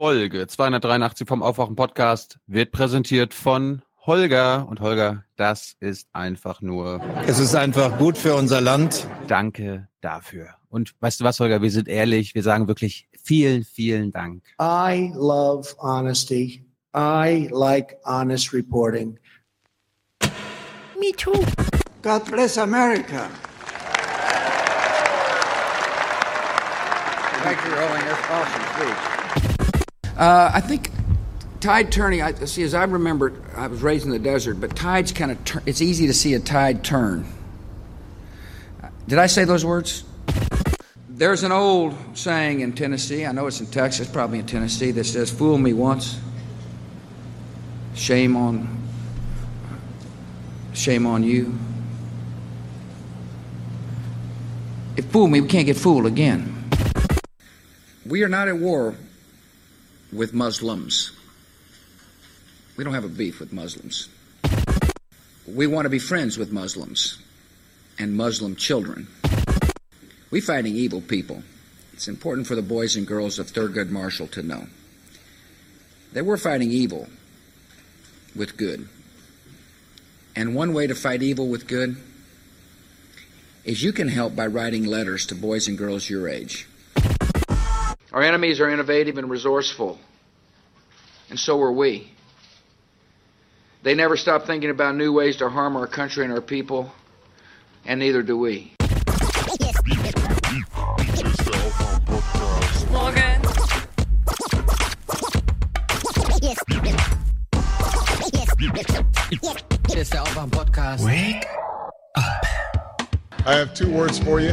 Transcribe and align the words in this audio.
Folge 0.00 0.46
283 0.46 1.28
vom 1.28 1.42
Aufwachen 1.42 1.76
Podcast 1.76 2.38
wird 2.46 2.72
präsentiert 2.72 3.34
von 3.34 3.82
Holger. 4.06 4.66
Und 4.66 4.80
Holger, 4.80 5.24
das 5.36 5.74
ist 5.78 6.08
einfach 6.14 6.62
nur. 6.62 7.02
Es 7.26 7.38
ist 7.38 7.54
einfach 7.54 7.98
gut 7.98 8.16
für 8.16 8.34
unser 8.34 8.62
Land. 8.62 9.06
Danke 9.28 9.88
dafür. 10.00 10.54
Und 10.70 10.94
weißt 11.00 11.20
du 11.20 11.24
was, 11.24 11.38
Holger? 11.38 11.60
Wir 11.60 11.70
sind 11.70 11.86
ehrlich. 11.86 12.34
Wir 12.34 12.42
sagen 12.42 12.66
wirklich 12.66 13.10
vielen, 13.22 13.62
vielen 13.62 14.10
Dank. 14.10 14.42
I 14.58 15.12
love 15.14 15.76
honesty. 15.76 16.64
I 16.96 17.50
like 17.52 17.98
honest 18.06 18.54
reporting. 18.54 19.18
Me 20.98 21.12
too. 21.14 21.44
God 22.00 22.24
bless 22.24 22.56
America. 22.56 23.28
Thank 27.42 27.58
you, 27.66 27.72
Rolling. 27.74 28.06
That's 28.06 28.30
awesome 28.30 28.64
speech. 28.76 29.20
Uh, 30.16 30.50
I 30.52 30.60
think 30.60 30.90
tide 31.60 31.92
turning. 31.92 32.22
I 32.22 32.32
see. 32.32 32.62
As 32.62 32.74
I 32.74 32.84
remember, 32.84 33.32
I 33.56 33.66
was 33.68 33.82
raised 33.82 34.04
in 34.04 34.10
the 34.10 34.18
desert, 34.18 34.60
but 34.60 34.74
tides 34.74 35.12
kind 35.12 35.30
of. 35.30 35.44
Tur- 35.44 35.62
it's 35.66 35.80
easy 35.80 36.06
to 36.06 36.14
see 36.14 36.34
a 36.34 36.40
tide 36.40 36.82
turn. 36.82 37.26
Did 39.06 39.18
I 39.18 39.26
say 39.26 39.44
those 39.44 39.64
words? 39.64 40.04
There's 41.08 41.42
an 41.42 41.52
old 41.52 41.94
saying 42.14 42.60
in 42.60 42.72
Tennessee. 42.72 43.26
I 43.26 43.32
know 43.32 43.46
it's 43.46 43.60
in 43.60 43.66
Texas, 43.66 44.08
probably 44.08 44.38
in 44.38 44.46
Tennessee, 44.46 44.90
that 44.92 45.04
says, 45.04 45.30
"Fool 45.30 45.58
me 45.58 45.72
once, 45.72 46.18
shame 47.94 48.36
on, 48.36 48.82
shame 50.72 51.06
on 51.06 51.22
you." 51.22 51.58
If 54.96 55.06
fool 55.06 55.28
me, 55.28 55.40
we 55.40 55.48
can't 55.48 55.66
get 55.66 55.76
fooled 55.76 56.06
again. 56.06 56.68
We 58.06 58.22
are 58.22 58.28
not 58.28 58.48
at 58.48 58.58
war 58.58 58.96
with 60.12 60.32
Muslims. 60.32 61.12
We 62.76 62.84
don't 62.84 62.94
have 62.94 63.04
a 63.04 63.08
beef 63.08 63.40
with 63.40 63.52
Muslims. 63.52 64.08
We 65.46 65.66
want 65.66 65.86
to 65.86 65.90
be 65.90 65.98
friends 65.98 66.38
with 66.38 66.52
Muslims 66.52 67.18
and 67.98 68.16
Muslim 68.16 68.56
children. 68.56 69.08
We're 70.30 70.42
fighting 70.42 70.76
evil 70.76 71.00
people. 71.00 71.42
It's 71.92 72.08
important 72.08 72.46
for 72.46 72.54
the 72.54 72.62
boys 72.62 72.96
and 72.96 73.06
girls 73.06 73.38
of 73.38 73.48
Thurgood 73.48 73.90
Marshall 73.90 74.28
to 74.28 74.42
know 74.42 74.66
that 76.12 76.24
we're 76.24 76.36
fighting 76.36 76.70
evil 76.70 77.08
with 78.34 78.56
good. 78.56 78.88
And 80.34 80.54
one 80.54 80.72
way 80.72 80.86
to 80.86 80.94
fight 80.94 81.22
evil 81.22 81.48
with 81.48 81.66
good 81.66 81.96
is 83.64 83.82
you 83.82 83.92
can 83.92 84.08
help 84.08 84.34
by 84.34 84.46
writing 84.46 84.84
letters 84.84 85.26
to 85.26 85.34
boys 85.34 85.68
and 85.68 85.76
girls 85.76 86.08
your 86.08 86.28
age. 86.28 86.66
Our 88.12 88.22
enemies 88.22 88.60
are 88.60 88.68
innovative 88.68 89.18
and 89.18 89.30
resourceful, 89.30 89.98
and 91.30 91.38
so 91.38 91.60
are 91.62 91.72
we. 91.72 92.10
They 93.82 93.94
never 93.94 94.16
stop 94.16 94.46
thinking 94.46 94.68
about 94.68 94.96
new 94.96 95.12
ways 95.12 95.36
to 95.36 95.48
harm 95.48 95.76
our 95.76 95.86
country 95.86 96.24
and 96.24 96.32
our 96.32 96.42
people, 96.42 96.92
and 97.86 97.98
neither 97.98 98.22
do 98.22 98.36
we. 98.36 98.72
Morgen. 102.90 103.40
Hier 109.88 109.98
ist 109.98 110.12
der 110.12 110.22
Aufwach-Podcast. 110.22 111.04
Wake 111.04 111.46
I 113.46 113.54
have 113.54 113.72
two 113.74 113.90
words 113.90 114.18
for 114.18 114.40
you 114.40 114.52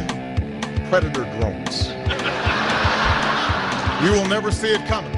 predator 0.88 1.24
drones. 1.38 1.88
You 4.02 4.12
will 4.12 4.26
never 4.26 4.50
see 4.50 4.68
it 4.68 4.84
coming. 4.86 5.17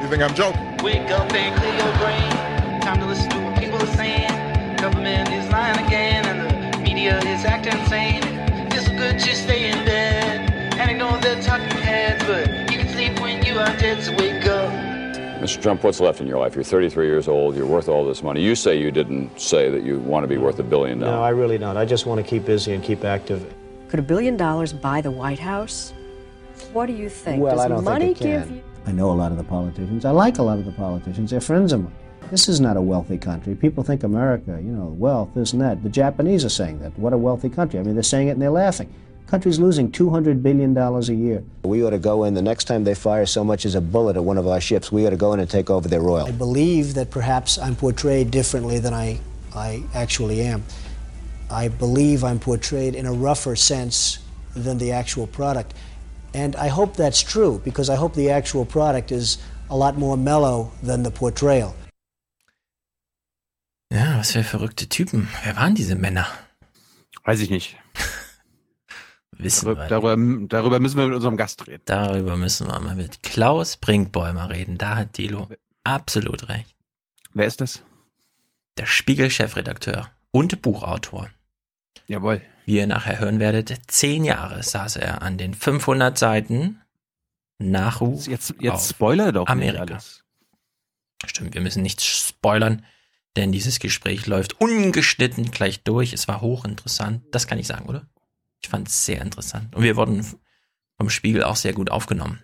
You 0.00 0.08
think 0.08 0.22
I'm 0.22 0.34
joking? 0.34 0.76
Wake 0.84 1.10
up 1.10 1.32
and 1.32 1.56
clear 1.60 1.74
your 1.74 1.98
brain. 1.98 2.80
Time 2.82 3.00
to 3.00 3.06
listen 3.06 3.30
to 3.30 3.38
what 3.40 3.58
people 3.58 3.82
are 3.82 3.94
saying. 3.96 4.76
Government 4.76 5.28
is 5.30 5.50
lying 5.50 5.84
again, 5.86 6.24
and 6.26 6.74
the 6.74 6.78
media 6.80 7.18
is 7.18 7.44
acting 7.44 7.78
insane. 7.80 8.22
It's 8.72 8.88
good 8.88 9.18
to 9.18 9.34
stay 9.34 9.70
in 9.70 9.84
bed 9.84 10.52
and 10.78 10.90
ignore 10.90 11.18
the 11.18 11.42
talking 11.42 11.66
heads, 11.78 12.22
but 12.24 12.48
you 12.70 12.78
can 12.78 12.88
sleep 12.90 13.18
when 13.20 13.44
you 13.44 13.58
are 13.58 13.74
dead. 13.78 14.02
So 14.04 14.12
wake 14.16 14.46
up. 14.46 14.70
Mr. 15.42 15.60
Trump, 15.60 15.82
what's 15.82 15.98
left 16.00 16.20
in 16.20 16.26
your 16.26 16.38
life? 16.38 16.54
You're 16.54 16.64
33 16.64 17.06
years 17.06 17.26
old. 17.26 17.56
You're 17.56 17.66
worth 17.66 17.88
all 17.88 18.04
this 18.06 18.22
money. 18.22 18.42
You 18.42 18.54
say 18.54 18.78
you 18.78 18.90
didn't 18.90 19.40
say 19.40 19.70
that 19.70 19.82
you 19.82 19.98
want 20.00 20.24
to 20.24 20.28
be 20.28 20.36
worth 20.38 20.58
a 20.58 20.62
billion 20.62 21.00
dollars. 21.00 21.14
No, 21.14 21.22
I 21.22 21.30
really 21.30 21.58
don't. 21.58 21.76
I 21.76 21.84
just 21.84 22.06
want 22.06 22.20
to 22.24 22.26
keep 22.28 22.44
busy 22.44 22.72
and 22.74 22.82
keep 22.84 23.04
active. 23.04 23.52
Could 23.88 23.98
a 24.00 24.02
billion 24.02 24.36
dollars 24.36 24.72
buy 24.72 25.00
the 25.00 25.10
White 25.10 25.38
House? 25.38 25.92
What 26.72 26.86
do 26.86 26.92
you 26.92 27.08
think? 27.08 27.42
Well, 27.42 27.56
Does 27.56 27.64
I 27.64 27.68
don't 27.68 27.84
money 27.84 28.06
think 28.14 28.20
it 28.20 28.24
give 28.24 28.46
can. 28.46 28.56
you? 28.56 28.62
I 28.86 28.92
know 28.92 29.10
a 29.10 29.12
lot 29.12 29.32
of 29.32 29.38
the 29.38 29.44
politicians. 29.44 30.04
I 30.04 30.12
like 30.12 30.38
a 30.38 30.42
lot 30.42 30.58
of 30.58 30.64
the 30.64 30.72
politicians. 30.72 31.30
They're 31.30 31.40
friends 31.40 31.72
of 31.72 31.82
mine. 31.82 31.92
This 32.30 32.48
is 32.48 32.60
not 32.60 32.76
a 32.76 32.80
wealthy 32.80 33.18
country. 33.18 33.54
People 33.54 33.82
think 33.82 34.04
America, 34.04 34.60
you 34.62 34.72
know, 34.72 34.86
wealth, 34.86 35.30
this 35.34 35.52
and 35.52 35.62
that. 35.62 35.82
The 35.82 35.88
Japanese 35.88 36.44
are 36.44 36.48
saying 36.48 36.80
that. 36.80 36.96
What 36.98 37.12
a 37.12 37.18
wealthy 37.18 37.48
country. 37.48 37.78
I 37.78 37.82
mean, 37.82 37.94
they're 37.94 38.02
saying 38.02 38.28
it 38.28 38.32
and 38.32 38.42
they're 38.42 38.50
laughing. 38.50 38.92
Country's 39.26 39.58
losing 39.58 39.90
$200 39.90 40.40
billion 40.40 40.76
a 40.76 41.00
year. 41.12 41.42
We 41.64 41.82
ought 41.84 41.90
to 41.90 41.98
go 41.98 42.24
in, 42.24 42.34
the 42.34 42.42
next 42.42 42.64
time 42.64 42.84
they 42.84 42.94
fire 42.94 43.26
so 43.26 43.42
much 43.42 43.64
as 43.66 43.74
a 43.74 43.80
bullet 43.80 44.16
at 44.16 44.22
one 44.22 44.38
of 44.38 44.46
our 44.46 44.60
ships, 44.60 44.92
we 44.92 45.04
ought 45.04 45.10
to 45.10 45.16
go 45.16 45.32
in 45.32 45.40
and 45.40 45.50
take 45.50 45.68
over 45.68 45.88
their 45.88 46.08
oil. 46.08 46.26
I 46.26 46.30
believe 46.30 46.94
that 46.94 47.10
perhaps 47.10 47.58
I'm 47.58 47.74
portrayed 47.74 48.30
differently 48.30 48.78
than 48.78 48.94
I, 48.94 49.18
I 49.52 49.82
actually 49.94 50.42
am. 50.42 50.62
I 51.50 51.68
believe 51.68 52.22
I'm 52.22 52.38
portrayed 52.38 52.94
in 52.94 53.06
a 53.06 53.12
rougher 53.12 53.56
sense 53.56 54.20
than 54.54 54.78
the 54.78 54.92
actual 54.92 55.26
product. 55.26 55.74
And 56.36 56.54
I 56.56 56.68
hope 56.68 56.96
that's 56.96 57.22
true 57.24 57.60
because 57.64 57.88
I 57.90 57.96
hope 57.96 58.14
the 58.14 58.30
actual 58.30 58.66
product 58.66 59.10
is 59.10 59.38
a 59.70 59.76
lot 59.76 59.96
more 59.96 60.16
mellow 60.18 60.70
than 60.82 61.02
the 61.02 61.10
portrayal. 61.10 61.74
Ja, 63.90 64.18
was 64.18 64.32
für 64.32 64.44
verrückte 64.44 64.88
Typen. 64.88 65.28
Wer 65.44 65.56
waren 65.56 65.74
diese 65.74 65.94
Männer? 65.94 66.26
Weiß 67.24 67.40
ich 67.40 67.50
nicht. 67.50 67.76
Wissen 69.38 69.64
Darüber, 69.66 69.82
wir. 69.82 69.88
darüber, 69.88 70.46
darüber 70.48 70.80
müssen 70.80 70.98
wir 70.98 71.06
mit 71.06 71.14
unserem 71.14 71.36
Gast 71.36 71.66
reden. 71.66 71.82
Darüber 71.86 72.36
müssen 72.36 72.66
wir 72.66 72.78
mal 72.80 72.96
mit 72.96 73.22
Klaus 73.22 73.76
Brinkbäumer 73.76 74.50
reden. 74.50 74.76
Da 74.76 74.96
hat 74.96 75.16
Dilo 75.18 75.48
absolut 75.84 76.48
recht. 76.48 76.74
Wer 77.32 77.46
ist 77.46 77.60
das? 77.60 77.82
Der 78.76 78.86
Spiegel-Chefredakteur 78.86 80.10
und 80.32 80.60
Buchautor. 80.62 81.30
Jawohl. 82.06 82.42
Wie 82.66 82.78
ihr 82.78 82.86
nachher 82.88 83.20
hören 83.20 83.38
werdet, 83.38 83.72
zehn 83.86 84.24
Jahre 84.24 84.60
saß 84.62 84.96
er 84.96 85.22
an 85.22 85.38
den 85.38 85.54
500 85.54 86.18
Seiten 86.18 86.80
Nachruf 87.58 88.26
Jetzt, 88.26 88.54
jetzt 88.60 88.72
auf 88.74 88.86
Spoiler 88.86 89.30
doch 89.32 89.46
Amerika. 89.46 89.84
nicht 89.84 89.92
alles. 89.92 90.24
Stimmt, 91.24 91.54
wir 91.54 91.60
müssen 91.60 91.82
nichts 91.82 92.04
spoilern, 92.04 92.84
denn 93.36 93.52
dieses 93.52 93.78
Gespräch 93.78 94.26
läuft 94.26 94.60
ungeschnitten 94.60 95.50
gleich 95.52 95.84
durch. 95.84 96.12
Es 96.12 96.26
war 96.28 96.40
hochinteressant. 96.40 97.22
Das 97.30 97.46
kann 97.46 97.58
ich 97.58 97.66
sagen, 97.68 97.86
oder? 97.86 98.06
Ich 98.60 98.68
fand 98.68 98.88
es 98.88 99.06
sehr 99.06 99.22
interessant. 99.22 99.74
Und 99.74 99.84
wir 99.84 99.96
wurden 99.96 100.26
vom 100.98 101.08
Spiegel 101.08 101.44
auch 101.44 101.56
sehr 101.56 101.72
gut 101.72 101.90
aufgenommen. 101.90 102.42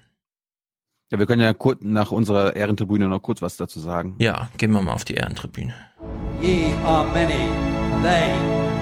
Ja, 1.11 1.19
wir 1.19 1.27
können 1.27 1.43
ja 1.43 1.53
kurz 1.53 1.81
nach 1.83 2.13
unserer 2.13 2.55
Ehrentribüne 2.57 3.09
noch 3.09 3.21
kurz 3.21 3.43
was 3.43 3.57
dazu 3.57 3.81
sagen. 3.81 4.15
Ja, 4.19 4.51
gehen 4.57 4.71
wir 4.71 4.81
mal 4.81 4.93
auf 4.95 5.05
die 5.05 5.15
Ehrentribüne. 5.15 5.75
Ye 6.41 6.73
are 6.85 7.07
many, 7.13 7.49
they 8.03 8.31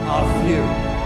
are 0.07 0.27
few. 0.45 1.00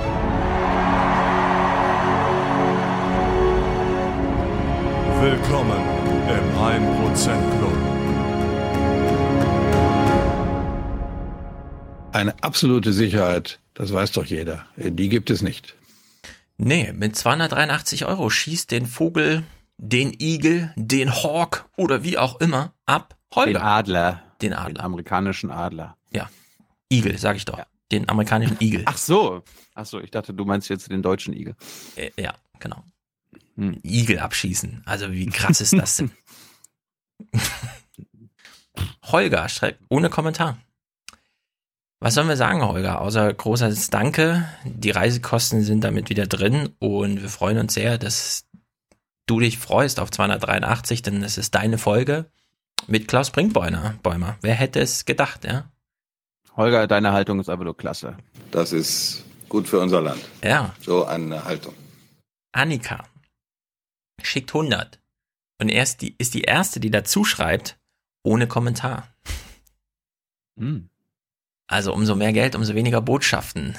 Willkommen 5.25 5.81
im 6.29 6.45
1% 6.55 7.57
Club. 7.57 7.73
Eine 12.13 12.35
absolute 12.43 12.93
Sicherheit, 12.93 13.59
das 13.73 13.91
weiß 13.91 14.13
doch 14.13 14.27
jeder. 14.27 14.67
Die 14.77 15.09
gibt 15.09 15.31
es 15.31 15.41
nicht. 15.41 15.77
Nee, 16.59 16.93
mit 16.93 17.17
283 17.17 18.05
Euro 18.05 18.29
schießt 18.29 18.71
den 18.71 18.85
Vogel, 18.85 19.45
den 19.79 20.13
Igel, 20.21 20.75
den 20.77 21.11
Hawk 21.11 21.71
oder 21.79 22.05
wie 22.05 22.19
auch 22.19 22.39
immer 22.43 22.75
ab. 22.85 23.17
Den 23.35 23.37
Holger. 23.37 23.65
Adler. 23.65 24.23
Den 24.43 24.51
Den 24.51 24.59
Adler. 24.59 24.85
amerikanischen 24.85 25.51
Adler. 25.51 25.97
Ja. 26.11 26.29
Igel, 26.91 27.17
sag 27.17 27.37
ich 27.37 27.47
doch. 27.47 27.63
Den 27.91 28.11
amerikanischen 28.11 28.59
Igel. 28.61 28.83
Ach 28.85 28.99
so. 28.99 29.43
Ach 29.75 29.87
so, 29.87 30.01
ich 30.01 30.11
dachte, 30.11 30.35
du 30.35 30.45
meinst 30.45 30.69
jetzt 30.69 30.91
den 30.91 31.01
deutschen 31.01 31.33
Igel. 31.33 31.57
Äh, 31.97 32.11
ja, 32.19 32.35
genau. 32.61 32.85
Hm. 33.57 33.79
Igel 33.83 34.19
abschießen. 34.19 34.83
Also 34.85 35.13
wie 35.13 35.27
krass 35.27 35.61
ist 35.61 35.73
das 35.75 35.97
denn? 35.97 36.11
Holger 39.05 39.49
schreibt 39.49 39.81
ohne 39.89 40.11
Kommentar. 40.11 40.59
Was 42.01 42.15
sollen 42.15 42.29
wir 42.29 42.37
sagen, 42.37 42.63
Holger? 42.63 43.01
Außer 43.01 43.33
großes 43.33 43.91
Danke. 43.91 44.47
Die 44.65 44.91
Reisekosten 44.91 45.63
sind 45.63 45.85
damit 45.85 46.11
wieder 46.11 46.27
drin 46.27 46.71
und 46.79 47.23
wir 47.23 47.29
freuen 47.29 47.59
uns 47.59 47.75
sehr, 47.75 47.97
dass 47.97 48.45
du 49.27 49.41
dich 49.41 49.59
freust 49.59 50.01
auf 50.01 50.11
283, 50.11 51.03
denn 51.03 51.23
es 51.23 51.39
ist 51.39 51.55
deine 51.55 51.79
Folge 51.79 52.27
mit 52.89 53.09
Klaus 53.09 53.31
Brinkbäumer. 53.31 53.95
Bäumer. 54.03 54.37
Wer 54.43 54.55
hätte 54.55 54.81
es 54.81 55.05
gedacht, 55.07 55.45
ja? 55.45 55.71
Holger, 56.57 56.87
deine 56.87 57.13
Haltung 57.13 57.41
ist 57.41 57.49
aber 57.49 57.65
nur 57.65 57.77
klasse. 57.77 58.17
Das 58.51 58.73
ist 58.73 59.25
gut 59.49 59.67
für 59.67 59.81
unser 59.81 60.03
Land. 60.03 60.21
Ja. 60.43 60.75
So 60.81 61.07
eine 61.07 61.45
Haltung. 61.45 61.75
Annika 62.53 63.05
schickt 64.27 64.51
100. 64.55 65.01
Und 65.61 65.69
er 65.69 65.83
ist 65.83 66.03
die, 66.03 66.15
ist 66.19 66.35
die 66.35 66.43
erste, 66.43 66.81
die 66.81 66.91
dazu 66.91 67.25
schreibt, 67.25 67.79
ohne 68.23 68.47
Kommentar. 68.47 69.09
Hm. 70.59 70.89
Also 71.67 71.93
umso 71.95 72.15
mehr 72.17 72.33
Geld, 72.33 72.55
umso 72.55 72.75
weniger 72.75 73.01
Botschaften. 73.01 73.77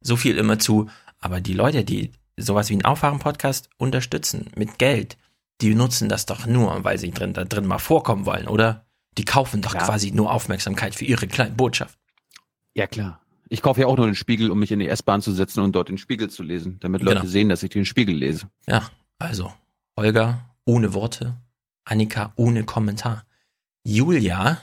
So 0.00 0.16
viel 0.16 0.38
immer 0.38 0.58
zu. 0.58 0.88
Aber 1.18 1.40
die 1.40 1.52
Leute, 1.52 1.84
die 1.84 2.12
sowas 2.36 2.70
wie 2.70 2.74
einen 2.74 2.84
Aufwachen-Podcast 2.84 3.68
unterstützen 3.76 4.50
mit 4.56 4.78
Geld, 4.78 5.18
die 5.60 5.74
nutzen 5.74 6.08
das 6.08 6.24
doch 6.24 6.46
nur, 6.46 6.84
weil 6.84 6.98
sie 6.98 7.10
drin, 7.10 7.34
da 7.34 7.44
drin 7.44 7.66
mal 7.66 7.78
vorkommen 7.78 8.24
wollen, 8.24 8.48
oder? 8.48 8.86
Die 9.18 9.24
kaufen 9.26 9.60
doch 9.60 9.74
Ja. 9.74 9.84
quasi 9.84 10.10
nur 10.12 10.32
Aufmerksamkeit 10.32 10.94
für 10.94 11.04
ihre 11.04 11.26
kleine 11.28 11.54
Botschaft. 11.54 11.98
Ja, 12.74 12.86
klar. 12.86 13.20
Ich 13.50 13.60
kaufe 13.62 13.80
ja 13.80 13.88
auch 13.88 13.96
nur 13.96 14.06
den 14.06 14.14
Spiegel, 14.14 14.50
um 14.50 14.60
mich 14.60 14.70
in 14.72 14.78
die 14.78 14.88
S-Bahn 14.88 15.20
zu 15.20 15.32
setzen 15.32 15.60
und 15.60 15.72
dort 15.72 15.88
den 15.88 15.98
Spiegel 15.98 16.30
zu 16.30 16.42
lesen, 16.44 16.78
damit 16.80 17.02
Leute 17.02 17.20
Genau. 17.20 17.28
sehen, 17.30 17.48
dass 17.48 17.62
ich 17.64 17.70
den 17.70 17.84
Spiegel 17.84 18.14
lese. 18.14 18.48
Ja, 18.66 18.88
also 19.20 19.52
Holger 19.96 20.44
ohne 20.64 20.94
Worte, 20.94 21.36
Annika 21.84 22.32
ohne 22.36 22.64
Kommentar. 22.64 23.24
Julia 23.84 24.60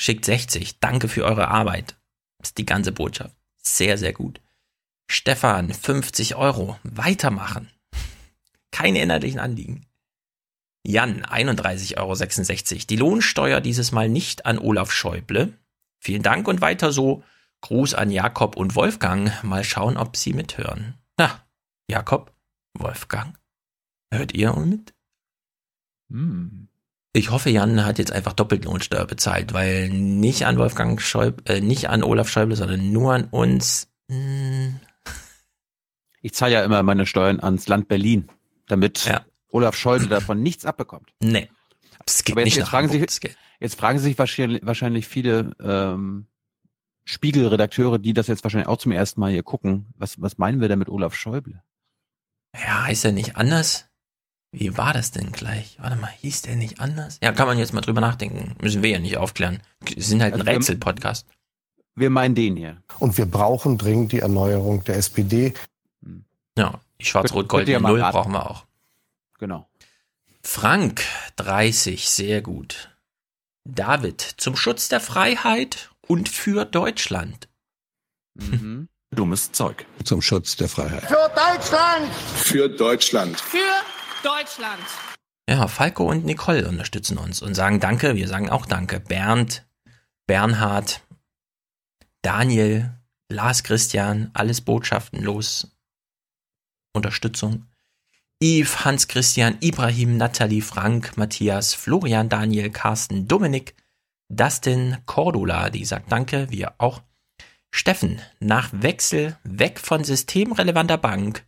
schickt 0.00 0.24
60. 0.24 0.78
Danke 0.78 1.08
für 1.08 1.24
eure 1.24 1.48
Arbeit. 1.48 1.96
Das 2.38 2.50
ist 2.50 2.58
die 2.58 2.66
ganze 2.66 2.92
Botschaft. 2.92 3.34
Sehr, 3.56 3.98
sehr 3.98 4.12
gut. 4.12 4.40
Stefan, 5.10 5.72
50 5.72 6.36
Euro. 6.36 6.78
Weitermachen. 6.82 7.70
Keine 8.70 9.00
inhaltlichen 9.00 9.40
Anliegen. 9.40 9.86
Jan, 10.86 11.24
31,66 11.24 11.96
Euro. 11.98 12.84
Die 12.90 12.96
Lohnsteuer 12.96 13.60
dieses 13.60 13.92
Mal 13.92 14.08
nicht 14.08 14.44
an 14.44 14.58
Olaf 14.58 14.92
Schäuble. 14.92 15.54
Vielen 15.98 16.22
Dank 16.22 16.46
und 16.48 16.60
weiter 16.60 16.92
so. 16.92 17.22
Gruß 17.62 17.94
an 17.94 18.10
Jakob 18.10 18.56
und 18.56 18.74
Wolfgang. 18.74 19.32
Mal 19.42 19.64
schauen, 19.64 19.96
ob 19.96 20.16
sie 20.16 20.34
mithören. 20.34 20.98
Na, 21.16 21.40
Jakob, 21.88 22.34
Wolfgang, 22.74 23.38
hört 24.14 24.34
ihr 24.34 24.52
mit? 24.54 24.94
Hm. 26.10 26.68
Ich 27.16 27.30
hoffe, 27.30 27.50
Jan 27.50 27.84
hat 27.84 27.98
jetzt 27.98 28.10
einfach 28.12 28.32
doppelt 28.32 28.64
Lohnsteuer 28.64 29.06
bezahlt, 29.06 29.52
weil 29.52 29.88
nicht 29.88 30.46
an 30.46 30.58
Wolfgang 30.58 31.00
Schäuble, 31.00 31.44
äh, 31.46 31.60
nicht 31.60 31.88
an 31.88 32.02
Olaf 32.02 32.28
Schäuble, 32.28 32.56
sondern 32.56 32.92
nur 32.92 33.14
an 33.14 33.24
uns. 33.30 33.88
Hm, 34.10 34.80
Ich 36.20 36.34
zahle 36.34 36.54
ja 36.54 36.64
immer 36.64 36.82
meine 36.82 37.06
Steuern 37.06 37.38
ans 37.40 37.68
Land 37.68 37.86
Berlin, 37.88 38.28
damit 38.66 39.04
Ja. 39.04 39.24
Olaf 39.48 39.76
Schäuble 39.76 40.08
davon 40.08 40.42
nichts 40.42 40.64
abbekommt. 40.64 41.12
nee. 41.22 41.48
Das 42.06 42.22
geht 42.24 42.34
Aber 42.34 42.40
jetzt- 42.40 42.46
nicht 42.46 42.56
jetzt 42.56 42.68
fragen 42.68 42.90
Hamburg, 42.90 43.20
Geld. 43.20 43.36
Jetzt 43.60 43.78
fragen 43.78 43.98
sich 43.98 44.18
wahrscheinlich, 44.18 44.60
wahrscheinlich 44.66 45.06
viele 45.08 45.52
ähm, 45.60 46.26
Spiegelredakteure, 47.04 47.98
die 47.98 48.12
das 48.12 48.26
jetzt 48.26 48.42
wahrscheinlich 48.44 48.68
auch 48.68 48.76
zum 48.78 48.92
ersten 48.92 49.20
Mal 49.20 49.30
hier 49.30 49.42
gucken. 49.42 49.86
Was, 49.96 50.20
was 50.20 50.36
meinen 50.36 50.60
wir 50.60 50.68
denn 50.68 50.78
mit 50.80 50.88
Olaf 50.90 51.14
Schäuble? 51.14 51.62
Ja, 52.54 52.84
heißt 52.84 53.04
er 53.06 53.12
nicht 53.12 53.36
anders? 53.36 53.86
Wie 54.56 54.76
war 54.78 54.92
das 54.92 55.10
denn 55.10 55.32
gleich? 55.32 55.76
Warte 55.80 55.96
mal, 55.96 56.12
hieß 56.20 56.42
der 56.42 56.54
nicht 56.54 56.78
anders? 56.78 57.18
Ja, 57.20 57.32
kann 57.32 57.48
man 57.48 57.58
jetzt 57.58 57.72
mal 57.72 57.80
drüber 57.80 58.00
nachdenken. 58.00 58.54
Müssen 58.62 58.84
wir 58.84 58.90
ja 58.90 59.00
nicht 59.00 59.16
aufklären. 59.16 59.60
Wir 59.80 60.00
sind 60.00 60.22
halt 60.22 60.32
ein 60.32 60.40
Also 60.42 60.52
Rätsel-Podcast. 60.52 61.26
Wir 61.96 62.08
meinen 62.08 62.36
den 62.36 62.56
hier. 62.56 62.80
Und 63.00 63.18
wir 63.18 63.26
brauchen 63.26 63.78
dringend 63.78 64.12
die 64.12 64.20
Erneuerung 64.20 64.84
der 64.84 64.96
SPD. 64.96 65.54
Ja, 66.56 66.80
die 67.00 67.04
schwarz-rot-goldene 67.04 67.80
Null 67.80 68.00
raten. 68.00 68.12
brauchen 68.16 68.32
wir 68.32 68.48
auch. 68.48 68.64
Genau. 69.40 69.68
Frank, 70.40 71.02
30, 71.34 72.08
sehr 72.08 72.40
gut. 72.40 72.90
David, 73.64 74.20
zum 74.20 74.54
Schutz 74.54 74.86
der 74.88 75.00
Freiheit 75.00 75.90
und 76.06 76.28
für 76.28 76.64
Deutschland. 76.64 77.48
Mhm. 78.34 78.88
Dummes 79.10 79.50
Zeug. 79.50 79.84
Zum 80.04 80.22
Schutz 80.22 80.54
der 80.56 80.68
Freiheit. 80.68 81.06
Für 81.06 81.30
Deutschland! 81.34 82.12
Für 82.36 82.68
Deutschland. 82.68 83.40
Für 83.40 83.58
Deutschland! 84.24 84.82
Ja, 85.50 85.68
Falco 85.68 86.10
und 86.10 86.24
Nicole 86.24 86.66
unterstützen 86.66 87.18
uns 87.18 87.42
und 87.42 87.54
sagen 87.54 87.78
Danke. 87.78 88.16
Wir 88.16 88.26
sagen 88.26 88.48
auch 88.48 88.64
Danke. 88.64 88.98
Bernd, 88.98 89.66
Bernhard, 90.26 91.02
Daniel, 92.22 92.98
Lars 93.28 93.62
Christian, 93.62 94.30
alles 94.32 94.62
Botschaften 94.62 95.22
los. 95.22 95.76
Unterstützung. 96.94 97.66
Yves, 98.42 98.86
Hans 98.86 99.08
Christian, 99.08 99.58
Ibrahim, 99.60 100.16
Nathalie, 100.16 100.62
Frank, 100.62 101.18
Matthias, 101.18 101.74
Florian, 101.74 102.30
Daniel, 102.30 102.70
Carsten, 102.70 103.28
Dominik, 103.28 103.74
Dustin, 104.30 104.96
Cordula, 105.04 105.68
die 105.68 105.84
sagt 105.84 106.10
Danke, 106.10 106.50
wir 106.50 106.74
auch. 106.78 107.02
Steffen, 107.70 108.22
nach 108.40 108.70
Wechsel 108.72 109.36
weg 109.42 109.78
von 109.78 110.02
systemrelevanter 110.02 110.96
Bank, 110.96 111.44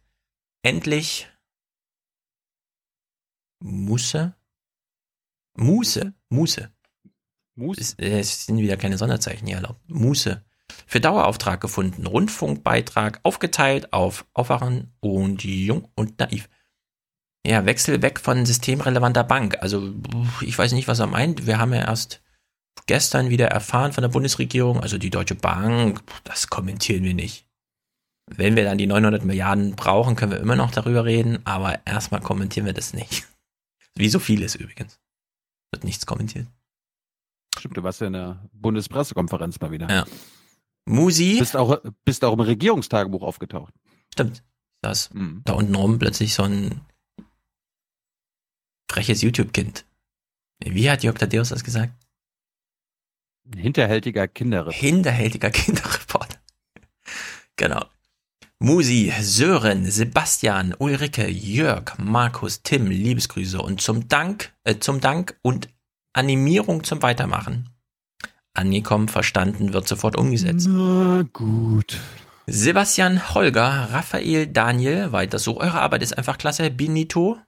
endlich 0.62 1.28
Musse? 3.60 4.34
Muße? 5.56 6.14
Muße. 6.28 6.70
Mus? 7.54 7.78
Es, 7.78 7.94
es 7.98 8.46
sind 8.46 8.58
wieder 8.58 8.76
keine 8.76 8.98
Sonderzeichen 8.98 9.46
hier 9.46 9.56
erlaubt. 9.56 9.80
Muße. 9.88 10.44
Für 10.86 11.00
Dauerauftrag 11.00 11.60
gefunden. 11.60 12.06
Rundfunkbeitrag 12.06 13.20
aufgeteilt 13.22 13.92
auf 13.92 14.26
Aufwachen 14.34 14.92
und 15.00 15.44
Jung 15.44 15.88
und 15.94 16.18
Naiv. 16.18 16.48
Ja, 17.46 17.64
Wechsel 17.64 18.02
weg 18.02 18.18
von 18.20 18.44
systemrelevanter 18.44 19.24
Bank. 19.24 19.58
Also, 19.60 19.94
ich 20.40 20.58
weiß 20.58 20.72
nicht, 20.72 20.88
was 20.88 20.98
er 20.98 21.06
meint. 21.06 21.46
Wir 21.46 21.58
haben 21.58 21.72
ja 21.72 21.82
erst 21.82 22.20
gestern 22.86 23.30
wieder 23.30 23.46
erfahren 23.46 23.92
von 23.92 24.02
der 24.02 24.08
Bundesregierung, 24.08 24.80
also 24.80 24.98
die 24.98 25.10
Deutsche 25.10 25.34
Bank, 25.34 26.02
das 26.24 26.48
kommentieren 26.48 27.04
wir 27.04 27.14
nicht. 27.14 27.46
Wenn 28.28 28.56
wir 28.56 28.64
dann 28.64 28.78
die 28.78 28.86
900 28.86 29.24
Milliarden 29.24 29.76
brauchen, 29.76 30.16
können 30.16 30.32
wir 30.32 30.40
immer 30.40 30.56
noch 30.56 30.72
darüber 30.72 31.04
reden, 31.04 31.38
aber 31.44 31.86
erstmal 31.86 32.20
kommentieren 32.20 32.66
wir 32.66 32.72
das 32.72 32.92
nicht. 32.92 33.26
Wie 33.96 34.08
so 34.08 34.18
vieles 34.18 34.54
übrigens. 34.54 35.00
Wird 35.72 35.84
nichts 35.84 36.06
kommentiert. 36.06 36.46
Stimmt, 37.58 37.76
du 37.76 37.82
warst 37.82 38.00
ja 38.00 38.06
in 38.08 38.12
der 38.12 38.48
Bundespressekonferenz 38.52 39.58
mal 39.60 39.70
wieder. 39.70 39.88
Ja. 39.90 40.06
Musi, 40.88 41.36
Bist 41.38 41.56
auch, 41.56 41.80
bist 42.04 42.24
auch 42.24 42.34
im 42.34 42.40
Regierungstagebuch 42.40 43.22
aufgetaucht. 43.22 43.74
stimmt, 44.12 44.44
das 44.82 45.12
Mhm. 45.12 45.42
da 45.44 45.54
unten 45.54 45.74
rum 45.74 45.98
plötzlich 45.98 46.34
so 46.34 46.44
ein 46.44 46.80
freches 48.90 49.22
YouTube-Kind. 49.22 49.84
Wie 50.60 50.90
hat 50.90 51.02
Jörg 51.02 51.18
Tadeus 51.18 51.48
das 51.50 51.64
gesagt? 51.64 51.92
Ein 53.46 53.58
hinterhältiger 53.58 54.28
Kinderriss. 54.28 54.74
Hinterhältiger 54.76 55.50
Kinderreporter. 55.52 56.38
genau. 57.56 57.84
Musi, 58.58 59.12
Sören, 59.20 59.84
Sebastian, 59.84 60.74
Ulrike, 60.78 61.28
Jörg, 61.28 61.98
Markus, 61.98 62.62
Tim, 62.62 62.86
Liebesgrüße 62.86 63.60
und 63.60 63.82
zum 63.82 64.08
Dank, 64.08 64.54
äh, 64.64 64.78
zum 64.78 65.02
Dank 65.02 65.38
und 65.42 65.68
Animierung 66.14 66.82
zum 66.82 67.02
Weitermachen. 67.02 67.68
Angekommen, 68.54 69.08
verstanden, 69.08 69.74
wird 69.74 69.86
sofort 69.86 70.16
umgesetzt. 70.16 70.68
Na 70.70 71.26
gut. 71.34 72.00
Sebastian, 72.46 73.34
Holger, 73.34 73.88
Raphael, 73.92 74.46
Daniel, 74.46 75.12
weiter 75.12 75.38
so. 75.38 75.60
Eure 75.60 75.80
Arbeit 75.80 76.02
ist 76.02 76.16
einfach 76.16 76.38
klasse. 76.38 76.70
Benito, 76.70 77.38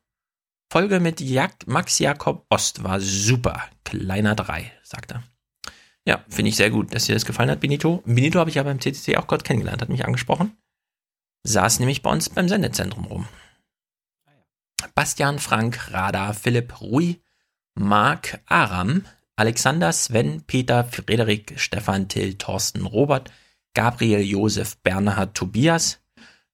Folge 0.71 1.01
mit 1.01 1.23
Jak 1.23 1.67
Max 1.67 1.99
Jakob 2.01 2.45
Ost 2.51 2.85
war 2.85 3.01
super. 3.01 3.63
Kleiner 3.85 4.35
3, 4.35 4.71
sagt 4.83 5.13
er. 5.13 5.23
Ja, 6.07 6.23
finde 6.29 6.51
ich 6.51 6.57
sehr 6.57 6.69
gut, 6.69 6.95
dass 6.95 7.07
dir 7.07 7.15
das 7.15 7.25
gefallen 7.25 7.51
hat, 7.51 7.61
Benito. 7.61 8.03
Benito 8.05 8.39
habe 8.39 8.51
ich 8.51 8.57
ja 8.57 8.63
beim 8.63 8.79
CCC 8.79 9.17
auch 9.17 9.27
Gott 9.27 9.45
kennengelernt, 9.45 9.81
hat 9.81 9.89
mich 9.89 10.05
angesprochen. 10.05 10.53
Saß 11.45 11.79
nämlich 11.79 12.03
bei 12.03 12.11
uns 12.11 12.29
beim 12.29 12.49
Sendezentrum 12.49 13.05
rum. 13.05 13.29
Bastian, 14.95 15.39
Frank, 15.39 15.93
Rada, 15.93 16.33
Philipp, 16.33 16.81
Rui, 16.81 17.17
Marc, 17.75 18.41
Aram, 18.47 19.05
Alexander, 19.37 19.93
Sven, 19.93 20.43
Peter, 20.47 20.85
Frederik, 20.85 21.55
Stefan, 21.57 22.09
Till, 22.09 22.35
Thorsten, 22.35 22.87
Robert, 22.87 23.31
Gabriel, 23.75 24.21
Josef, 24.21 24.77
Bernhard, 24.79 25.37
Tobias, 25.37 26.01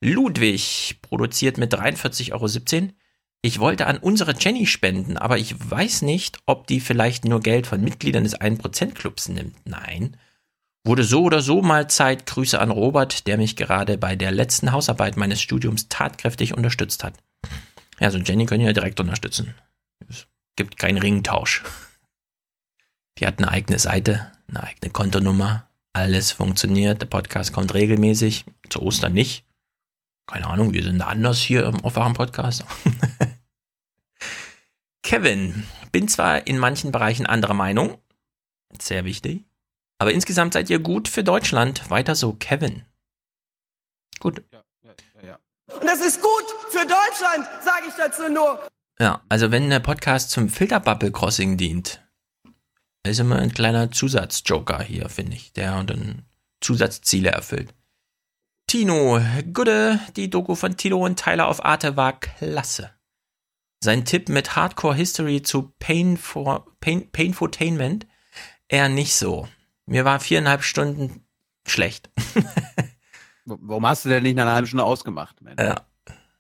Ludwig, 0.01 0.99
produziert 1.01 1.57
mit 1.57 1.75
43,17 1.75 2.33
Euro. 2.33 2.93
Ich 3.41 3.59
wollte 3.61 3.87
an 3.87 3.99
unsere 3.99 4.35
Jenny 4.39 4.67
spenden, 4.67 5.17
aber 5.17 5.39
ich 5.39 5.55
weiß 5.59 6.03
nicht, 6.03 6.39
ob 6.47 6.67
die 6.67 6.81
vielleicht 6.81 7.25
nur 7.25 7.41
Geld 7.41 7.67
von 7.67 7.83
Mitgliedern 7.83 8.25
des 8.25 8.39
1%-Clubs 8.39 9.29
nimmt. 9.29 9.57
Nein. 9.67 10.17
Wurde 10.87 11.05
so 11.05 11.23
oder 11.23 11.41
so 11.41 11.63
mal 11.63 11.89
Zeit. 11.89 12.27
Grüße 12.27 12.61
an 12.61 12.71
Robert, 12.71 13.27
der 13.27 13.39
mich 13.39 13.57
gerade 13.57 13.97
bei 13.97 14.17
der 14.17 14.31
letzten 14.31 14.73
Hausarbeit 14.73 15.17
meines 15.17 15.41
Studiums 15.41 15.89
tatkräftig 15.89 16.55
unterstützt 16.55 17.05
hat. 17.05 17.15
Ja, 18.01 18.11
so 18.11 18.19
Jenny 18.19 18.45
können 18.45 18.65
ja 18.65 18.73
direkt 18.73 19.01
unterstützen. 19.01 19.55
Es 20.09 20.27
gibt 20.57 20.77
keinen 20.77 20.99
Ringtausch. 20.99 21.63
Die 23.19 23.27
hat 23.27 23.39
eine 23.39 23.51
eigene 23.51 23.79
Seite, 23.79 24.33
eine 24.49 24.63
eigene 24.63 24.93
Kontonummer. 24.93 25.69
Alles 25.95 26.33
funktioniert. 26.33 27.01
Der 27.01 27.07
Podcast 27.07 27.53
kommt 27.53 27.73
regelmäßig. 27.73 28.45
Zu 28.69 28.83
Ostern 28.83 29.15
nicht. 29.15 29.47
Keine 30.27 30.47
Ahnung, 30.47 30.73
wir 30.73 30.83
sind 30.83 31.01
anders 31.01 31.39
hier 31.39 31.67
im 31.67 31.85
Aufwachen-Podcast. 31.85 32.65
Kevin, 35.03 35.65
bin 35.93 36.09
zwar 36.09 36.47
in 36.47 36.59
manchen 36.59 36.93
Bereichen 36.93 37.27
anderer 37.27 37.55
Meinung, 37.55 37.99
sehr 38.81 39.05
wichtig, 39.05 39.45
aber 39.99 40.13
insgesamt 40.13 40.55
seid 40.55 40.71
ihr 40.71 40.79
gut 40.79 41.09
für 41.09 41.25
Deutschland. 41.25 41.91
Weiter 41.91 42.15
so, 42.15 42.33
Kevin. 42.35 42.85
Gut. 44.21 44.43
Ja, 44.53 44.65
ja, 44.83 45.29
ja. 45.29 45.39
Und 45.75 45.85
das 45.85 46.01
ist 46.01 46.21
gut 46.21 46.45
für 46.71 46.87
Deutschland, 46.87 47.47
sage 47.63 47.87
ich 47.89 47.95
dazu 47.95 48.29
nur. 48.29 48.69
Ja, 48.99 49.23
also 49.29 49.51
wenn 49.51 49.71
der 49.71 49.81
Podcast 49.81 50.31
zum 50.31 50.49
Filterbubble 50.49 51.11
Crossing 51.11 51.57
dient, 51.57 52.01
ist 53.07 53.21
immer 53.21 53.37
ein 53.37 53.53
kleiner 53.53 53.91
Zusatzjoker 53.91 54.83
hier, 54.83 55.09
finde 55.09 55.37
ich, 55.37 55.53
der 55.53 55.83
dann 55.85 56.27
Zusatzziele 56.61 57.31
erfüllt. 57.31 57.75
Tino, 58.67 59.21
Gude, 59.53 60.01
die 60.17 60.31
Doku 60.31 60.55
von 60.55 60.77
Tilo 60.77 61.05
und 61.05 61.19
Tyler 61.19 61.49
auf 61.49 61.65
Arte 61.65 61.97
war 61.97 62.19
klasse. 62.19 62.91
Sein 63.83 64.05
Tipp 64.05 64.29
mit 64.31 64.57
Hardcore 64.57 64.95
History 64.95 65.43
zu 65.43 65.75
Pain 65.79 66.17
for, 66.17 66.67
Pain, 66.81 67.11
Painfotainment 67.13 68.07
eher 68.69 68.89
nicht 68.89 69.15
so. 69.15 69.49
Mir 69.87 70.05
war 70.05 70.21
viereinhalb 70.21 70.63
Stunden 70.63 71.27
schlecht. 71.67 72.11
Warum 73.45 73.87
hast 73.87 74.05
du 74.05 74.09
denn 74.09 74.23
nicht 74.23 74.37
nach 74.37 74.45
einer 74.45 74.55
halben 74.55 74.67
Stunde 74.67 74.85
ausgemacht? 74.85 75.41
Mensch? 75.43 75.61
Ja. 75.61 75.83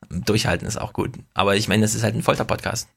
Durchhalten 0.08 0.66
ist 0.66 0.78
auch 0.78 0.92
gut. 0.92 1.18
Aber 1.34 1.56
ich 1.56 1.68
meine, 1.68 1.82
das 1.82 1.94
ist 1.94 2.02
halt 2.02 2.14
ein 2.14 2.22
Folter-Podcast. 2.22 2.88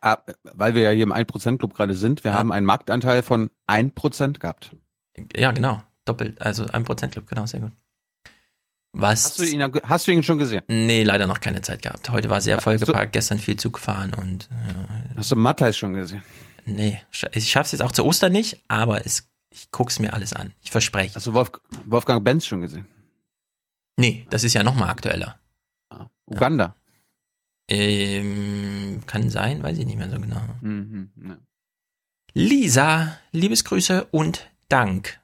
Ah, 0.00 0.18
weil 0.42 0.74
wir 0.74 0.82
ja 0.82 0.90
hier 0.90 1.02
im 1.02 1.12
1%-Club 1.12 1.74
gerade 1.74 1.94
sind, 1.94 2.24
wir 2.24 2.32
ja. 2.32 2.38
haben 2.38 2.52
einen 2.52 2.66
Marktanteil 2.66 3.22
von 3.22 3.50
1% 3.66 4.38
gehabt. 4.38 4.76
Ja, 5.34 5.52
genau. 5.52 5.82
Doppelt. 6.04 6.40
Also 6.40 6.64
1%-Club, 6.64 7.26
genau, 7.26 7.46
sehr 7.46 7.60
gut. 7.60 7.72
Was? 8.92 9.24
Hast 9.24 9.38
du, 9.38 9.44
ihn, 9.44 9.62
hast 9.82 10.06
du 10.06 10.12
ihn 10.12 10.22
schon 10.22 10.38
gesehen? 10.38 10.62
Nee, 10.68 11.02
leider 11.02 11.26
noch 11.26 11.40
keine 11.40 11.60
Zeit 11.60 11.82
gehabt. 11.82 12.08
Heute 12.08 12.30
war 12.30 12.40
sehr 12.40 12.60
vollgepackt, 12.60 13.12
gestern 13.12 13.38
viel 13.38 13.56
Zug 13.56 13.74
gefahren 13.74 14.14
und. 14.14 14.48
Ja. 14.50 15.16
Hast 15.16 15.30
du 15.30 15.36
Matthijs 15.36 15.76
schon 15.76 15.92
gesehen? 15.92 16.22
Nee, 16.66 17.00
ich 17.32 17.50
schaff's 17.50 17.72
jetzt 17.72 17.80
auch 17.80 17.92
zu 17.92 18.04
Ostern 18.04 18.32
nicht, 18.32 18.60
aber 18.66 19.06
es, 19.06 19.30
ich 19.50 19.70
guck's 19.70 20.00
mir 20.00 20.12
alles 20.12 20.32
an. 20.32 20.52
Ich 20.62 20.72
verspreche. 20.72 21.14
Hast 21.14 21.26
du 21.26 21.32
Wolf, 21.32 21.52
Wolfgang 21.84 22.24
Benz 22.24 22.44
schon 22.44 22.60
gesehen? 22.60 22.86
Nee, 23.96 24.26
das 24.30 24.44
ist 24.44 24.54
ja 24.54 24.64
noch 24.64 24.74
mal 24.74 24.90
aktueller. 24.90 25.38
Ah, 25.90 26.08
Uganda. 26.26 26.76
Ja. 27.70 27.76
Ähm, 27.76 29.02
kann 29.06 29.30
sein, 29.30 29.62
weiß 29.62 29.78
ich 29.78 29.86
nicht 29.86 29.96
mehr 29.96 30.10
so 30.10 30.20
genau. 30.20 30.40
Mhm, 30.60 31.10
ne. 31.16 31.38
Lisa, 32.34 33.18
Liebesgrüße 33.32 34.04
und 34.10 34.50
Dank. 34.68 35.20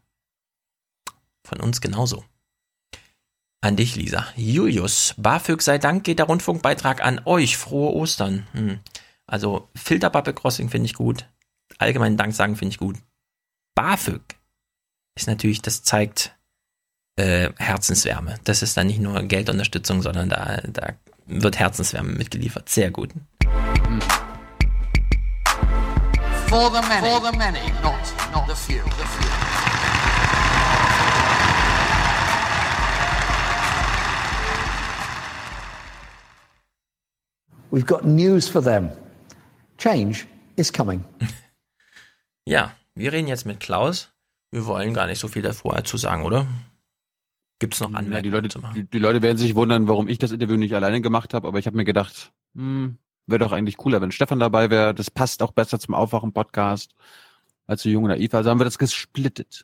Von 1.44 1.60
uns 1.60 1.80
genauso. 1.80 2.24
An 3.60 3.76
dich, 3.76 3.96
Lisa. 3.96 4.26
Julius, 4.36 5.14
BAföG 5.18 5.60
sei 5.60 5.78
Dank 5.78 6.04
geht 6.04 6.18
der 6.18 6.26
Rundfunkbeitrag 6.26 7.04
an 7.04 7.20
euch. 7.24 7.56
Frohe 7.56 7.92
Ostern. 7.94 8.46
Hm. 8.52 8.80
Also 9.26 9.68
Filterbubble 9.76 10.34
Crossing 10.34 10.68
finde 10.68 10.86
ich 10.86 10.94
gut. 10.94 11.28
Allgemeinen 11.82 12.16
Dank 12.16 12.34
sagen 12.34 12.56
finde 12.56 12.72
ich 12.72 12.78
gut. 12.78 12.96
BAföG 13.74 14.22
ist 15.14 15.26
natürlich, 15.26 15.62
das 15.62 15.82
zeigt 15.82 16.34
äh, 17.16 17.50
Herzenswärme. 17.58 18.36
Das 18.44 18.62
ist 18.62 18.76
dann 18.76 18.86
nicht 18.86 19.00
nur 19.00 19.22
Geldunterstützung, 19.22 20.02
sondern 20.02 20.28
da, 20.28 20.60
da 20.68 20.94
wird 21.26 21.58
Herzenswärme 21.58 22.12
mitgeliefert. 22.12 22.68
Sehr 22.68 22.90
gut. 22.90 23.10
Hm. 23.44 24.00
For 26.48 26.70
the 26.70 26.86
many, 26.86 27.06
For 27.06 27.20
the 27.20 27.36
many 27.36 27.72
not, 27.82 27.94
not 28.32 28.46
the 28.46 28.54
few. 28.54 28.82
The 28.82 29.06
few. 29.06 29.28
We've 37.70 37.86
got 37.86 38.04
news 38.04 38.48
for 38.48 38.60
them. 38.60 38.90
Change 39.78 40.26
is 40.58 40.70
coming. 40.70 41.04
Ja, 42.46 42.74
wir 42.94 43.12
reden 43.12 43.28
jetzt 43.28 43.46
mit 43.46 43.60
Klaus. 43.60 44.10
Wir 44.50 44.66
wollen 44.66 44.94
gar 44.94 45.06
nicht 45.06 45.18
so 45.18 45.28
viel 45.28 45.42
davor 45.42 45.82
zu 45.84 45.96
sagen, 45.96 46.24
oder? 46.24 46.46
Gibt 47.58 47.74
es 47.74 47.80
noch 47.80 47.88
Anmerkungen? 47.88 48.12
Ja, 48.12 48.22
die, 48.22 48.28
Leute, 48.28 48.60
die, 48.74 48.84
die, 48.84 48.98
Leute 48.98 49.22
werden 49.22 49.38
sich 49.38 49.54
wundern, 49.54 49.88
warum 49.88 50.08
ich 50.08 50.18
das 50.18 50.32
Interview 50.32 50.56
nicht 50.56 50.74
alleine 50.74 51.00
gemacht 51.00 51.32
habe, 51.32 51.48
aber 51.48 51.58
ich 51.58 51.66
habe 51.66 51.76
mir 51.76 51.84
gedacht, 51.84 52.32
hm, 52.54 52.98
wäre 53.26 53.38
doch 53.38 53.52
eigentlich 53.52 53.76
cooler, 53.76 54.00
wenn 54.00 54.12
Stefan 54.12 54.40
dabei 54.40 54.68
wäre. 54.68 54.94
Das 54.94 55.10
passt 55.10 55.42
auch 55.42 55.52
besser 55.52 55.78
zum 55.78 55.94
Aufwachen-Podcast 55.94 56.94
als 57.66 57.82
zu 57.82 57.88
Jung 57.88 58.08
Naiv. 58.08 58.34
Also 58.34 58.50
haben 58.50 58.60
wir 58.60 58.64
das 58.64 58.78
gesplittet. 58.78 59.62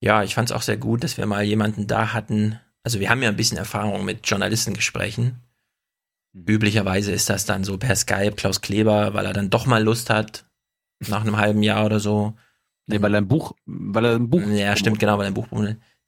Ja, 0.00 0.22
ich 0.22 0.34
fand 0.34 0.50
es 0.50 0.56
auch 0.56 0.62
sehr 0.62 0.76
gut, 0.76 1.04
dass 1.04 1.18
wir 1.18 1.26
mal 1.26 1.44
jemanden 1.44 1.86
da 1.86 2.12
hatten. 2.12 2.58
Also 2.82 3.00
wir 3.00 3.10
haben 3.10 3.22
ja 3.22 3.28
ein 3.28 3.36
bisschen 3.36 3.58
Erfahrung 3.58 4.04
mit 4.04 4.26
Journalistengesprächen 4.28 5.42
Mhm. 6.36 6.44
Üblicherweise 6.46 7.12
ist 7.12 7.30
das 7.30 7.46
dann 7.46 7.64
so 7.64 7.78
per 7.78 7.96
Skype 7.96 8.36
Klaus 8.36 8.60
Kleber, 8.60 9.14
weil 9.14 9.26
er 9.26 9.32
dann 9.32 9.50
doch 9.50 9.66
mal 9.66 9.82
Lust 9.82 10.10
hat, 10.10 10.45
nach 11.00 11.22
einem 11.22 11.36
halben 11.36 11.62
Jahr 11.62 11.84
oder 11.84 12.00
so. 12.00 12.34
Nee, 12.86 13.02
weil 13.02 13.14
er 13.14 13.20
ein 13.20 13.28
Buch, 13.28 13.54
weil 13.66 14.04
er 14.04 14.14
ein 14.14 14.30
Buch. 14.30 14.42
Ja, 14.42 14.76
stimmt, 14.76 14.98
genau, 14.98 15.18
weil 15.18 15.26
er 15.26 15.30
ein 15.30 15.34
Buch. 15.34 15.48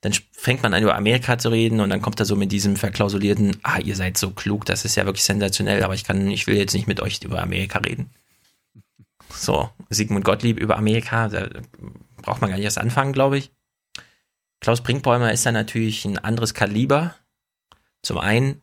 Dann 0.01 0.13
fängt 0.31 0.63
man 0.63 0.73
an, 0.73 0.83
über 0.83 0.95
Amerika 0.95 1.37
zu 1.37 1.49
reden 1.49 1.81
und 1.81 1.89
dann 1.89 2.01
kommt 2.01 2.19
er 2.19 2.25
so 2.25 2.37
mit 2.37 2.51
diesem 2.53 2.77
verklausulierten, 2.77 3.57
ah, 3.63 3.79
ihr 3.79 3.95
seid 3.95 4.17
so 4.17 4.31
klug, 4.31 4.63
das 4.65 4.85
ist 4.85 4.95
ja 4.95 5.05
wirklich 5.05 5.25
sensationell, 5.25 5.83
aber 5.83 5.93
ich 5.93 6.05
kann, 6.05 6.29
ich 6.31 6.47
will 6.47 6.55
jetzt 6.55 6.73
nicht 6.73 6.87
mit 6.87 7.01
euch 7.01 7.21
über 7.21 7.41
Amerika 7.41 7.79
reden. 7.79 8.09
So, 9.29 9.69
Sigmund 9.89 10.23
Gottlieb 10.23 10.57
über 10.57 10.77
Amerika, 10.77 11.27
da 11.27 11.49
braucht 12.21 12.39
man 12.39 12.49
gar 12.49 12.55
nicht 12.55 12.65
erst 12.65 12.77
anfangen, 12.77 13.11
glaube 13.11 13.37
ich. 13.37 13.51
Klaus 14.61 14.81
Brinkbäumer 14.81 15.31
ist 15.31 15.45
dann 15.45 15.53
natürlich 15.53 16.05
ein 16.05 16.17
anderes 16.17 16.53
Kaliber. 16.53 17.15
Zum 18.01 18.17
einen 18.17 18.61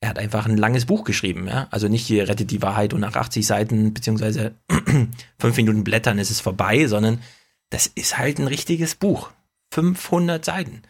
er 0.00 0.08
hat 0.08 0.18
einfach 0.18 0.46
ein 0.46 0.56
langes 0.56 0.86
Buch 0.86 1.04
geschrieben, 1.04 1.46
ja. 1.46 1.68
Also 1.70 1.88
nicht 1.88 2.06
hier 2.06 2.26
rettet 2.28 2.50
die 2.50 2.62
Wahrheit 2.62 2.94
und 2.94 3.00
nach 3.00 3.16
80 3.16 3.46
Seiten 3.46 3.92
beziehungsweise 3.92 4.54
fünf 5.38 5.56
Minuten 5.56 5.84
blättern 5.84 6.18
ist 6.18 6.30
es 6.30 6.40
vorbei, 6.40 6.86
sondern 6.86 7.20
das 7.68 7.86
ist 7.86 8.16
halt 8.16 8.38
ein 8.38 8.46
richtiges 8.46 8.94
Buch. 8.94 9.30
500 9.72 10.44
Seiten. 10.44 10.82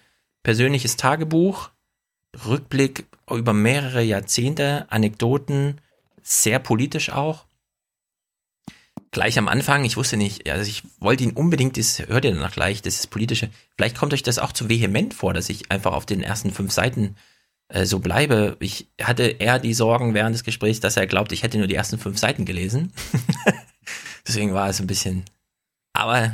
Persönliches 0.42 0.96
Tagebuch, 0.96 1.70
Rückblick 2.46 3.06
über 3.28 3.52
mehrere 3.52 4.02
Jahrzehnte, 4.02 4.86
Anekdoten, 4.90 5.80
sehr 6.22 6.58
politisch 6.60 7.10
auch. 7.10 7.44
Gleich 9.10 9.38
am 9.38 9.48
Anfang, 9.48 9.84
ich 9.84 9.96
wusste 9.96 10.16
nicht, 10.16 10.48
also 10.48 10.68
ich 10.68 10.84
wollte 11.00 11.24
ihn 11.24 11.32
unbedingt, 11.32 11.76
das 11.76 11.98
hört 11.98 12.24
ihr 12.24 12.32
danach 12.32 12.52
gleich, 12.52 12.80
das 12.80 12.94
ist 12.94 13.08
politische. 13.08 13.50
Vielleicht 13.74 13.96
kommt 13.98 14.14
euch 14.14 14.22
das 14.22 14.38
auch 14.38 14.52
zu 14.52 14.68
vehement 14.68 15.14
vor, 15.14 15.34
dass 15.34 15.48
ich 15.48 15.70
einfach 15.70 15.92
auf 15.92 16.06
den 16.06 16.22
ersten 16.22 16.52
fünf 16.52 16.70
Seiten 16.70 17.16
äh, 17.70 17.86
so 17.86 18.00
bleibe. 18.00 18.56
Ich 18.60 18.88
hatte 19.00 19.22
eher 19.22 19.58
die 19.58 19.74
Sorgen 19.74 20.14
während 20.14 20.34
des 20.34 20.44
Gesprächs, 20.44 20.80
dass 20.80 20.96
er 20.96 21.06
glaubt, 21.06 21.32
ich 21.32 21.42
hätte 21.42 21.58
nur 21.58 21.66
die 21.66 21.74
ersten 21.74 21.98
fünf 21.98 22.18
Seiten 22.18 22.44
gelesen. 22.44 22.92
Deswegen 24.26 24.52
war 24.52 24.68
es 24.68 24.80
ein 24.80 24.86
bisschen. 24.86 25.24
Aber 25.92 26.32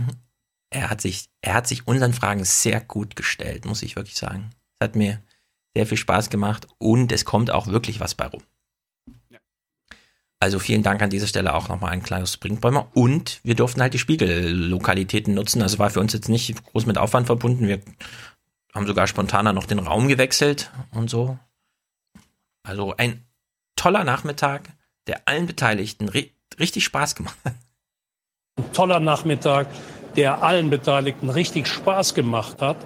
er 0.71 0.91
hat 0.91 1.01
sich, 1.01 1.29
er 1.43 1.55
hat 1.55 1.67
sich 1.67 1.87
unseren 1.87 2.13
Fragen 2.13 2.45
sehr 2.45 2.81
gut 2.81 3.17
gestellt, 3.17 3.65
muss 3.65 3.83
ich 3.83 3.97
wirklich 3.97 4.17
sagen. 4.17 4.51
Es 4.79 4.87
hat 4.87 4.97
mir 4.97 5.23
sehr 5.75 5.87
viel 5.87 5.99
Spaß 5.99 6.31
gemacht 6.31 6.67
und 6.79 7.13
es 7.13 7.25
kommt 7.25 7.51
auch 7.51 7.67
wirklich 7.67 8.01
was 8.01 8.15
bei 8.15 8.27
rum. 8.27 8.43
Also 10.39 10.59
vielen 10.59 10.83
Dank 10.83 11.01
an 11.01 11.11
dieser 11.11 11.27
Stelle 11.27 11.55
auch 11.55 11.69
nochmal 11.69 11.93
an 11.93 12.03
Klaus 12.03 12.35
Springbäumer. 12.35 12.91
Und 12.95 13.41
wir 13.43 13.55
durften 13.55 13.81
halt 13.81 13.95
die 13.95 13.99
Spiegellokalitäten 13.99 15.35
nutzen. 15.35 15.63
Also 15.63 15.79
war 15.79 15.89
für 15.89 16.01
uns 16.01 16.13
jetzt 16.13 16.29
nicht 16.29 16.63
groß 16.65 16.85
mit 16.85 16.99
Aufwand 16.99 17.27
verbunden. 17.27 17.69
Wir 17.69 17.81
haben 18.77 18.87
sogar 18.87 19.07
spontaner 19.07 19.53
noch 19.53 19.65
den 19.65 19.79
Raum 19.79 20.07
gewechselt 20.07 20.71
und 20.93 21.09
so. 21.09 21.39
Also 22.63 22.95
ein 22.97 23.25
toller 23.75 24.05
Nachmittag, 24.05 24.69
der 25.07 25.27
allen 25.27 25.47
Beteiligten 25.47 26.09
ri 26.09 26.33
richtig 26.61 26.85
Spaß 26.85 27.15
gemacht 27.15 27.37
hat. 27.45 27.55
Ein 28.59 28.73
toller 28.73 29.01
Nachmittag, 29.01 29.69
der 30.17 30.43
allen 30.43 30.71
Beteiligten 30.71 31.31
richtig 31.31 31.69
Spaß 31.69 32.15
gemacht 32.15 32.63
hat. 32.63 32.77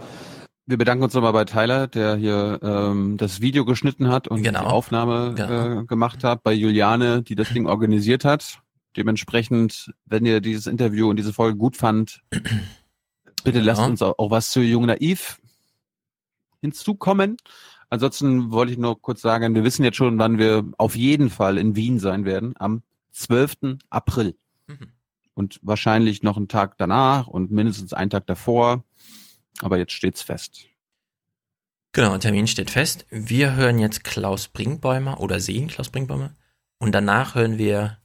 Wir 0.66 0.78
bedanken 0.78 1.02
uns 1.04 1.14
nochmal 1.14 1.32
bei 1.32 1.44
Tyler, 1.44 1.88
der 1.88 2.16
hier 2.16 2.60
ähm, 2.62 3.16
das 3.16 3.40
Video 3.40 3.64
geschnitten 3.64 4.08
hat 4.08 4.28
und 4.28 4.42
genau. 4.42 4.60
die 4.60 4.66
Aufnahme 4.66 5.34
genau. 5.34 5.80
äh, 5.80 5.84
gemacht 5.84 6.22
hat, 6.22 6.42
bei 6.44 6.52
Juliane, 6.52 7.22
die 7.22 7.34
das 7.34 7.48
Ding 7.52 7.66
organisiert 7.66 8.24
hat. 8.24 8.60
Dementsprechend, 8.96 9.92
wenn 10.04 10.24
ihr 10.24 10.40
dieses 10.40 10.66
Interview 10.66 11.10
und 11.10 11.16
diese 11.16 11.32
Folge 11.32 11.56
gut 11.56 11.76
fand, 11.76 12.20
bitte 12.30 13.58
genau. 13.58 13.64
lasst 13.64 13.82
uns 13.82 14.02
auch, 14.02 14.18
auch 14.18 14.30
was 14.30 14.50
zu 14.50 14.60
Jung 14.60 14.86
Naiv 14.86 15.39
hinzukommen. 16.60 17.36
Ansonsten 17.90 18.52
wollte 18.52 18.72
ich 18.72 18.78
nur 18.78 19.00
kurz 19.02 19.20
sagen, 19.20 19.54
wir 19.54 19.64
wissen 19.64 19.84
jetzt 19.84 19.96
schon, 19.96 20.18
wann 20.18 20.38
wir 20.38 20.64
auf 20.78 20.94
jeden 20.94 21.28
Fall 21.28 21.58
in 21.58 21.74
Wien 21.74 21.98
sein 21.98 22.24
werden, 22.24 22.54
am 22.58 22.82
12. 23.10 23.78
April. 23.90 24.36
Mhm. 24.68 24.92
Und 25.34 25.58
wahrscheinlich 25.62 26.22
noch 26.22 26.36
einen 26.36 26.48
Tag 26.48 26.76
danach 26.78 27.26
und 27.26 27.50
mindestens 27.50 27.92
einen 27.92 28.10
Tag 28.10 28.26
davor. 28.26 28.84
Aber 29.60 29.78
jetzt 29.78 29.92
steht's 29.92 30.22
fest. 30.22 30.66
Genau, 31.92 32.16
Termin 32.18 32.46
steht 32.46 32.70
fest. 32.70 33.06
Wir 33.10 33.56
hören 33.56 33.80
jetzt 33.80 34.04
Klaus 34.04 34.46
Brinkbäumer 34.46 35.20
oder 35.20 35.40
sehen 35.40 35.66
Klaus 35.66 35.88
Brinkbäumer. 35.88 36.36
Und 36.78 36.92
danach 36.92 37.34
hören 37.34 37.58
wir 37.58 37.98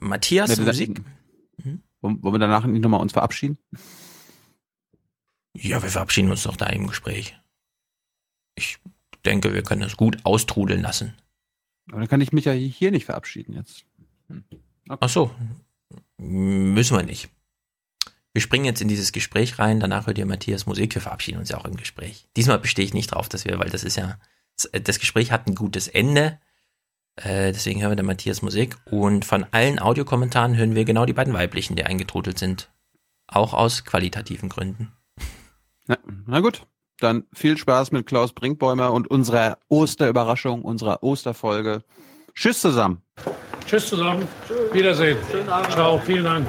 Matthias 0.00 0.56
ja, 0.56 0.64
Musik. 0.64 1.00
Mhm. 1.58 1.82
Wollen 2.00 2.22
wir 2.22 2.38
danach 2.38 2.66
nicht 2.66 2.82
nochmal 2.82 3.00
uns 3.00 3.12
verabschieden? 3.12 3.58
Ja, 5.54 5.80
wir 5.80 5.90
verabschieden 5.90 6.30
uns 6.30 6.42
doch 6.42 6.56
da 6.56 6.66
im 6.66 6.88
Gespräch 6.88 7.38
ich 8.58 8.78
denke, 9.24 9.54
wir 9.54 9.62
können 9.62 9.82
es 9.82 9.96
gut 9.96 10.18
austrudeln 10.24 10.82
lassen. 10.82 11.14
Aber 11.90 12.00
dann 12.00 12.08
kann 12.08 12.20
ich 12.20 12.32
mich 12.32 12.44
ja 12.44 12.52
hier 12.52 12.90
nicht 12.90 13.06
verabschieden 13.06 13.54
jetzt. 13.54 13.84
Hm. 14.28 14.44
Okay. 14.88 14.98
Ach 15.00 15.08
so, 15.08 15.30
müssen 16.18 16.96
wir 16.96 17.02
nicht. 17.02 17.28
Wir 18.32 18.42
springen 18.42 18.66
jetzt 18.66 18.82
in 18.82 18.88
dieses 18.88 19.12
Gespräch 19.12 19.58
rein, 19.58 19.80
danach 19.80 20.06
hört 20.06 20.18
ihr 20.18 20.26
Matthias 20.26 20.66
Musik, 20.66 20.94
wir 20.94 21.02
verabschieden 21.02 21.38
uns 21.38 21.48
ja 21.48 21.58
auch 21.58 21.64
im 21.64 21.76
Gespräch. 21.76 22.28
Diesmal 22.36 22.58
bestehe 22.58 22.84
ich 22.84 22.94
nicht 22.94 23.12
drauf, 23.12 23.28
dass 23.28 23.44
wir, 23.44 23.58
weil 23.58 23.70
das 23.70 23.84
ist 23.84 23.96
ja, 23.96 24.18
das 24.72 24.98
Gespräch 24.98 25.32
hat 25.32 25.46
ein 25.46 25.54
gutes 25.54 25.88
Ende. 25.88 26.38
Äh, 27.16 27.52
deswegen 27.52 27.80
hören 27.80 27.92
wir 27.92 27.96
dann 27.96 28.06
Matthias 28.06 28.42
Musik. 28.42 28.76
Und 28.84 29.24
von 29.24 29.44
allen 29.50 29.78
Audiokommentaren 29.78 30.56
hören 30.56 30.74
wir 30.74 30.84
genau 30.84 31.04
die 31.04 31.12
beiden 31.12 31.34
weiblichen, 31.34 31.74
die 31.74 31.84
eingetrudelt 31.84 32.38
sind. 32.38 32.70
Auch 33.26 33.54
aus 33.54 33.84
qualitativen 33.84 34.48
Gründen. 34.48 34.92
Na, 35.86 35.98
na 36.26 36.40
gut, 36.40 36.66
dann 36.98 37.24
viel 37.32 37.56
Spaß 37.56 37.92
mit 37.92 38.06
Klaus 38.06 38.32
Brinkbäumer 38.32 38.92
und 38.92 39.08
unserer 39.08 39.58
Osterüberraschung, 39.68 40.62
unserer 40.62 41.02
Osterfolge. 41.02 41.82
Tschüss 42.34 42.60
zusammen. 42.60 43.02
Tschüss 43.66 43.88
zusammen. 43.88 44.28
Wiedersehen. 44.72 45.18
Schönen 45.30 45.48
Abend. 45.48 45.72
Ciao. 45.72 45.98
Vielen 45.98 46.24
Dank. 46.24 46.46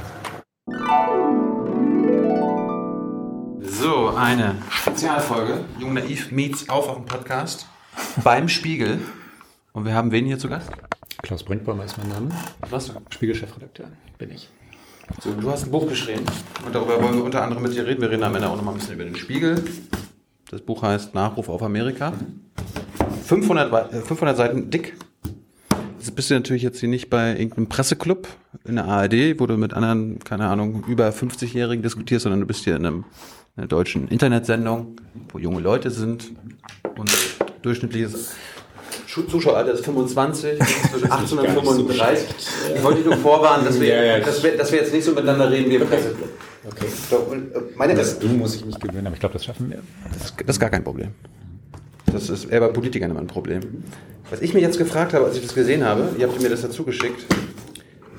So, 3.62 4.10
eine 4.16 4.56
Spezialfolge. 4.70 5.64
Jung 5.80 5.94
Naiv 5.94 6.32
meets 6.32 6.68
auf 6.70 6.90
auf 6.90 6.98
dem 6.98 7.06
Podcast 7.06 7.68
beim 8.24 8.50
Spiegel. 8.50 9.00
Und 9.74 9.86
wir 9.86 9.94
haben 9.94 10.12
wen 10.12 10.26
hier 10.26 10.38
zu 10.38 10.50
Gast? 10.50 10.70
Klaus 11.22 11.44
Brinkbäumer 11.44 11.86
ist 11.86 11.98
mein 11.98 12.10
Name. 12.10 12.30
Was? 12.70 12.92
Spiegel-Chefredakteur 13.10 13.88
bin 14.18 14.32
ich. 14.32 14.50
So, 15.22 15.34
du 15.34 15.50
hast 15.52 15.66
ein 15.66 15.72
Buch 15.72 15.88
geschrieben 15.88 16.26
und 16.66 16.74
darüber 16.74 17.02
wollen 17.02 17.16
wir 17.16 17.24
unter 17.24 17.42
anderem 17.42 17.64
mit 17.64 17.74
dir 17.74 17.86
reden. 17.86 18.02
Wir 18.02 18.12
reden 18.12 18.24
am 18.24 18.36
Ende 18.36 18.48
auch 18.48 18.56
noch 18.56 18.64
mal 18.64 18.72
ein 18.72 18.78
bisschen 18.78 18.94
über 18.94 19.06
den 19.06 19.16
Spiegel. 19.16 19.64
Das 20.50 20.62
Buch 20.62 20.82
heißt 20.82 21.14
Nachruf 21.14 21.48
auf 21.48 21.62
Amerika. 21.62 22.12
500, 23.26 23.94
500 24.04 24.36
Seiten 24.36 24.72
dick. 24.72 24.96
Jetzt 26.00 26.16
bist 26.16 26.32
du 26.32 26.34
natürlich 26.34 26.64
jetzt 26.64 26.80
hier 26.80 26.90
nicht 26.90 27.12
bei 27.12 27.32
irgendeinem 27.32 27.70
Presseclub 27.70 28.28
in 28.66 28.78
der 28.78 28.86
ARD, 28.86 29.40
wo 29.40 29.46
du 29.46 29.58
mit 29.58 29.76
anderen, 29.76 30.18
keine 30.20 30.48
Ahnung, 30.48 30.86
über 30.88 31.10
50-Jährigen 31.10 31.84
diskutierst, 31.84 32.24
sondern 32.24 32.40
du 32.40 32.48
bist 32.48 32.64
hier 32.64 32.78
in, 32.78 32.86
einem, 32.86 33.06
in 33.56 33.58
einer 33.58 33.68
deutschen 33.68 34.08
Internetsendung, 34.08 34.96
wo 35.32 35.38
junge 35.38 35.60
Leute 35.60 35.92
sind 35.92 36.32
und 36.98 37.12
durchschnittliches 37.62 38.34
Zuschaueralter 39.06 39.74
ist 39.74 39.86
25, 39.86 40.60
zwischen 40.92 41.12
18 41.12 41.38
und 41.40 41.48
35. 41.48 42.28
Ich 42.76 42.84
wollte 42.84 43.00
dich 43.00 43.06
nur 43.06 43.18
vorwarnen, 43.18 43.66
dass 43.66 43.80
wir, 43.80 43.88
ja, 43.88 44.04
ja, 44.04 44.20
dass, 44.20 44.42
wir, 44.42 44.58
dass 44.58 44.72
wir 44.72 44.80
jetzt 44.80 44.94
nicht 44.94 45.04
so 45.04 45.12
miteinander 45.12 45.52
reden 45.52 45.70
wie 45.70 45.76
im 45.76 45.88
Presseclub. 45.88 46.30
Okay. 46.68 46.86
Doch, 47.10 47.32
äh, 47.32 47.38
meine 47.76 47.96
das, 47.96 48.20
du 48.20 48.28
muss 48.28 48.56
ich 48.56 48.66
mich 48.66 48.80
gewöhnen, 48.80 49.08
aber 49.08 49.14
ich 49.14 49.20
glaube, 49.20 49.34
das 49.34 49.46
schaffen 49.46 49.70
wir. 49.70 49.82
Das, 50.14 50.36
das, 50.36 50.56
ist 50.56 50.60
gar 50.60 50.70
kein 50.70 50.84
Problem. 50.84 51.12
Das 52.06 52.30
ist 52.30 52.46
eher 52.46 52.60
bei 52.60 52.68
Politikern 52.68 53.12
immer 53.12 53.22
ein 53.22 53.28
Problem. 53.28 53.84
Was 54.30 54.42
ich 54.42 54.54
mir 54.54 54.60
jetzt 54.60 54.78
gefragt 54.78 55.14
habe, 55.14 55.26
als 55.26 55.36
ich 55.38 55.44
das 55.44 55.56
gesehen 55.56 55.86
habe, 55.86 56.10
ihr 56.18 56.28
habt 56.28 56.42
mir 56.42 56.50
das 56.50 56.62
dazu 56.62 56.84
geschickt, 56.84 57.26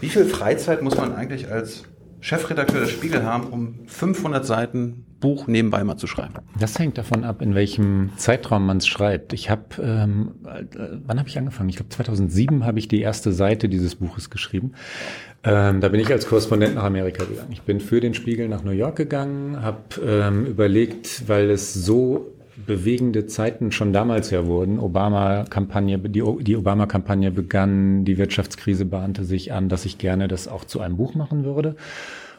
wie 0.00 0.08
viel 0.08 0.24
Freizeit 0.24 0.82
muss 0.82 0.96
man 0.96 1.14
eigentlich 1.14 1.50
als 1.50 1.82
Chefredakteur 2.20 2.80
des 2.80 2.90
Spiegel 2.90 3.24
haben, 3.24 3.48
um 3.48 3.86
500 3.86 4.44
Seiten 4.46 5.06
Buch 5.20 5.46
nebenbei 5.46 5.84
mal 5.84 5.96
zu 5.96 6.06
schreiben? 6.06 6.34
Das 6.58 6.78
hängt 6.78 6.98
davon 6.98 7.24
ab, 7.24 7.42
in 7.42 7.54
welchem 7.54 8.10
Zeitraum 8.16 8.66
man 8.66 8.78
es 8.78 8.86
schreibt. 8.86 9.32
Ich 9.32 9.50
habe, 9.50 9.64
ähm, 9.80 10.32
äh, 10.44 10.64
wann 11.06 11.18
habe 11.18 11.28
ich 11.28 11.38
angefangen? 11.38 11.68
Ich 11.68 11.76
glaube 11.76 11.90
2007 11.90 12.64
habe 12.64 12.78
ich 12.78 12.88
die 12.88 13.00
erste 13.00 13.32
Seite 13.32 13.68
dieses 13.68 13.96
Buches 13.96 14.30
geschrieben. 14.30 14.72
Ähm, 15.42 15.80
da 15.80 15.88
bin 15.88 16.00
ich 16.00 16.10
als 16.10 16.26
Korrespondent 16.26 16.74
nach 16.74 16.84
Amerika 16.84 17.24
gegangen. 17.24 17.50
Ich 17.52 17.62
bin 17.62 17.80
für 17.80 18.00
den 18.00 18.14
Spiegel 18.14 18.48
nach 18.48 18.62
New 18.62 18.72
York 18.72 18.96
gegangen, 18.96 19.62
habe 19.62 19.78
ähm, 20.04 20.46
überlegt, 20.46 21.28
weil 21.28 21.50
es 21.50 21.72
so 21.72 22.34
bewegende 22.66 23.26
Zeiten 23.26 23.72
schon 23.72 23.92
damals 23.92 24.30
ja 24.30 24.46
wurden. 24.46 24.78
Obama-Kampagne, 24.78 25.98
die, 25.98 26.22
die 26.40 26.56
Obama-Kampagne 26.56 27.30
begann, 27.30 28.04
die 28.04 28.18
Wirtschaftskrise 28.18 28.84
bahnte 28.84 29.24
sich 29.24 29.52
an, 29.52 29.68
dass 29.68 29.84
ich 29.84 29.98
gerne 29.98 30.28
das 30.28 30.48
auch 30.48 30.64
zu 30.64 30.80
einem 30.80 30.96
Buch 30.96 31.14
machen 31.14 31.44
würde. 31.44 31.76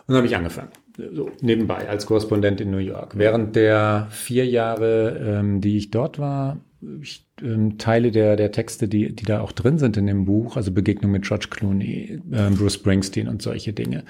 Und 0.07 0.15
habe 0.15 0.27
ich 0.27 0.35
angefangen, 0.35 0.69
so 1.13 1.29
nebenbei 1.41 1.87
als 1.87 2.05
Korrespondent 2.05 2.61
in 2.61 2.71
New 2.71 2.77
York. 2.77 3.17
Während 3.17 3.55
der 3.55 4.07
vier 4.09 4.45
Jahre, 4.45 5.17
ähm, 5.39 5.61
die 5.61 5.77
ich 5.77 5.91
dort 5.91 6.19
war, 6.19 6.57
ich, 7.01 7.27
ähm, 7.41 7.77
Teile 7.77 8.11
der, 8.11 8.35
der 8.35 8.51
Texte, 8.51 8.87
die, 8.87 9.13
die 9.15 9.25
da 9.25 9.41
auch 9.41 9.51
drin 9.51 9.77
sind 9.77 9.97
in 9.97 10.07
dem 10.07 10.25
Buch, 10.25 10.57
also 10.57 10.71
Begegnung 10.71 11.11
mit 11.11 11.23
George 11.23 11.47
Clooney, 11.49 12.21
ähm, 12.33 12.55
Bruce 12.55 12.75
Springsteen 12.75 13.27
und 13.27 13.41
solche 13.41 13.73
Dinge, 13.73 14.03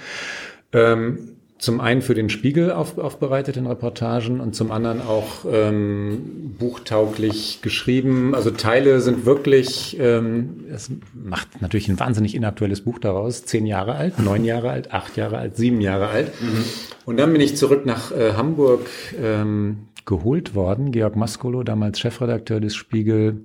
ähm, 0.73 1.35
zum 1.61 1.79
einen 1.79 2.01
für 2.01 2.15
den 2.15 2.29
Spiegel 2.29 2.71
auf, 2.71 2.97
aufbereitet 2.97 3.55
in 3.55 3.67
Reportagen 3.67 4.39
und 4.41 4.55
zum 4.55 4.71
anderen 4.71 4.99
auch 4.99 5.45
ähm, 5.49 6.55
buchtauglich 6.57 7.59
geschrieben. 7.61 8.33
Also 8.33 8.49
Teile 8.49 8.99
sind 8.99 9.27
wirklich, 9.27 9.95
ähm, 9.99 10.65
es 10.73 10.89
macht 11.13 11.61
natürlich 11.61 11.87
ein 11.87 11.99
wahnsinnig 11.99 12.33
inaktuelles 12.33 12.81
Buch 12.81 12.97
daraus, 12.97 13.45
zehn 13.45 13.67
Jahre 13.67 13.93
alt, 13.93 14.17
neun 14.19 14.43
Jahre 14.43 14.71
alt, 14.71 14.91
acht 14.91 15.17
Jahre 15.17 15.37
alt, 15.37 15.55
sieben 15.55 15.81
Jahre 15.81 16.07
alt. 16.07 16.31
Mhm. 16.41 16.63
Und 17.05 17.17
dann 17.17 17.31
bin 17.31 17.41
ich 17.41 17.55
zurück 17.55 17.85
nach 17.85 18.11
äh, 18.11 18.33
Hamburg 18.33 18.89
ähm, 19.21 19.87
geholt 20.07 20.55
worden. 20.55 20.91
Georg 20.91 21.15
Maskolo, 21.15 21.61
damals 21.61 21.99
Chefredakteur 21.99 22.59
des 22.59 22.73
Spiegel, 22.73 23.41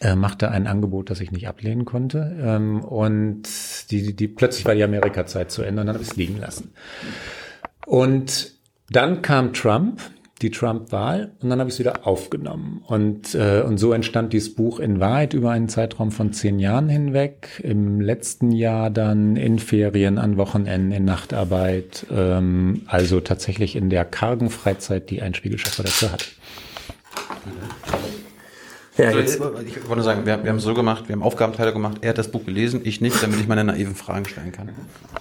äh, 0.00 0.14
machte 0.14 0.50
ein 0.50 0.66
Angebot, 0.66 1.10
das 1.10 1.20
ich 1.20 1.32
nicht 1.32 1.48
ablehnen 1.48 1.84
konnte. 1.84 2.36
Ähm, 2.40 2.84
und 2.84 3.42
die, 3.90 4.14
die 4.14 4.28
plötzlich 4.28 4.64
war 4.64 4.74
die 4.74 4.84
Amerika-Zeit 4.84 5.50
zu 5.50 5.62
Ende 5.62 5.82
und 5.82 5.86
dann 5.86 5.94
habe 5.94 6.04
ich 6.04 6.10
es 6.10 6.16
liegen 6.16 6.38
lassen. 6.38 6.72
Und 7.86 8.52
dann 8.90 9.22
kam 9.22 9.52
Trump, 9.52 10.00
die 10.42 10.50
Trump-Wahl, 10.50 11.32
und 11.40 11.48
dann 11.48 11.60
habe 11.60 11.68
ich 11.68 11.74
es 11.74 11.78
wieder 11.78 12.06
aufgenommen. 12.06 12.82
Und, 12.86 13.34
äh, 13.34 13.62
und 13.62 13.78
so 13.78 13.92
entstand 13.92 14.32
dieses 14.32 14.54
Buch 14.54 14.78
in 14.80 15.00
Wahrheit 15.00 15.32
über 15.32 15.50
einen 15.50 15.68
Zeitraum 15.68 16.10
von 16.10 16.32
zehn 16.32 16.58
Jahren 16.58 16.88
hinweg. 16.88 17.60
Im 17.62 18.00
letzten 18.00 18.52
Jahr 18.52 18.90
dann 18.90 19.36
in 19.36 19.58
Ferien, 19.58 20.18
an 20.18 20.36
Wochenenden, 20.36 20.92
in 20.92 21.04
Nachtarbeit. 21.04 22.06
Ähm, 22.10 22.82
also 22.86 23.20
tatsächlich 23.20 23.76
in 23.76 23.90
der 23.90 24.04
kargen 24.04 24.50
Freizeit, 24.50 25.08
die 25.10 25.22
ein 25.22 25.34
Spiegelchefredakteur 25.34 26.12
hat. 26.12 26.26
Ja, 28.96 29.10
so, 29.10 29.18
jetzt, 29.18 29.34
ich 29.34 29.40
wollte 29.40 29.94
nur 29.96 30.02
sagen, 30.02 30.24
wir, 30.24 30.42
wir 30.44 30.50
haben 30.50 30.58
es 30.58 30.62
so 30.62 30.72
gemacht, 30.72 31.08
wir 31.08 31.14
haben 31.14 31.22
Aufgabenteile 31.22 31.72
gemacht. 31.72 31.98
Er 32.02 32.10
hat 32.10 32.18
das 32.18 32.28
Buch 32.28 32.44
gelesen, 32.44 32.82
ich 32.84 33.00
nicht, 33.00 33.20
damit 33.20 33.40
ich 33.40 33.48
meine 33.48 33.64
naiven 33.64 33.96
Fragen 33.96 34.24
stellen 34.24 34.52
kann. 34.52 34.70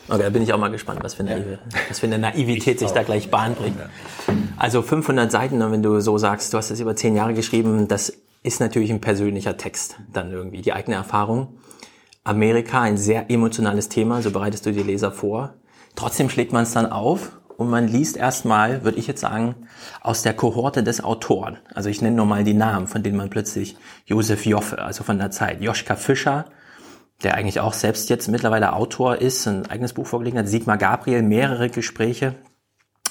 Okay, 0.08 0.22
da 0.22 0.30
bin 0.30 0.44
ich 0.44 0.54
auch 0.54 0.60
mal 0.60 0.70
gespannt, 0.70 1.00
was 1.02 1.16
für, 1.16 1.24
naive, 1.24 1.58
was 1.90 2.00
für 2.00 2.06
eine 2.06 2.20
Naivität 2.20 2.78
sich 2.78 2.92
da 2.92 3.02
gleich 3.02 3.32
Bahn 3.32 3.56
bringt. 3.56 3.78
Also 4.58 4.84
500 4.84 5.32
Seiten, 5.32 5.60
wenn 5.72 5.82
du 5.82 6.00
so 6.02 6.20
sagst, 6.20 6.54
du 6.54 6.58
hast 6.58 6.70
das 6.70 6.80
über 6.80 6.96
zehn 6.96 7.16
Jahre 7.16 7.34
geschrieben, 7.34 7.88
das 7.88 8.14
ist 8.44 8.60
natürlich 8.60 8.92
ein 8.92 9.02
persönlicher 9.02 9.58
Text 9.58 9.98
dann 10.12 10.32
irgendwie, 10.32 10.62
die 10.62 10.74
eigene 10.74 10.96
Erfahrung. 10.96 11.56
Amerika, 12.24 12.82
ein 12.82 12.98
sehr 12.98 13.32
emotionales 13.32 13.90
Thema, 13.90 14.22
so 14.22 14.30
bereitest 14.30 14.66
du 14.66 14.72
die 14.72 14.84
Leser 14.84 15.12
vor. 15.12 15.56
Trotzdem 15.96 16.30
schlägt 16.30 16.54
man 16.54 16.64
es 16.64 16.74
dann 16.74 16.86
auf 16.86 17.32
und 17.58 17.70
man 17.70 17.88
liest 17.88 18.18
erstmal, 18.18 18.84
würde 18.84 18.98
ich 18.98 19.08
jetzt 19.08 19.22
sagen, 19.22 19.56
aus 20.02 20.22
der 20.22 20.34
Kohorte 20.34 20.84
des 20.84 21.04
Autoren. 21.04 21.58
Also 21.74 21.90
ich 21.90 22.02
nenne 22.02 22.16
nur 22.16 22.26
mal 22.26 22.44
die 22.44 22.54
Namen, 22.54 22.88
von 22.88 23.04
denen 23.04 23.18
man 23.18 23.30
plötzlich 23.30 23.78
Josef 24.06 24.46
Joffe, 24.46 24.82
also 24.82 25.04
von 25.04 25.18
der 25.18 25.32
Zeit, 25.32 25.62
Joschka 25.62 25.96
Fischer, 25.96 26.46
der 27.24 27.36
eigentlich 27.36 27.60
auch 27.60 27.74
selbst 27.74 28.10
jetzt 28.10 28.28
mittlerweile 28.28 28.74
Autor 28.74 29.18
ist, 29.18 29.48
ein 29.48 29.70
eigenes 29.70 29.94
Buch 29.94 30.08
vorgelegt 30.08 30.38
hat, 30.38 30.48
Sigmar 30.48 30.78
Gabriel, 30.78 31.22
mehrere 31.22 31.70
Gespräche, 31.70 32.36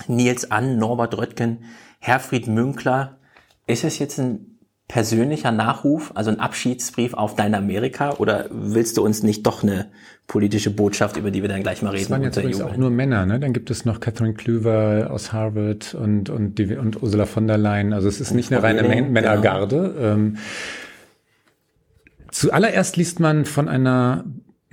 Nils 0.06 0.50
Ann, 0.50 0.78
Norbert 0.78 1.16
Röttgen, 1.16 1.64
Herfried 1.98 2.46
Münkler. 2.46 3.18
Ist 3.66 3.84
es 3.84 3.98
jetzt 3.98 4.18
ein 4.18 4.51
persönlicher 4.92 5.52
Nachruf, 5.52 6.12
also 6.14 6.30
ein 6.30 6.38
Abschiedsbrief 6.38 7.14
auf 7.14 7.34
dein 7.34 7.54
Amerika 7.54 8.12
oder 8.18 8.44
willst 8.50 8.98
du 8.98 9.02
uns 9.02 9.22
nicht 9.22 9.46
doch 9.46 9.62
eine 9.62 9.86
politische 10.26 10.68
Botschaft, 10.68 11.16
über 11.16 11.30
die 11.30 11.40
wir 11.40 11.48
dann 11.48 11.62
gleich 11.62 11.80
mal 11.80 11.92
reden? 11.92 12.02
Das 12.02 12.10
waren 12.10 12.22
jetzt 12.22 12.36
übrigens 12.36 12.60
auch 12.60 12.76
nur 12.76 12.90
Männer, 12.90 13.24
ne? 13.24 13.40
Dann 13.40 13.54
gibt 13.54 13.70
es 13.70 13.86
noch 13.86 14.00
Catherine 14.00 14.34
Klüver 14.34 15.08
aus 15.10 15.32
Harvard 15.32 15.94
und, 15.94 16.28
und, 16.28 16.58
die, 16.58 16.76
und 16.76 17.02
Ursula 17.02 17.24
von 17.24 17.46
der 17.46 17.56
Leyen. 17.56 17.94
Also 17.94 18.06
es 18.06 18.20
ist 18.20 18.32
und 18.32 18.36
nicht 18.36 18.52
eine 18.52 18.62
reine 18.62 18.82
Männergarde. 18.82 19.94
Genau. 19.96 20.12
Ähm, 20.12 20.36
zuallererst 22.30 22.98
liest 22.98 23.18
man 23.18 23.46
von 23.46 23.70
einer 23.70 24.24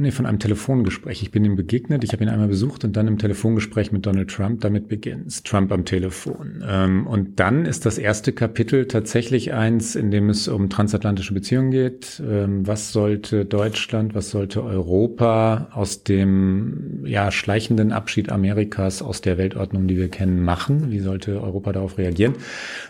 Nee, 0.01 0.11
von 0.11 0.25
einem 0.25 0.39
Telefongespräch. 0.39 1.21
Ich 1.21 1.31
bin 1.31 1.43
ihm 1.43 1.57
begegnet, 1.57 2.05
ich 2.05 2.13
habe 2.13 2.23
ihn 2.23 2.29
einmal 2.29 2.47
besucht 2.47 2.85
und 2.85 2.95
dann 2.95 3.09
im 3.09 3.17
Telefongespräch 3.17 3.91
mit 3.91 4.05
Donald 4.05 4.29
Trump, 4.29 4.61
damit 4.61 4.87
beginnt's. 4.87 5.43
Trump 5.43 5.73
am 5.73 5.83
Telefon. 5.83 6.63
Ähm, 6.65 7.05
und 7.05 7.41
dann 7.41 7.65
ist 7.65 7.85
das 7.85 7.97
erste 7.97 8.31
Kapitel 8.31 8.87
tatsächlich 8.87 9.51
eins, 9.51 9.97
in 9.97 10.09
dem 10.09 10.29
es 10.29 10.47
um 10.47 10.69
transatlantische 10.69 11.33
Beziehungen 11.33 11.71
geht. 11.71 12.23
Ähm, 12.25 12.65
was 12.65 12.93
sollte 12.93 13.43
Deutschland, 13.43 14.15
was 14.15 14.29
sollte 14.29 14.63
Europa 14.63 15.67
aus 15.73 16.05
dem 16.05 17.03
ja, 17.03 17.29
schleichenden 17.29 17.91
Abschied 17.91 18.31
Amerikas 18.31 19.01
aus 19.01 19.19
der 19.19 19.37
Weltordnung, 19.37 19.89
die 19.89 19.97
wir 19.97 20.07
kennen, 20.07 20.41
machen? 20.41 20.91
Wie 20.91 20.99
sollte 20.99 21.43
Europa 21.43 21.73
darauf 21.73 21.97
reagieren? 21.97 22.35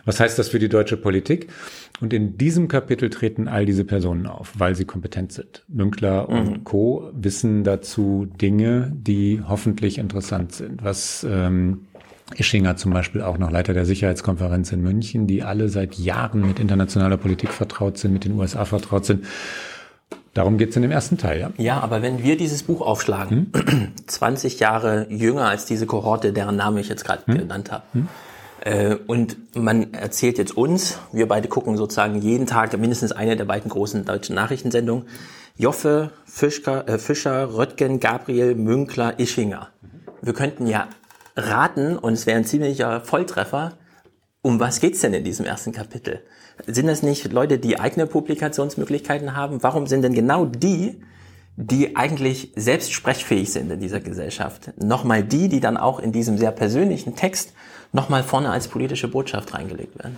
Was 0.06 0.20
heißt 0.20 0.38
das 0.38 0.50
für 0.50 0.60
die 0.60 0.70
deutsche 0.70 0.96
Politik? 0.96 1.48
Und 2.02 2.14
in 2.14 2.38
diesem 2.38 2.68
Kapitel 2.68 3.10
treten 3.10 3.48
all 3.48 3.66
diese 3.66 3.84
Personen 3.84 4.26
auf, 4.26 4.54
weil 4.58 4.76
sie 4.76 4.86
kompetent 4.86 5.34
sind. 5.34 5.64
Münkler 5.68 6.30
und 6.30 6.50
mhm. 6.50 6.64
Co. 6.64 7.10
wissen 7.14 7.64
dazu 7.64 8.28
Dinge, 8.42 8.92
die 8.96 9.42
hoffentlich 9.48 9.98
interessant 9.98 10.54
sind. 10.54 10.84
Was 10.84 11.26
ähm, 11.30 11.88
Ischinger 12.38 12.78
zum 12.78 12.94
Beispiel 12.94 13.22
auch 13.22 13.38
noch 13.38 13.52
Leiter 13.52 13.74
der 13.74 13.86
Sicherheitskonferenz 13.86 14.72
in 14.72 14.82
München, 14.82 15.28
die 15.28 15.44
alle 15.44 15.70
seit 15.70 15.96
Jahren 15.96 16.48
mit 16.48 16.60
internationaler 16.60 17.18
Politik 17.18 17.52
vertraut 17.52 17.98
sind, 17.98 18.14
mit 18.14 18.26
den 18.26 18.34
USA 18.34 18.66
vertraut 18.66 19.06
sind. 19.06 19.26
Darum 20.34 20.58
geht's 20.58 20.76
in 20.76 20.84
dem 20.84 20.92
ersten 20.92 21.18
Teil, 21.18 21.40
ja. 21.40 21.52
Ja, 21.58 21.80
aber 21.80 22.02
wenn 22.02 22.24
wir 22.24 22.38
dieses 22.38 22.64
Buch 22.64 22.82
aufschlagen, 22.82 23.52
hm? 23.54 23.92
20 24.08 24.60
Jahre 24.60 25.08
jünger 25.10 25.46
als 25.48 25.66
diese 25.66 25.86
Kohorte, 25.86 26.34
deren 26.34 26.56
Name 26.56 26.80
ich 26.80 26.88
jetzt 26.88 27.04
gerade 27.04 27.26
hm? 27.26 27.40
genannt 27.40 27.72
habe, 27.72 27.84
hm? 27.94 28.08
Äh, 28.62 28.96
und 29.08 29.56
man 29.56 29.94
erzählt 29.94 30.38
jetzt 30.38 30.56
uns, 30.56 31.00
wir 31.12 31.28
beide 31.28 31.48
gucken 31.48 31.78
sozusagen 31.78 32.22
jeden 32.22 32.46
Tag 32.46 32.78
mindestens 32.78 33.12
eine 33.12 33.36
der 33.36 33.46
beiden 33.46 33.70
großen 33.70 34.06
deutschen 34.06 34.36
Nachrichtensendungen, 34.36 35.06
Joffe, 35.56 36.12
Fischer, 36.26 36.88
äh, 36.88 37.00
Fischer 37.00 37.54
Röttgen, 37.54 38.00
Gabriel, 38.00 38.56
Münkler, 38.56 39.20
Ischinger. 39.20 39.70
Wir 40.22 40.34
könnten 40.34 40.68
ja 40.68 40.88
raten, 41.36 41.98
und 41.98 42.14
es 42.14 42.26
wäre 42.26 42.38
ein 42.38 42.46
ziemlicher 42.46 43.02
Volltreffer, 43.02 43.78
um 44.42 44.60
was 44.60 44.80
geht's 44.80 45.02
denn 45.02 45.14
in 45.14 45.24
diesem 45.24 45.46
ersten 45.46 45.72
Kapitel? 45.72 46.22
Sind 46.66 46.88
das 46.88 47.04
nicht 47.04 47.32
Leute, 47.32 47.60
die 47.60 47.80
eigene 47.80 48.08
Publikationsmöglichkeiten 48.08 49.36
haben? 49.36 49.64
Warum 49.64 49.88
sind 49.88 50.02
denn 50.02 50.14
genau 50.14 50.46
die, 50.46 51.02
die 51.58 51.98
eigentlich 51.98 52.54
selbst 52.56 52.94
sprechfähig 52.94 53.52
sind 53.52 53.70
in 53.70 53.82
dieser 53.82 54.00
Gesellschaft, 54.00 54.72
nochmal 54.82 55.24
die, 55.24 55.50
die 55.50 55.60
dann 55.60 55.76
auch 55.76 56.00
in 56.00 56.14
diesem 56.14 56.38
sehr 56.38 56.52
persönlichen 56.52 57.18
Text 57.18 57.54
nochmal 57.92 58.24
vorne 58.24 58.50
als 58.50 58.68
politische 58.68 59.08
Botschaft 59.08 59.54
reingelegt 59.54 59.98
werden? 60.00 60.18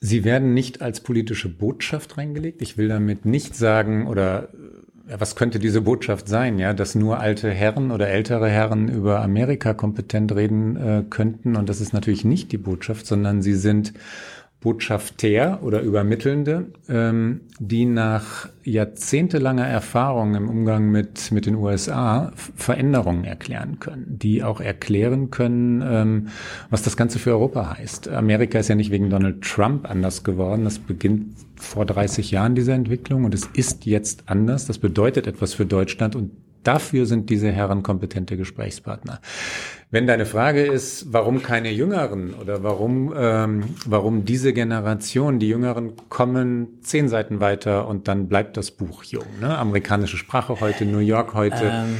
Sie 0.00 0.22
werden 0.24 0.54
nicht 0.54 0.80
als 0.80 1.00
politische 1.00 1.48
Botschaft 1.48 2.18
reingelegt. 2.18 2.62
Ich 2.62 2.78
will 2.78 2.88
damit 2.88 3.24
nicht 3.24 3.56
sagen 3.56 4.06
oder 4.06 4.48
ja, 5.08 5.18
was 5.20 5.36
könnte 5.36 5.58
diese 5.58 5.80
Botschaft 5.80 6.28
sein, 6.28 6.58
ja, 6.58 6.74
dass 6.74 6.94
nur 6.94 7.18
alte 7.18 7.50
Herren 7.50 7.90
oder 7.90 8.08
ältere 8.08 8.48
Herren 8.48 8.88
über 8.88 9.22
Amerika 9.22 9.72
kompetent 9.72 10.34
reden 10.34 10.76
äh, 10.76 11.02
könnten 11.08 11.56
und 11.56 11.68
das 11.68 11.80
ist 11.80 11.94
natürlich 11.94 12.24
nicht 12.24 12.52
die 12.52 12.58
Botschaft, 12.58 13.06
sondern 13.06 13.40
sie 13.40 13.54
sind 13.54 13.94
Botschafter 14.60 15.60
oder 15.62 15.82
Übermittelnde, 15.82 16.66
ähm, 16.88 17.42
die 17.60 17.84
nach 17.84 18.48
jahrzehntelanger 18.64 19.66
Erfahrung 19.66 20.34
im 20.34 20.48
Umgang 20.48 20.90
mit, 20.90 21.30
mit 21.30 21.46
den 21.46 21.54
USA 21.54 22.32
Veränderungen 22.56 23.22
erklären 23.22 23.78
können, 23.78 24.18
die 24.18 24.42
auch 24.42 24.60
erklären 24.60 25.30
können, 25.30 25.82
ähm, 25.86 26.28
was 26.70 26.82
das 26.82 26.96
Ganze 26.96 27.20
für 27.20 27.30
Europa 27.30 27.78
heißt. 27.78 28.08
Amerika 28.08 28.58
ist 28.58 28.66
ja 28.66 28.74
nicht 28.74 28.90
wegen 28.90 29.10
Donald 29.10 29.42
Trump 29.42 29.88
anders 29.88 30.24
geworden. 30.24 30.64
Das 30.64 30.80
beginnt 30.80 31.36
vor 31.54 31.86
30 31.86 32.32
Jahren, 32.32 32.56
diese 32.56 32.72
Entwicklung, 32.72 33.24
und 33.24 33.34
es 33.34 33.46
ist 33.54 33.86
jetzt 33.86 34.24
anders. 34.26 34.66
Das 34.66 34.78
bedeutet 34.78 35.28
etwas 35.28 35.54
für 35.54 35.66
Deutschland 35.66 36.16
und 36.16 36.32
Dafür 36.62 37.06
sind 37.06 37.30
diese 37.30 37.50
Herren 37.50 37.82
kompetente 37.82 38.36
Gesprächspartner. 38.36 39.20
Wenn 39.90 40.06
deine 40.06 40.26
Frage 40.26 40.66
ist, 40.66 41.12
warum 41.14 41.42
keine 41.42 41.70
Jüngeren 41.70 42.34
oder 42.34 42.62
warum, 42.62 43.14
ähm, 43.16 43.74
warum 43.86 44.26
diese 44.26 44.52
Generation, 44.52 45.38
die 45.38 45.48
Jüngeren 45.48 45.94
kommen 46.10 46.80
zehn 46.82 47.08
Seiten 47.08 47.40
weiter 47.40 47.88
und 47.88 48.06
dann 48.06 48.28
bleibt 48.28 48.58
das 48.58 48.70
Buch 48.70 49.02
jung. 49.04 49.24
Ne? 49.40 49.56
Amerikanische 49.56 50.18
Sprache 50.18 50.60
heute, 50.60 50.84
New 50.84 50.98
York 50.98 51.32
heute. 51.32 51.70
Ähm, 51.72 51.96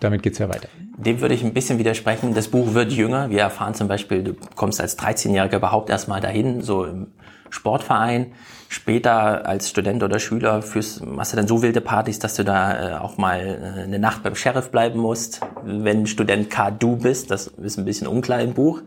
Damit 0.00 0.22
geht's 0.22 0.38
ja 0.38 0.48
weiter. 0.48 0.68
Dem 0.96 1.20
würde 1.20 1.34
ich 1.34 1.44
ein 1.44 1.52
bisschen 1.52 1.78
widersprechen. 1.78 2.32
Das 2.34 2.48
Buch 2.48 2.72
wird 2.72 2.92
jünger. 2.92 3.28
Wir 3.28 3.40
erfahren 3.40 3.74
zum 3.74 3.88
Beispiel, 3.88 4.22
du 4.22 4.34
kommst 4.54 4.80
als 4.80 4.98
13-Jähriger 4.98 5.56
überhaupt 5.56 5.90
erstmal 5.90 6.20
dahin, 6.20 6.62
so 6.62 6.84
im 6.84 7.08
Sportverein. 7.50 8.32
Später 8.70 9.46
als 9.46 9.70
Student 9.70 10.02
oder 10.02 10.18
Schüler 10.18 10.60
führst, 10.60 11.04
machst 11.04 11.32
du 11.32 11.36
dann 11.36 11.48
so 11.48 11.62
wilde 11.62 11.80
Partys, 11.80 12.18
dass 12.18 12.34
du 12.34 12.44
da 12.44 12.96
äh, 12.96 12.98
auch 12.98 13.16
mal 13.16 13.40
äh, 13.40 13.82
eine 13.82 13.98
Nacht 13.98 14.22
beim 14.22 14.34
Sheriff 14.34 14.70
bleiben 14.70 15.00
musst. 15.00 15.40
Wenn 15.64 16.06
Student 16.06 16.50
K 16.50 16.70
du 16.70 16.96
bist, 16.96 17.30
das 17.30 17.46
ist 17.46 17.78
ein 17.78 17.86
bisschen 17.86 18.06
unklar 18.06 18.40
im 18.40 18.52
Buch. 18.52 18.82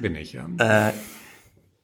Bin 0.00 0.14
ich, 0.14 0.34
ja. 0.34 0.46
Äh, 0.58 0.92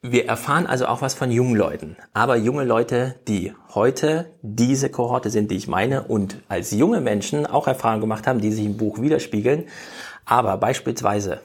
wir 0.03 0.27
erfahren 0.27 0.67
also 0.67 0.87
auch 0.87 1.03
was 1.03 1.13
von 1.13 1.31
jungen 1.31 1.57
Leuten. 1.57 1.97
Aber 2.15 2.37
junge 2.37 2.65
Leute, 2.65 3.17
die 3.29 3.53
heute 3.75 4.31
diese 4.41 4.89
Kohorte 4.89 5.29
sind, 5.29 5.51
die 5.51 5.57
ich 5.57 5.69
meine, 5.69 6.05
und 6.05 6.39
als 6.49 6.71
junge 6.71 7.03
Menschen 7.03 7.45
auch 7.45 7.67
Erfahrungen 7.67 8.01
gemacht 8.01 8.27
haben, 8.27 8.41
die 8.41 8.51
sich 8.51 8.65
im 8.65 8.79
Buch 8.79 9.03
widerspiegeln. 9.03 9.65
Aber 10.25 10.57
beispielsweise, 10.57 11.41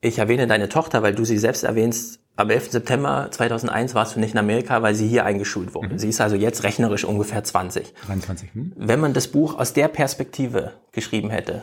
ich 0.00 0.18
erwähne 0.18 0.46
deine 0.46 0.68
Tochter, 0.68 1.02
weil 1.02 1.14
du 1.14 1.24
sie 1.24 1.38
selbst 1.38 1.64
erwähnst, 1.64 2.19
am 2.40 2.50
11. 2.50 2.72
September 2.72 3.28
2001 3.30 3.94
warst 3.94 4.16
du 4.16 4.20
nicht 4.20 4.32
in 4.32 4.38
Amerika, 4.38 4.82
weil 4.82 4.94
sie 4.94 5.06
hier 5.06 5.24
eingeschult 5.24 5.74
wurde. 5.74 5.94
Mhm. 5.94 5.98
Sie 5.98 6.08
ist 6.08 6.20
also 6.20 6.36
jetzt 6.36 6.64
rechnerisch 6.64 7.04
ungefähr 7.04 7.44
20. 7.44 7.94
23. 8.06 8.54
Hm. 8.54 8.72
Wenn 8.76 9.00
man 9.00 9.12
das 9.12 9.28
Buch 9.28 9.58
aus 9.58 9.72
der 9.72 9.88
Perspektive 9.88 10.72
geschrieben 10.92 11.30
hätte, 11.30 11.62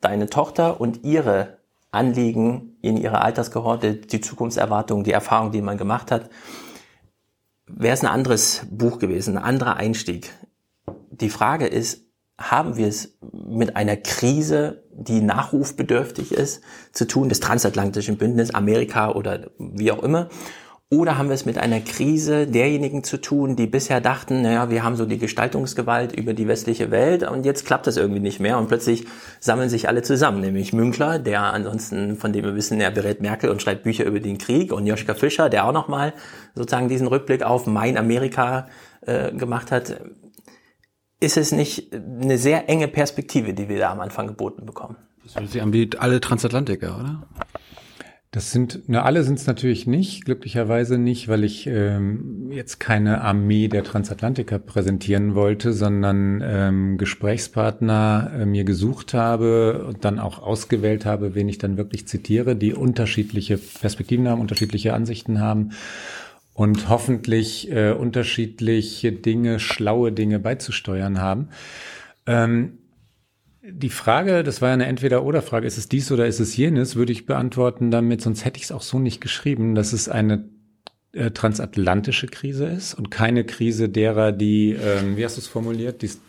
deine 0.00 0.28
Tochter 0.28 0.80
und 0.80 1.04
ihre 1.04 1.58
Anliegen 1.90 2.76
in 2.82 2.96
ihrer 2.96 3.22
Alterskohorte, 3.22 3.94
die 3.94 4.20
Zukunftserwartungen, 4.20 5.04
die 5.04 5.12
Erfahrungen, 5.12 5.52
die 5.52 5.62
man 5.62 5.78
gemacht 5.78 6.10
hat, 6.10 6.30
wäre 7.66 7.94
es 7.94 8.02
ein 8.02 8.10
anderes 8.10 8.66
Buch 8.70 8.98
gewesen, 8.98 9.36
ein 9.36 9.44
anderer 9.44 9.76
Einstieg. 9.76 10.32
Die 11.10 11.30
Frage 11.30 11.66
ist, 11.66 12.04
haben 12.40 12.76
wir 12.76 12.88
es 12.88 13.18
mit 13.32 13.76
einer 13.76 13.96
Krise, 13.96 14.82
die 14.92 15.20
nachrufbedürftig 15.20 16.32
ist, 16.32 16.62
zu 16.92 17.06
tun, 17.06 17.28
des 17.28 17.40
transatlantischen 17.40 18.16
Bündnisses, 18.16 18.54
Amerika 18.54 19.12
oder 19.12 19.50
wie 19.58 19.92
auch 19.92 20.02
immer? 20.02 20.28
Oder 20.92 21.16
haben 21.16 21.28
wir 21.28 21.34
es 21.34 21.46
mit 21.46 21.56
einer 21.56 21.78
Krise 21.78 22.48
derjenigen 22.48 23.04
zu 23.04 23.18
tun, 23.18 23.54
die 23.54 23.68
bisher 23.68 24.00
dachten, 24.00 24.42
naja, 24.42 24.70
wir 24.70 24.82
haben 24.82 24.96
so 24.96 25.06
die 25.06 25.18
Gestaltungsgewalt 25.18 26.10
über 26.10 26.34
die 26.34 26.48
westliche 26.48 26.90
Welt 26.90 27.22
und 27.22 27.46
jetzt 27.46 27.64
klappt 27.64 27.86
das 27.86 27.96
irgendwie 27.96 28.18
nicht 28.18 28.40
mehr 28.40 28.58
und 28.58 28.66
plötzlich 28.66 29.06
sammeln 29.38 29.68
sich 29.68 29.86
alle 29.86 30.02
zusammen, 30.02 30.40
nämlich 30.40 30.72
Münkler, 30.72 31.20
der 31.20 31.42
ansonsten, 31.42 32.16
von 32.16 32.32
dem 32.32 32.44
wir 32.44 32.56
wissen, 32.56 32.80
er 32.80 32.90
berät 32.90 33.20
Merkel 33.20 33.50
und 33.50 33.62
schreibt 33.62 33.84
Bücher 33.84 34.04
über 34.04 34.18
den 34.18 34.38
Krieg 34.38 34.72
und 34.72 34.84
Joschka 34.84 35.14
Fischer, 35.14 35.48
der 35.48 35.64
auch 35.64 35.72
nochmal 35.72 36.12
sozusagen 36.56 36.88
diesen 36.88 37.06
Rückblick 37.06 37.44
auf 37.44 37.68
mein 37.68 37.96
Amerika 37.96 38.66
äh, 39.02 39.30
gemacht 39.30 39.70
hat 39.70 40.00
ist 41.20 41.36
es 41.36 41.52
nicht 41.52 41.94
eine 41.94 42.38
sehr 42.38 42.68
enge 42.68 42.88
Perspektive, 42.88 43.54
die 43.54 43.68
wir 43.68 43.78
da 43.78 43.92
am 43.92 44.00
Anfang 44.00 44.26
geboten 44.26 44.66
bekommen. 44.66 44.96
Das 45.22 45.56
an 45.56 45.72
wie 45.72 45.90
alle 45.98 46.20
Transatlantiker, 46.20 46.98
oder? 46.98 47.22
Das 48.32 48.52
sind, 48.52 48.82
na, 48.86 49.02
alle 49.02 49.24
sind 49.24 49.40
es 49.40 49.46
natürlich 49.48 49.88
nicht, 49.88 50.24
glücklicherweise 50.24 50.98
nicht, 50.98 51.26
weil 51.26 51.42
ich 51.42 51.66
ähm, 51.66 52.52
jetzt 52.52 52.78
keine 52.78 53.22
Armee 53.22 53.66
der 53.66 53.82
Transatlantiker 53.82 54.60
präsentieren 54.60 55.34
wollte, 55.34 55.72
sondern 55.72 56.40
ähm, 56.44 56.96
Gesprächspartner 56.96 58.30
äh, 58.32 58.46
mir 58.46 58.62
gesucht 58.62 59.14
habe 59.14 59.84
und 59.84 60.04
dann 60.04 60.20
auch 60.20 60.40
ausgewählt 60.40 61.06
habe, 61.06 61.34
wen 61.34 61.48
ich 61.48 61.58
dann 61.58 61.76
wirklich 61.76 62.06
zitiere, 62.06 62.54
die 62.54 62.72
unterschiedliche 62.72 63.58
Perspektiven 63.58 64.28
haben, 64.28 64.40
unterschiedliche 64.40 64.94
Ansichten 64.94 65.40
haben 65.40 65.72
und 66.54 66.88
hoffentlich 66.88 67.70
äh, 67.70 67.92
unterschiedliche 67.92 69.12
Dinge, 69.12 69.60
schlaue 69.60 70.12
Dinge 70.12 70.38
beizusteuern 70.38 71.20
haben. 71.20 71.48
Ähm, 72.26 72.78
die 73.62 73.90
Frage, 73.90 74.42
das 74.42 74.60
war 74.60 74.68
ja 74.68 74.74
eine 74.74 74.86
Entweder-Oder-Frage, 74.86 75.66
ist 75.66 75.78
es 75.78 75.88
dies 75.88 76.10
oder 76.10 76.26
ist 76.26 76.40
es 76.40 76.56
jenes, 76.56 76.96
würde 76.96 77.12
ich 77.12 77.26
beantworten 77.26 77.90
damit, 77.90 78.22
sonst 78.22 78.44
hätte 78.44 78.58
ich 78.58 78.64
es 78.64 78.72
auch 78.72 78.82
so 78.82 78.98
nicht 78.98 79.20
geschrieben, 79.20 79.74
dass 79.74 79.92
es 79.92 80.08
eine 80.08 80.48
äh, 81.12 81.30
transatlantische 81.30 82.26
Krise 82.26 82.66
ist 82.66 82.94
und 82.94 83.10
keine 83.10 83.44
Krise 83.44 83.88
derer, 83.88 84.32
die, 84.32 84.72
ähm, 84.72 85.16
wie 85.16 85.24
hast 85.24 85.36
du 85.36 85.40
es 85.40 85.46
formuliert, 85.46 86.02
die 86.02 86.06
es 86.06 86.20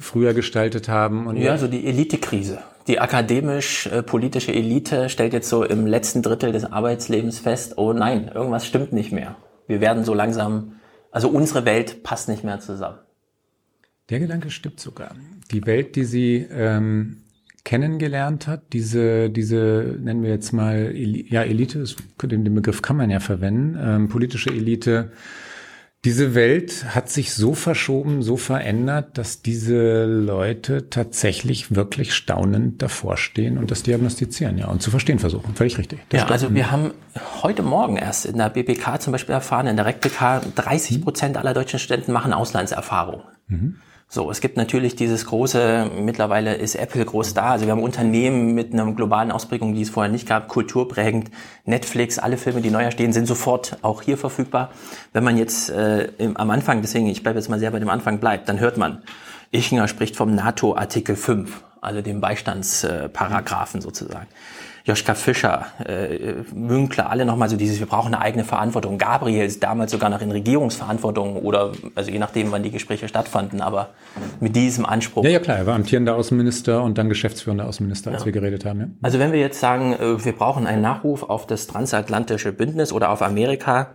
früher 0.00 0.34
gestaltet 0.34 0.88
haben. 0.88 1.26
Und 1.26 1.36
ja, 1.36 1.56
so 1.58 1.68
die 1.68 1.86
Elite-Krise. 1.86 2.58
Die 2.86 2.98
akademisch-politische 2.98 4.52
äh, 4.52 4.58
Elite 4.58 5.10
stellt 5.10 5.32
jetzt 5.32 5.48
so 5.48 5.64
im 5.64 5.86
letzten 5.86 6.22
Drittel 6.22 6.50
des 6.50 6.64
Arbeitslebens 6.64 7.38
fest, 7.38 7.74
oh 7.76 7.92
nein, 7.92 8.30
irgendwas 8.34 8.66
stimmt 8.66 8.92
nicht 8.92 9.12
mehr 9.12 9.36
wir 9.70 9.80
werden 9.80 10.04
so 10.04 10.14
langsam, 10.14 10.72
also 11.12 11.28
unsere 11.28 11.64
Welt 11.64 12.02
passt 12.02 12.28
nicht 12.28 12.42
mehr 12.42 12.58
zusammen. 12.58 12.98
Der 14.10 14.18
Gedanke 14.18 14.50
stimmt 14.50 14.80
sogar. 14.80 15.14
Die 15.52 15.64
Welt, 15.64 15.94
die 15.94 16.04
sie 16.04 16.38
ähm, 16.50 17.18
kennengelernt 17.62 18.48
hat, 18.48 18.72
diese, 18.72 19.30
diese 19.30 19.96
nennen 20.00 20.24
wir 20.24 20.30
jetzt 20.30 20.52
mal, 20.52 20.92
ja, 20.94 21.42
Elite, 21.42 21.84
den 22.20 22.54
Begriff 22.54 22.82
kann 22.82 22.96
man 22.96 23.10
ja 23.10 23.20
verwenden, 23.20 23.78
ähm, 23.80 24.08
politische 24.08 24.50
Elite, 24.50 25.12
diese 26.04 26.34
Welt 26.34 26.94
hat 26.94 27.10
sich 27.10 27.34
so 27.34 27.54
verschoben, 27.54 28.22
so 28.22 28.38
verändert, 28.38 29.18
dass 29.18 29.42
diese 29.42 30.06
Leute 30.06 30.88
tatsächlich 30.88 31.74
wirklich 31.74 32.14
staunend 32.14 32.80
davor 32.80 33.18
stehen 33.18 33.58
und 33.58 33.70
das 33.70 33.82
diagnostizieren, 33.82 34.56
ja, 34.56 34.68
und 34.68 34.80
zu 34.80 34.90
verstehen 34.90 35.18
versuchen. 35.18 35.54
Völlig 35.54 35.76
richtig. 35.76 36.00
Das 36.08 36.22
ja, 36.22 36.26
also 36.28 36.54
wir 36.54 36.70
haben 36.70 36.92
heute 37.42 37.62
Morgen 37.62 37.96
erst 37.96 38.24
in 38.24 38.38
der 38.38 38.48
BPK 38.48 38.98
zum 38.98 39.12
Beispiel 39.12 39.34
erfahren, 39.34 39.66
in 39.66 39.76
der 39.76 39.84
RecPK, 39.84 40.40
30 40.54 41.02
Prozent 41.02 41.36
aller 41.36 41.52
deutschen 41.52 41.78
Studenten 41.78 42.12
machen 42.12 42.32
Auslandserfahrung. 42.32 43.22
Mhm. 43.48 43.76
So, 44.12 44.28
es 44.28 44.40
gibt 44.40 44.56
natürlich 44.56 44.96
dieses 44.96 45.24
große, 45.26 45.88
mittlerweile 46.00 46.56
ist 46.56 46.74
Apple 46.74 47.04
groß 47.04 47.32
da. 47.32 47.52
Also 47.52 47.66
wir 47.66 47.72
haben 47.72 47.82
Unternehmen 47.84 48.56
mit 48.56 48.72
einer 48.72 48.90
globalen 48.92 49.30
Ausprägung, 49.30 49.72
die 49.72 49.82
es 49.82 49.90
vorher 49.90 50.10
nicht 50.10 50.26
gab, 50.26 50.48
kulturprägend. 50.48 51.30
Netflix, 51.64 52.18
alle 52.18 52.36
Filme, 52.36 52.60
die 52.60 52.72
neu 52.72 52.82
erstehen, 52.82 53.12
sind 53.12 53.26
sofort 53.26 53.78
auch 53.82 54.02
hier 54.02 54.18
verfügbar. 54.18 54.70
Wenn 55.12 55.22
man 55.22 55.36
jetzt 55.36 55.70
äh, 55.70 56.08
am 56.34 56.50
Anfang, 56.50 56.82
deswegen, 56.82 57.06
ich 57.06 57.22
bleibe 57.22 57.38
jetzt 57.38 57.48
mal 57.48 57.60
sehr 57.60 57.70
bei 57.70 57.78
dem 57.78 57.88
Anfang 57.88 58.18
bleibt, 58.18 58.48
dann 58.48 58.58
hört 58.58 58.78
man, 58.78 59.04
Ischinger 59.52 59.86
spricht 59.86 60.16
vom 60.16 60.34
NATO-Artikel 60.34 61.14
5, 61.14 61.62
also 61.80 62.02
dem 62.02 62.20
Beistandsparagraphen 62.20 63.80
sozusagen. 63.80 64.26
Joschka 64.84 65.14
Fischer, 65.14 65.66
äh, 65.84 66.34
Münkler, 66.54 67.10
alle 67.10 67.24
nochmal 67.24 67.48
so 67.48 67.56
dieses, 67.56 67.80
wir 67.80 67.86
brauchen 67.86 68.14
eine 68.14 68.22
eigene 68.22 68.44
Verantwortung. 68.44 68.98
Gabriel 68.98 69.44
ist 69.44 69.62
damals 69.62 69.92
sogar 69.92 70.10
noch 70.10 70.20
in 70.20 70.30
Regierungsverantwortung 70.30 71.36
oder, 71.36 71.72
also 71.94 72.10
je 72.10 72.18
nachdem, 72.18 72.50
wann 72.52 72.62
die 72.62 72.70
Gespräche 72.70 73.08
stattfanden, 73.08 73.60
aber 73.60 73.90
mit 74.40 74.56
diesem 74.56 74.86
Anspruch. 74.86 75.24
Ja, 75.24 75.30
ja 75.30 75.38
klar, 75.38 75.58
er 75.58 75.66
war 75.66 75.74
amtierender 75.74 76.16
Außenminister 76.16 76.82
und 76.82 76.98
dann 76.98 77.08
geschäftsführender 77.08 77.66
Außenminister, 77.66 78.10
als 78.10 78.22
ja. 78.22 78.26
wir 78.26 78.32
geredet 78.32 78.64
haben. 78.64 78.80
Ja. 78.80 78.86
Also 79.02 79.18
wenn 79.18 79.32
wir 79.32 79.40
jetzt 79.40 79.60
sagen, 79.60 79.92
äh, 79.94 80.24
wir 80.24 80.32
brauchen 80.32 80.66
einen 80.66 80.82
Nachruf 80.82 81.22
auf 81.22 81.46
das 81.46 81.66
transatlantische 81.66 82.52
Bündnis 82.52 82.92
oder 82.92 83.10
auf 83.10 83.22
Amerika, 83.22 83.90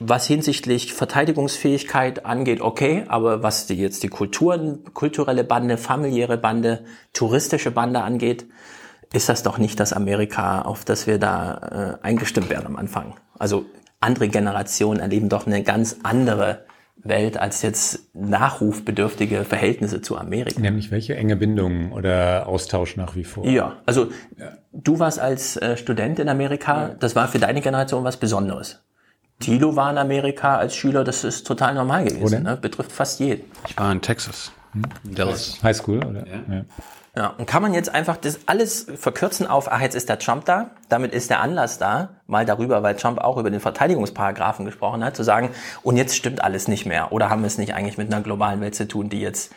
was 0.00 0.26
hinsichtlich 0.26 0.92
Verteidigungsfähigkeit 0.92 2.26
angeht, 2.26 2.60
okay, 2.60 3.04
aber 3.08 3.42
was 3.42 3.66
die 3.66 3.74
jetzt 3.74 4.02
die 4.02 4.08
Kulturen, 4.08 4.80
kulturelle 4.92 5.44
Bande, 5.44 5.76
familiäre 5.76 6.36
Bande, 6.36 6.80
touristische 7.12 7.70
Bande 7.70 8.02
angeht, 8.02 8.46
ist 9.14 9.28
das 9.28 9.42
doch 9.42 9.58
nicht 9.58 9.78
das 9.80 9.92
Amerika, 9.92 10.62
auf 10.62 10.84
das 10.84 11.06
wir 11.06 11.18
da 11.18 11.98
äh, 12.02 12.06
eingestimmt 12.06 12.50
werden 12.50 12.66
am 12.66 12.76
Anfang. 12.76 13.14
Also 13.38 13.64
andere 14.00 14.28
Generationen 14.28 15.00
erleben 15.00 15.28
doch 15.28 15.46
eine 15.46 15.62
ganz 15.62 15.96
andere 16.02 16.64
Welt 16.96 17.36
als 17.36 17.62
jetzt 17.62 18.14
nachrufbedürftige 18.14 19.44
Verhältnisse 19.44 20.00
zu 20.00 20.16
Amerika. 20.16 20.60
Nämlich 20.60 20.90
welche 20.90 21.16
enge 21.16 21.36
Bindungen 21.36 21.92
oder 21.92 22.46
Austausch 22.46 22.96
nach 22.96 23.14
wie 23.14 23.24
vor? 23.24 23.46
Ja, 23.46 23.76
also 23.86 24.08
ja. 24.38 24.52
du 24.72 24.98
warst 24.98 25.20
als 25.20 25.56
äh, 25.56 25.76
Student 25.76 26.18
in 26.18 26.28
Amerika, 26.28 26.88
ja. 26.88 26.94
das 26.98 27.14
war 27.14 27.28
für 27.28 27.38
deine 27.38 27.60
Generation 27.60 28.04
was 28.04 28.16
Besonderes. 28.16 28.80
Tilo 29.40 29.76
war 29.76 29.90
in 29.90 29.98
Amerika 29.98 30.56
als 30.56 30.74
Schüler, 30.74 31.04
das 31.04 31.24
ist 31.24 31.46
total 31.46 31.74
normal 31.74 32.04
gewesen, 32.04 32.44
ne? 32.44 32.56
betrifft 32.56 32.92
fast 32.92 33.20
jeden. 33.20 33.44
Ich 33.68 33.76
war 33.76 33.90
in 33.92 34.00
Texas. 34.00 34.52
Hm? 34.72 34.82
Dallas. 35.04 35.62
High 35.62 35.76
School, 35.76 35.98
oder? 36.04 36.26
Ja. 36.26 36.54
ja. 36.54 36.64
Ja, 37.16 37.28
und 37.28 37.46
kann 37.46 37.62
man 37.62 37.74
jetzt 37.74 37.94
einfach 37.94 38.16
das 38.16 38.40
alles 38.46 38.86
verkürzen 38.96 39.46
auf, 39.46 39.70
ach, 39.70 39.80
jetzt 39.80 39.94
ist 39.94 40.08
der 40.08 40.18
Trump 40.18 40.46
da, 40.46 40.70
damit 40.88 41.12
ist 41.12 41.30
der 41.30 41.40
Anlass 41.40 41.78
da, 41.78 42.20
mal 42.26 42.44
darüber, 42.44 42.82
weil 42.82 42.96
Trump 42.96 43.18
auch 43.18 43.36
über 43.36 43.50
den 43.50 43.60
Verteidigungsparagraphen 43.60 44.64
gesprochen 44.64 45.04
hat, 45.04 45.14
zu 45.14 45.22
sagen, 45.22 45.50
und 45.82 45.96
jetzt 45.96 46.16
stimmt 46.16 46.42
alles 46.42 46.66
nicht 46.66 46.86
mehr. 46.86 47.12
Oder 47.12 47.30
haben 47.30 47.42
wir 47.42 47.46
es 47.46 47.56
nicht 47.56 47.74
eigentlich 47.74 47.98
mit 47.98 48.12
einer 48.12 48.22
globalen 48.22 48.60
Welt 48.60 48.74
zu 48.74 48.88
tun, 48.88 49.10
die 49.10 49.20
jetzt 49.20 49.52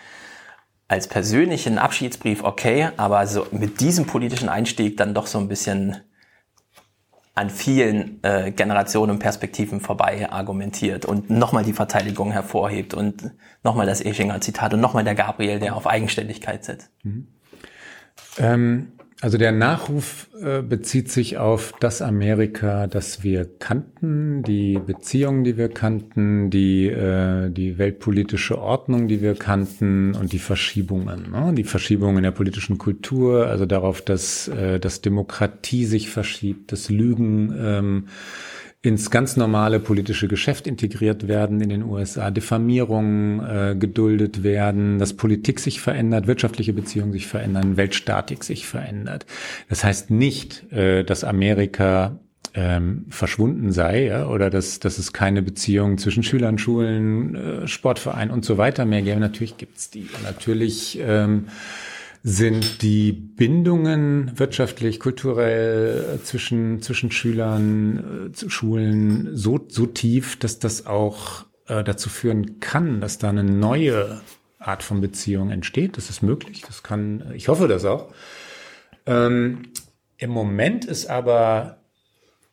als 0.88 1.08
persönlichen 1.08 1.80
Abschiedsbrief 1.80 2.43
okay, 2.43 2.89
aber 2.96 3.26
so 3.26 3.48
mit 3.52 3.82
diesem 3.82 4.06
politischen 4.06 4.50
Einstieg 4.50 4.96
dann 4.98 5.15
doch 5.15 5.26
so 5.26 5.39
ein 5.39 5.48
bisschen 5.48 5.98
an 7.34 7.50
vielen 7.50 8.24
äh, 8.24 8.52
Generationen 8.52 9.12
und 9.12 9.20
Perspektiven 9.20 9.80
vorbei 9.80 10.32
argumentiert 10.32 11.06
und 11.06 11.30
nochmal 11.30 11.63
die 11.63 11.74
Verteidigung 11.74 12.32
hervorhebt 12.32 12.93
und 12.93 13.32
nochmal 13.63 13.86
das 13.86 14.02
Eschinger 14.02 14.41
Zitat 14.41 14.74
und 14.74 14.80
nochmal 14.80 15.04
der 15.04 15.13
Gabriel, 15.13 15.60
der 15.60 15.76
auf 15.76 15.88
Eigenständigkeit 15.88 16.63
setzt. 16.63 16.89
Mhm. 17.04 17.28
Ähm, 18.39 18.88
also 19.19 19.39
der 19.39 19.52
Nachruf 19.52 20.30
äh, 20.39 20.62
bezieht 20.62 21.10
sich 21.10 21.38
auf 21.38 21.73
das 21.80 22.04
Amerika, 22.04 22.86
das 22.86 23.23
wir 23.23 23.50
kannten, 23.58 24.43
die 24.43 24.78
Beziehungen, 24.78 25.43
die 25.43 25.58
wir 25.58 25.69
kannten, 25.69 26.52
die, 26.52 26.86
äh, 26.86 27.50
die 27.50 27.80
weltpolitische 27.80 28.60
Ordnung, 28.60 29.08
die 29.08 29.23
wir 29.23 29.34
kannten 29.34 30.13
und 30.13 30.34
die 30.34 30.39
Verschiebungen. 30.39 31.32
Ne? 31.32 31.52
Die 31.56 31.63
Verschiebungen 31.63 32.17
in 32.17 32.23
der 32.23 32.32
politischen 32.32 32.78
Kultur, 32.78 33.47
also 33.47 33.65
darauf, 33.65 34.04
dass, 34.04 34.50
äh, 34.50 34.80
dass 34.80 35.02
Demokratie 35.02 35.86
sich 35.86 36.12
verschiebt, 36.12 36.71
dass 36.71 36.91
Lügen 36.91 37.56
ähm, 37.60 38.08
ins 38.82 39.10
ganz 39.10 39.38
normale 39.38 39.80
politische 39.80 40.28
Geschäft 40.28 40.68
integriert 40.68 41.28
werden 41.28 41.62
in 41.62 41.70
den 41.70 41.84
USA, 41.84 42.30
Diffamierungen 42.30 43.40
äh, 43.40 43.76
geduldet 43.76 44.44
werden, 44.44 45.00
dass 45.00 45.13
Politik 45.13 45.60
sich 45.60 45.82
verändert, 45.82 46.28
wirtschaftliche 46.28 46.74
Beziehungen 46.74 47.12
sich 47.12 47.28
verändern, 47.28 47.76
Weltstatik 47.76 48.44
sich 48.44 48.68
verändert. 48.68 49.26
Das 49.68 49.84
heißt 49.84 50.12
nicht, 50.12 50.72
äh, 50.72 51.04
dass 51.04 51.24
Amerika 51.24 52.20
ähm, 52.54 53.06
verschwunden 53.10 53.72
sei 53.72 54.06
ja, 54.06 54.28
oder 54.28 54.50
dass, 54.50 54.80
dass 54.80 54.98
es 54.98 55.12
keine 55.12 55.42
Beziehungen 55.42 55.98
zwischen 55.98 56.24
Schülern, 56.24 56.58
Schulen, 56.58 57.36
äh, 57.36 57.68
Sportvereinen 57.68 58.32
und 58.32 58.46
so 58.46 58.58
weiter 58.58 58.86
mehr 58.86 59.02
gäbe. 59.02 59.20
Natürlich 59.20 59.58
gibt's 59.58 59.90
die. 59.90 60.08
natürlich 60.24 61.00
ähm, 61.02 61.48
sind 62.30 62.82
die 62.82 63.13
Bindungen 63.13 64.38
wirtschaftlich, 64.38 65.00
kulturell 65.00 66.16
äh, 66.16 66.24
zwischen, 66.26 66.82
zwischen 66.82 67.10
Schülern, 67.10 68.34
äh, 68.34 68.50
Schulen 68.50 69.30
so, 69.34 69.66
so 69.70 69.86
tief, 69.86 70.38
dass 70.38 70.60
das 70.60 70.88
auch 70.88 71.46
äh, 71.68 71.86
dazu 71.86 72.10
führen 72.10 72.60
kann, 72.60 73.00
dass 73.00 73.18
da 73.18 73.30
eine 73.30 73.46
neue 73.46 74.20
Art 74.60 74.84
von 74.84 75.00
Beziehung 75.00 75.52
entsteht. 75.52 75.96
Das 75.96 76.10
ist 76.10 76.22
möglich. 76.22 76.63
Das 76.68 76.84
kann, 76.84 77.32
ich 77.34 77.48
hoffe 77.48 77.70
das 77.70 77.86
auch. 77.86 78.13
Ähm, 79.06 79.70
Im 80.18 80.32
Moment 80.32 80.84
ist 80.84 81.10
aber 81.10 81.77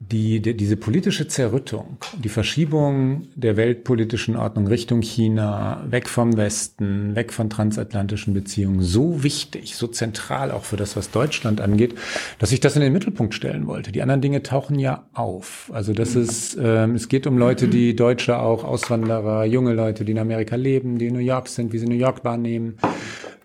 die, 0.00 0.40
die, 0.40 0.56
diese 0.56 0.76
politische 0.76 1.28
Zerrüttung, 1.28 1.98
die 2.22 2.28
Verschiebung 2.28 3.28
der 3.34 3.56
weltpolitischen 3.56 4.36
Ordnung 4.36 4.66
Richtung 4.66 5.00
China, 5.02 5.84
weg 5.88 6.08
vom 6.08 6.36
Westen, 6.36 7.14
weg 7.14 7.32
von 7.32 7.48
transatlantischen 7.48 8.34
Beziehungen, 8.34 8.82
so 8.82 9.22
wichtig, 9.22 9.76
so 9.76 9.86
zentral 9.86 10.50
auch 10.50 10.64
für 10.64 10.76
das, 10.76 10.96
was 10.96 11.10
Deutschland 11.10 11.60
angeht, 11.60 11.94
dass 12.38 12.52
ich 12.52 12.60
das 12.60 12.76
in 12.76 12.82
den 12.82 12.92
Mittelpunkt 12.92 13.34
stellen 13.34 13.66
wollte. 13.66 13.92
Die 13.92 14.02
anderen 14.02 14.20
Dinge 14.20 14.42
tauchen 14.42 14.78
ja 14.78 15.06
auf. 15.14 15.70
Also 15.72 15.92
das 15.92 16.16
ist, 16.16 16.58
ähm, 16.60 16.96
es 16.96 17.08
geht 17.08 17.26
um 17.26 17.38
Leute, 17.38 17.68
die 17.68 17.96
Deutsche 17.96 18.38
auch, 18.38 18.64
Auswanderer, 18.64 19.44
junge 19.44 19.74
Leute, 19.74 20.04
die 20.04 20.12
in 20.12 20.18
Amerika 20.18 20.56
leben, 20.56 20.98
die 20.98 21.06
in 21.06 21.14
New 21.14 21.20
York 21.20 21.48
sind, 21.48 21.72
wie 21.72 21.78
sie 21.78 21.86
New 21.86 21.94
York 21.94 22.24
wahrnehmen. 22.24 22.76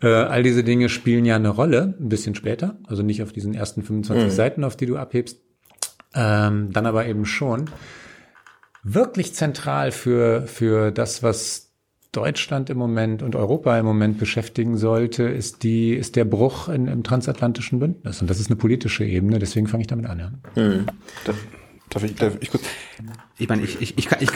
Äh, 0.02 0.08
all 0.08 0.44
diese 0.44 0.64
Dinge 0.64 0.90
spielen 0.90 1.26
ja 1.26 1.36
eine 1.36 1.50
Rolle, 1.50 1.96
ein 2.00 2.10
bisschen 2.10 2.36
später, 2.36 2.78
also 2.88 3.04
nicht 3.04 3.22
auf 3.22 3.34
diesen 3.34 3.54
ersten 3.54 3.84
25 3.84 4.26
mhm. 4.26 4.30
Seiten, 4.32 4.64
auf 4.64 4.76
die 4.76 4.86
du 4.86 4.98
abhebst 4.98 5.40
ähm, 6.14 6.72
dann 6.72 6.86
aber 6.86 7.06
eben 7.06 7.26
schon. 7.26 7.70
Wirklich 8.84 9.36
zentral 9.36 9.92
für, 9.92 10.44
für 10.48 10.92
das, 10.92 11.22
was 11.22 11.70
Deutschland 12.12 12.70
im 12.70 12.78
Moment 12.78 13.22
und 13.22 13.36
Europa 13.36 13.78
im 13.78 13.86
Moment 13.86 14.18
beschäftigen 14.18 14.78
sollte, 14.78 15.24
ist 15.24 15.64
die, 15.64 15.94
ist 15.94 16.16
der 16.16 16.26
Bruch 16.26 16.68
in, 16.68 16.88
im 16.88 17.04
transatlantischen 17.04 17.80
Bündnis. 17.80 18.22
Und 18.22 18.30
das 18.30 18.40
ist 18.40 18.48
eine 18.48 18.56
politische 18.56 19.06
Ebene, 19.06 19.38
deswegen 19.38 19.68
fange 19.68 19.82
ich 19.82 19.88
damit 19.88 20.08
an. 20.08 20.20
Ja. 20.20 20.62
Mhm. 20.62 20.86
Darf, 21.90 22.04
ich, 22.04 22.16
darf 22.16 22.38
ich 22.40 22.50
kurz? 22.50 22.64
Ich 23.38 23.48
meine, 23.48 23.64
ich, 23.64 23.82
ich, 23.82 23.98
ich 23.98 24.08
kann, 24.08 24.20
ich, 24.22 24.30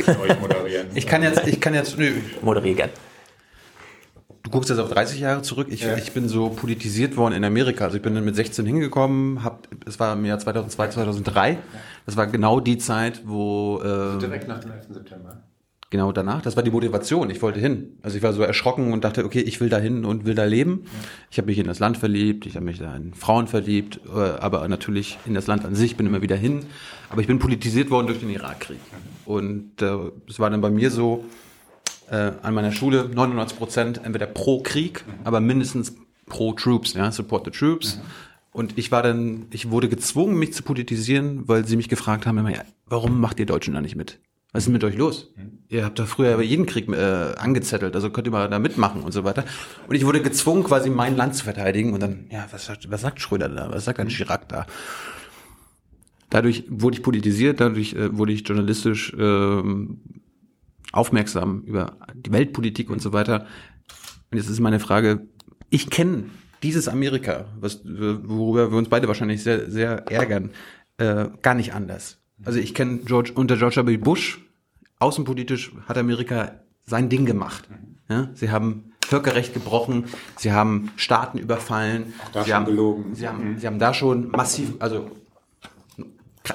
ich 0.95 1.07
kann 1.07 1.23
jetzt, 1.23 1.47
ich 1.47 1.59
kann 1.59 1.73
jetzt, 1.73 1.97
nö. 1.97 2.11
Moderieren 2.41 2.89
du 4.43 4.49
guckst 4.49 4.69
jetzt 4.69 4.79
auf 4.79 4.89
30 4.89 5.19
Jahre 5.19 5.41
zurück. 5.41 5.67
Ich, 5.69 5.81
ja. 5.81 5.97
ich 5.97 6.11
bin 6.11 6.27
so 6.27 6.49
politisiert 6.49 7.17
worden 7.17 7.33
in 7.33 7.43
Amerika. 7.43 7.85
Also 7.85 7.97
ich 7.97 8.03
bin 8.03 8.13
dann 8.13 8.25
mit 8.25 8.35
16 8.35 8.65
hingekommen, 8.65 9.43
hab, 9.43 9.67
es 9.85 9.99
war 9.99 10.13
im 10.13 10.25
Jahr 10.25 10.39
2002, 10.39 10.89
2003. 10.89 11.57
Das 12.05 12.17
war 12.17 12.27
genau 12.27 12.59
die 12.59 12.77
Zeit, 12.77 13.21
wo... 13.25 13.81
Äh, 13.81 14.19
Direkt 14.19 14.47
nach 14.47 14.59
dem 14.59 14.71
11. 14.71 14.87
September. 14.89 15.41
Genau 15.93 16.11
danach. 16.11 16.41
Das 16.41 16.55
war 16.55 16.63
die 16.63 16.71
Motivation. 16.71 17.29
Ich 17.29 17.39
wollte 17.43 17.59
hin. 17.59 17.99
Also 18.01 18.17
ich 18.17 18.23
war 18.23 18.33
so 18.33 18.41
erschrocken 18.41 18.93
und 18.93 19.03
dachte, 19.03 19.23
okay, 19.23 19.41
ich 19.41 19.61
will 19.61 19.69
da 19.69 19.77
hin 19.77 20.05
und 20.05 20.25
will 20.25 20.33
da 20.33 20.43
leben. 20.43 20.81
Ja. 20.85 20.91
Ich 21.29 21.37
habe 21.37 21.45
mich 21.45 21.59
in 21.59 21.67
das 21.67 21.77
Land 21.77 21.97
verliebt, 21.97 22.47
ich 22.47 22.55
habe 22.55 22.65
mich 22.65 22.79
da 22.79 22.95
in 22.95 23.13
Frauen 23.13 23.45
verliebt, 23.45 23.99
äh, 24.07 24.17
aber 24.17 24.67
natürlich 24.67 25.19
in 25.27 25.35
das 25.35 25.45
Land 25.45 25.65
an 25.65 25.75
sich 25.75 25.95
bin 25.95 26.07
immer 26.07 26.23
wieder 26.23 26.35
hin. 26.35 26.65
Aber 27.11 27.21
ich 27.21 27.27
bin 27.27 27.37
politisiert 27.37 27.91
worden 27.91 28.07
durch 28.07 28.19
den 28.19 28.31
Irakkrieg. 28.31 28.79
Und 29.25 29.83
äh, 29.83 29.95
es 30.27 30.39
war 30.39 30.49
dann 30.49 30.61
bei 30.61 30.71
mir 30.71 30.89
so, 30.89 31.25
äh, 32.13 32.31
an 32.43 32.53
meiner 32.53 32.71
Schule 32.71 33.09
99 33.13 33.57
Prozent 33.57 34.01
entweder 34.03 34.27
pro 34.27 34.61
Krieg, 34.61 35.03
mhm. 35.05 35.13
aber 35.23 35.39
mindestens 35.39 35.95
pro 36.27 36.53
Troops, 36.53 36.93
ja, 36.93 37.11
support 37.11 37.45
the 37.45 37.51
troops. 37.51 37.97
Mhm. 37.97 38.01
Und 38.51 38.77
ich 38.77 38.91
war 38.91 39.01
dann, 39.01 39.47
ich 39.49 39.71
wurde 39.71 39.89
gezwungen, 39.89 40.37
mich 40.37 40.53
zu 40.53 40.61
politisieren, 40.61 41.47
weil 41.47 41.65
sie 41.65 41.75
mich 41.75 41.89
gefragt 41.89 42.27
haben 42.27 42.37
immer, 42.37 42.51
ja, 42.51 42.61
warum 42.85 43.19
macht 43.19 43.39
ihr 43.39 43.47
Deutschen 43.47 43.73
da 43.73 43.81
nicht 43.81 43.95
mit? 43.95 44.19
Was 44.51 44.65
ist 44.65 44.69
mit 44.69 44.83
euch 44.83 44.95
los? 44.95 45.33
Mhm. 45.35 45.57
Ihr 45.69 45.83
habt 45.83 45.97
doch 45.97 46.05
früher 46.05 46.37
bei 46.37 46.43
jeden 46.43 46.67
Krieg 46.67 46.87
äh, 46.87 47.33
angezettelt, 47.35 47.95
also 47.95 48.11
könnt 48.11 48.27
ihr 48.27 48.31
mal 48.31 48.47
da 48.47 48.59
mitmachen 48.59 49.01
und 49.01 49.11
so 49.11 49.23
weiter. 49.23 49.43
Und 49.87 49.95
ich 49.95 50.05
wurde 50.05 50.21
gezwungen, 50.21 50.63
quasi 50.63 50.91
mein 50.91 51.17
Land 51.17 51.33
zu 51.33 51.43
verteidigen. 51.43 51.93
Und 51.93 52.03
dann, 52.03 52.27
ja, 52.29 52.45
was, 52.51 52.71
was 52.87 53.01
sagt 53.01 53.19
Schröder 53.21 53.49
da? 53.49 53.71
Was 53.71 53.85
sagt 53.85 53.99
ein 53.99 54.09
Chirac 54.09 54.47
da? 54.49 54.67
Dadurch 56.29 56.65
wurde 56.69 56.97
ich 56.97 57.03
politisiert, 57.03 57.59
dadurch 57.59 57.93
äh, 57.93 58.15
wurde 58.15 58.33
ich 58.33 58.47
journalistisch 58.47 59.13
ähm, 59.17 59.99
aufmerksam 60.93 61.63
über 61.65 61.97
die 62.15 62.31
Weltpolitik 62.31 62.89
und 62.89 63.01
so 63.01 63.11
weiter. 63.11 63.45
Und 64.31 64.37
jetzt 64.37 64.49
ist 64.49 64.61
meine 64.61 64.79
Frage, 64.79 65.27
ich 65.69 65.89
kenne 65.89 66.25
dieses 66.61 66.87
Amerika, 66.87 67.45
was, 67.59 67.81
worüber 67.83 68.71
wir 68.71 68.77
uns 68.77 68.87
beide 68.87 69.07
wahrscheinlich 69.09 69.43
sehr, 69.43 69.69
sehr 69.69 70.09
ärgern, 70.09 70.51
äh, 70.97 71.25
gar 71.41 71.55
nicht 71.55 71.73
anders. 71.73 72.19
Also 72.45 72.59
ich 72.59 72.73
kenne 72.73 72.99
George 72.99 73.31
unter 73.35 73.57
George 73.57 73.85
W. 73.85 73.97
Bush, 73.97 74.39
außenpolitisch 74.99 75.73
hat 75.87 75.97
Amerika 75.97 76.59
sein 76.85 77.09
Ding 77.09 77.25
gemacht. 77.25 77.67
Ja? 78.09 78.29
Sie 78.33 78.51
haben 78.51 78.93
Völkerrecht 79.05 79.53
gebrochen, 79.53 80.05
sie 80.37 80.53
haben 80.53 80.91
Staaten 80.95 81.37
überfallen, 81.37 82.13
sie 82.45 82.53
haben 82.53 82.65
gelogen. 82.65 83.15
Sie 83.15 83.27
haben, 83.27 83.51
mhm. 83.51 83.57
sie 83.59 83.67
haben 83.67 83.79
da 83.79 83.93
schon 83.93 84.29
massiv, 84.29 84.75
also 84.79 85.11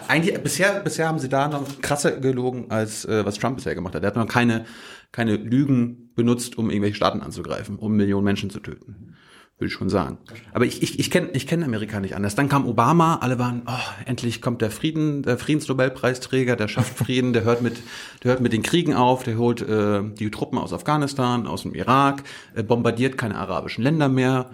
eigentlich 0.08 0.38
bisher 0.42 0.80
bisher 0.80 1.08
haben 1.08 1.18
sie 1.18 1.28
da 1.28 1.48
noch 1.48 1.80
krasser 1.80 2.12
gelogen 2.12 2.70
als 2.70 3.04
äh, 3.04 3.24
was 3.24 3.36
Trump 3.36 3.56
bisher 3.56 3.74
gemacht 3.74 3.94
hat. 3.94 4.02
Er 4.02 4.08
hat 4.08 4.16
noch 4.16 4.28
keine 4.28 4.66
keine 5.12 5.36
Lügen 5.36 6.10
benutzt, 6.14 6.58
um 6.58 6.70
irgendwelche 6.70 6.96
Staaten 6.96 7.22
anzugreifen, 7.22 7.76
um 7.76 7.96
Millionen 7.96 8.24
Menschen 8.24 8.50
zu 8.50 8.60
töten. 8.60 9.16
Würde 9.56 9.68
ich 9.68 9.72
schon 9.72 9.88
sagen. 9.88 10.18
Aber 10.52 10.66
ich, 10.66 10.82
ich, 10.82 11.00
ich 11.00 11.10
kenne 11.10 11.30
ich 11.32 11.48
kenn 11.48 11.64
Amerika 11.64 11.98
nicht 11.98 12.14
anders. 12.14 12.36
Dann 12.36 12.48
kam 12.48 12.64
Obama, 12.68 13.16
alle 13.16 13.40
waren, 13.40 13.62
oh, 13.66 14.04
endlich 14.04 14.40
kommt 14.40 14.62
der 14.62 14.70
Frieden, 14.70 15.22
der 15.22 15.36
Friedensnobelpreisträger, 15.36 16.54
der 16.54 16.68
schafft 16.68 16.96
Frieden, 16.96 17.32
der 17.32 17.42
hört 17.42 17.60
mit, 17.60 17.78
der 18.22 18.32
hört 18.32 18.40
mit 18.40 18.52
den 18.52 18.62
Kriegen 18.62 18.94
auf, 18.94 19.24
der 19.24 19.36
holt 19.36 19.62
äh, 19.62 20.02
die 20.04 20.30
Truppen 20.30 20.58
aus 20.58 20.72
Afghanistan, 20.72 21.48
aus 21.48 21.62
dem 21.62 21.74
Irak, 21.74 22.22
äh, 22.54 22.62
bombardiert 22.62 23.18
keine 23.18 23.36
arabischen 23.36 23.82
Länder 23.82 24.08
mehr. 24.08 24.50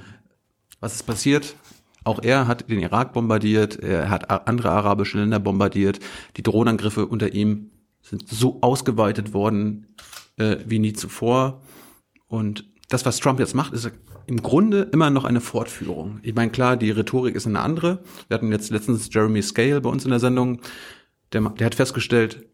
Was 0.81 0.95
ist 0.95 1.03
passiert? 1.03 1.55
Auch 2.05 2.23
er 2.23 2.47
hat 2.47 2.71
den 2.71 2.81
Irak 2.81 3.13
bombardiert, 3.15 3.77
er 3.77 4.11
hat 4.11 4.31
andere 4.49 4.71
arabische 4.71 5.19
Länder 5.19 5.41
bombardiert. 5.41 6.01
Die 6.37 6.43
Drohnenangriffe 6.43 7.07
unter 7.07 7.33
ihm 7.33 7.71
sind 8.03 8.29
so 8.29 8.59
ausgeweitet 8.61 9.33
worden 9.33 9.87
äh, 10.37 10.59
wie 10.67 10.79
nie 10.79 10.93
zuvor. 10.93 11.63
Und 12.27 12.69
das, 12.89 13.07
was 13.07 13.19
Trump 13.19 13.41
jetzt 13.41 13.55
macht, 13.55 13.73
ist 13.73 13.91
im 14.27 14.43
Grunde 14.43 14.89
immer 14.93 15.11
noch 15.11 15.25
eine 15.25 15.41
Fortführung. 15.41 16.21
Ich 16.23 16.35
meine, 16.35 16.51
klar, 16.51 16.77
die 16.77 16.91
Rhetorik 16.91 17.35
ist 17.35 17.47
eine 17.47 17.61
andere. 17.61 18.03
Wir 18.29 18.37
hatten 18.37 18.53
jetzt 18.53 18.71
letztens 18.71 19.09
Jeremy 19.13 19.43
Scale 19.43 19.81
bei 19.81 19.91
uns 19.91 20.05
in 20.05 20.11
der 20.11 20.21
Sendung. 20.21 20.61
Der, 21.33 21.41
der 21.41 21.67
hat 21.67 21.75
festgestellt, 21.75 22.47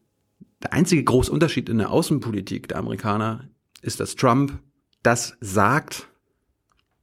der 0.62 0.72
einzige 0.72 1.02
große 1.02 1.30
Unterschied 1.30 1.68
in 1.68 1.78
der 1.78 1.90
Außenpolitik 1.90 2.68
der 2.68 2.78
Amerikaner 2.78 3.48
ist, 3.82 4.00
dass 4.00 4.16
Trump 4.16 4.58
das 5.02 5.36
sagt, 5.40 6.08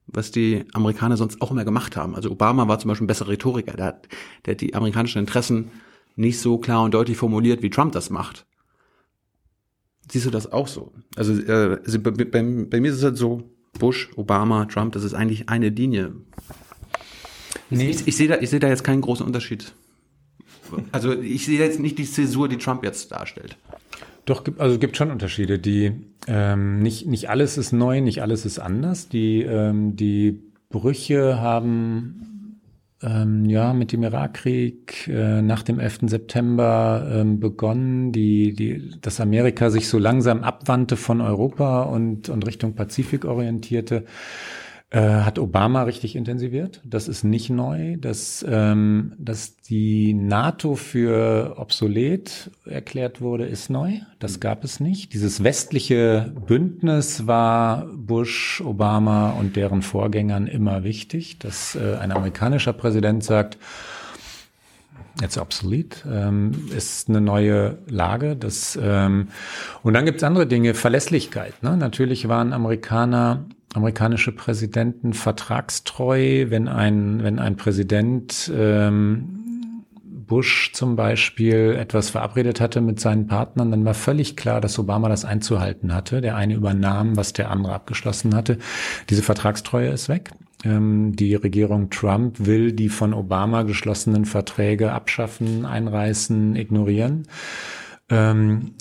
was 0.07 0.31
die 0.31 0.65
Amerikaner 0.73 1.17
sonst 1.17 1.41
auch 1.41 1.51
immer 1.51 1.65
gemacht 1.65 1.95
haben. 1.95 2.15
Also 2.15 2.31
Obama 2.31 2.67
war 2.67 2.79
zum 2.79 2.89
Beispiel 2.89 3.05
ein 3.05 3.07
besserer 3.07 3.29
Rhetoriker. 3.29 3.73
Der 3.73 3.85
hat, 3.85 4.07
der 4.45 4.53
hat 4.53 4.61
die 4.61 4.73
amerikanischen 4.73 5.19
Interessen 5.19 5.71
nicht 6.15 6.39
so 6.39 6.57
klar 6.57 6.83
und 6.83 6.93
deutlich 6.93 7.17
formuliert, 7.17 7.61
wie 7.61 7.69
Trump 7.69 7.91
das 7.91 8.09
macht. 8.09 8.45
Siehst 10.09 10.25
du 10.25 10.29
das 10.29 10.51
auch 10.51 10.67
so? 10.67 10.93
Also, 11.15 11.33
äh, 11.33 11.79
also 11.85 11.99
bei, 11.99 12.11
bei, 12.11 12.25
bei, 12.25 12.79
mir 12.79 12.91
ist 12.91 12.97
es 12.97 13.03
halt 13.03 13.17
so, 13.17 13.51
Bush, 13.77 14.09
Obama, 14.15 14.65
Trump, 14.65 14.93
das 14.93 15.03
ist 15.03 15.13
eigentlich 15.13 15.49
eine 15.49 15.69
Linie. 15.69 16.15
Nee. 17.69 17.89
Ich, 17.89 18.07
ich 18.07 18.15
sehe 18.15 18.29
da, 18.29 18.39
ich 18.39 18.49
sehe 18.49 18.59
da 18.59 18.69
jetzt 18.69 18.85
keinen 18.85 19.01
großen 19.01 19.25
Unterschied. 19.25 19.73
Also 20.91 21.13
ich 21.13 21.45
sehe 21.45 21.59
jetzt 21.59 21.79
nicht 21.79 21.97
die 21.97 22.05
Zäsur, 22.05 22.47
die 22.47 22.57
Trump 22.57 22.83
jetzt 22.83 23.11
darstellt. 23.11 23.57
Doch, 24.25 24.43
also 24.57 24.75
es 24.75 24.79
gibt 24.79 24.97
schon 24.97 25.11
Unterschiede. 25.11 25.59
Die 25.59 25.93
ähm, 26.27 26.79
nicht 26.79 27.07
nicht 27.07 27.29
alles 27.29 27.57
ist 27.57 27.71
neu, 27.71 28.01
nicht 28.01 28.21
alles 28.21 28.45
ist 28.45 28.59
anders. 28.59 29.09
Die 29.09 29.41
ähm, 29.41 29.95
die 29.95 30.41
Brüche 30.69 31.39
haben 31.39 32.59
ähm, 33.01 33.45
ja 33.45 33.73
mit 33.73 33.91
dem 33.91 34.03
Irakkrieg 34.03 35.07
äh, 35.07 35.41
nach 35.41 35.63
dem 35.63 35.79
11. 35.79 35.99
September 36.03 37.07
ähm, 37.11 37.39
begonnen, 37.39 38.11
die 38.11 38.53
die 38.53 38.91
dass 39.01 39.21
Amerika 39.21 39.69
sich 39.69 39.87
so 39.87 39.97
langsam 39.99 40.43
abwandte 40.43 40.97
von 40.97 41.21
Europa 41.21 41.83
und 41.83 42.29
und 42.29 42.45
Richtung 42.45 42.73
Pazifik 42.73 43.25
orientierte 43.25 44.03
äh, 44.89 45.01
hat 45.01 45.37
Obama 45.37 45.83
richtig 45.83 46.15
intensiviert. 46.15 46.81
Das 46.85 47.09
ist 47.09 47.25
nicht 47.25 47.49
neu. 47.49 47.97
Dass, 47.97 48.45
ähm, 48.47 49.11
dass 49.17 49.57
die 49.57 50.13
NATO 50.13 50.75
für 50.75 51.55
obsolet 51.57 52.51
erklärt 52.63 53.19
wurde, 53.19 53.45
ist 53.45 53.69
neu. 53.69 53.95
Das 54.19 54.39
gab 54.39 54.63
es 54.63 54.79
nicht. 54.79 55.13
Dieses 55.13 55.43
westliche 55.43 56.33
Bündnis 56.47 57.27
war 57.27 57.85
Bush, 57.87 58.61
Obama 58.61 59.31
und 59.31 59.57
deren 59.57 59.81
Vorgängern 59.81 60.47
immer 60.47 60.85
wichtig, 60.85 61.37
dass 61.39 61.75
äh, 61.75 61.97
ein 61.97 62.13
amerikanischer 62.13 62.71
Präsident 62.71 63.25
sagt, 63.25 63.57
jetzt 65.21 65.37
obsolet, 65.37 66.05
ähm, 66.09 66.69
ist 66.73 67.09
eine 67.09 67.19
neue 67.19 67.79
Lage. 67.87 68.37
Das, 68.37 68.79
ähm, 68.81 69.27
und 69.83 69.93
dann 69.95 70.05
gibt's 70.05 70.23
andere 70.23 70.47
Dinge, 70.47 70.75
Verlässlichkeit. 70.75 71.61
Ne? 71.61 71.75
Natürlich 71.75 72.29
waren 72.29 72.53
Amerikaner 72.53 73.45
amerikanische 73.77 74.33
Präsidenten 74.33 75.13
vertragstreu, 75.13 76.49
wenn 76.49 76.67
ein, 76.67 77.23
wenn 77.23 77.39
ein 77.39 77.55
Präsident 77.55 78.51
ähm, 78.53 79.37
Bush 80.27 80.71
zum 80.73 80.95
Beispiel 80.95 81.75
etwas 81.79 82.09
verabredet 82.09 82.59
hatte 82.59 82.81
mit 82.81 82.99
seinen 82.99 83.27
Partnern, 83.27 83.71
dann 83.71 83.85
war 83.85 83.93
völlig 83.93 84.35
klar, 84.35 84.61
dass 84.61 84.77
Obama 84.77 85.09
das 85.09 85.25
einzuhalten 85.25 85.93
hatte. 85.93 86.21
Der 86.21 86.35
eine 86.35 86.53
übernahm, 86.53 87.15
was 87.15 87.33
der 87.33 87.49
andere 87.49 87.73
abgeschlossen 87.73 88.35
hatte. 88.35 88.57
Diese 89.09 89.23
Vertragstreue 89.23 89.89
ist 89.89 90.09
weg. 90.09 90.31
Ähm, 90.63 91.15
die 91.15 91.35
Regierung 91.35 91.89
Trump 91.89 92.45
will 92.45 92.73
die 92.73 92.89
von 92.89 93.13
Obama 93.13 93.63
geschlossenen 93.63 94.25
Verträge 94.25 94.91
abschaffen, 94.91 95.65
einreißen, 95.65 96.55
ignorieren. 96.55 97.27
Ähm, 98.09 98.73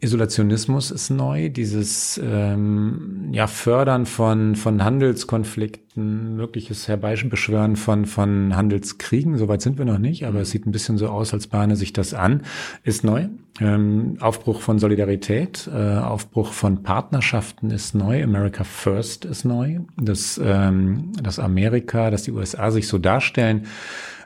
Isolationismus 0.00 0.92
ist 0.92 1.10
neu, 1.10 1.48
dieses 1.48 2.20
ähm, 2.22 3.30
ja, 3.32 3.48
Fördern 3.48 4.06
von, 4.06 4.54
von 4.54 4.84
Handelskonflikten, 4.84 6.36
mögliches 6.36 6.86
Herbeibeschwören 6.86 7.74
von, 7.74 8.06
von 8.06 8.54
Handelskriegen, 8.54 9.36
soweit 9.36 9.60
sind 9.60 9.76
wir 9.76 9.84
noch 9.84 9.98
nicht, 9.98 10.24
aber 10.24 10.40
es 10.40 10.50
sieht 10.50 10.66
ein 10.66 10.70
bisschen 10.70 10.98
so 10.98 11.08
aus, 11.08 11.34
als 11.34 11.48
bahne 11.48 11.74
sich 11.74 11.92
das 11.92 12.14
an, 12.14 12.42
ist 12.84 13.02
neu. 13.02 13.26
Ähm, 13.60 14.18
Aufbruch 14.20 14.60
von 14.60 14.78
Solidarität, 14.78 15.68
äh, 15.74 15.96
Aufbruch 15.96 16.52
von 16.52 16.84
Partnerschaften 16.84 17.72
ist 17.72 17.96
neu, 17.96 18.22
America 18.22 18.62
First 18.62 19.24
ist 19.24 19.44
neu, 19.44 19.80
dass, 19.96 20.40
ähm, 20.40 21.10
dass 21.20 21.40
Amerika, 21.40 22.12
dass 22.12 22.22
die 22.22 22.30
USA 22.30 22.70
sich 22.70 22.86
so 22.86 22.98
darstellen, 22.98 23.66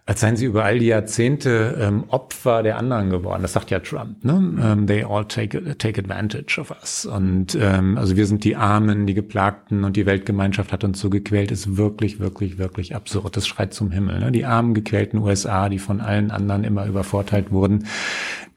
als 0.05 0.21
seien 0.21 0.37
sie 0.37 0.47
über 0.47 0.65
all 0.65 0.81
die 0.81 0.87
Jahrzehnte 0.87 1.79
ähm, 1.81 2.05
Opfer 2.09 2.65
der 2.65 2.77
anderen 2.77 3.11
geworden. 3.11 3.43
Das 3.43 3.53
sagt 3.53 3.71
ja 3.71 3.79
Trump. 3.79 4.25
Ne? 4.25 4.59
Ähm, 4.61 4.87
they 4.89 5.05
all 5.05 5.25
take, 5.25 5.79
take 5.79 6.01
advantage 6.01 6.61
of 6.61 6.73
us. 6.73 7.07
Und 7.07 7.57
ähm, 7.61 7.97
also 7.97 8.17
wir 8.17 8.27
sind 8.27 8.43
die 8.43 8.57
Armen, 8.57 9.07
die 9.07 9.15
Geplagten 9.15 9.85
und 9.85 9.97
die 9.97 10.05
Weltgemeinschaft 10.05 10.73
hat 10.73 10.83
uns 10.83 10.99
so 10.99 11.09
gequält. 11.09 11.53
Ist 11.53 11.77
wirklich, 11.77 12.19
wirklich, 12.19 12.59
wirklich 12.59 12.97
absurd. 12.97 13.37
Das 13.37 13.47
schreit 13.47 13.75
zum 13.75 13.93
Himmel. 13.93 14.19
Ne? 14.19 14.33
Die 14.33 14.45
armen, 14.45 14.75
gequälten 14.75 15.21
USA, 15.21 15.69
die 15.69 15.79
von 15.79 16.01
allen 16.01 16.33
anderen 16.33 16.65
immer 16.65 16.85
übervorteilt 16.87 17.53
wurden 17.53 17.85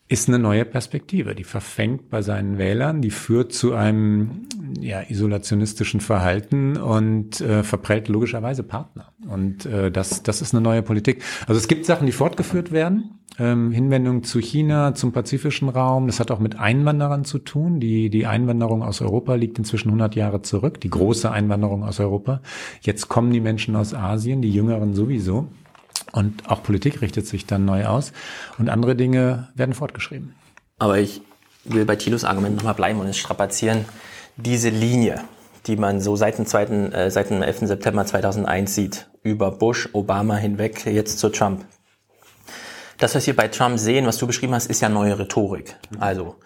ist 0.08 0.28
eine 0.28 0.38
neue 0.38 0.66
Perspektive. 0.66 1.34
Die 1.34 1.44
verfängt 1.44 2.10
bei 2.12 2.22
seinen 2.22 2.60
Wählern, 2.60 3.02
die 3.02 3.10
führt 3.10 3.54
zu 3.54 3.74
einem 3.74 4.48
ja, 4.80 5.02
isolationistischen 5.02 6.00
Verhalten 6.00 6.78
und 6.78 7.42
äh, 7.42 7.64
verprellt 7.64 8.08
logischerweise 8.08 8.62
Partner. 8.62 9.14
Und 9.28 9.66
äh, 9.66 9.92
das, 9.92 10.22
das 10.22 10.44
ist 10.44 10.54
eine 10.54 10.62
neue 10.62 10.84
Politik. 10.84 11.24
Also 11.48 11.58
es 11.58 11.68
gibt 11.68 11.86
Sachen, 11.86 12.06
die 12.06 12.12
fortgeführt 12.12 12.72
werden. 12.72 13.20
Ähm, 13.40 13.72
Hinwendung 13.72 14.24
zu 14.24 14.40
China, 14.40 14.94
zum 14.94 15.12
pazifischen 15.12 15.70
Raum. 15.70 16.06
Das 16.06 16.20
hat 16.20 16.30
auch 16.30 16.40
mit 16.40 16.60
Einwanderern 16.60 17.26
zu 17.26 17.40
tun. 17.40 17.80
Die, 17.80 18.12
die 18.12 18.28
Einwanderung 18.28 18.84
aus 18.84 19.02
Europa 19.02 19.34
liegt 19.34 19.58
inzwischen 19.58 19.90
100 19.90 20.16
Jahre 20.16 20.44
zurück. 20.44 20.80
Die 20.82 20.90
große 20.90 21.32
Einwanderung 21.32 21.84
aus 21.84 22.00
Europa. 22.00 22.42
Jetzt 22.82 23.10
kommen 23.10 23.32
die 23.32 23.42
Menschen 23.42 23.76
aus 23.76 23.96
Asien, 23.96 24.44
die 24.44 24.52
Jüngeren 24.52 24.94
sowieso. 24.94 25.48
Und 26.16 26.50
auch 26.50 26.64
Politik 26.64 27.02
richtet 27.02 27.28
sich 27.28 27.46
dann 27.46 27.66
neu 27.66 27.88
aus. 27.88 28.14
Und 28.58 28.70
andere 28.70 28.96
Dinge 28.96 29.50
werden 29.54 29.76
fortgeschrieben. 29.76 30.34
Aber 30.80 30.98
ich 30.98 31.22
will 31.66 31.84
bei 31.84 31.98
Thilos 31.98 32.24
Argument 32.24 32.56
nochmal 32.56 32.74
bleiben 32.74 33.02
und 33.02 33.08
es 33.08 33.18
strapazieren. 33.18 33.84
Diese 34.38 34.70
Linie, 34.70 35.26
die 35.68 35.76
man 35.76 36.00
so 36.00 36.16
seit 36.16 36.38
dem, 36.38 36.46
zweiten, 36.46 36.94
äh, 36.94 37.12
seit 37.12 37.32
dem 37.32 37.42
11. 37.42 37.68
September 37.68 38.06
2001 38.06 38.74
sieht, 38.74 39.10
über 39.24 39.52
Bush, 39.52 39.90
Obama 39.92 40.38
hinweg, 40.38 40.86
jetzt 40.86 41.20
zu 41.20 41.28
Trump. 41.28 41.66
Das, 42.98 43.14
was 43.14 43.28
wir 43.28 43.36
bei 43.36 43.50
Trump 43.50 43.78
sehen, 43.78 44.06
was 44.06 44.18
du 44.18 44.26
beschrieben 44.26 44.54
hast, 44.54 44.68
ist 44.68 44.80
ja 44.80 44.88
neue 44.88 45.20
Rhetorik. 45.20 45.76
Also 46.00 46.38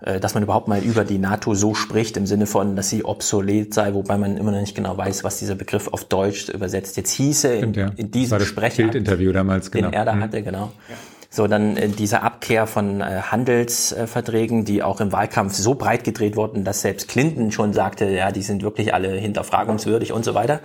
dass 0.00 0.34
man 0.34 0.42
überhaupt 0.42 0.66
mal 0.66 0.82
über 0.82 1.04
die 1.04 1.18
NATO 1.18 1.54
so 1.54 1.74
spricht, 1.74 2.16
im 2.16 2.26
Sinne 2.26 2.46
von, 2.46 2.74
dass 2.74 2.88
sie 2.88 3.04
obsolet 3.04 3.74
sei, 3.74 3.92
wobei 3.94 4.16
man 4.16 4.36
immer 4.36 4.50
noch 4.50 4.60
nicht 4.60 4.74
genau 4.74 4.96
weiß, 4.96 5.24
was 5.24 5.38
dieser 5.38 5.54
Begriff 5.54 5.88
auf 5.88 6.04
Deutsch 6.04 6.48
übersetzt 6.48 6.96
jetzt 6.96 7.12
hieße. 7.12 7.58
Stimmt, 7.58 7.76
ja. 7.76 7.90
in, 7.96 8.10
diesem 8.10 8.38
das 8.38 8.54
Bildinterview 8.54 9.32
damals, 9.32 9.70
genau. 9.70 9.88
Den 9.88 9.94
er 9.94 10.04
da 10.04 10.14
mhm. 10.14 10.22
hatte, 10.22 10.42
genau. 10.42 10.72
Ja. 10.88 10.96
So, 11.32 11.46
dann 11.46 11.76
äh, 11.76 11.88
diese 11.88 12.22
Abkehr 12.22 12.66
von 12.66 13.00
äh, 13.00 13.20
Handelsverträgen, 13.30 14.64
die 14.64 14.82
auch 14.82 15.00
im 15.00 15.12
Wahlkampf 15.12 15.54
so 15.54 15.74
breit 15.74 16.02
gedreht 16.02 16.34
wurden, 16.34 16.64
dass 16.64 16.82
selbst 16.82 17.08
Clinton 17.08 17.52
schon 17.52 17.72
sagte, 17.72 18.06
ja, 18.06 18.32
die 18.32 18.42
sind 18.42 18.64
wirklich 18.64 18.92
alle 18.92 19.10
hinterfragungswürdig 19.12 20.12
und 20.12 20.24
so 20.24 20.34
weiter. 20.34 20.58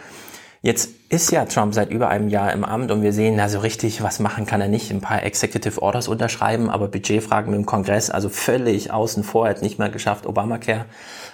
Jetzt 0.66 0.90
ist 1.10 1.32
ja 1.32 1.46
Trump 1.46 1.76
seit 1.76 1.92
über 1.92 2.08
einem 2.08 2.28
Jahr 2.28 2.52
im 2.52 2.64
Amt 2.64 2.90
und 2.90 3.04
wir 3.04 3.14
sehen, 3.14 3.36
na 3.36 3.50
so 3.50 3.60
richtig, 3.60 4.02
was 4.02 4.20
machen 4.20 4.48
kann 4.48 4.62
er 4.62 4.68
nicht. 4.68 4.90
Ein 4.90 5.00
paar 5.00 5.22
Executive 5.22 5.80
Orders 5.80 6.08
unterschreiben, 6.08 6.72
aber 6.72 6.88
Budgetfragen 6.88 7.52
mit 7.52 7.60
dem 7.60 7.68
Kongress, 7.68 8.10
also 8.10 8.30
völlig 8.30 8.92
außen 8.92 9.24
vor, 9.24 9.48
hat 9.48 9.62
nicht 9.62 9.78
mal 9.78 9.92
geschafft, 9.92 10.26
Obamacare 10.26 10.86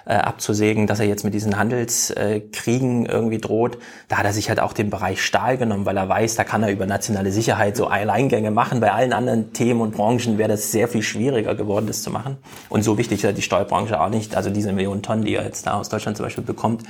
äh, 0.04 0.16
abzusägen, 0.16 0.86
dass 0.86 1.00
er 1.00 1.06
jetzt 1.06 1.24
mit 1.24 1.34
diesen 1.34 1.58
Handelskriegen 1.58 3.06
äh, 3.06 3.10
irgendwie 3.10 3.38
droht. 3.38 3.78
Da 4.10 4.18
hat 4.18 4.26
er 4.26 4.34
sich 4.34 4.50
halt 4.50 4.60
auch 4.60 4.74
den 4.74 4.90
Bereich 4.90 5.24
Stahl 5.24 5.56
genommen, 5.56 5.86
weil 5.86 5.96
er 5.96 6.10
weiß, 6.10 6.36
da 6.36 6.44
kann 6.44 6.64
er 6.64 6.70
über 6.70 6.86
nationale 6.86 7.32
Sicherheit 7.32 7.78
so 7.78 7.88
Alleingänge 7.88 8.52
machen. 8.52 8.82
Bei 8.82 8.92
allen 8.92 9.14
anderen 9.14 9.54
Themen 9.54 9.80
und 9.80 9.96
Branchen 9.96 10.40
wäre 10.40 10.50
das 10.50 10.74
sehr 10.74 10.90
viel 10.90 11.04
schwieriger 11.04 11.56
geworden, 11.56 11.88
das 11.88 12.04
zu 12.04 12.12
machen. 12.12 12.36
Und 12.68 12.84
so 12.84 12.98
wichtig 12.98 13.20
ist 13.20 13.24
ja 13.24 13.32
die 13.32 13.42
Steuerbranche 13.42 13.98
auch 14.02 14.10
nicht. 14.10 14.36
Also 14.36 14.50
diese 14.50 14.74
Millionen 14.74 15.02
Tonnen, 15.02 15.24
die 15.24 15.36
er 15.36 15.46
jetzt 15.46 15.68
da 15.68 15.80
aus 15.80 15.88
Deutschland 15.88 16.18
zum 16.18 16.26
Beispiel 16.26 16.44
bekommt, 16.44 16.84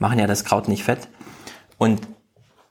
machen 0.00 0.18
ja 0.18 0.26
das 0.26 0.44
Kraut 0.44 0.66
nicht 0.66 0.82
fett. 0.82 1.06
Und 1.78 2.00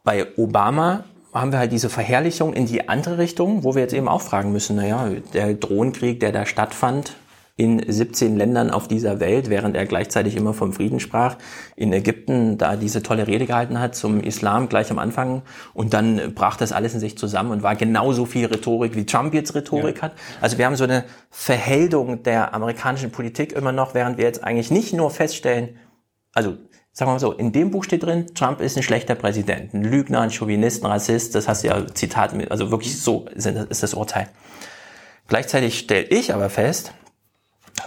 bei 0.03 0.37
Obama 0.37 1.03
haben 1.33 1.51
wir 1.51 1.59
halt 1.59 1.71
diese 1.71 1.89
Verherrlichung 1.89 2.53
in 2.53 2.65
die 2.65 2.87
andere 2.89 3.17
Richtung, 3.17 3.63
wo 3.63 3.73
wir 3.75 3.81
jetzt 3.81 3.93
eben 3.93 4.07
auch 4.07 4.21
fragen 4.21 4.51
müssen, 4.51 4.75
naja, 4.75 5.09
der 5.33 5.53
Drohnenkrieg, 5.55 6.19
der 6.19 6.31
da 6.31 6.45
stattfand, 6.45 7.15
in 7.55 7.83
17 7.87 8.35
Ländern 8.35 8.71
auf 8.71 8.87
dieser 8.87 9.19
Welt, 9.19 9.49
während 9.49 9.75
er 9.75 9.85
gleichzeitig 9.85 10.35
immer 10.35 10.55
vom 10.55 10.73
Frieden 10.73 10.99
sprach, 10.99 11.37
in 11.75 11.93
Ägypten 11.93 12.57
da 12.57 12.75
diese 12.75 13.03
tolle 13.03 13.27
Rede 13.27 13.45
gehalten 13.45 13.79
hat 13.79 13.93
zum 13.95 14.21
Islam 14.21 14.69
gleich 14.69 14.89
am 14.89 14.97
Anfang 14.97 15.43
und 15.75 15.93
dann 15.93 16.33
brach 16.33 16.57
das 16.57 16.71
alles 16.71 16.95
in 16.95 16.99
sich 16.99 17.15
zusammen 17.15 17.51
und 17.51 17.61
war 17.61 17.75
genauso 17.75 18.25
viel 18.25 18.47
Rhetorik, 18.47 18.95
wie 18.95 19.05
Trump 19.05 19.35
jetzt 19.35 19.53
Rhetorik 19.53 19.97
ja. 19.97 20.01
hat. 20.03 20.13
Also 20.41 20.57
wir 20.57 20.65
haben 20.65 20.75
so 20.75 20.83
eine 20.83 21.03
Verheldung 21.29 22.23
der 22.23 22.55
amerikanischen 22.55 23.11
Politik 23.11 23.53
immer 23.53 23.71
noch, 23.71 23.93
während 23.93 24.17
wir 24.17 24.25
jetzt 24.25 24.43
eigentlich 24.43 24.71
nicht 24.71 24.93
nur 24.93 25.11
feststellen, 25.11 25.77
also 26.33 26.57
sagen 26.93 27.09
wir 27.09 27.13
mal 27.13 27.19
so, 27.19 27.33
in 27.33 27.51
dem 27.51 27.71
Buch 27.71 27.83
steht 27.83 28.03
drin, 28.03 28.33
Trump 28.35 28.61
ist 28.61 28.77
ein 28.77 28.83
schlechter 28.83 29.15
Präsident, 29.15 29.73
ein 29.73 29.83
Lügner, 29.83 30.21
ein 30.21 30.31
Chauvinist, 30.31 30.83
ein 30.83 30.91
Rassist, 30.91 31.35
das 31.35 31.47
hast 31.47 31.63
du 31.63 31.67
ja 31.67 31.87
Zitat 31.93 32.33
mit, 32.33 32.51
also 32.51 32.71
wirklich 32.71 33.01
so 33.01 33.25
ist 33.35 33.83
das 33.83 33.93
Urteil. 33.93 34.29
Gleichzeitig 35.27 35.79
stelle 35.79 36.05
ich 36.05 36.33
aber 36.33 36.49
fest, 36.49 36.93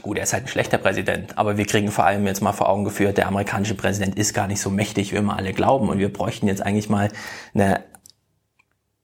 Gut, 0.03 0.19
er 0.19 0.25
ist 0.25 0.33
halt 0.33 0.45
ein 0.45 0.49
schlechter 0.49 0.79
Präsident, 0.79 1.39
aber 1.39 1.57
wir 1.57 1.65
kriegen 1.65 1.91
vor 1.91 2.05
allem 2.05 2.27
jetzt 2.27 2.43
mal 2.43 2.53
vor 2.53 2.69
Augen 2.69 2.85
geführt, 2.85 3.19
der 3.19 3.29
amerikanische 3.29 3.75
Präsident 3.75 4.19
ist 4.19 4.35
gar 4.35 4.49
nicht 4.49 4.61
so 4.61 4.69
mächtig, 4.69 5.13
wie 5.13 5.17
immer 5.17 5.37
alle 5.37 5.53
glauben. 5.53 5.89
Und 5.89 5.99
wir 5.99 6.13
bräuchten 6.13 6.49
jetzt 6.49 6.61
eigentlich 6.61 6.89
mal 6.89 7.09
eine, 7.55 7.85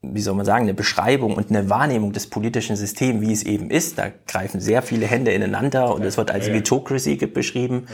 wie 0.03 0.21
soll 0.21 0.35
man 0.35 0.45
sagen, 0.45 0.65
eine 0.65 0.75
Beschreibung 0.75 1.37
und 1.37 1.51
eine 1.51 1.71
Wahrnehmung 1.71 2.13
des 2.13 2.29
politischen 2.29 2.75
Systems, 2.75 3.21
wie 3.21 3.33
es 3.33 3.45
eben 3.45 3.71
ist. 3.71 3.99
Da 3.99 4.11
greifen 4.27 4.61
sehr 4.61 4.83
viele 4.83 5.07
Hände 5.07 5.33
ineinander 5.33 5.95
und 5.95 6.03
es 6.05 6.17
wird 6.17 6.33
als 6.33 6.49
Vitocracy 6.53 7.15
beschrieben. 7.27 7.87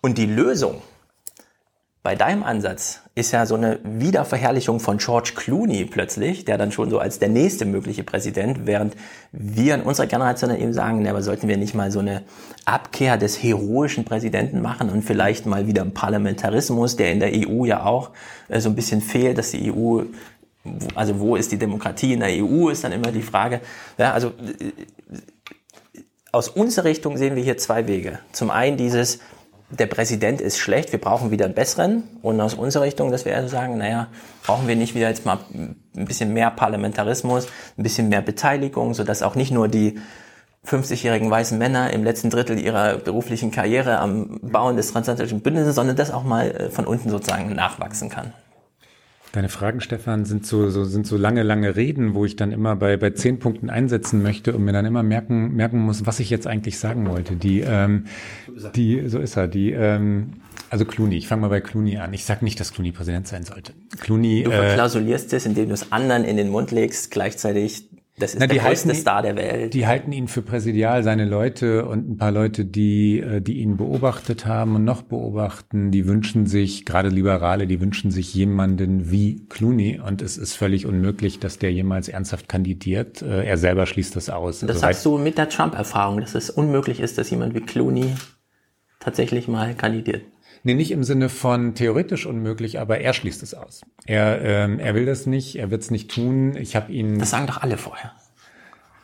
Und 0.00 0.16
die 0.16 0.26
Lösung, 0.26 0.80
bei 2.02 2.14
deinem 2.14 2.42
Ansatz 2.44 3.00
ist 3.14 3.32
ja 3.32 3.44
so 3.44 3.56
eine 3.56 3.80
Wiederverherrlichung 3.82 4.78
von 4.80 4.98
George 4.98 5.32
Clooney 5.34 5.84
plötzlich, 5.84 6.44
der 6.44 6.56
dann 6.56 6.70
schon 6.70 6.90
so 6.90 6.98
als 6.98 7.18
der 7.18 7.28
nächste 7.28 7.64
mögliche 7.64 8.04
Präsident, 8.04 8.66
während 8.66 8.94
wir 9.32 9.74
in 9.74 9.82
unserer 9.82 10.06
Generation 10.06 10.56
eben 10.56 10.72
sagen, 10.72 11.02
ne, 11.02 11.10
aber 11.10 11.22
sollten 11.22 11.48
wir 11.48 11.56
nicht 11.56 11.74
mal 11.74 11.90
so 11.90 11.98
eine 11.98 12.22
Abkehr 12.64 13.16
des 13.16 13.42
heroischen 13.42 14.04
Präsidenten 14.04 14.62
machen 14.62 14.90
und 14.90 15.02
vielleicht 15.02 15.44
mal 15.46 15.66
wieder 15.66 15.82
einen 15.82 15.92
Parlamentarismus, 15.92 16.96
der 16.96 17.12
in 17.12 17.20
der 17.20 17.32
EU 17.34 17.64
ja 17.64 17.84
auch 17.84 18.10
äh, 18.48 18.60
so 18.60 18.68
ein 18.68 18.76
bisschen 18.76 19.00
fehlt, 19.00 19.36
dass 19.36 19.50
die 19.50 19.72
EU 19.72 20.04
also 20.94 21.20
wo 21.20 21.36
ist 21.36 21.52
die 21.52 21.58
Demokratie 21.58 22.12
in 22.12 22.20
der 22.20 22.30
EU, 22.30 22.68
ist 22.68 22.84
dann 22.84 22.92
immer 22.92 23.10
die 23.10 23.22
Frage. 23.22 23.60
Ja, 23.96 24.12
also 24.12 24.28
äh, 24.28 24.72
aus 26.32 26.48
unserer 26.48 26.84
Richtung 26.84 27.16
sehen 27.16 27.36
wir 27.36 27.42
hier 27.42 27.56
zwei 27.56 27.86
Wege. 27.86 28.18
Zum 28.32 28.50
einen 28.50 28.76
dieses, 28.76 29.20
der 29.70 29.86
Präsident 29.86 30.40
ist 30.40 30.58
schlecht, 30.58 30.92
wir 30.92 31.00
brauchen 31.00 31.30
wieder 31.30 31.44
einen 31.44 31.54
besseren. 31.54 32.04
Und 32.22 32.40
aus 32.40 32.54
unserer 32.54 32.84
Richtung, 32.84 33.10
dass 33.10 33.24
wir 33.24 33.36
also 33.36 33.48
sagen, 33.48 33.76
naja, 33.76 34.08
brauchen 34.44 34.66
wir 34.66 34.76
nicht 34.76 34.94
wieder 34.94 35.08
jetzt 35.08 35.26
mal 35.26 35.38
ein 35.52 35.76
bisschen 35.94 36.32
mehr 36.32 36.50
Parlamentarismus, 36.50 37.46
ein 37.76 37.82
bisschen 37.82 38.08
mehr 38.08 38.22
Beteiligung, 38.22 38.94
sodass 38.94 39.22
auch 39.22 39.34
nicht 39.34 39.50
nur 39.50 39.68
die 39.68 39.98
50-jährigen 40.66 41.30
weißen 41.30 41.56
Männer 41.56 41.92
im 41.92 42.02
letzten 42.02 42.30
Drittel 42.30 42.58
ihrer 42.58 42.96
beruflichen 42.96 43.50
Karriere 43.50 43.98
am 43.98 44.40
Bauen 44.42 44.76
des 44.76 44.92
transatlantischen 44.92 45.40
Bündnisses, 45.40 45.74
sondern 45.74 45.96
das 45.96 46.10
auch 46.10 46.24
mal 46.24 46.50
äh, 46.50 46.70
von 46.70 46.86
unten 46.86 47.10
sozusagen 47.10 47.54
nachwachsen 47.54 48.08
kann. 48.08 48.32
Deine 49.32 49.48
Fragen, 49.48 49.80
Stefan, 49.80 50.24
sind 50.24 50.46
so, 50.46 50.70
so, 50.70 50.84
sind 50.84 51.06
so 51.06 51.16
lange, 51.16 51.42
lange 51.42 51.76
Reden, 51.76 52.14
wo 52.14 52.24
ich 52.24 52.36
dann 52.36 52.50
immer 52.50 52.76
bei, 52.76 52.96
bei 52.96 53.10
zehn 53.10 53.38
Punkten 53.38 53.68
einsetzen 53.68 54.22
möchte 54.22 54.54
und 54.54 54.64
mir 54.64 54.72
dann 54.72 54.86
immer 54.86 55.02
merken, 55.02 55.54
merken 55.54 55.80
muss, 55.80 56.06
was 56.06 56.18
ich 56.20 56.30
jetzt 56.30 56.46
eigentlich 56.46 56.78
sagen 56.78 57.06
wollte. 57.08 57.36
Die, 57.36 57.60
ähm, 57.60 58.04
die, 58.74 59.06
so 59.08 59.18
ist 59.18 59.36
er, 59.36 59.46
die, 59.48 59.72
ähm, 59.72 60.34
also 60.70 60.84
Clooney, 60.84 61.16
ich 61.16 61.28
fange 61.28 61.42
mal 61.42 61.48
bei 61.48 61.60
Clooney 61.60 61.98
an. 61.98 62.12
Ich 62.12 62.24
sage 62.24 62.44
nicht, 62.44 62.60
dass 62.60 62.72
Clooney 62.72 62.92
Präsident 62.92 63.26
sein 63.26 63.44
sollte. 63.44 63.72
Clooney. 64.00 64.44
Du 64.44 64.50
verklausulierst 64.50 65.32
äh, 65.32 65.36
es, 65.36 65.46
indem 65.46 65.68
du 65.68 65.74
es 65.74 65.92
anderen 65.92 66.24
in 66.24 66.36
den 66.36 66.50
Mund 66.50 66.70
legst, 66.70 67.10
gleichzeitig 67.10 67.87
das 68.18 68.34
ist 68.34 68.40
Na, 68.40 68.46
der 68.46 68.58
größte 68.58 68.94
Star 68.94 69.22
der 69.22 69.36
Welt. 69.36 69.74
Die 69.74 69.86
halten 69.86 70.12
ihn 70.12 70.28
für 70.28 70.42
präsidial, 70.42 71.02
seine 71.02 71.24
Leute 71.24 71.86
und 71.86 72.10
ein 72.10 72.16
paar 72.16 72.32
Leute, 72.32 72.64
die, 72.64 73.20
äh, 73.20 73.40
die 73.40 73.58
ihn 73.58 73.76
beobachtet 73.76 74.46
haben 74.46 74.74
und 74.76 74.84
noch 74.84 75.02
beobachten, 75.02 75.90
die 75.90 76.06
wünschen 76.06 76.46
sich, 76.46 76.84
gerade 76.84 77.08
Liberale, 77.08 77.66
die 77.66 77.80
wünschen 77.80 78.10
sich 78.10 78.34
jemanden 78.34 79.10
wie 79.10 79.46
Clooney 79.48 80.00
und 80.04 80.22
es 80.22 80.36
ist 80.36 80.54
völlig 80.54 80.86
unmöglich, 80.86 81.38
dass 81.38 81.58
der 81.58 81.72
jemals 81.72 82.08
ernsthaft 82.08 82.48
kandidiert. 82.48 83.22
Äh, 83.22 83.44
er 83.44 83.56
selber 83.56 83.86
schließt 83.86 84.16
das 84.16 84.30
aus. 84.30 84.60
Das 84.60 84.70
also 84.70 84.80
sagst 84.80 85.06
du 85.06 85.18
mit 85.18 85.38
der 85.38 85.48
Trump-Erfahrung, 85.48 86.20
dass 86.20 86.34
es 86.34 86.50
unmöglich 86.50 87.00
ist, 87.00 87.18
dass 87.18 87.30
jemand 87.30 87.54
wie 87.54 87.60
Clooney 87.60 88.14
tatsächlich 89.00 89.48
mal 89.48 89.74
kandidiert. 89.74 90.22
Nee, 90.68 90.74
nicht 90.74 90.90
im 90.90 91.02
Sinne 91.02 91.30
von 91.30 91.74
theoretisch 91.74 92.26
unmöglich, 92.26 92.78
aber 92.78 93.00
er 93.00 93.14
schließt 93.14 93.42
es 93.42 93.54
aus. 93.54 93.80
Er, 94.04 94.42
ähm, 94.42 94.78
er 94.78 94.94
will 94.94 95.06
das 95.06 95.24
nicht, 95.24 95.56
er 95.56 95.70
wird 95.70 95.80
es 95.80 95.90
nicht 95.90 96.10
tun. 96.10 96.56
Ich 96.56 96.76
habe 96.76 96.92
ihn. 96.92 97.18
Das 97.18 97.30
sagen 97.30 97.46
doch 97.46 97.62
alle 97.62 97.78
vorher. 97.78 98.12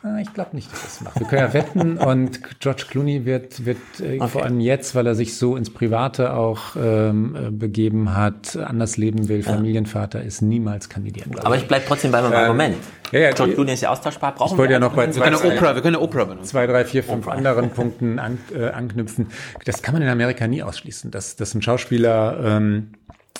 Ah, 0.05 0.19
ich 0.21 0.31
glaube 0.33 0.55
nicht, 0.55 0.71
dass 0.71 0.83
das 0.83 1.01
macht. 1.01 1.19
Wir 1.19 1.25
können 1.25 1.41
ja 1.41 1.53
wetten 1.53 1.97
und 1.97 2.59
George 2.59 2.83
Clooney 2.87 3.25
wird, 3.25 3.65
wird 3.65 3.79
äh, 3.99 4.19
okay. 4.19 4.27
vor 4.27 4.43
allem 4.43 4.59
jetzt, 4.59 4.93
weil 4.93 5.07
er 5.07 5.15
sich 5.15 5.35
so 5.35 5.55
ins 5.57 5.71
Private 5.71 6.35
auch 6.35 6.75
ähm, 6.75 7.35
äh, 7.35 7.49
begeben 7.49 8.15
hat, 8.15 8.55
anders 8.55 8.97
leben 8.97 9.29
will, 9.29 9.41
Familienvater 9.41 10.21
ist, 10.21 10.43
niemals 10.43 10.89
kandidieren. 10.89 11.31
Aber 11.39 11.57
ich 11.57 11.67
bleibe 11.67 11.85
trotzdem 11.87 12.11
bei 12.11 12.21
meinem 12.21 12.33
ähm, 12.33 12.39
Argument. 12.39 12.75
Ja, 13.11 13.19
ja, 13.19 13.31
George 13.31 13.53
Clooney 13.53 13.73
ist 13.73 13.81
ja 13.81 13.89
austauschbar. 13.89 14.35
Brauchen 14.35 14.53
ich 14.53 14.57
wollte 14.59 14.73
ja 14.73 14.79
noch 14.79 14.93
bei 14.93 15.09
zwei, 15.09 15.33
Oprah, 15.33 15.73
wir 15.73 15.81
können 15.81 15.95
Oprah 15.95 16.25
benutzen. 16.25 16.49
zwei, 16.49 16.67
drei, 16.67 16.85
vier, 16.85 17.03
fünf 17.03 17.25
Oprah. 17.25 17.35
anderen 17.35 17.71
Punkten 17.71 18.19
an, 18.19 18.37
äh, 18.55 18.69
anknüpfen. 18.69 19.29
Das 19.65 19.81
kann 19.81 19.93
man 19.95 20.03
in 20.03 20.09
Amerika 20.09 20.45
nie 20.45 20.61
ausschließen, 20.61 21.09
dass, 21.09 21.35
dass 21.35 21.55
ein 21.55 21.63
Schauspieler 21.63 22.37
ähm, 22.43 22.91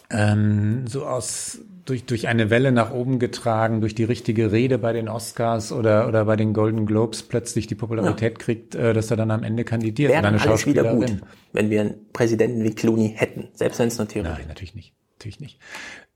ähm, 0.09 0.87
so 0.87 1.05
aus 1.05 1.59
durch, 1.85 2.05
durch 2.05 2.27
eine 2.27 2.49
Welle 2.49 2.71
nach 2.71 2.91
oben 2.91 3.19
getragen, 3.19 3.79
durch 3.79 3.95
die 3.95 4.03
richtige 4.03 4.51
Rede 4.51 4.77
bei 4.77 4.91
den 4.91 5.07
Oscars 5.07 5.71
oder, 5.71 6.07
oder 6.07 6.25
bei 6.25 6.35
den 6.35 6.53
Golden 6.53 6.85
Globes 6.85 7.23
plötzlich 7.23 7.67
die 7.67 7.75
Popularität 7.75 8.33
ja. 8.33 8.43
kriegt, 8.43 8.75
äh, 8.75 8.93
dass 8.93 9.11
er 9.11 9.17
dann 9.17 9.31
am 9.31 9.43
Ende 9.43 9.63
kandidiert. 9.63 10.11
Wäre 10.11 10.27
alles 10.27 10.65
wieder 10.65 10.95
gut, 10.95 11.17
wenn 11.53 11.69
wir 11.69 11.81
einen 11.81 12.11
Präsidenten 12.11 12.63
wie 12.63 12.73
Clooney 12.73 13.13
hätten, 13.15 13.49
selbst 13.53 13.79
wenn 13.79 13.87
es 13.87 13.97
nur 13.97 14.07
theoretisch 14.07 14.39
Nein, 14.39 14.47
natürlich 14.47 14.75
nicht. 14.75 14.93
Natürlich 15.13 15.39
nicht. 15.39 15.59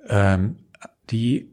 Ähm, 0.08 0.58
die 1.10 1.52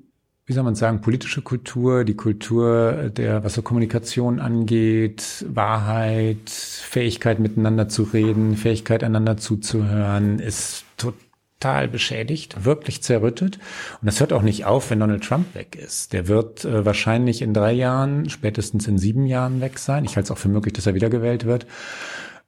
wie 0.48 0.52
soll 0.52 0.62
man 0.62 0.76
sagen, 0.76 1.00
politische 1.00 1.42
Kultur, 1.42 2.04
die 2.04 2.14
Kultur 2.14 3.10
der, 3.10 3.42
was 3.42 3.54
so 3.54 3.62
Kommunikation 3.62 4.38
angeht, 4.38 5.44
Wahrheit, 5.48 6.48
Fähigkeit 6.48 7.40
miteinander 7.40 7.88
zu 7.88 8.04
reden, 8.04 8.56
Fähigkeit 8.56 9.02
einander 9.02 9.36
zuzuhören, 9.38 10.38
ist 10.38 10.84
total 10.96 11.25
total 11.58 11.88
beschädigt, 11.88 12.64
wirklich 12.64 13.02
zerrüttet. 13.02 13.58
Und 14.00 14.06
das 14.06 14.20
hört 14.20 14.32
auch 14.32 14.42
nicht 14.42 14.64
auf, 14.64 14.90
wenn 14.90 15.00
Donald 15.00 15.24
Trump 15.24 15.54
weg 15.54 15.76
ist. 15.76 16.12
Der 16.12 16.28
wird 16.28 16.64
äh, 16.64 16.84
wahrscheinlich 16.84 17.42
in 17.42 17.54
drei 17.54 17.72
Jahren, 17.72 18.28
spätestens 18.28 18.86
in 18.86 18.98
sieben 18.98 19.26
Jahren 19.26 19.60
weg 19.60 19.78
sein. 19.78 20.04
Ich 20.04 20.16
halte 20.16 20.26
es 20.26 20.30
auch 20.30 20.38
für 20.38 20.48
möglich, 20.48 20.74
dass 20.74 20.86
er 20.86 20.94
wiedergewählt 20.94 21.46
wird. 21.46 21.66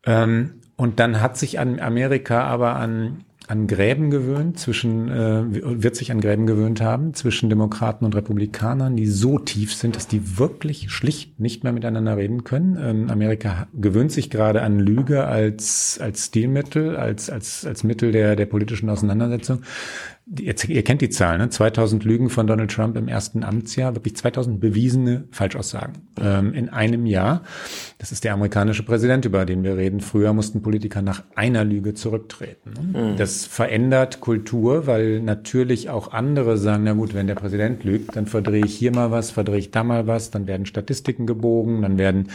Ähm, 0.05 0.61
und 0.77 1.01
dann 1.01 1.21
hat 1.21 1.37
sich 1.37 1.59
an 1.59 1.81
Amerika 1.81 2.45
aber 2.45 2.77
an 2.77 3.25
an 3.49 3.67
Gräben 3.67 4.11
gewöhnt 4.11 4.59
zwischen, 4.59 5.09
äh, 5.09 5.83
wird 5.83 5.97
sich 5.97 6.13
an 6.13 6.21
Gräben 6.21 6.47
gewöhnt 6.47 6.83
haben 6.83 7.15
zwischen 7.15 7.49
Demokraten 7.49 8.05
und 8.05 8.15
Republikanern, 8.15 8.95
die 8.95 9.07
so 9.07 9.39
tief 9.39 9.75
sind, 9.75 9.97
dass 9.97 10.07
die 10.07 10.39
wirklich 10.39 10.91
schlicht 10.91 11.41
nicht 11.41 11.65
mehr 11.65 11.73
miteinander 11.73 12.17
reden 12.17 12.45
können. 12.45 12.79
Ähm, 12.81 13.11
Amerika 13.11 13.67
gewöhnt 13.75 14.13
sich 14.13 14.29
gerade 14.29 14.63
an 14.63 14.79
Lüge 14.79 15.27
als, 15.27 15.99
als 16.01 16.27
Stilmittel, 16.27 16.97
als, 16.97 17.31
als, 17.31 17.65
als 17.65 17.85
Mittel 17.85 18.13
der, 18.13 18.37
der 18.37 18.47
politischen 18.47 18.91
Auseinandersetzung 18.91 19.63
ihr, 20.39 20.55
ihr 20.69 20.85
kennt 20.85 21.01
die 21.01 21.09
Zahlen, 21.09 21.41
ne? 21.41 21.49
2000 21.49 22.05
Lügen 22.05 22.31
von 22.31 22.47
Donald 22.47 22.71
Trump 22.71 22.97
im 22.97 23.09
ersten 23.09 23.43
Amtsjahr, 23.45 23.95
wirklich 23.95 24.17
2000 24.17 24.61
bewiesene 24.61 25.25
Falschaussagen 25.31 25.95
ähm, 26.21 26.53
in 26.53 26.69
einem 26.69 27.07
Jahr. 27.07 27.43
Das 27.99 28.13
ist 28.13 28.25
der 28.25 28.35
amerikanische 28.35 28.83
Präsident, 28.83 29.25
über 29.25 29.45
den 29.45 29.65
wir 29.65 29.77
reden. 29.77 30.01
Früher 30.01 30.33
mussten 30.33 30.63
Politiker 30.63 31.03
nach 31.03 31.23
einer 31.35 31.65
Lüge 31.65 31.95
zurücktreten. 31.95 32.73
Ne? 32.93 33.13
Mhm. 33.13 33.17
Das 33.17 33.47
verändert 33.47 34.21
Kultur, 34.21 34.87
weil 34.87 35.21
natürlich 35.21 35.91
auch 35.91 36.13
andere 36.13 36.59
sagen, 36.59 36.85
na 36.85 36.93
gut, 36.93 37.15
wenn 37.15 37.27
der 37.27 37.35
Präsident 37.35 37.85
lügt, 37.85 38.17
dann 38.17 38.27
verdrehe 38.27 38.65
ich 38.65 38.75
hier 38.75 38.95
mal 38.95 39.11
was, 39.11 39.31
verdrehe 39.31 39.59
ich 39.59 39.71
da 39.71 39.85
mal 39.85 40.07
was, 40.07 40.31
dann 40.31 40.47
werden 40.47 40.67
Statistiken 40.67 41.27
gebogen, 41.27 41.83
dann 41.83 41.99
werden 41.99 42.29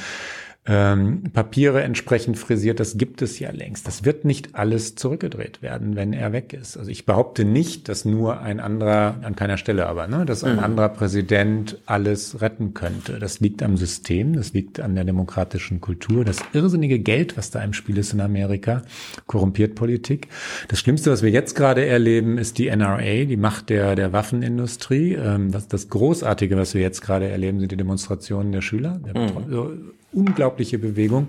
ähm, 0.65 1.23
Papiere 1.33 1.83
entsprechend 1.83 2.37
frisiert, 2.37 2.79
das 2.79 2.97
gibt 2.97 3.21
es 3.21 3.37
ja 3.37 3.51
längst. 3.51 3.85
Das 3.85 4.05
wird 4.05 4.23
nicht 4.23 4.55
alles 4.55 4.95
zurückgedreht 4.95 5.61
werden, 5.61 5.97
wenn 5.97 6.13
er 6.13 6.31
weg 6.31 6.53
ist. 6.53 6.77
Also 6.77 6.89
ich 6.89 7.05
behaupte 7.05 7.43
nicht, 7.43 7.89
dass 7.89 8.05
nur 8.05 8.39
ein 8.39 8.61
anderer, 8.61 9.15
an 9.23 9.35
keiner 9.35 9.57
Stelle 9.57 9.87
aber, 9.87 10.07
ne, 10.07 10.25
dass 10.25 10.45
ein 10.45 10.57
mhm. 10.57 10.63
anderer 10.63 10.89
Präsident 10.89 11.79
alles 11.85 12.39
retten 12.41 12.73
könnte. 12.73 13.19
Das 13.19 13.41
liegt 13.41 13.61
am 13.61 13.75
System, 13.75 14.37
das 14.37 14.53
liegt 14.53 14.79
an 14.79 14.95
der 14.95 15.03
demokratischen 15.03 15.81
Kultur. 15.81 16.23
Das 16.23 16.37
irrsinnige 16.53 16.99
Geld, 16.99 17.35
was 17.35 17.51
da 17.51 17.61
im 17.61 17.73
Spiel 17.73 17.97
ist 17.97 18.13
in 18.13 18.21
Amerika, 18.21 18.83
korrumpiert 19.27 19.75
Politik. 19.75 20.29
Das 20.69 20.79
Schlimmste, 20.79 21.11
was 21.11 21.23
wir 21.23 21.29
jetzt 21.29 21.55
gerade 21.55 21.85
erleben, 21.85 22.37
ist 22.37 22.57
die 22.57 22.73
NRA, 22.73 23.25
die 23.25 23.37
Macht 23.37 23.69
der, 23.69 23.95
der 23.95 24.13
Waffenindustrie. 24.13 25.15
Ähm, 25.15 25.51
das, 25.51 25.67
das 25.67 25.89
Großartige, 25.89 26.55
was 26.55 26.73
wir 26.73 26.81
jetzt 26.81 27.01
gerade 27.01 27.27
erleben, 27.27 27.59
sind 27.59 27.73
die 27.73 27.77
Demonstrationen 27.77 28.53
der 28.53 28.61
Schüler. 28.61 29.01
Der 29.05 29.19
mhm 29.19 29.91
unglaubliche 30.13 30.79
Bewegung. 30.79 31.27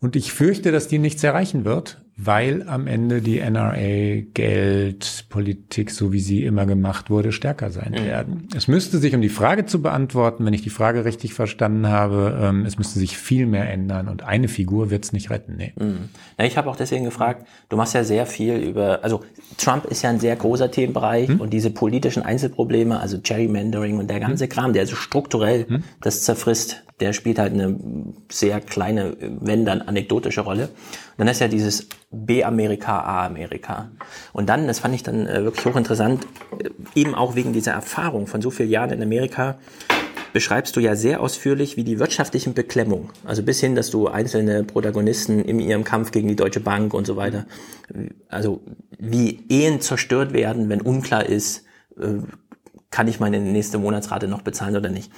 Und 0.00 0.16
ich 0.16 0.32
fürchte, 0.32 0.70
dass 0.70 0.86
die 0.86 0.98
nichts 0.98 1.24
erreichen 1.24 1.64
wird, 1.64 2.02
weil 2.16 2.68
am 2.68 2.86
Ende 2.86 3.22
die 3.22 3.40
NRA, 3.40 4.20
Geld, 4.34 5.24
Politik, 5.30 5.90
so 5.90 6.12
wie 6.12 6.20
sie 6.20 6.44
immer 6.44 6.64
gemacht 6.64 7.10
wurde, 7.10 7.32
stärker 7.32 7.70
sein 7.70 7.92
mhm. 7.92 8.04
werden. 8.04 8.48
Es 8.54 8.68
müsste 8.68 8.98
sich, 8.98 9.14
um 9.14 9.20
die 9.20 9.28
Frage 9.28 9.66
zu 9.66 9.82
beantworten, 9.82 10.44
wenn 10.44 10.54
ich 10.54 10.62
die 10.62 10.70
Frage 10.70 11.04
richtig 11.04 11.34
verstanden 11.34 11.88
habe, 11.88 12.38
ähm, 12.40 12.66
es 12.66 12.78
müsste 12.78 12.98
sich 13.00 13.16
viel 13.16 13.46
mehr 13.46 13.68
ändern 13.68 14.08
und 14.08 14.22
eine 14.22 14.48
Figur 14.48 14.90
wird 14.90 15.04
es 15.04 15.12
nicht 15.12 15.30
retten. 15.30 15.56
Nee. 15.56 15.72
Mhm. 15.76 16.10
Ja, 16.38 16.44
ich 16.44 16.56
habe 16.56 16.70
auch 16.70 16.76
deswegen 16.76 17.04
gefragt, 17.04 17.48
du 17.68 17.76
machst 17.76 17.94
ja 17.94 18.04
sehr 18.04 18.26
viel 18.26 18.56
über, 18.56 19.02
also 19.02 19.22
Trump 19.56 19.86
ist 19.86 20.02
ja 20.02 20.10
ein 20.10 20.20
sehr 20.20 20.36
großer 20.36 20.70
Themenbereich 20.70 21.30
mhm. 21.30 21.40
und 21.40 21.52
diese 21.52 21.70
politischen 21.70 22.22
Einzelprobleme, 22.22 23.00
also 23.00 23.18
Gerrymandering 23.20 23.98
und 23.98 24.08
der 24.08 24.20
ganze 24.20 24.44
mhm. 24.44 24.48
Kram, 24.50 24.72
der 24.72 24.86
so 24.86 24.94
strukturell 24.94 25.66
mhm. 25.68 25.82
das 26.00 26.22
zerfrisst, 26.22 26.83
der 27.00 27.12
spielt 27.12 27.38
halt 27.38 27.52
eine 27.52 27.76
sehr 28.30 28.60
kleine, 28.60 29.16
wenn 29.20 29.64
dann 29.64 29.82
anekdotische 29.82 30.42
Rolle. 30.42 30.64
Und 30.64 31.18
dann 31.18 31.28
ist 31.28 31.40
ja 31.40 31.48
dieses 31.48 31.88
B-Amerika, 32.10 33.00
A-Amerika. 33.00 33.90
Und 34.32 34.48
dann, 34.48 34.66
das 34.66 34.78
fand 34.78 34.94
ich 34.94 35.02
dann 35.02 35.26
äh, 35.26 35.42
wirklich 35.42 35.64
hochinteressant, 35.64 36.24
äh, 36.58 36.70
eben 36.94 37.14
auch 37.14 37.34
wegen 37.34 37.52
dieser 37.52 37.72
Erfahrung 37.72 38.26
von 38.26 38.40
so 38.40 38.50
vielen 38.50 38.70
Jahren 38.70 38.90
in 38.90 39.02
Amerika, 39.02 39.58
beschreibst 40.32 40.74
du 40.76 40.80
ja 40.80 40.96
sehr 40.96 41.20
ausführlich, 41.20 41.76
wie 41.76 41.84
die 41.84 42.00
wirtschaftlichen 42.00 42.54
Beklemmungen, 42.54 43.10
also 43.24 43.44
bis 43.44 43.60
hin, 43.60 43.76
dass 43.76 43.90
du 43.90 44.08
einzelne 44.08 44.64
Protagonisten 44.64 45.38
in 45.44 45.60
ihrem 45.60 45.84
Kampf 45.84 46.10
gegen 46.10 46.26
die 46.26 46.34
Deutsche 46.34 46.58
Bank 46.58 46.92
und 46.92 47.06
so 47.06 47.14
weiter, 47.16 47.46
also 48.28 48.60
wie 48.98 49.44
Ehen 49.48 49.80
zerstört 49.80 50.32
werden, 50.32 50.68
wenn 50.68 50.80
unklar 50.80 51.24
ist, 51.24 51.64
äh, 51.96 52.18
kann 52.90 53.08
ich 53.08 53.20
meine 53.20 53.40
nächste 53.40 53.78
Monatsrate 53.78 54.28
noch 54.28 54.42
bezahlen 54.42 54.76
oder 54.76 54.88
nicht. 54.88 55.10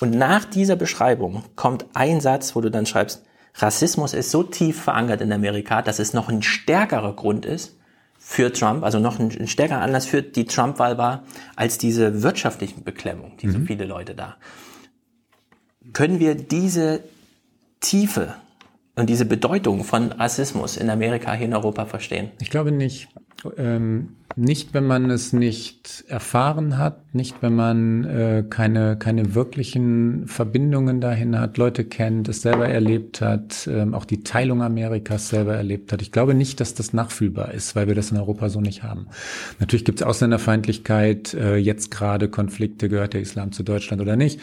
Und 0.00 0.10
nach 0.10 0.44
dieser 0.44 0.76
Beschreibung 0.76 1.44
kommt 1.54 1.86
ein 1.94 2.20
Satz, 2.20 2.54
wo 2.54 2.60
du 2.60 2.70
dann 2.70 2.86
schreibst, 2.86 3.24
Rassismus 3.54 4.12
ist 4.12 4.30
so 4.30 4.42
tief 4.42 4.82
verankert 4.82 5.22
in 5.22 5.32
Amerika, 5.32 5.80
dass 5.80 5.98
es 5.98 6.12
noch 6.12 6.28
ein 6.28 6.42
stärkerer 6.42 7.14
Grund 7.14 7.46
ist 7.46 7.76
für 8.18 8.52
Trump, 8.52 8.84
also 8.84 8.98
noch 8.98 9.18
ein, 9.18 9.30
ein 9.30 9.48
stärkerer 9.48 9.80
Anlass 9.80 10.04
für 10.04 10.22
die 10.22 10.44
Trump-Wahl 10.44 10.98
war, 10.98 11.24
als 11.54 11.78
diese 11.78 12.22
wirtschaftlichen 12.22 12.84
Beklemmung, 12.84 13.36
die 13.38 13.46
mhm. 13.46 13.52
so 13.52 13.58
viele 13.60 13.86
Leute 13.86 14.14
da. 14.14 14.36
Können 15.92 16.20
wir 16.20 16.34
diese 16.34 17.04
Tiefe 17.80 18.34
und 18.96 19.08
diese 19.08 19.24
Bedeutung 19.24 19.84
von 19.84 20.12
Rassismus 20.12 20.76
in 20.76 20.90
Amerika 20.90 21.32
hier 21.32 21.46
in 21.46 21.54
Europa 21.54 21.86
verstehen? 21.86 22.30
Ich 22.40 22.50
glaube 22.50 22.72
nicht. 22.72 23.08
Ähm, 23.56 24.08
nicht, 24.38 24.74
wenn 24.74 24.86
man 24.86 25.10
es 25.10 25.32
nicht 25.32 26.04
erfahren 26.08 26.76
hat, 26.76 27.14
nicht, 27.14 27.36
wenn 27.40 27.54
man 27.54 28.04
äh, 28.04 28.44
keine, 28.48 28.96
keine 28.98 29.34
wirklichen 29.34 30.26
Verbindungen 30.26 31.00
dahin 31.00 31.40
hat, 31.40 31.56
Leute 31.56 31.84
kennt, 31.84 32.28
es 32.28 32.42
selber 32.42 32.68
erlebt 32.68 33.22
hat, 33.22 33.66
ähm, 33.66 33.94
auch 33.94 34.04
die 34.04 34.22
Teilung 34.22 34.62
Amerikas 34.62 35.30
selber 35.30 35.54
erlebt 35.54 35.90
hat. 35.90 36.02
Ich 36.02 36.12
glaube 36.12 36.34
nicht, 36.34 36.60
dass 36.60 36.74
das 36.74 36.92
nachfühlbar 36.92 37.54
ist, 37.54 37.76
weil 37.76 37.88
wir 37.88 37.94
das 37.94 38.10
in 38.10 38.18
Europa 38.18 38.50
so 38.50 38.60
nicht 38.60 38.82
haben. 38.82 39.06
Natürlich 39.58 39.86
gibt 39.86 40.00
es 40.00 40.06
Ausländerfeindlichkeit, 40.06 41.32
äh, 41.32 41.56
jetzt 41.56 41.90
gerade 41.90 42.28
Konflikte, 42.28 42.90
gehört 42.90 43.14
der 43.14 43.22
Islam 43.22 43.52
zu 43.52 43.62
Deutschland 43.62 44.02
oder 44.02 44.16
nicht. 44.16 44.40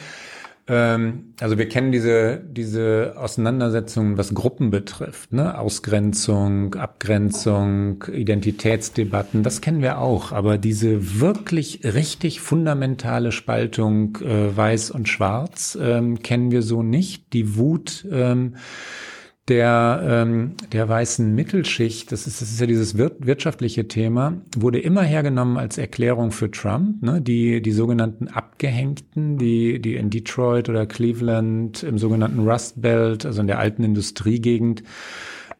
Ähm, 0.65 1.33
also 1.41 1.57
wir 1.57 1.67
kennen 1.67 1.91
diese, 1.91 2.37
diese 2.37 3.15
Auseinandersetzungen, 3.17 4.17
was 4.17 4.33
Gruppen 4.33 4.69
betrifft, 4.69 5.33
ne? 5.33 5.57
Ausgrenzung, 5.59 6.75
Abgrenzung, 6.75 8.03
Identitätsdebatten, 8.11 9.43
das 9.43 9.59
kennen 9.59 9.81
wir 9.81 9.99
auch. 9.99 10.31
Aber 10.31 10.57
diese 10.57 11.19
wirklich 11.19 11.81
richtig 11.83 12.39
fundamentale 12.39 13.33
Spaltung 13.33 14.17
äh, 14.21 14.55
Weiß 14.55 14.91
und 14.91 15.09
Schwarz 15.09 15.77
ähm, 15.81 16.23
kennen 16.23 16.51
wir 16.51 16.61
so 16.61 16.81
nicht. 16.81 17.33
Die 17.33 17.57
Wut 17.57 18.07
ähm, 18.09 18.55
der, 19.49 20.01
ähm, 20.05 20.53
der 20.71 20.87
weißen 20.87 21.35
Mittelschicht, 21.35 22.11
das 22.13 22.27
ist, 22.27 22.41
das 22.41 22.49
ist 22.49 22.61
ja 22.61 22.65
dieses 22.65 22.97
wirtschaftliche 22.97 23.87
Thema, 23.89 24.41
wurde 24.55 24.79
immer 24.79 25.03
hergenommen 25.03 25.57
als 25.57 25.77
Erklärung 25.77 26.31
für 26.31 26.49
Trump. 26.49 27.03
Ne? 27.03 27.21
Die, 27.21 27.61
die 27.61 27.71
sogenannten 27.73 28.29
Abgehängten, 28.29 29.37
die, 29.37 29.81
die 29.81 29.95
in 29.95 30.09
Detroit 30.09 30.69
oder 30.69 30.85
Cleveland 30.85 31.83
im 31.83 31.97
sogenannten 31.97 32.47
Rust 32.47 32.81
Belt, 32.81 33.25
also 33.25 33.41
in 33.41 33.47
der 33.47 33.59
alten 33.59 33.83
Industriegegend, 33.83 34.83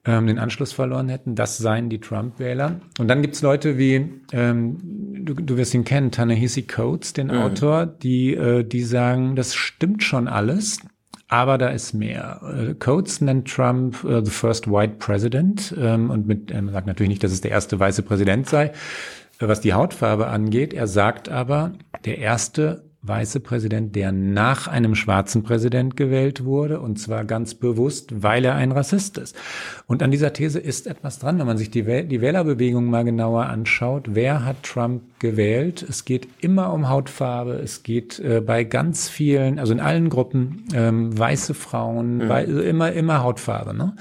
ähm, 0.05 0.27
den 0.27 0.39
Anschluss 0.39 0.71
verloren 0.71 1.09
hätten, 1.09 1.35
das 1.35 1.57
seien 1.57 1.89
die 1.89 1.99
Trump-Wähler. 1.99 2.79
Und 2.99 3.07
dann 3.09 3.21
gibt's 3.21 3.41
Leute 3.41 3.77
wie, 3.77 4.21
ähm, 4.31 4.77
du, 5.25 5.33
du 5.33 5.57
wirst 5.57 5.73
ihn 5.73 5.83
kennen, 5.83 6.11
Tanahisi 6.11 6.63
Coates, 6.63 7.13
den 7.13 7.27
mhm. 7.27 7.33
Autor, 7.33 7.85
die, 7.85 8.33
äh, 8.33 8.63
die 8.63 8.83
sagen, 8.83 9.35
das 9.35 9.55
stimmt 9.55 10.03
schon 10.03 10.27
alles, 10.27 10.79
aber 11.33 11.57
da 11.57 11.69
ist 11.69 11.93
mehr. 11.93 12.41
Äh, 12.43 12.75
Coates 12.75 13.19
nennt 13.19 13.51
Trump 13.51 14.03
uh, 14.03 14.23
the 14.23 14.29
first 14.29 14.69
white 14.69 14.97
president 14.99 15.73
ähm, 15.75 16.11
und 16.11 16.27
mit, 16.27 16.51
er 16.51 16.63
sagt 16.69 16.85
natürlich 16.85 17.09
nicht, 17.09 17.23
dass 17.23 17.31
es 17.31 17.41
der 17.41 17.49
erste 17.49 17.79
weiße 17.79 18.03
Präsident 18.03 18.47
sei, 18.47 18.71
was 19.39 19.59
die 19.59 19.73
Hautfarbe 19.73 20.27
angeht. 20.27 20.75
Er 20.75 20.85
sagt 20.85 21.29
aber, 21.29 21.71
der 22.05 22.19
erste 22.19 22.83
weiße 23.03 23.41
Präsident, 23.41 23.95
der 23.95 24.13
nach 24.13 24.67
einem 24.67 24.95
schwarzen 24.95 25.43
Präsident 25.43 25.97
gewählt 25.97 26.45
wurde, 26.45 26.79
und 26.79 26.97
zwar 26.97 27.25
ganz 27.25 27.53
bewusst, 27.53 28.23
weil 28.23 28.45
er 28.45 28.55
ein 28.55 28.71
Rassist 28.71 29.17
ist. 29.17 29.35
Und 29.87 30.01
an 30.01 30.09
dieser 30.09 30.31
These 30.31 30.59
ist 30.59 30.87
etwas 30.87 31.19
dran, 31.19 31.37
wenn 31.37 31.45
man 31.45 31.57
sich 31.57 31.69
die, 31.69 31.85
Wäh 31.85 32.03
die 32.03 32.21
Wählerbewegung 32.21 32.85
mal 32.89 33.03
genauer 33.03 33.47
anschaut. 33.47 34.07
Wer 34.11 34.45
hat 34.45 34.63
Trump 34.63 35.03
gewählt? 35.19 35.85
Es 35.87 36.05
geht 36.05 36.29
immer 36.39 36.71
um 36.71 36.89
Hautfarbe, 36.89 37.53
es 37.53 37.83
geht 37.83 38.19
äh, 38.19 38.39
bei 38.39 38.63
ganz 38.63 39.09
vielen, 39.09 39.59
also 39.59 39.73
in 39.73 39.81
allen 39.81 40.09
Gruppen, 40.09 40.63
ähm, 40.73 41.17
weiße 41.17 41.53
Frauen, 41.53 42.19
mhm. 42.19 42.27
bei, 42.29 42.45
immer, 42.45 42.93
immer 42.93 43.21
Hautfarbe. 43.21 43.73
Ne? 43.73 43.95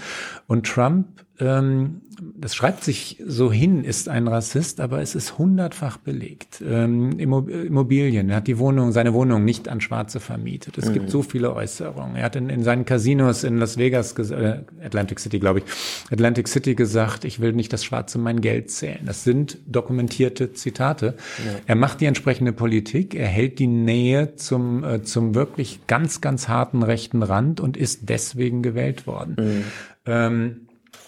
Und 0.46 0.66
Trump 0.66 1.07
ähm, 1.41 2.03
das 2.37 2.55
schreibt 2.55 2.85
sich 2.85 3.22
so 3.26 3.51
hin, 3.51 3.85
ist 3.85 4.09
ein 4.09 4.28
Rassist, 4.28 4.80
aber 4.80 5.01
es 5.01 5.14
ist 5.14 5.39
hundertfach 5.39 5.97
belegt. 5.97 6.62
Ähm, 6.64 7.18
Immobilien, 7.18 8.28
er 8.28 8.37
hat 8.37 8.47
die 8.47 8.59
Wohnung, 8.59 8.93
seine 8.93 9.14
Wohnung 9.14 9.45
nicht 9.45 9.68
an 9.68 9.80
Schwarze 9.80 10.20
vermietet. 10.20 10.76
Es 10.78 10.89
mhm. 10.89 10.93
gibt 10.93 11.11
so 11.11 11.22
viele 11.22 11.55
Äußerungen. 11.55 12.16
Er 12.16 12.24
hat 12.24 12.37
in, 12.37 12.51
in 12.51 12.62
seinen 12.62 12.85
Casinos 12.85 13.45
in 13.45 13.57
Las 13.57 13.78
Vegas, 13.78 14.12
äh, 14.12 14.61
Atlantic 14.85 15.20
City, 15.20 15.39
glaube 15.39 15.61
ich, 15.61 15.64
Atlantic 16.11 16.49
City 16.49 16.74
gesagt, 16.74 17.24
ich 17.24 17.41
will 17.41 17.53
nicht 17.55 17.72
das 17.72 17.83
Schwarze 17.83 18.18
mein 18.18 18.41
Geld 18.41 18.70
zählen. 18.70 19.01
Das 19.07 19.24
sind 19.24 19.59
dokumentierte 19.66 20.53
Zitate. 20.53 21.16
Ja. 21.45 21.61
Er 21.66 21.76
macht 21.76 22.01
die 22.03 22.07
entsprechende 22.07 22.53
Politik, 22.53 23.14
er 23.14 23.28
hält 23.28 23.59
die 23.59 23.66
Nähe 23.66 24.37
zum, 24.37 24.85
äh, 24.85 25.03
zum 25.03 25.35
wirklich 25.35 25.87
ganz, 25.87 26.20
ganz 26.20 26.49
harten 26.49 26.83
rechten 26.83 27.22
Rand 27.22 27.61
und 27.61 27.76
ist 27.76 28.11
deswegen 28.11 28.62
gewählt 28.62 29.07
worden. 29.07 29.37
Mhm. 29.39 29.64
Ähm, 30.05 30.61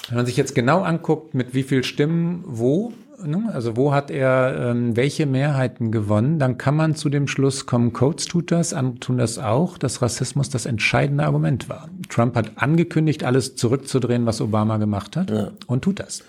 wenn 0.09 0.17
man 0.17 0.27
sich 0.27 0.37
jetzt 0.37 0.55
genau 0.55 0.83
anguckt, 0.83 1.35
mit 1.35 1.55
wie 1.55 1.63
viel 1.63 1.85
Stimmen 1.85 2.45
wo, 2.47 2.93
ne, 3.25 3.51
also 3.53 3.77
wo 3.77 3.93
hat 3.93 4.11
er 4.11 4.71
ähm, 4.71 4.97
welche 4.97 5.27
Mehrheiten 5.27 5.93
gewonnen, 5.93 6.39
dann 6.39 6.59
kann 6.59 6.77
man 6.77 6.95
zu 6.95 7.09
dem 7.09 7.27
Schluss 7.27 7.67
kommen, 7.67 7.93
Coates 7.93 8.27
tut 8.27 8.51
das, 8.51 8.75
andere 8.75 9.01
tun 9.01 9.19
das 9.19 9.39
auch, 9.39 9.79
dass 9.79 10.03
Rassismus 10.03 10.51
das 10.51 10.67
entscheidende 10.67 11.25
Argument 11.25 11.69
war. 11.69 11.89
Trump 12.09 12.37
hat 12.37 12.53
angekündigt, 12.57 13.25
alles 13.25 13.57
zurückzudrehen, 13.57 14.27
was 14.27 14.41
Obama 14.41 14.77
gemacht 14.77 15.17
hat 15.17 15.31
ja. 15.31 15.51
und 15.67 15.83
tut 15.83 16.01
das. 16.01 16.23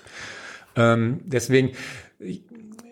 Ähm, 0.75 1.19
deswegen, 1.25 1.71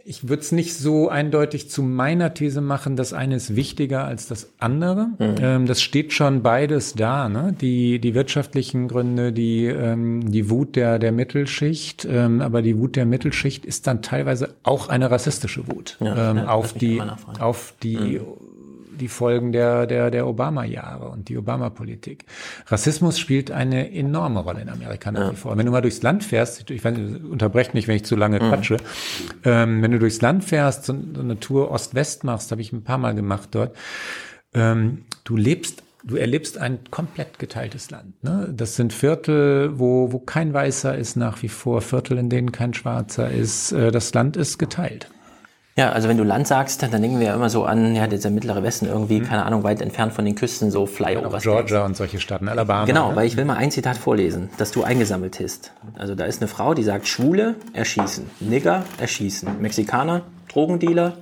ich 0.06 0.28
würde 0.28 0.42
es 0.42 0.52
nicht 0.52 0.76
so 0.76 1.10
eindeutig 1.10 1.70
zu 1.70 1.82
meiner 1.82 2.34
These 2.34 2.62
machen, 2.62 2.96
das 2.96 3.14
eine 3.14 3.36
ist 3.36 3.56
wichtiger 3.56 4.06
als 4.06 4.28
das 4.28 4.52
andere. 4.60 5.10
Mhm. 5.18 5.36
Ähm, 5.40 5.66
das 5.66 5.82
steht 5.82 6.14
schon 6.14 6.44
beides 6.44 6.94
da, 6.94 7.30
ne? 7.30 7.56
Die, 7.60 8.00
die 8.00 8.14
wirtschaftlichen 8.14 8.88
Gründe, 8.88 9.32
die, 9.32 9.66
ähm, 9.66 10.32
die 10.32 10.50
Wut 10.50 10.76
der, 10.76 11.00
der 11.00 11.12
Mittelschicht, 11.12 12.06
ähm, 12.10 12.42
aber 12.42 12.62
die 12.62 12.78
Wut 12.78 12.96
der 12.96 13.06
Mittelschicht 13.06 13.66
ist 13.66 13.88
dann 13.88 14.02
teilweise 14.02 14.56
auch 14.64 14.90
eine 14.90 15.10
rassistische 15.10 15.68
Wut 15.68 15.98
ja, 16.00 16.32
ähm, 16.32 16.38
ja, 16.38 16.48
auf, 16.48 16.74
die, 16.74 17.02
auf 17.40 17.74
die, 17.82 17.98
mhm 17.98 18.04
die 18.04 18.22
Folgen 19.08 19.52
der, 19.52 19.88
der, 19.88 20.12
der 20.12 20.28
Obama-Jahre 20.28 21.10
und 21.10 21.30
die 21.30 21.38
Obama-Politik. 21.38 22.26
Rassismus 22.68 23.20
spielt 23.20 23.52
eine 23.52 23.92
enorme 23.94 24.40
Rolle 24.40 24.62
in 24.62 24.70
Amerika 24.70 25.12
nach 25.12 25.32
wie 25.32 25.36
vor. 25.36 25.58
Wenn 25.58 25.66
du 25.66 25.72
mal 25.72 25.82
durchs 25.82 26.02
Land 26.02 26.24
fährst, 26.24 26.70
ich 26.70 26.84
weiß, 26.84 26.98
unterbrecht 27.30 27.74
mich, 27.74 27.88
wenn 27.88 27.96
ich 27.96 28.06
zu 28.06 28.16
lange 28.16 28.40
mhm. 28.40 28.50
quatsche, 28.50 28.78
ähm, 29.44 29.82
wenn 29.82 29.92
du 29.92 30.00
durchs 30.00 30.22
Land 30.22 30.44
fährst, 30.44 30.86
so, 30.86 30.96
so 31.14 31.22
eine 31.22 31.40
Tour 31.40 31.72
Ost-West 31.72 32.24
machst, 32.24 32.52
habe 32.52 32.62
ich 32.62 32.72
ein 32.72 32.84
paar 32.84 32.98
Mal 32.98 33.16
gemacht 33.16 33.50
dort, 33.52 33.76
ähm, 34.54 35.06
du 35.24 35.36
lebst 35.36 35.84
du 36.04 36.18
erlebst 36.18 36.58
ein 36.58 36.80
komplett 36.92 37.40
geteiltes 37.40 37.90
Land. 37.90 38.24
Ne? 38.24 38.54
Das 38.56 38.76
sind 38.76 38.92
Viertel, 38.92 39.80
wo, 39.80 40.12
wo 40.12 40.20
kein 40.20 40.54
Weißer 40.54 40.98
ist 40.98 41.16
nach 41.16 41.42
wie 41.42 41.48
vor, 41.48 41.82
Viertel, 41.82 42.18
in 42.18 42.30
denen 42.30 42.52
kein 42.52 42.74
Schwarzer 42.74 43.32
ist. 43.32 43.72
Äh, 43.72 43.92
das 43.92 44.14
Land 44.14 44.36
ist 44.36 44.58
geteilt. 44.58 45.10
Ja, 45.76 45.92
also 45.92 46.08
wenn 46.08 46.18
du 46.18 46.24
Land 46.24 46.48
sagst, 46.48 46.84
dann 46.84 46.92
denken 47.02 47.20
wir 47.20 47.28
ja 47.28 47.34
immer 47.34 47.50
so 47.50 47.66
an, 47.66 47.96
ja, 47.96 48.06
dieser 48.06 48.30
mittlere 48.30 48.62
Westen 48.62 48.86
irgendwie, 48.86 49.20
mhm. 49.20 49.26
keine 49.26 49.44
Ahnung, 49.44 49.64
weit 49.64 49.82
entfernt 49.82 50.14
von 50.14 50.24
den 50.24 50.36
Küsten, 50.36 50.70
so 50.70 50.86
Flyovers. 50.86 51.42
Georgia 51.42 51.84
und 51.84 51.98
solche 51.98 52.20
Staaten, 52.20 52.48
Alabama. 52.48 52.86
Genau, 52.86 53.10
ne? 53.10 53.16
weil 53.16 53.26
ich 53.26 53.38
will 53.38 53.46
mal 53.46 53.56
ein 53.56 53.72
Zitat 53.72 53.98
vorlesen, 53.98 54.50
das 54.58 54.72
du 54.72 54.84
eingesammelt 54.84 55.40
hast. 55.40 55.72
Also 55.98 56.14
da 56.14 56.26
ist 56.26 56.42
eine 56.42 56.48
Frau, 56.48 56.76
die 56.76 56.84
sagt, 56.84 57.08
Schwule 57.08 57.56
erschießen, 57.74 58.30
Nigger 58.40 58.84
erschießen, 59.00 59.50
Mexikaner, 59.60 60.22
Drogendealer, 60.48 61.14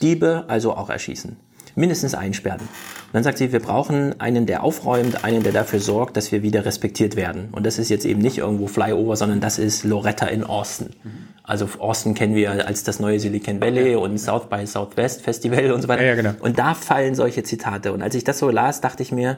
Diebe 0.00 0.44
also 0.48 0.74
auch 0.74 0.88
erschießen. 0.88 1.36
mindestens 1.74 2.14
einsperren. 2.14 2.60
Und 3.12 3.16
dann 3.16 3.24
sagt 3.24 3.36
sie, 3.36 3.52
wir 3.52 3.60
brauchen 3.60 4.18
einen, 4.22 4.46
der 4.46 4.62
aufräumt, 4.62 5.22
einen, 5.22 5.42
der 5.42 5.52
dafür 5.52 5.80
sorgt, 5.80 6.16
dass 6.16 6.32
wir 6.32 6.42
wieder 6.42 6.64
respektiert 6.64 7.14
werden. 7.14 7.50
Und 7.52 7.66
das 7.66 7.78
ist 7.78 7.90
jetzt 7.90 8.06
eben 8.06 8.22
nicht 8.22 8.38
irgendwo 8.38 8.68
Flyover, 8.68 9.16
sondern 9.16 9.38
das 9.40 9.58
ist 9.58 9.84
Loretta 9.84 10.24
in 10.26 10.44
Austin. 10.44 10.88
Also 11.42 11.68
Austin 11.78 12.14
kennen 12.14 12.34
wir 12.34 12.66
als 12.66 12.84
das 12.84 13.00
neue 13.00 13.20
Silicon 13.20 13.60
Valley 13.60 13.96
und 13.96 14.16
South 14.16 14.48
by 14.48 14.66
Southwest 14.66 15.20
Festival 15.20 15.72
und 15.72 15.82
so 15.82 15.88
weiter. 15.88 16.02
Ja, 16.02 16.08
ja, 16.08 16.14
genau. 16.14 16.32
Und 16.40 16.58
da 16.58 16.72
fallen 16.72 17.14
solche 17.14 17.42
Zitate. 17.42 17.92
Und 17.92 18.00
als 18.00 18.14
ich 18.14 18.24
das 18.24 18.38
so 18.38 18.48
las, 18.48 18.80
dachte 18.80 19.02
ich 19.02 19.12
mir, 19.12 19.36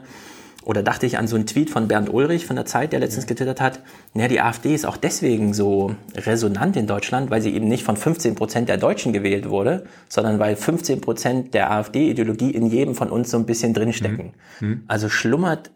oder 0.65 0.81
dachte 0.81 1.05
ich 1.05 1.17
an 1.17 1.27
so 1.27 1.35
einen 1.35 1.45
Tweet 1.45 1.69
von 1.69 1.87
Bernd 1.87 2.11
Ulrich 2.11 2.45
von 2.45 2.55
der 2.55 2.65
Zeit, 2.65 2.91
der 2.91 2.99
letztens 2.99 3.27
getwittert 3.27 3.61
hat, 3.61 3.79
naja, 4.13 4.27
die 4.27 4.41
AfD 4.41 4.73
ist 4.73 4.85
auch 4.85 4.97
deswegen 4.97 5.53
so 5.53 5.95
resonant 6.15 6.75
in 6.75 6.87
Deutschland, 6.87 7.29
weil 7.29 7.41
sie 7.41 7.53
eben 7.53 7.67
nicht 7.67 7.83
von 7.83 7.95
15 7.95 8.35
Prozent 8.35 8.67
der 8.67 8.77
Deutschen 8.77 9.13
gewählt 9.13 9.47
wurde, 9.47 9.85
sondern 10.09 10.39
weil 10.39 10.55
15 10.55 11.01
Prozent 11.01 11.53
der 11.53 11.71
AfD-Ideologie 11.71 12.49
in 12.51 12.65
jedem 12.65 12.95
von 12.95 13.09
uns 13.09 13.29
so 13.29 13.37
ein 13.37 13.45
bisschen 13.45 13.73
drinstecken. 13.73 14.33
Mhm. 14.59 14.83
Also 14.87 15.07
schlummert 15.07 15.69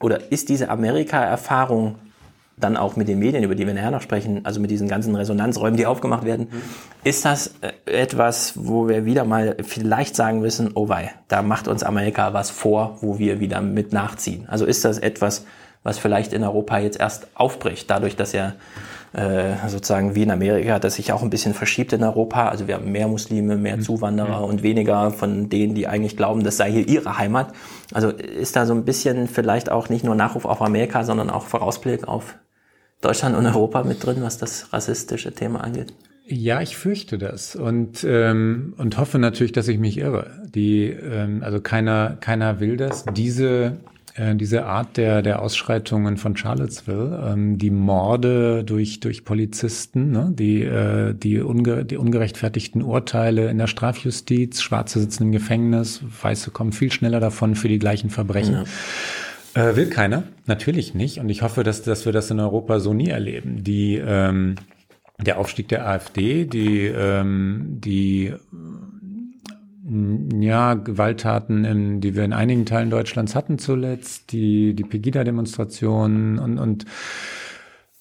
oder 0.00 0.30
ist 0.30 0.50
diese 0.50 0.68
Amerika-Erfahrung 0.68 1.96
dann 2.58 2.76
auch 2.76 2.96
mit 2.96 3.08
den 3.08 3.18
Medien, 3.18 3.44
über 3.44 3.54
die 3.54 3.66
wir 3.66 3.74
nachher 3.74 3.90
noch 3.90 4.00
sprechen, 4.00 4.40
also 4.44 4.60
mit 4.60 4.70
diesen 4.70 4.88
ganzen 4.88 5.14
Resonanzräumen, 5.14 5.76
die 5.76 5.86
aufgemacht 5.86 6.24
werden, 6.24 6.48
ist 7.04 7.24
das 7.24 7.54
äh, 7.60 7.72
etwas, 7.90 8.54
wo 8.56 8.88
wir 8.88 9.04
wieder 9.04 9.24
mal 9.24 9.56
vielleicht 9.62 10.16
sagen 10.16 10.40
müssen, 10.40 10.70
oh 10.74 10.88
wei, 10.88 11.12
da 11.28 11.42
macht 11.42 11.68
uns 11.68 11.82
Amerika 11.82 12.32
was 12.32 12.50
vor, 12.50 12.98
wo 13.00 13.18
wir 13.18 13.40
wieder 13.40 13.60
mit 13.60 13.92
nachziehen. 13.92 14.46
Also 14.48 14.64
ist 14.64 14.84
das 14.84 14.98
etwas, 14.98 15.44
was 15.82 15.98
vielleicht 15.98 16.32
in 16.32 16.42
Europa 16.42 16.78
jetzt 16.78 16.98
erst 16.98 17.28
aufbricht, 17.34 17.90
dadurch, 17.90 18.16
dass 18.16 18.32
ja 18.32 18.54
äh, 19.12 19.68
sozusagen 19.68 20.14
wie 20.14 20.22
in 20.22 20.30
Amerika, 20.30 20.78
das 20.78 20.96
sich 20.96 21.12
auch 21.12 21.22
ein 21.22 21.30
bisschen 21.30 21.54
verschiebt 21.54 21.92
in 21.92 22.02
Europa. 22.02 22.48
Also 22.48 22.68
wir 22.68 22.74
haben 22.74 22.90
mehr 22.90 23.08
Muslime, 23.08 23.56
mehr 23.56 23.80
Zuwanderer 23.80 24.44
und 24.44 24.62
weniger 24.62 25.10
von 25.10 25.48
denen, 25.48 25.74
die 25.74 25.86
eigentlich 25.86 26.16
glauben, 26.16 26.42
das 26.42 26.56
sei 26.56 26.72
hier 26.72 26.88
ihre 26.88 27.18
Heimat. 27.18 27.52
Also 27.92 28.10
ist 28.10 28.56
da 28.56 28.66
so 28.66 28.74
ein 28.74 28.84
bisschen 28.84 29.28
vielleicht 29.28 29.70
auch 29.70 29.88
nicht 29.88 30.04
nur 30.04 30.14
Nachruf 30.14 30.44
auf 30.44 30.60
Amerika, 30.60 31.04
sondern 31.04 31.30
auch 31.30 31.46
Vorausblick 31.46 32.08
auf 32.08 32.34
Deutschland 33.00 33.36
und 33.36 33.46
Europa 33.46 33.84
mit 33.84 34.04
drin, 34.04 34.18
was 34.20 34.38
das 34.38 34.72
rassistische 34.72 35.32
Thema 35.32 35.62
angeht? 35.62 35.92
Ja, 36.28 36.60
ich 36.60 36.76
fürchte 36.76 37.18
das 37.18 37.54
und 37.54 38.04
ähm, 38.08 38.74
und 38.78 38.98
hoffe 38.98 39.18
natürlich, 39.20 39.52
dass 39.52 39.68
ich 39.68 39.78
mich 39.78 39.98
irre. 39.98 40.42
Die 40.52 40.86
ähm, 40.86 41.42
also 41.44 41.60
keiner 41.60 42.16
keiner 42.20 42.58
will 42.58 42.76
das. 42.76 43.04
Diese 43.14 43.76
äh, 44.16 44.34
diese 44.34 44.66
Art 44.66 44.96
der 44.96 45.22
der 45.22 45.40
Ausschreitungen 45.40 46.16
von 46.16 46.36
Charlottesville, 46.36 47.32
ähm, 47.32 47.58
die 47.58 47.70
Morde 47.70 48.64
durch 48.64 48.98
durch 48.98 49.24
Polizisten, 49.24 50.10
ne, 50.10 50.32
die 50.36 50.62
äh, 50.62 51.14
die, 51.14 51.38
unge 51.38 51.84
die 51.84 51.96
ungerechtfertigten 51.96 52.82
Urteile 52.82 53.48
in 53.48 53.58
der 53.58 53.68
Strafjustiz, 53.68 54.62
Schwarze 54.62 54.98
sitzen 54.98 55.24
im 55.24 55.32
Gefängnis, 55.32 56.02
Weiße 56.22 56.50
kommen 56.50 56.72
viel 56.72 56.90
schneller 56.90 57.20
davon 57.20 57.54
für 57.54 57.68
die 57.68 57.78
gleichen 57.78 58.10
Verbrechen. 58.10 58.54
Ja. 58.54 58.64
Äh, 59.56 59.74
will 59.74 59.88
keiner, 59.88 60.24
natürlich 60.44 60.94
nicht. 60.94 61.18
Und 61.18 61.30
ich 61.30 61.40
hoffe, 61.40 61.64
dass, 61.64 61.80
dass 61.82 62.04
wir 62.04 62.12
das 62.12 62.30
in 62.30 62.38
Europa 62.40 62.78
so 62.78 62.92
nie 62.92 63.08
erleben. 63.08 63.64
Die, 63.64 63.96
ähm, 63.96 64.56
der 65.18 65.38
Aufstieg 65.38 65.68
der 65.68 65.88
AfD, 65.88 66.44
die, 66.44 66.84
ähm, 66.84 67.78
die 67.80 68.26
äh, 68.26 68.36
ja, 70.40 70.74
Gewalttaten, 70.74 71.64
in, 71.64 72.02
die 72.02 72.14
wir 72.14 72.24
in 72.24 72.34
einigen 72.34 72.66
Teilen 72.66 72.90
Deutschlands 72.90 73.34
hatten 73.34 73.58
zuletzt, 73.58 74.30
die, 74.32 74.74
die 74.74 74.84
Pegida-Demonstrationen 74.84 76.38
und, 76.38 76.58
und 76.58 76.84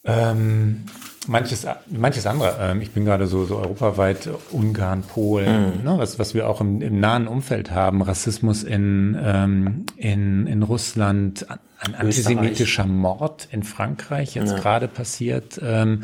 ähm, 0.06 0.84
manches, 1.28 1.66
manches 1.90 2.26
andere. 2.28 2.56
Ähm, 2.60 2.82
ich 2.82 2.92
bin 2.92 3.06
gerade 3.06 3.28
so, 3.28 3.46
so 3.46 3.58
europaweit 3.58 4.30
Ungarn, 4.52 5.02
Polen, 5.04 5.80
Mhm. 5.80 5.84
ne, 5.84 5.96
was, 5.98 6.20
was 6.20 6.34
wir 6.34 6.48
auch 6.50 6.62
im, 6.62 6.82
im 6.82 7.00
nahen 7.00 7.28
Umfeld 7.28 7.72
haben. 7.72 8.02
Rassismus 8.02 8.64
in, 8.64 9.18
ähm, 9.22 9.86
in, 9.98 10.48
in 10.48 10.64
Russland, 10.64 11.46
ein 11.80 11.94
antisemitischer 11.96 12.86
Mord 12.86 13.48
in 13.52 13.64
Frankreich 13.64 14.36
jetzt 14.36 14.52
Ja. 14.54 14.58
gerade 14.60 14.88
passiert. 14.88 15.60
Ähm, 15.64 16.04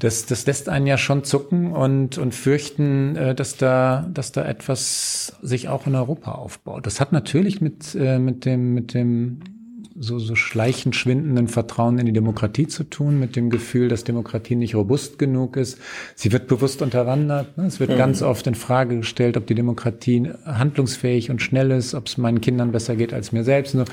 das, 0.00 0.26
das 0.26 0.46
lässt 0.46 0.68
einen 0.68 0.86
ja 0.86 0.96
schon 0.98 1.22
zucken 1.22 1.72
und, 1.72 2.18
und 2.18 2.34
fürchten, 2.34 3.14
äh, 3.16 3.34
dass 3.34 3.56
da, 3.56 4.06
dass 4.12 4.32
da 4.32 4.44
etwas 4.44 5.36
sich 5.42 5.68
auch 5.68 5.86
in 5.86 5.94
Europa 5.94 6.32
aufbaut. 6.32 6.86
Das 6.86 6.98
hat 7.00 7.12
natürlich 7.12 7.60
mit, 7.60 7.94
äh, 7.94 8.18
mit 8.18 8.44
dem, 8.46 8.74
mit 8.74 8.94
dem 8.94 9.40
so, 10.02 10.18
so 10.18 10.34
schleichend 10.34 10.96
schwindenden 10.96 11.46
Vertrauen 11.46 11.96
in 11.98 12.06
die 12.06 12.12
Demokratie 12.12 12.66
zu 12.66 12.82
tun, 12.82 13.20
mit 13.20 13.36
dem 13.36 13.50
Gefühl, 13.50 13.88
dass 13.88 14.02
Demokratie 14.02 14.56
nicht 14.56 14.74
robust 14.74 15.16
genug 15.16 15.56
ist. 15.56 15.78
Sie 16.16 16.32
wird 16.32 16.48
bewusst 16.48 16.82
unterwandert. 16.82 17.56
Ne? 17.56 17.66
Es 17.66 17.78
wird 17.78 17.90
Mhm. 17.90 17.98
ganz 17.98 18.20
oft 18.20 18.46
in 18.48 18.56
Frage 18.56 18.96
gestellt, 18.96 19.36
ob 19.36 19.46
die 19.46 19.54
Demokratie 19.54 20.28
handlungsfähig 20.44 21.30
und 21.30 21.40
schnell 21.40 21.70
ist, 21.70 21.94
ob 21.94 22.08
es 22.08 22.18
meinen 22.18 22.40
Kindern 22.40 22.72
besser 22.72 22.96
geht 22.96 23.14
als 23.14 23.30
mir 23.30 23.44
selbst. 23.44 23.72
So. 23.72 23.84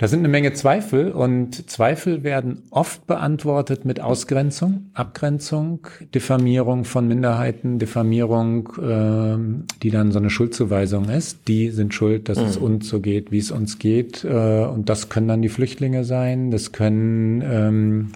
Da 0.00 0.06
sind 0.06 0.20
eine 0.20 0.28
Menge 0.28 0.52
Zweifel 0.52 1.10
und 1.10 1.68
Zweifel 1.68 2.22
werden 2.22 2.62
oft 2.70 3.06
beantwortet 3.08 3.84
mit 3.84 4.00
Ausgrenzung, 4.00 4.90
Abgrenzung, 4.94 5.86
Diffamierung 6.14 6.84
von 6.84 7.08
Minderheiten, 7.08 7.80
Diffamierung, 7.80 8.72
ähm, 8.80 9.64
die 9.82 9.90
dann 9.90 10.12
so 10.12 10.20
eine 10.20 10.30
Schuldzuweisung 10.30 11.08
ist. 11.08 11.48
Die 11.48 11.70
sind 11.70 11.94
schuld, 11.94 12.28
dass 12.28 12.38
es 12.38 12.58
Mhm. 12.60 12.64
uns 12.64 12.88
so 12.88 13.00
geht, 13.00 13.32
wie 13.32 13.38
es 13.38 13.50
uns 13.50 13.80
geht. 13.80 14.22
Äh, 14.24 14.28
und 14.66 14.88
das 14.88 15.08
können 15.08 15.26
dann 15.26 15.42
die 15.42 15.48
Flüchtlinge 15.48 16.04
sein, 16.04 16.52
das 16.52 16.70
können 16.70 17.42
ähm, 17.44 18.12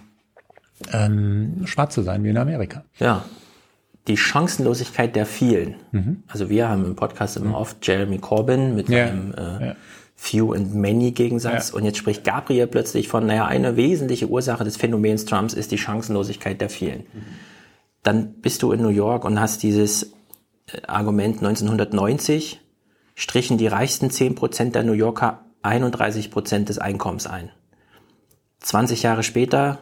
ähm, 0.93 1.63
Schwarze 1.67 2.03
sein, 2.05 2.23
wie 2.25 2.29
in 2.29 2.37
Amerika. 2.39 2.85
Ja. 2.99 3.25
Die 4.09 4.17
Chancenlosigkeit 4.17 5.15
der 5.15 5.27
vielen. 5.27 5.77
Mhm. 5.93 6.23
Also 6.27 6.49
wir 6.51 6.69
haben 6.69 6.85
im 6.85 6.97
Podcast 6.97 7.37
immer 7.37 7.57
oft 7.57 7.87
Jeremy 7.87 8.19
Corbyn 8.19 8.75
mit 8.75 8.89
Ja, 8.89 9.07
seinem 9.09 9.33
äh, 9.35 9.67
ja. 9.67 9.77
Few 10.23 10.53
and 10.53 10.73
Many 10.73 11.11
Gegensatz. 11.11 11.71
Ja. 11.71 11.75
Und 11.75 11.85
jetzt 11.85 11.99
spricht 11.99 12.23
Gabriel 12.23 12.69
plötzlich 12.69 13.09
von, 13.09 13.27
naja, 13.27 13.47
eine 13.47 13.77
wesentliche 13.77 14.29
Ursache 14.29 14.63
des 14.63 14.77
Phänomens 14.77 15.25
Trumps 15.25 15.53
ist 15.53 15.73
die 15.73 15.79
Chancenlosigkeit 15.79 16.61
der 16.61 16.71
vielen. 16.71 17.07
Dann 18.05 18.35
bist 18.35 18.63
du 18.63 18.71
in 18.71 18.81
New 18.81 18.89
York 18.89 19.25
und 19.25 19.41
hast 19.41 19.65
dieses 19.65 20.13
äh, 20.73 20.87
Argument 20.87 21.39
1990, 21.39 22.61
strichen 23.17 23.59
die 23.59 23.67
reichsten 23.67 24.11
10% 24.11 24.71
der 24.71 24.85
New 24.85 24.93
Yorker 24.93 25.45
31% 25.65 26.67
des 26.67 26.79
Einkommens 26.79 27.27
ein. 27.27 27.51
20 28.61 29.03
Jahre 29.03 29.25
später 29.25 29.81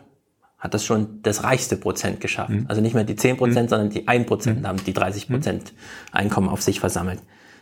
hat 0.59 0.73
das 0.73 0.87
schon 0.87 1.21
das 1.23 1.45
reichste 1.45 1.77
Prozent 1.77 2.23
geschafft. 2.23 2.49
Mhm. 2.49 2.65
Also 2.67 2.81
nicht 2.81 2.95
mehr 2.95 3.05
die 3.05 3.17
10 3.17 3.37
Prozent, 3.37 3.69
sondern 3.69 3.91
die 3.91 4.09
1 4.09 4.27
Prozent 4.27 4.67
haben 4.67 4.83
die 4.87 4.95
30 4.95 5.29
Prozent 5.29 5.75
Einkommen 6.13 6.49
auf 6.49 6.63
sich 6.63 6.81
versammelt. 6.81 7.21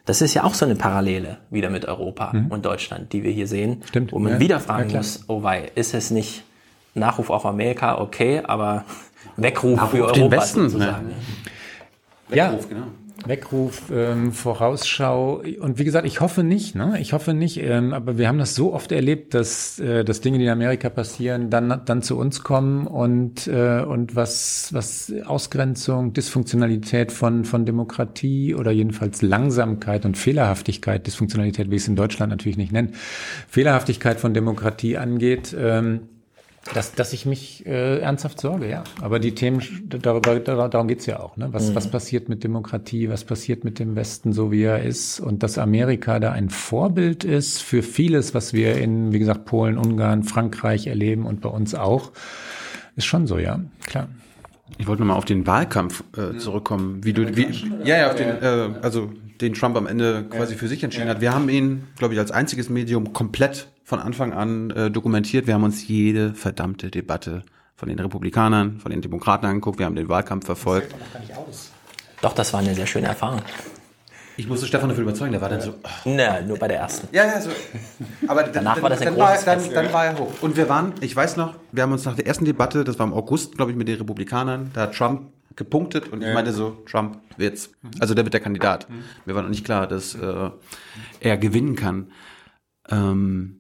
Das 0.09 0.23
ist 0.23 0.33
ja 0.33 0.45
auch 0.45 0.55
so 0.55 0.65
eine 0.65 0.75
Parallele 0.75 1.37
wieder 1.51 1.69
mit 1.69 1.85
Europa 1.85 2.31
Mhm. 2.33 2.47
und 2.47 2.65
Deutschland, 2.65 3.13
die 3.13 3.23
wir 3.25 3.31
hier 3.31 3.47
sehen, 3.47 3.83
Stimmt. 3.85 4.11
wo 4.13 4.19
man 4.19 4.33
Ja, 4.33 4.41
wieder 4.41 4.59
fragen 4.59 4.89
ja, 4.89 4.97
muss, 4.97 5.25
oh 5.29 5.43
wei, 5.43 5.71
ist 5.75 5.93
es 5.93 6.11
nicht 6.11 6.45
Nachruf 6.95 7.29
auf 7.29 7.45
Amerika, 7.45 7.99
okay, 8.01 8.41
aber 8.43 8.85
Weckruf 9.37 9.77
Nachruf 9.77 9.91
für 9.91 10.05
auf 10.07 10.13
den 10.13 10.23
Europa 10.23 10.37
Westen, 10.39 10.71
sozusagen. 10.71 11.11
Ja. 12.31 12.51
Weckruf, 12.53 12.69
genau. 12.71 12.87
Weckruf, 13.27 13.91
ähm, 13.93 14.33
Vorausschau 14.33 15.43
und 15.61 15.79
wie 15.79 15.85
gesagt, 15.85 16.07
ich 16.07 16.21
hoffe 16.21 16.43
nicht, 16.43 16.75
ne? 16.75 16.99
Ich 17.01 17.13
hoffe 17.13 17.35
nicht, 17.35 17.63
ähm, 17.63 17.93
aber 17.93 18.17
wir 18.17 18.29
haben 18.29 18.39
das 18.39 18.55
so 18.55 18.73
oft 18.73 18.93
erlebt, 18.93 19.35
dass, 19.35 19.79
äh, 19.79 20.05
dass 20.05 20.21
Dinge, 20.21 20.39
die 20.39 20.45
in 20.45 20.51
Amerika 20.51 20.89
passieren, 20.89 21.51
dann 21.51 21.83
dann 21.85 22.03
zu 22.03 22.17
uns 22.17 22.43
kommen 22.43 22.87
und 22.87 23.47
äh, 23.49 23.83
und 23.83 24.15
was 24.15 24.73
was 24.73 25.13
Ausgrenzung, 25.27 26.13
Dysfunktionalität 26.13 27.13
von 27.13 27.45
von 27.45 27.67
Demokratie 27.67 28.55
oder 28.55 28.71
jedenfalls 28.71 29.23
Langsamkeit 29.23 30.05
und 30.05 30.17
Fehlerhaftigkeit, 30.17 31.07
Dysfunktionalität 31.07 31.69
will 31.69 31.77
ich 31.77 31.83
es 31.83 31.89
in 31.89 31.97
Deutschland 31.97 32.31
natürlich 32.31 32.59
nicht 32.59 32.73
nennen, 32.73 32.93
Fehlerhaftigkeit 33.49 34.21
von 34.21 34.33
Demokratie 34.33 34.97
angeht. 34.97 35.57
Ähm, 35.59 36.01
dass, 36.75 36.93
dass 36.95 37.13
ich 37.13 37.25
mich 37.27 37.65
äh, 37.67 37.99
ernsthaft 38.01 38.41
sorge, 38.41 38.69
ja. 38.69 38.85
Aber 39.01 39.19
die 39.19 39.35
Themen, 39.35 39.63
darüber, 39.89 40.39
dar- 40.39 40.69
darum 40.69 40.87
geht's 40.89 41.07
ja 41.07 41.19
auch. 41.21 41.37
Ne? 41.37 41.49
Was, 41.53 41.71
Mhm. 41.71 41.75
was 41.75 41.91
passiert 41.91 42.29
mit 42.29 42.45
Demokratie, 42.45 43.09
was 43.09 43.25
passiert 43.25 43.65
mit 43.65 43.79
dem 43.79 43.97
Westen, 43.97 44.33
so 44.33 44.53
wie 44.53 44.63
er 44.63 44.83
ist? 44.83 45.19
Und 45.21 45.43
dass 45.43 45.59
Amerika 45.59 46.21
da 46.21 46.33
ein 46.33 46.51
Vorbild 46.51 47.25
ist 47.25 47.63
für 47.63 47.83
vieles, 47.83 48.35
was 48.35 48.53
wir 48.53 48.77
in, 48.77 49.13
wie 49.13 49.19
gesagt, 49.19 49.45
Polen, 49.47 49.79
Ungarn, 49.79 50.25
Frankreich 50.25 50.87
erleben 50.87 51.25
und 51.27 51.41
bei 51.41 51.49
uns 51.49 51.75
auch, 51.75 52.13
ist 52.97 53.07
schon 53.07 53.27
so, 53.27 53.39
ja, 53.39 53.61
klar. 53.87 54.09
Ich 54.77 54.87
wollte 54.87 55.03
nochmal 55.03 55.17
auf 55.17 55.25
den 55.25 55.47
Wahlkampf 55.47 56.05
äh, 56.17 56.37
zurückkommen, 56.39 57.03
wie 57.05 57.13
du, 57.13 57.37
wie, 57.37 57.47
ja, 57.85 57.97
ja, 57.97 58.11
auf 58.11 58.17
den, 58.17 58.29
äh, 58.29 58.71
also 58.83 59.11
den 59.41 59.55
Trump 59.55 59.77
am 59.77 59.87
Ende 59.87 60.27
quasi 60.29 60.55
für 60.55 60.69
sich 60.69 60.83
entschieden 60.85 61.09
hat. 61.09 61.21
Wir 61.21 61.33
haben 61.33 61.49
ihn, 61.49 61.89
glaube 61.97 62.15
ich, 62.15 62.21
als 62.21 62.31
einziges 62.31 62.69
Medium 62.69 63.13
komplett 63.13 63.69
von 63.85 64.01
Anfang 64.01 64.33
an 64.33 64.71
äh, 64.71 64.91
dokumentiert. 64.91 65.47
Wir 65.47 65.55
haben 65.55 65.65
uns 65.65 65.89
jede 65.89 66.35
verdammte 66.35 66.91
Debatte 66.91 67.43
von 67.75 67.89
den 67.89 67.99
Republikanern, 67.99 68.81
von 68.81 68.91
den 68.91 69.01
Demokraten 69.01 69.47
angeguckt. 69.47 69.79
Wir 69.79 69.87
haben 69.87 69.97
den 69.97 70.09
Wahlkampf 70.09 70.45
verfolgt. 70.45 70.95
Doch, 72.21 72.35
das 72.35 72.53
war 72.53 72.61
eine 72.61 72.75
sehr 72.75 72.87
schöne 72.87 73.07
Erfahrung. 73.07 73.41
Ich 74.39 74.47
musste 74.47 74.69
Stefan 74.69 74.89
dafür 74.89 75.03
überzeugen, 75.03 75.33
der 75.33 75.41
war 75.41 75.49
dann 75.49 75.61
so. 75.61 75.75
Na, 76.05 76.41
nur 76.41 76.57
bei 76.59 76.69
der 76.69 76.79
ersten. 76.79 77.09
Ja, 77.11 77.27
ja, 77.27 77.41
so. 77.41 77.51
Aber 78.29 78.43
Danach 78.55 78.75
dann, 78.75 78.83
war 78.85 78.91
das 78.91 79.01
ein 79.01 79.07
dann, 79.07 79.19
war, 79.19 79.31
großes 79.31 79.45
dann, 79.45 79.61
Fest. 79.61 79.75
dann 79.75 79.93
war 79.93 80.07
er 80.07 80.17
hoch. 80.17 80.33
Und 80.41 80.57
wir 80.57 80.69
waren, 80.69 80.93
ich 81.01 81.15
weiß 81.15 81.37
noch, 81.37 81.57
wir 81.73 81.83
haben 81.83 81.91
uns 81.91 82.05
nach 82.05 82.15
der 82.15 82.25
ersten 82.25 82.45
Debatte, 82.45 82.85
das 82.85 83.01
war 83.01 83.07
im 83.07 83.15
August, 83.15 83.57
glaube 83.57 83.73
ich, 83.73 83.77
mit 83.77 83.89
den 83.89 83.99
Republikanern, 83.99 84.71
da 84.75 84.83
hat 84.83 84.95
Trump 84.95 85.33
gepunktet 85.57 86.13
und 86.13 86.23
ich 86.23 86.33
meinte 86.33 86.53
so, 86.53 86.85
Trump 86.89 87.19
wird's. 87.37 87.73
Also 87.99 88.15
der 88.15 88.25
wird 88.25 88.33
der 88.33 88.41
Kandidat. 88.41 88.87
Mir 89.27 89.35
war 89.35 89.43
noch 89.43 89.49
nicht 89.51 89.65
klar, 89.65 89.89
dass 89.89 90.15
äh, 90.15 90.51
er 91.19 91.37
gewinnen 91.37 91.75
kann. 91.75 92.13
Ähm, 92.89 93.59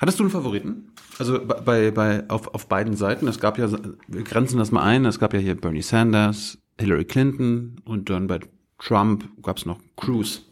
hattest 0.00 0.18
du 0.18 0.22
einen 0.22 0.30
Favoriten? 0.30 0.92
Also 1.18 1.44
bei, 1.44 1.90
bei 1.90 2.24
auf, 2.30 2.54
auf 2.54 2.68
beiden 2.68 2.96
Seiten. 2.96 3.28
Es 3.28 3.38
gab 3.38 3.58
ja, 3.58 3.68
wir 3.70 4.22
grenzen 4.22 4.56
das 4.56 4.72
mal 4.72 4.82
ein, 4.82 5.04
es 5.04 5.18
gab 5.18 5.34
ja 5.34 5.40
hier 5.40 5.54
Bernie 5.60 5.82
Sanders, 5.82 6.56
Hillary 6.80 7.04
Clinton 7.04 7.82
und 7.84 8.08
dann 8.08 8.26
bei 8.26 8.40
Trump 8.84 9.28
gab 9.42 9.56
es 9.56 9.66
noch 9.66 9.78
Cruz. 9.96 10.42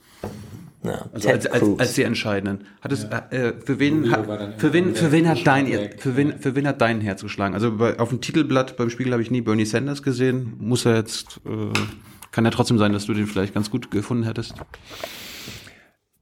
Ja, 0.85 1.07
also 1.12 1.28
als, 1.28 1.47
als, 1.47 1.78
als, 1.78 1.95
die 1.95 2.03
entscheidenden. 2.03 2.66
Hat 2.80 2.91
es, 2.91 3.05
ja. 3.05 3.18
äh, 3.30 3.55
für 3.64 3.78
wen 3.78 4.11
hat, 4.11 4.26
für 4.61 4.72
wen 4.72 4.97
für 4.97 5.12
wen 5.12 5.28
hat 5.28 5.47
dein 5.47 5.66
für 5.99 6.16
wen 6.16 6.39
für 6.41 6.57
wen 6.57 6.66
hat 6.66 6.80
dein 6.80 7.01
Herz 7.01 7.22
geschlagen? 7.22 7.55
Also 7.55 7.76
bei, 7.76 8.01
auf 8.01 8.09
dem 8.09 8.20
Titelblatt 8.20 8.76
beim 8.76 8.91
Spiegel 8.91 9.12
habe 9.12 9.22
ich 9.22 9.30
nie 9.30 9.43
Bernie 9.43 9.64
Sanders 9.64 10.03
gesehen. 10.03 10.55
Muss 10.59 10.85
er 10.85 10.97
jetzt 10.97 11.41
äh, 11.47 11.72
kann 12.33 12.45
ja 12.45 12.51
trotzdem 12.51 12.78
sein, 12.78 12.93
dass 12.93 13.07
du 13.07 13.14
den 13.14 13.26
vielleicht 13.26 13.55
ganz 13.55 13.70
gut 13.70 13.91
gefunden 13.91 14.24
hättest. 14.24 14.55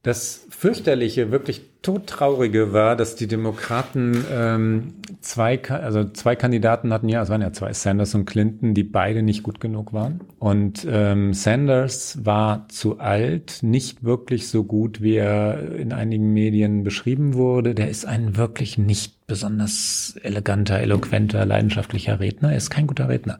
Das 0.03 0.45
fürchterliche, 0.61 1.31
wirklich 1.31 1.63
todtraurige 1.81 2.71
war, 2.71 2.95
dass 2.95 3.15
die 3.15 3.25
Demokraten 3.25 4.23
ähm, 4.31 4.93
zwei, 5.19 5.59
also 5.67 6.07
zwei 6.09 6.35
Kandidaten 6.35 6.93
hatten, 6.93 7.09
ja, 7.09 7.23
es 7.23 7.29
waren 7.29 7.41
ja 7.41 7.51
zwei, 7.51 7.73
Sanders 7.73 8.13
und 8.13 8.25
Clinton, 8.25 8.75
die 8.75 8.83
beide 8.83 9.23
nicht 9.23 9.41
gut 9.41 9.59
genug 9.59 9.91
waren. 9.91 10.21
Und 10.37 10.85
ähm, 10.87 11.33
Sanders 11.33 12.23
war 12.23 12.67
zu 12.69 12.99
alt, 12.99 13.63
nicht 13.63 14.03
wirklich 14.03 14.49
so 14.49 14.63
gut, 14.63 15.01
wie 15.01 15.15
er 15.15 15.77
in 15.77 15.93
einigen 15.93 16.31
Medien 16.31 16.83
beschrieben 16.83 17.33
wurde. 17.33 17.73
Der 17.73 17.89
ist 17.89 18.05
ein 18.05 18.37
wirklich 18.37 18.77
nicht 18.77 19.25
besonders 19.25 20.15
eleganter, 20.21 20.77
eloquenter, 20.77 21.43
leidenschaftlicher 21.43 22.19
Redner. 22.19 22.51
Er 22.51 22.57
ist 22.57 22.69
kein 22.69 22.85
guter 22.85 23.09
Redner. 23.09 23.39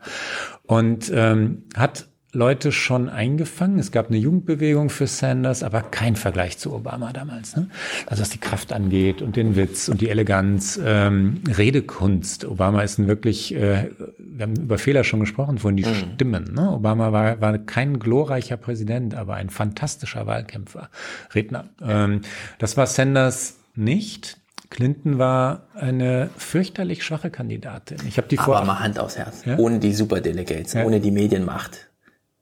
Und 0.65 1.11
ähm, 1.13 1.65
hat 1.75 2.07
Leute 2.33 2.71
schon 2.71 3.09
eingefangen. 3.09 3.77
Es 3.77 3.91
gab 3.91 4.07
eine 4.07 4.17
Jugendbewegung 4.17 4.89
für 4.89 5.05
Sanders, 5.05 5.63
aber 5.63 5.81
kein 5.81 6.15
Vergleich 6.15 6.57
zu 6.57 6.73
Obama 6.73 7.11
damals. 7.11 7.57
Ne? 7.57 7.67
Also 8.05 8.21
was 8.21 8.29
die 8.29 8.37
Kraft 8.37 8.71
angeht 8.71 9.21
und 9.21 9.35
den 9.35 9.57
Witz 9.57 9.89
und 9.89 9.99
die 9.99 10.09
Eleganz, 10.09 10.79
ähm, 10.83 11.41
Redekunst. 11.45 12.45
Obama 12.45 12.83
ist 12.83 12.99
ein 12.99 13.07
wirklich, 13.07 13.53
äh, 13.53 13.89
wir 14.17 14.43
haben 14.43 14.55
über 14.55 14.77
Fehler 14.77 15.03
schon 15.03 15.19
gesprochen, 15.19 15.57
von 15.57 15.75
die 15.75 15.83
mhm. 15.83 16.13
Stimmen. 16.15 16.53
Ne? 16.53 16.71
Obama 16.71 17.11
war, 17.11 17.41
war 17.41 17.57
kein 17.57 17.99
glorreicher 17.99 18.55
Präsident, 18.55 19.13
aber 19.13 19.35
ein 19.35 19.49
fantastischer 19.49 20.25
Wahlkämpfer, 20.25 20.89
Redner. 21.35 21.65
Ähm, 21.81 22.21
das 22.59 22.77
war 22.77 22.87
Sanders 22.87 23.57
nicht. 23.75 24.37
Clinton 24.69 25.17
war 25.17 25.67
eine 25.75 26.29
fürchterlich 26.37 27.03
schwache 27.03 27.29
Kandidatin. 27.29 27.97
Ich 28.07 28.15
habe 28.15 28.29
die 28.29 28.39
Aber 28.39 28.57
vor 28.57 28.65
mal 28.65 28.79
Hand 28.79 28.99
aufs 28.99 29.17
Herz. 29.17 29.43
Ja? 29.43 29.57
Ohne 29.57 29.79
die 29.79 29.93
Superdelegates, 29.93 30.73
ja? 30.73 30.85
ohne 30.85 31.01
die 31.01 31.11
Medienmacht 31.11 31.90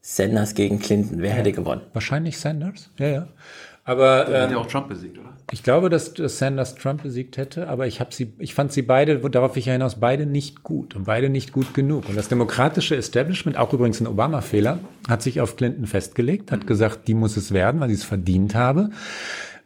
Sanders 0.01 0.55
gegen 0.55 0.79
Clinton. 0.79 1.21
Wer 1.21 1.31
ja, 1.31 1.35
hätte 1.35 1.51
gewonnen? 1.51 1.81
Wahrscheinlich 1.93 2.37
Sanders, 2.37 2.89
ja, 2.97 3.07
ja. 3.07 3.27
Aber 3.83 4.27
ähm, 4.27 4.49
hätte 4.49 4.57
auch 4.59 4.67
Trump 4.67 4.87
besiegt, 4.87 5.17
oder? 5.17 5.29
Ich 5.51 5.63
glaube, 5.63 5.89
dass, 5.89 6.13
dass 6.13 6.37
Sanders 6.37 6.75
Trump 6.75 7.01
besiegt 7.01 7.37
hätte, 7.37 7.67
aber 7.69 7.87
ich 7.87 7.99
habe 7.99 8.13
sie, 8.13 8.33
ich 8.37 8.53
fand 8.53 8.71
sie 8.71 8.83
beide, 8.83 9.17
darauf 9.17 9.57
ich 9.57 9.65
hinaus, 9.65 9.99
beide 9.99 10.27
nicht 10.27 10.61
gut 10.61 10.95
und 10.95 11.05
beide 11.05 11.29
nicht 11.29 11.53
gut 11.53 11.73
genug. 11.73 12.07
Und 12.07 12.15
das 12.15 12.29
demokratische 12.29 12.95
Establishment, 12.95 13.57
auch 13.57 13.73
übrigens 13.73 13.99
ein 13.99 14.05
Obama-Fehler, 14.05 14.77
hat 15.07 15.23
sich 15.23 15.41
auf 15.41 15.55
Clinton 15.55 15.87
festgelegt, 15.87 16.51
hat 16.51 16.67
gesagt, 16.67 17.07
die 17.07 17.15
muss 17.15 17.35
es 17.35 17.51
werden, 17.51 17.81
weil 17.81 17.89
sie 17.89 17.95
es 17.95 18.03
verdient 18.03 18.53
habe. 18.53 18.91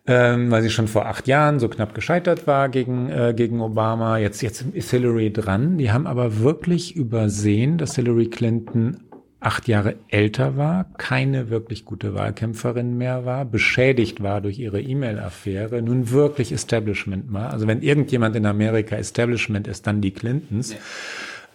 Ähm, 0.05 0.51
weil 0.51 0.61
sie 0.61 0.69
schon 0.69 0.89
vor 0.89 1.05
acht 1.05 1.29
Jahren 1.29 1.61
so 1.61 1.69
knapp 1.69 1.93
gescheitert 1.93 2.45
war 2.45 2.67
gegen, 2.67 3.09
äh, 3.09 3.33
gegen 3.35 3.61
Obama. 3.61 4.17
Jetzt, 4.17 4.41
jetzt 4.41 4.65
ist 4.73 4.91
Hillary 4.91 5.31
dran. 5.31 5.77
Die 5.77 5.93
haben 5.93 6.07
aber 6.07 6.39
wirklich 6.39 6.97
übersehen, 6.97 7.77
dass 7.77 7.95
Hillary 7.95 8.27
Clinton 8.27 9.02
acht 9.43 9.67
Jahre 9.67 9.95
älter 10.07 10.57
war, 10.57 10.85
keine 10.97 11.49
wirklich 11.49 11.85
gute 11.85 12.13
Wahlkämpferin 12.13 12.97
mehr 12.97 13.25
war, 13.25 13.45
beschädigt 13.45 14.23
war 14.23 14.41
durch 14.41 14.57
ihre 14.57 14.81
E-Mail-Affäre, 14.81 15.81
nun 15.81 16.11
wirklich 16.11 16.51
Establishment 16.51 17.33
war. 17.33 17.51
Also 17.51 17.67
wenn 17.67 17.81
irgendjemand 17.81 18.35
in 18.35 18.45
Amerika 18.45 18.95
Establishment 18.95 19.67
ist, 19.67 19.85
dann 19.85 20.01
die 20.01 20.11
Clintons. 20.11 20.73
Ja. 20.73 20.79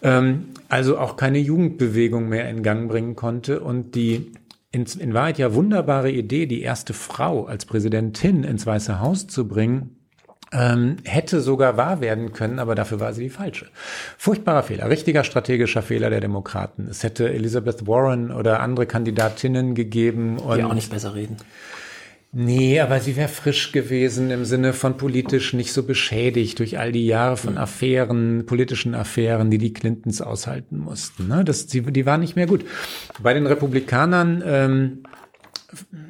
Ähm, 0.01 0.49
also 0.69 0.97
auch 0.97 1.17
keine 1.17 1.39
Jugendbewegung 1.39 2.29
mehr 2.29 2.49
in 2.49 2.63
Gang 2.63 2.89
bringen 2.89 3.15
konnte 3.15 3.59
und 3.59 3.95
die 3.95 4.31
in, 4.71 4.85
in 4.99 5.13
Wahrheit 5.13 5.39
ja 5.39 5.55
wunderbare 5.55 6.11
Idee, 6.11 6.45
die 6.45 6.61
erste 6.61 6.93
Frau 6.93 7.45
als 7.45 7.65
Präsidentin 7.65 8.43
ins 8.43 8.67
Weiße 8.67 8.99
Haus 8.99 9.27
zu 9.27 9.47
bringen, 9.47 9.98
ähm, 10.51 10.97
hätte 11.03 11.41
sogar 11.41 11.77
wahr 11.77 12.01
werden 12.01 12.33
können, 12.33 12.59
aber 12.59 12.75
dafür 12.75 12.99
war 12.99 13.13
sie 13.13 13.23
die 13.23 13.29
falsche. 13.29 13.67
Furchtbarer 14.17 14.63
Fehler, 14.63 14.89
richtiger 14.89 15.23
strategischer 15.23 15.81
Fehler 15.81 16.09
der 16.09 16.21
Demokraten. 16.21 16.87
Es 16.89 17.03
hätte 17.03 17.31
Elizabeth 17.31 17.87
Warren 17.87 18.31
oder 18.31 18.59
andere 18.59 18.85
Kandidatinnen 18.85 19.75
gegeben. 19.75 20.39
Und 20.39 20.57
die 20.57 20.63
auch 20.63 20.73
nicht 20.73 20.91
besser 20.91 21.13
reden. 21.15 21.37
Nee, 22.31 22.79
aber 22.79 22.99
sie 22.99 23.15
wäre 23.15 23.27
frisch 23.27 23.71
gewesen 23.71 24.29
im 24.29 24.45
Sinne 24.45 24.73
von 24.73 24.97
politisch 24.97 25.53
nicht 25.53 25.73
so 25.73 25.81
beschädigt 25.81 26.59
durch 26.59 26.77
all 26.77 26.91
die 26.91 27.07
Jahre 27.07 27.37
von 27.37 27.57
Affären, 27.57 28.45
politischen 28.45 28.93
Affären, 28.93 29.49
die 29.49 29.57
die 29.57 29.73
Clintons 29.73 30.21
aushalten 30.21 30.77
mussten. 30.77 31.27
Ne? 31.27 31.43
Das, 31.43 31.65
die, 31.65 31.81
die 31.81 32.05
war 32.05 32.19
nicht 32.19 32.35
mehr 32.35 32.45
gut. 32.45 32.65
Bei 33.19 33.33
den 33.33 33.47
Republikanern 33.47 34.43
ähm, 34.45 35.03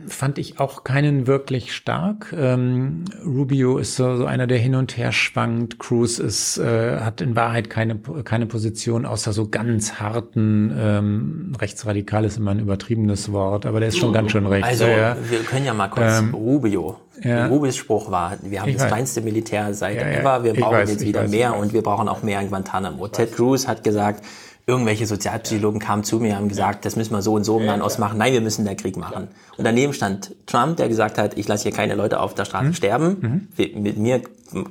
fand 0.07 0.37
ich 0.37 0.59
auch 0.59 0.83
keinen 0.83 1.27
wirklich 1.27 1.73
stark. 1.75 2.33
Ähm, 2.37 3.05
Rubio 3.25 3.77
ist 3.77 3.95
so, 3.95 4.15
so 4.15 4.25
einer, 4.25 4.47
der 4.47 4.57
hin 4.57 4.73
und 4.75 4.95
her 4.97 5.11
schwankt. 5.11 5.79
Cruz 5.79 6.17
ist, 6.17 6.57
äh, 6.57 6.99
hat 6.99 7.19
in 7.19 7.35
Wahrheit 7.35 7.69
keine, 7.69 7.97
keine 8.23 8.45
Position, 8.45 9.05
außer 9.05 9.33
so 9.33 9.49
ganz 9.49 9.95
harten, 9.99 10.73
ähm, 10.77 11.53
rechtsradikal 11.59 12.23
ist 12.23 12.37
immer 12.37 12.51
ein 12.51 12.59
übertriebenes 12.59 13.31
Wort, 13.31 13.65
aber 13.65 13.79
der 13.79 13.89
ist 13.89 13.97
schon 13.97 14.13
ganz 14.13 14.31
schön 14.31 14.45
rechts. 14.45 14.67
Also, 14.67 14.85
ja. 14.85 15.17
wir 15.29 15.39
können 15.39 15.65
ja 15.65 15.73
mal 15.73 15.89
kurz 15.89 16.19
ähm, 16.19 16.33
Rubio. 16.33 16.97
Ja. 17.21 17.47
Rubios 17.47 17.75
Spruch 17.75 18.09
war, 18.09 18.37
wir 18.41 18.61
haben 18.61 18.69
ich 18.69 18.75
das 18.75 18.83
weiß. 18.83 18.91
kleinste 18.91 19.21
Militär 19.21 19.73
seit 19.73 19.97
ja, 19.97 20.07
ever, 20.07 20.43
wir 20.45 20.53
brauchen 20.53 20.77
weiß, 20.77 20.89
jetzt 20.89 21.05
wieder 21.05 21.23
weiß, 21.23 21.31
mehr 21.31 21.57
und 21.57 21.73
wir 21.73 21.81
brauchen 21.81 22.07
auch 22.07 22.23
mehr 22.23 22.39
in 22.39 22.47
Guantanamo. 22.47 23.09
Ted 23.09 23.35
Cruz 23.35 23.67
hat 23.67 23.83
gesagt, 23.83 24.23
irgendwelche 24.69 25.07
Sozialpsychologen 25.07 25.79
kamen 25.79 26.03
zu 26.03 26.19
mir 26.19 26.29
und 26.29 26.35
haben 26.35 26.47
gesagt, 26.47 26.85
das 26.85 26.95
müssen 26.95 27.11
wir 27.11 27.23
so 27.23 27.33
und 27.33 27.43
so 27.43 27.59
im 27.59 27.65
Nahen 27.65 27.81
machen. 27.97 28.19
Nein, 28.19 28.33
wir 28.33 28.41
müssen 28.41 28.65
den 28.65 28.77
Krieg 28.77 28.97
machen. 28.97 29.29
Und 29.57 29.63
daneben 29.63 29.93
stand 29.93 30.35
Trump, 30.45 30.77
der 30.77 30.87
gesagt 30.87 31.17
hat, 31.17 31.37
ich 31.39 31.47
lasse 31.47 31.63
hier 31.63 31.71
keine 31.71 31.95
Leute 31.95 32.19
auf 32.19 32.35
der 32.35 32.45
Straße 32.45 32.67
mhm. 32.67 32.73
sterben. 32.75 33.47
Mhm. 33.57 33.81
Mit 33.81 33.97
mir 33.97 34.21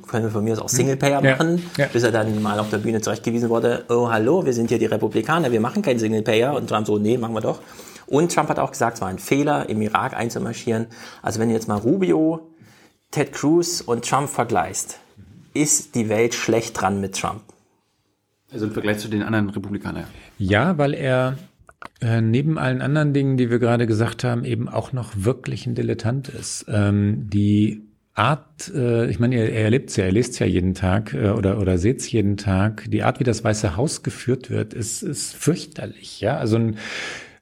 können 0.07 0.25
wir 0.25 0.31
von 0.31 0.45
mir 0.45 0.53
aus 0.53 0.61
auch 0.61 0.69
Singlepayer 0.69 1.23
ja. 1.23 1.33
machen, 1.33 1.69
ja. 1.77 1.87
bis 1.93 2.05
er 2.05 2.13
dann 2.13 2.41
mal 2.41 2.61
auf 2.61 2.71
der 2.71 2.79
Bühne 2.79 3.01
zurechtgewiesen 3.01 3.49
wurde, 3.49 3.87
oh 3.89 4.09
hallo, 4.09 4.47
wir 4.47 4.53
sind 4.53 4.69
hier 4.69 4.79
die 4.79 4.87
Republikaner, 4.87 5.51
wir 5.51 5.61
machen 5.61 5.83
keinen 5.83 5.99
Singlepayer. 5.99 6.55
Und 6.55 6.69
Trump 6.69 6.87
so, 6.87 6.99
nee, 6.99 7.19
machen 7.19 7.35
wir 7.35 7.41
doch. 7.41 7.61
Und 8.07 8.33
Trump 8.33 8.49
hat 8.49 8.61
auch 8.61 8.71
gesagt, 8.71 8.99
es 8.99 9.01
war 9.01 9.09
ein 9.09 9.19
Fehler, 9.19 9.69
im 9.69 9.83
Irak 9.83 10.15
einzumarschieren. 10.15 10.87
Also 11.23 11.41
wenn 11.41 11.49
du 11.49 11.55
jetzt 11.55 11.67
mal 11.67 11.79
Rubio, 11.79 12.49
Ted 13.11 13.33
Cruz 13.33 13.81
und 13.81 14.09
Trump 14.09 14.31
vergleichst, 14.31 15.01
ist 15.55 15.97
die 15.97 16.09
Welt 16.09 16.35
schlecht 16.35 16.81
dran 16.81 17.01
mit 17.01 17.19
Trump. 17.19 17.43
Also 18.53 18.67
im 18.67 18.73
Vergleich 18.73 18.99
zu 18.99 19.09
den 19.09 19.23
anderen 19.23 19.51
Republikanern. 19.51 20.05
Ja, 20.39 20.79
weil 20.79 20.95
er 20.95 21.37
äh, 22.01 22.21
neben 22.21 22.59
allen 22.59 22.81
anderen 22.81 23.13
Dingen, 23.13 23.37
die 23.37 23.51
wir 23.51 23.59
gerade 23.59 23.87
gesagt 23.87 24.25
haben, 24.25 24.45
eben 24.45 24.69
auch 24.69 24.93
noch 24.93 25.13
wirklich 25.17 25.67
ein 25.67 25.75
Dilettant 25.75 26.29
ist. 26.29 26.67
Ähm, 26.69 27.29
die 27.29 27.83
Art, 28.15 28.73
äh, 28.75 29.09
ich 29.09 29.21
meine, 29.21 29.37
er, 29.37 29.53
er 29.53 29.65
erlebt 29.65 29.91
es 29.91 29.97
ja, 29.97 30.05
er 30.05 30.13
liest 30.13 30.33
es 30.33 30.39
ja 30.41 30.47
jeden 30.47 30.75
Tag 30.75 31.15
äh, 31.15 31.29
oder, 31.31 31.61
oder 31.61 31.79
seht 31.79 32.01
es 32.01 32.11
jeden 32.11 32.37
Tag. 32.37 32.87
Die 32.89 33.03
Art, 33.03 33.21
wie 33.21 33.25
das 33.25 33.45
Weiße 33.45 33.77
Haus 33.77 34.03
geführt 34.03 34.51
wird, 34.51 34.75
ist, 34.75 35.03
ist 35.03 35.37
fürchterlich. 35.37 36.21
Ja, 36.21 36.37
also 36.37 36.57
ein 36.57 36.79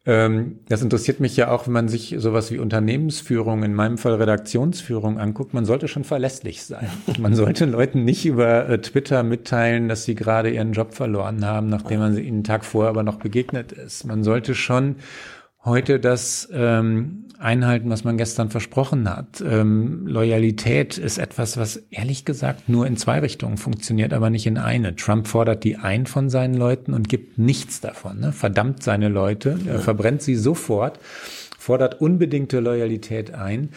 ähm, 0.06 0.60
das 0.68 0.82
interessiert 0.82 1.18
mich 1.18 1.36
ja 1.36 1.50
auch, 1.50 1.66
wenn 1.66 1.72
man 1.72 1.88
sich 1.88 2.14
sowas 2.18 2.52
wie 2.52 2.58
Unternehmensführung, 2.58 3.64
in 3.64 3.74
meinem 3.74 3.98
Fall 3.98 4.14
Redaktionsführung 4.14 5.18
anguckt. 5.18 5.52
Man 5.52 5.64
sollte 5.64 5.88
schon 5.88 6.04
verlässlich 6.04 6.62
sein. 6.62 6.88
Man 7.18 7.34
sollte 7.34 7.64
Leuten 7.64 8.04
nicht 8.04 8.24
über 8.24 8.68
äh, 8.68 8.78
Twitter 8.80 9.24
mitteilen, 9.24 9.88
dass 9.88 10.04
sie 10.04 10.14
gerade 10.14 10.50
ihren 10.50 10.72
Job 10.72 10.94
verloren 10.94 11.44
haben, 11.44 11.68
nachdem 11.68 12.00
man 12.00 12.16
ihnen 12.16 12.26
einen 12.26 12.44
Tag 12.44 12.64
vorher 12.64 12.90
aber 12.90 13.02
noch 13.02 13.16
begegnet 13.16 13.72
ist. 13.72 14.04
Man 14.04 14.22
sollte 14.22 14.54
schon 14.54 14.96
heute 15.66 16.00
das 16.00 16.48
ähm, 16.52 17.24
einhalten, 17.38 17.90
was 17.90 18.04
man 18.04 18.16
gestern 18.16 18.48
versprochen 18.48 19.08
hat. 19.14 19.42
Ähm, 19.46 20.06
Loyalität 20.06 20.96
ist 20.96 21.18
etwas, 21.18 21.56
was 21.56 21.76
ehrlich 21.90 22.24
gesagt 22.24 22.68
nur 22.68 22.86
in 22.86 22.96
zwei 22.96 23.18
Richtungen 23.18 23.58
funktioniert, 23.58 24.14
aber 24.14 24.30
nicht 24.30 24.46
in 24.46 24.56
eine. 24.56 24.96
Trump 24.96 25.26
fordert 25.28 25.64
die 25.64 25.76
ein 25.76 26.06
von 26.06 26.30
seinen 26.30 26.54
Leuten 26.54 26.94
und 26.94 27.08
gibt 27.08 27.38
nichts 27.38 27.80
davon. 27.80 28.20
Ne? 28.20 28.32
Verdammt 28.32 28.82
seine 28.82 29.08
Leute, 29.08 29.58
er 29.66 29.80
verbrennt 29.80 30.22
sie 30.22 30.36
sofort, 30.36 30.98
fordert 31.58 32.00
unbedingte 32.00 32.60
Loyalität 32.60 33.34
ein. 33.34 33.70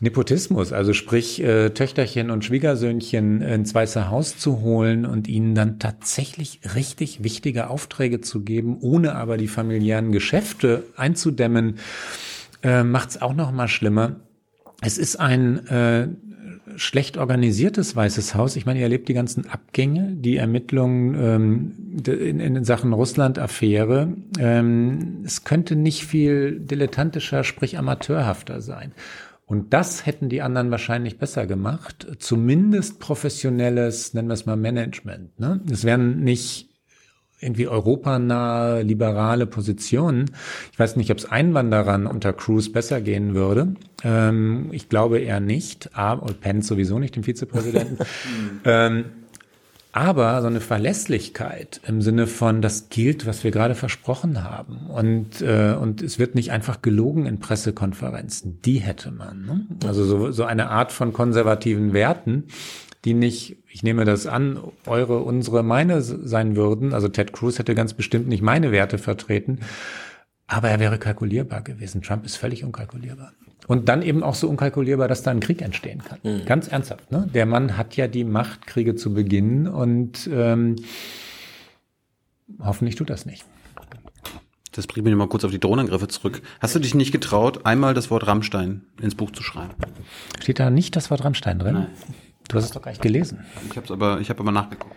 Nepotismus, 0.00 0.72
also 0.72 0.92
sprich 0.92 1.42
äh, 1.42 1.70
Töchterchen 1.70 2.30
und 2.30 2.44
Schwiegersöhnchen 2.44 3.40
ins 3.40 3.74
Weiße 3.74 4.10
Haus 4.10 4.38
zu 4.38 4.60
holen 4.60 5.04
und 5.04 5.26
ihnen 5.26 5.54
dann 5.54 5.78
tatsächlich 5.78 6.60
richtig 6.74 7.24
wichtige 7.24 7.68
Aufträge 7.68 8.20
zu 8.20 8.42
geben, 8.42 8.78
ohne 8.80 9.16
aber 9.16 9.36
die 9.36 9.48
familiären 9.48 10.12
Geschäfte 10.12 10.84
einzudämmen, 10.96 11.78
äh, 12.62 12.84
macht 12.84 13.10
es 13.10 13.22
auch 13.22 13.34
noch 13.34 13.50
mal 13.50 13.68
schlimmer. 13.68 14.16
Es 14.80 14.98
ist 14.98 15.16
ein 15.16 15.66
äh, 15.66 16.08
schlecht 16.76 17.16
organisiertes 17.18 17.96
Weißes 17.96 18.34
Haus. 18.34 18.54
Ich 18.54 18.66
meine, 18.66 18.78
ihr 18.78 18.84
erlebt 18.84 19.08
die 19.08 19.14
ganzen 19.14 19.48
Abgänge, 19.48 20.12
die 20.14 20.36
Ermittlungen 20.36 21.14
ähm, 21.20 21.72
in, 22.06 22.38
in 22.38 22.64
Sachen 22.64 22.92
Russland-Affäre. 22.92 24.12
Ähm, 24.38 25.22
es 25.24 25.44
könnte 25.44 25.74
nicht 25.74 26.04
viel 26.04 26.60
dilettantischer, 26.60 27.42
sprich 27.42 27.78
amateurhafter 27.78 28.60
sein. 28.60 28.92
Und 29.48 29.72
das 29.72 30.04
hätten 30.04 30.28
die 30.28 30.42
anderen 30.42 30.70
wahrscheinlich 30.70 31.18
besser 31.18 31.46
gemacht. 31.46 32.06
Zumindest 32.18 33.00
professionelles, 33.00 34.12
nennen 34.12 34.28
wir 34.28 34.34
es 34.34 34.44
mal 34.44 34.56
Management. 34.56 35.40
Ne? 35.40 35.62
Es 35.72 35.84
wären 35.84 36.22
nicht 36.22 36.68
irgendwie 37.40 37.66
europanahe, 37.66 38.82
liberale 38.82 39.46
Positionen. 39.46 40.30
Ich 40.72 40.78
weiß 40.78 40.96
nicht, 40.96 41.10
ob 41.10 41.16
es 41.16 41.24
Einwanderern 41.24 42.06
unter 42.06 42.34
Cruz 42.34 42.70
besser 42.70 43.00
gehen 43.00 43.34
würde. 43.34 43.74
Ähm, 44.04 44.68
ich 44.72 44.90
glaube 44.90 45.20
eher 45.20 45.40
nicht. 45.40 45.96
Aber, 45.96 46.24
und 46.24 46.42
Pence 46.42 46.66
sowieso 46.66 46.98
nicht, 46.98 47.16
dem 47.16 47.22
Vizepräsidenten. 47.22 47.96
ähm, 48.66 49.06
aber 49.92 50.40
so 50.42 50.46
eine 50.46 50.60
Verlässlichkeit 50.60 51.80
im 51.86 52.02
Sinne 52.02 52.26
von, 52.26 52.62
das 52.62 52.88
gilt, 52.88 53.26
was 53.26 53.42
wir 53.42 53.50
gerade 53.50 53.74
versprochen 53.74 54.44
haben. 54.44 54.86
Und, 54.88 55.40
äh, 55.40 55.72
und 55.72 56.02
es 56.02 56.18
wird 56.18 56.34
nicht 56.34 56.52
einfach 56.52 56.82
gelogen 56.82 57.26
in 57.26 57.40
Pressekonferenzen. 57.40 58.60
Die 58.62 58.78
hätte 58.78 59.10
man. 59.10 59.44
Ne? 59.44 59.66
Also 59.86 60.04
so, 60.04 60.30
so 60.30 60.44
eine 60.44 60.68
Art 60.68 60.92
von 60.92 61.12
konservativen 61.12 61.92
Werten, 61.94 62.44
die 63.04 63.14
nicht, 63.14 63.56
ich 63.68 63.82
nehme 63.82 64.04
das 64.04 64.26
an, 64.26 64.60
eure, 64.86 65.20
unsere, 65.20 65.62
meine 65.62 66.02
sein 66.02 66.56
würden. 66.56 66.92
Also 66.92 67.08
Ted 67.08 67.32
Cruz 67.32 67.58
hätte 67.58 67.74
ganz 67.74 67.94
bestimmt 67.94 68.28
nicht 68.28 68.42
meine 68.42 68.72
Werte 68.72 68.98
vertreten, 68.98 69.60
aber 70.46 70.68
er 70.68 70.80
wäre 70.80 70.98
kalkulierbar 70.98 71.62
gewesen. 71.62 72.02
Trump 72.02 72.24
ist 72.24 72.36
völlig 72.36 72.64
unkalkulierbar. 72.64 73.32
Und 73.66 73.88
dann 73.88 74.02
eben 74.02 74.22
auch 74.22 74.34
so 74.34 74.48
unkalkulierbar, 74.48 75.08
dass 75.08 75.22
da 75.22 75.30
ein 75.30 75.40
Krieg 75.40 75.60
entstehen 75.60 76.02
kann. 76.02 76.18
Mhm. 76.22 76.46
Ganz 76.46 76.68
ernsthaft. 76.68 77.10
Ne? 77.10 77.28
Der 77.34 77.44
Mann 77.44 77.76
hat 77.76 77.96
ja 77.96 78.08
die 78.08 78.24
Macht, 78.24 78.66
Kriege 78.66 78.94
zu 78.94 79.12
beginnen 79.12 79.68
und 79.68 80.28
ähm, 80.32 80.76
hoffentlich 82.60 82.96
tut 82.96 83.10
das 83.10 83.26
nicht. 83.26 83.44
Das 84.72 84.86
bringt 84.86 85.06
mich 85.06 85.14
mal 85.16 85.28
kurz 85.28 85.44
auf 85.44 85.50
die 85.50 85.58
Drohnenangriffe 85.58 86.08
zurück. 86.08 86.40
Hast 86.60 86.74
du 86.76 86.78
dich 86.78 86.94
nicht 86.94 87.10
getraut, 87.10 87.66
einmal 87.66 87.94
das 87.94 88.10
Wort 88.10 88.26
Rammstein 88.26 88.82
ins 89.02 89.16
Buch 89.16 89.32
zu 89.32 89.42
schreiben? 89.42 89.74
Steht 90.40 90.60
da 90.60 90.70
nicht 90.70 90.94
das 90.94 91.10
Wort 91.10 91.24
Rammstein 91.24 91.58
drin? 91.58 91.74
Nein. 91.74 91.86
Du 92.48 92.56
hast 92.56 92.64
es 92.64 92.70
doch 92.70 92.80
gar 92.80 92.92
nicht 92.92 93.02
gelesen. 93.02 93.44
Ich 93.70 93.76
habe 93.76 93.92
aber, 93.92 94.20
ich 94.20 94.30
habe 94.30 94.40
aber 94.40 94.52
nachgeguckt. 94.52 94.94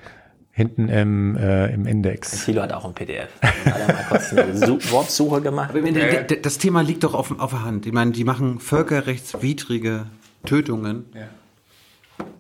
Hinten 0.53 0.89
im, 0.89 1.37
äh, 1.37 1.73
im 1.73 1.85
Index. 1.85 2.45
Thilo 2.45 2.61
hat 2.61 2.73
auch 2.73 2.83
ein 2.83 2.93
PDF. 2.93 3.29
Hat 3.41 3.87
mal 3.87 4.05
kurz 4.09 4.33
eine 4.33 4.59
Wortsuche 4.91 5.41
gemacht. 5.41 5.71
Aber 5.73 5.89
das 5.89 6.57
Thema 6.57 6.81
liegt 6.81 7.05
doch 7.05 7.13
auf, 7.13 7.39
auf 7.39 7.51
der 7.51 7.63
Hand. 7.63 7.85
Ich 7.85 7.93
meine, 7.93 8.11
die 8.11 8.25
machen 8.25 8.59
völkerrechtswidrige 8.59 10.07
Tötungen. 10.45 11.05
Ja. 11.15 11.21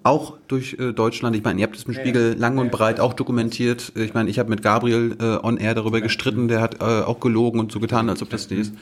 Auch 0.03 0.37
durch 0.47 0.77
äh, 0.77 0.91
Deutschland. 0.91 1.35
Ich 1.37 1.43
meine, 1.43 1.61
ihr 1.61 1.65
habt 1.65 1.75
es 1.75 1.83
im 1.83 1.93
Spiegel 1.93 2.33
ja, 2.33 2.39
lang 2.39 2.57
und 2.57 2.69
breit 2.69 2.99
auch 2.99 3.13
dokumentiert. 3.13 3.93
Ich 3.95 4.13
meine, 4.13 4.29
ich 4.29 4.39
habe 4.39 4.49
mit 4.49 4.61
Gabriel 4.61 5.15
äh, 5.19 5.45
on 5.45 5.57
air 5.57 5.73
darüber 5.73 6.01
gestritten. 6.01 6.49
Der 6.49 6.59
hat 6.59 6.81
äh, 6.81 6.83
auch 6.83 7.19
gelogen 7.21 7.59
und 7.59 7.71
so 7.71 7.79
getan, 7.79 8.09
als 8.09 8.21
ob 8.21 8.29
das 8.29 8.47
die 8.47 8.55
ist. 8.55 8.73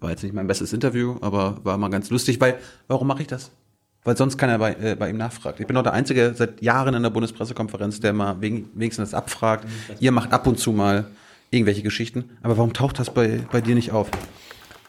War 0.00 0.10
jetzt 0.10 0.22
nicht 0.22 0.34
mein 0.34 0.46
bestes 0.46 0.72
Interview, 0.72 1.16
aber 1.20 1.58
war 1.62 1.76
mal 1.76 1.88
ganz 1.88 2.10
lustig, 2.10 2.40
weil 2.40 2.58
warum 2.88 3.06
mache 3.06 3.22
ich 3.22 3.28
das? 3.28 3.50
Weil 4.06 4.16
sonst 4.16 4.38
keiner 4.38 4.58
bei, 4.58 4.74
äh, 4.80 4.94
bei 4.94 5.10
ihm 5.10 5.18
nachfragt. 5.18 5.60
Ich 5.60 5.66
bin 5.66 5.76
auch 5.76 5.82
der 5.82 5.92
Einzige 5.92 6.32
seit 6.34 6.62
Jahren 6.62 6.94
in 6.94 7.02
der 7.02 7.10
Bundespressekonferenz, 7.10 8.00
der 8.00 8.12
mal 8.12 8.40
wegen, 8.40 8.70
wenigstens 8.74 9.10
das 9.10 9.18
abfragt. 9.18 9.66
Ihr 10.00 10.12
macht 10.12 10.32
ab 10.32 10.46
und 10.46 10.58
zu 10.58 10.72
mal 10.72 11.06
irgendwelche 11.50 11.82
Geschichten, 11.82 12.30
aber 12.42 12.56
warum 12.56 12.72
taucht 12.72 12.98
das 12.98 13.10
bei, 13.10 13.40
bei 13.50 13.60
dir 13.60 13.74
nicht 13.74 13.92
auf? 13.92 14.08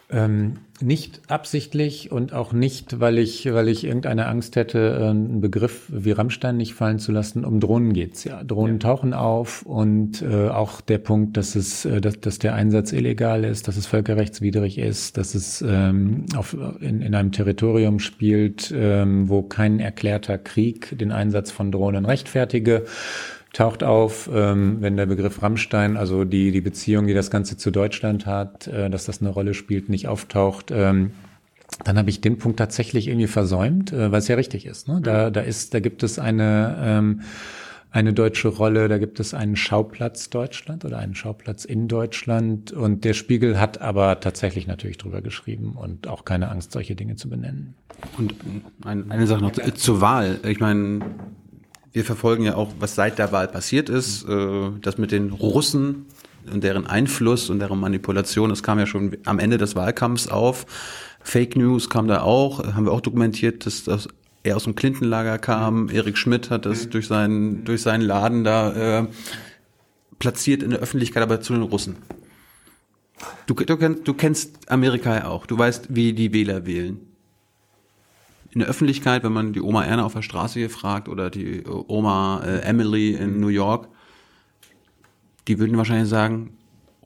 Ähm, 0.09 0.59
nicht 0.79 1.21
absichtlich 1.27 2.11
und 2.11 2.31
auch 2.31 2.53
nicht, 2.53 3.01
weil 3.01 3.17
ich, 3.17 3.51
weil 3.51 3.67
ich 3.67 3.83
irgendeine 3.83 4.27
Angst 4.27 4.55
hätte, 4.55 4.99
äh, 5.01 5.09
einen 5.09 5.41
Begriff 5.41 5.87
wie 5.89 6.11
Rammstein 6.11 6.55
nicht 6.55 6.75
fallen 6.75 6.99
zu 6.99 7.11
lassen. 7.11 7.43
Um 7.43 7.59
Drohnen 7.59 7.91
geht's 7.91 8.23
ja. 8.23 8.41
Drohnen 8.43 8.75
ja. 8.75 8.79
tauchen 8.79 9.13
auf 9.13 9.63
und 9.63 10.21
äh, 10.21 10.47
auch 10.47 10.79
der 10.79 10.99
Punkt, 10.99 11.35
dass 11.35 11.55
es, 11.55 11.83
äh, 11.83 11.99
dass, 11.99 12.21
dass 12.21 12.39
der 12.39 12.53
Einsatz 12.53 12.93
illegal 12.93 13.43
ist, 13.43 13.67
dass 13.67 13.75
es 13.75 13.85
völkerrechtswidrig 13.85 14.77
ist, 14.77 15.17
dass 15.17 15.35
es 15.35 15.61
ähm, 15.67 16.25
auf, 16.37 16.55
in, 16.79 17.01
in 17.01 17.13
einem 17.13 17.33
Territorium 17.33 17.99
spielt, 17.99 18.73
ähm, 18.73 19.27
wo 19.27 19.41
kein 19.41 19.79
erklärter 19.79 20.37
Krieg 20.37 20.97
den 20.97 21.11
Einsatz 21.11 21.51
von 21.51 21.71
Drohnen 21.71 22.05
rechtfertige 22.05 22.85
taucht 23.57 23.83
auf, 23.83 24.29
ähm, 24.31 24.77
wenn 24.81 24.97
der 24.97 25.07
Begriff 25.07 25.41
Rammstein, 25.41 25.97
also 25.97 26.25
die, 26.25 26.51
die 26.51 26.61
Beziehung, 26.61 27.07
die 27.07 27.15
das 27.15 27.31
Ganze 27.31 27.57
zu 27.57 27.71
Deutschland 27.71 28.27
hat, 28.27 28.67
äh, 28.67 28.89
dass 28.89 29.05
das 29.05 29.19
eine 29.19 29.29
Rolle 29.29 29.55
spielt, 29.55 29.89
nicht 29.89 30.07
auftaucht. 30.07 30.69
Ähm, 30.71 31.11
dann 31.83 31.97
habe 31.97 32.11
ich 32.11 32.21
den 32.21 32.37
Punkt 32.37 32.59
tatsächlich 32.59 33.07
irgendwie 33.07 33.27
versäumt, 33.27 33.91
äh, 33.91 34.11
weil 34.11 34.19
es 34.19 34.27
ja 34.27 34.35
richtig 34.35 34.67
ist. 34.67 34.87
Ne? 34.87 35.01
Da, 35.01 35.31
da 35.31 35.41
ist, 35.41 35.73
da 35.73 35.79
gibt 35.79 36.03
es 36.03 36.19
eine 36.19 36.77
ähm, 36.79 37.21
eine 37.89 38.13
deutsche 38.13 38.49
Rolle, 38.49 38.89
da 38.89 38.97
gibt 38.99 39.19
es 39.19 39.33
einen 39.33 39.55
Schauplatz 39.55 40.29
Deutschland 40.29 40.85
oder 40.85 40.99
einen 40.99 41.15
Schauplatz 41.15 41.65
in 41.65 41.87
Deutschland 41.87 42.71
und 42.71 43.05
der 43.05 43.13
Spiegel 43.13 43.59
hat 43.59 43.81
aber 43.81 44.19
tatsächlich 44.19 44.67
natürlich 44.67 44.97
drüber 44.97 45.21
geschrieben 45.21 45.71
und 45.75 46.07
auch 46.07 46.25
keine 46.25 46.51
Angst, 46.51 46.73
solche 46.73 46.95
Dinge 46.95 47.15
zu 47.15 47.29
benennen. 47.29 47.75
Und 48.17 48.35
eine 48.83 49.25
Sache 49.25 49.41
noch 49.41 49.51
zur 49.51 50.01
Wahl. 50.01 50.39
Ich 50.43 50.59
meine, 50.59 50.99
wir 51.97 52.05
verfolgen 52.05 52.43
ja 52.43 52.55
auch, 52.55 52.73
was 52.79 52.93
seit 52.93 53.17
der 53.17 53.31
Wahl 53.31 53.47
passiert 53.47 53.89
ist. 53.89 54.23
Äh, 54.29 54.69
das 54.81 54.99
mit 54.99 55.11
den 55.11 55.31
Russen 55.31 56.05
und 56.51 56.63
deren 56.63 56.85
Einfluss 56.85 57.49
und 57.49 57.57
deren 57.57 57.79
Manipulation, 57.79 58.51
das 58.51 58.61
kam 58.61 58.77
ja 58.77 58.85
schon 58.85 59.17
am 59.25 59.39
Ende 59.39 59.57
des 59.57 59.75
Wahlkampfs 59.75 60.27
auf. 60.27 60.67
Fake 61.21 61.55
News 61.55 61.89
kam 61.89 62.07
da 62.07 62.21
auch, 62.21 62.63
haben 62.63 62.85
wir 62.85 62.91
auch 62.91 63.01
dokumentiert, 63.01 63.65
dass 63.65 63.83
das 63.83 64.07
er 64.43 64.55
aus 64.55 64.63
dem 64.63 64.75
Clinton-Lager 64.75 65.39
kam. 65.39 65.89
Erik 65.89 66.17
Schmidt 66.17 66.51
hat 66.51 66.67
das 66.67 66.87
durch 66.87 67.07
seinen, 67.07 67.65
durch 67.65 67.81
seinen 67.81 68.01
Laden 68.01 68.43
da 68.43 68.99
äh, 68.99 69.07
platziert 70.19 70.61
in 70.61 70.69
der 70.69 70.79
Öffentlichkeit, 70.79 71.23
aber 71.23 71.41
zu 71.41 71.53
den 71.53 71.63
Russen. 71.63 71.97
Du, 73.47 73.55
du, 73.55 73.75
kennst, 73.75 74.07
du 74.07 74.13
kennst 74.13 74.71
Amerika 74.71 75.15
ja 75.15 75.27
auch. 75.27 75.47
Du 75.47 75.57
weißt, 75.57 75.87
wie 75.89 76.13
die 76.13 76.31
Wähler 76.31 76.67
wählen 76.67 77.06
in 78.57 78.61
der 78.61 78.69
Öffentlichkeit, 78.69 79.23
wenn 79.23 79.33
man 79.33 79.53
die 79.53 79.61
Oma 79.61 79.85
Erna 79.85 80.03
auf 80.03 80.13
der 80.13 80.23
Straße 80.23 80.57
hier 80.57 80.71
fragt 80.71 81.07
oder 81.09 81.29
die 81.29 81.63
Oma 81.67 82.41
äh, 82.43 82.61
Emily 82.61 83.11
in 83.11 83.39
New 83.39 83.49
York, 83.49 83.87
die 85.47 85.59
würden 85.59 85.77
wahrscheinlich 85.77 86.09
sagen, 86.09 86.57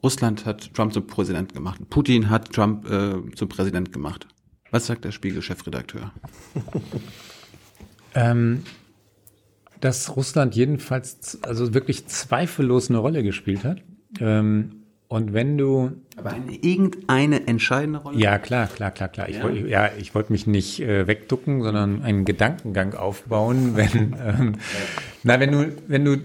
Russland 0.02 0.45
hat 0.45 0.74
Trump 0.74 0.93
zum 0.93 1.08
Präsidenten 1.08 1.54
gemacht. 1.54 1.82
Putin 1.89 2.30
hat 2.30 2.54
Trump 2.54 2.89
äh, 2.89 3.16
zum 3.36 3.49
Präsident 3.49 3.91
gemacht. 3.91 4.28
Was 4.72 4.88
sagt 4.88 5.04
der 5.04 5.12
Spiegel-Chefredakteur? 5.12 6.14
ähm, 8.16 8.64
dass 9.82 10.16
Russland 10.16 10.56
jedenfalls 10.56 11.43
also 11.43 11.74
wirklich 11.74 12.08
zweifellos 12.08 12.89
eine 12.89 12.99
Rolle 12.99 13.24
gespielt 13.24 13.66
hat. 13.66 13.82
Ähm, 14.22 14.80
und 15.12 15.34
wenn 15.34 15.57
du. 15.57 15.91
Aber 16.16 16.32
eine, 16.32 16.55
irgendeine 16.55 17.45
entscheidende 17.45 17.99
Rolle? 17.99 18.18
Ja, 18.18 18.38
klar, 18.38 18.68
klar, 18.68 18.91
klar, 18.91 19.09
klar. 19.09 19.30
Ja. 19.30 19.36
Ich, 19.36 19.43
wollt, 19.43 19.68
ja, 19.68 19.89
ich 19.99 20.16
wollte 20.16 20.32
mich 20.32 20.47
nicht 20.47 20.80
äh, 20.80 21.05
wegducken, 21.05 21.64
sondern 21.64 22.01
einen 22.01 22.24
Gedankengang 22.24 22.93
aufbauen, 22.93 23.72
wenn, 23.76 24.16
ähm, 24.26 24.55
na, 25.24 25.41
wenn 25.41 25.51
du, 25.51 25.76
wenn 25.88 26.05
du 26.05 26.18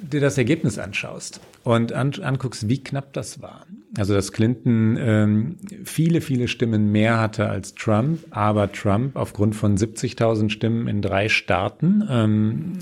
dir 0.00 0.22
das 0.22 0.38
Ergebnis 0.38 0.78
anschaust 0.78 1.40
und 1.62 1.92
an, 1.92 2.14
anguckst, 2.22 2.70
wie 2.70 2.82
knapp 2.82 3.12
das 3.12 3.42
war. 3.42 3.66
Also 3.98 4.14
dass 4.14 4.32
Clinton 4.32 4.96
ähm, 4.98 5.56
viele, 5.84 6.20
viele 6.20 6.48
Stimmen 6.48 6.92
mehr 6.92 7.20
hatte 7.20 7.48
als 7.48 7.74
Trump, 7.74 8.20
aber 8.30 8.72
Trump 8.72 9.16
aufgrund 9.16 9.54
von 9.54 9.76
70.000 9.76 10.50
Stimmen 10.50 10.88
in 10.88 11.02
drei 11.02 11.28
Staaten 11.28 12.02
ähm, 12.08 12.78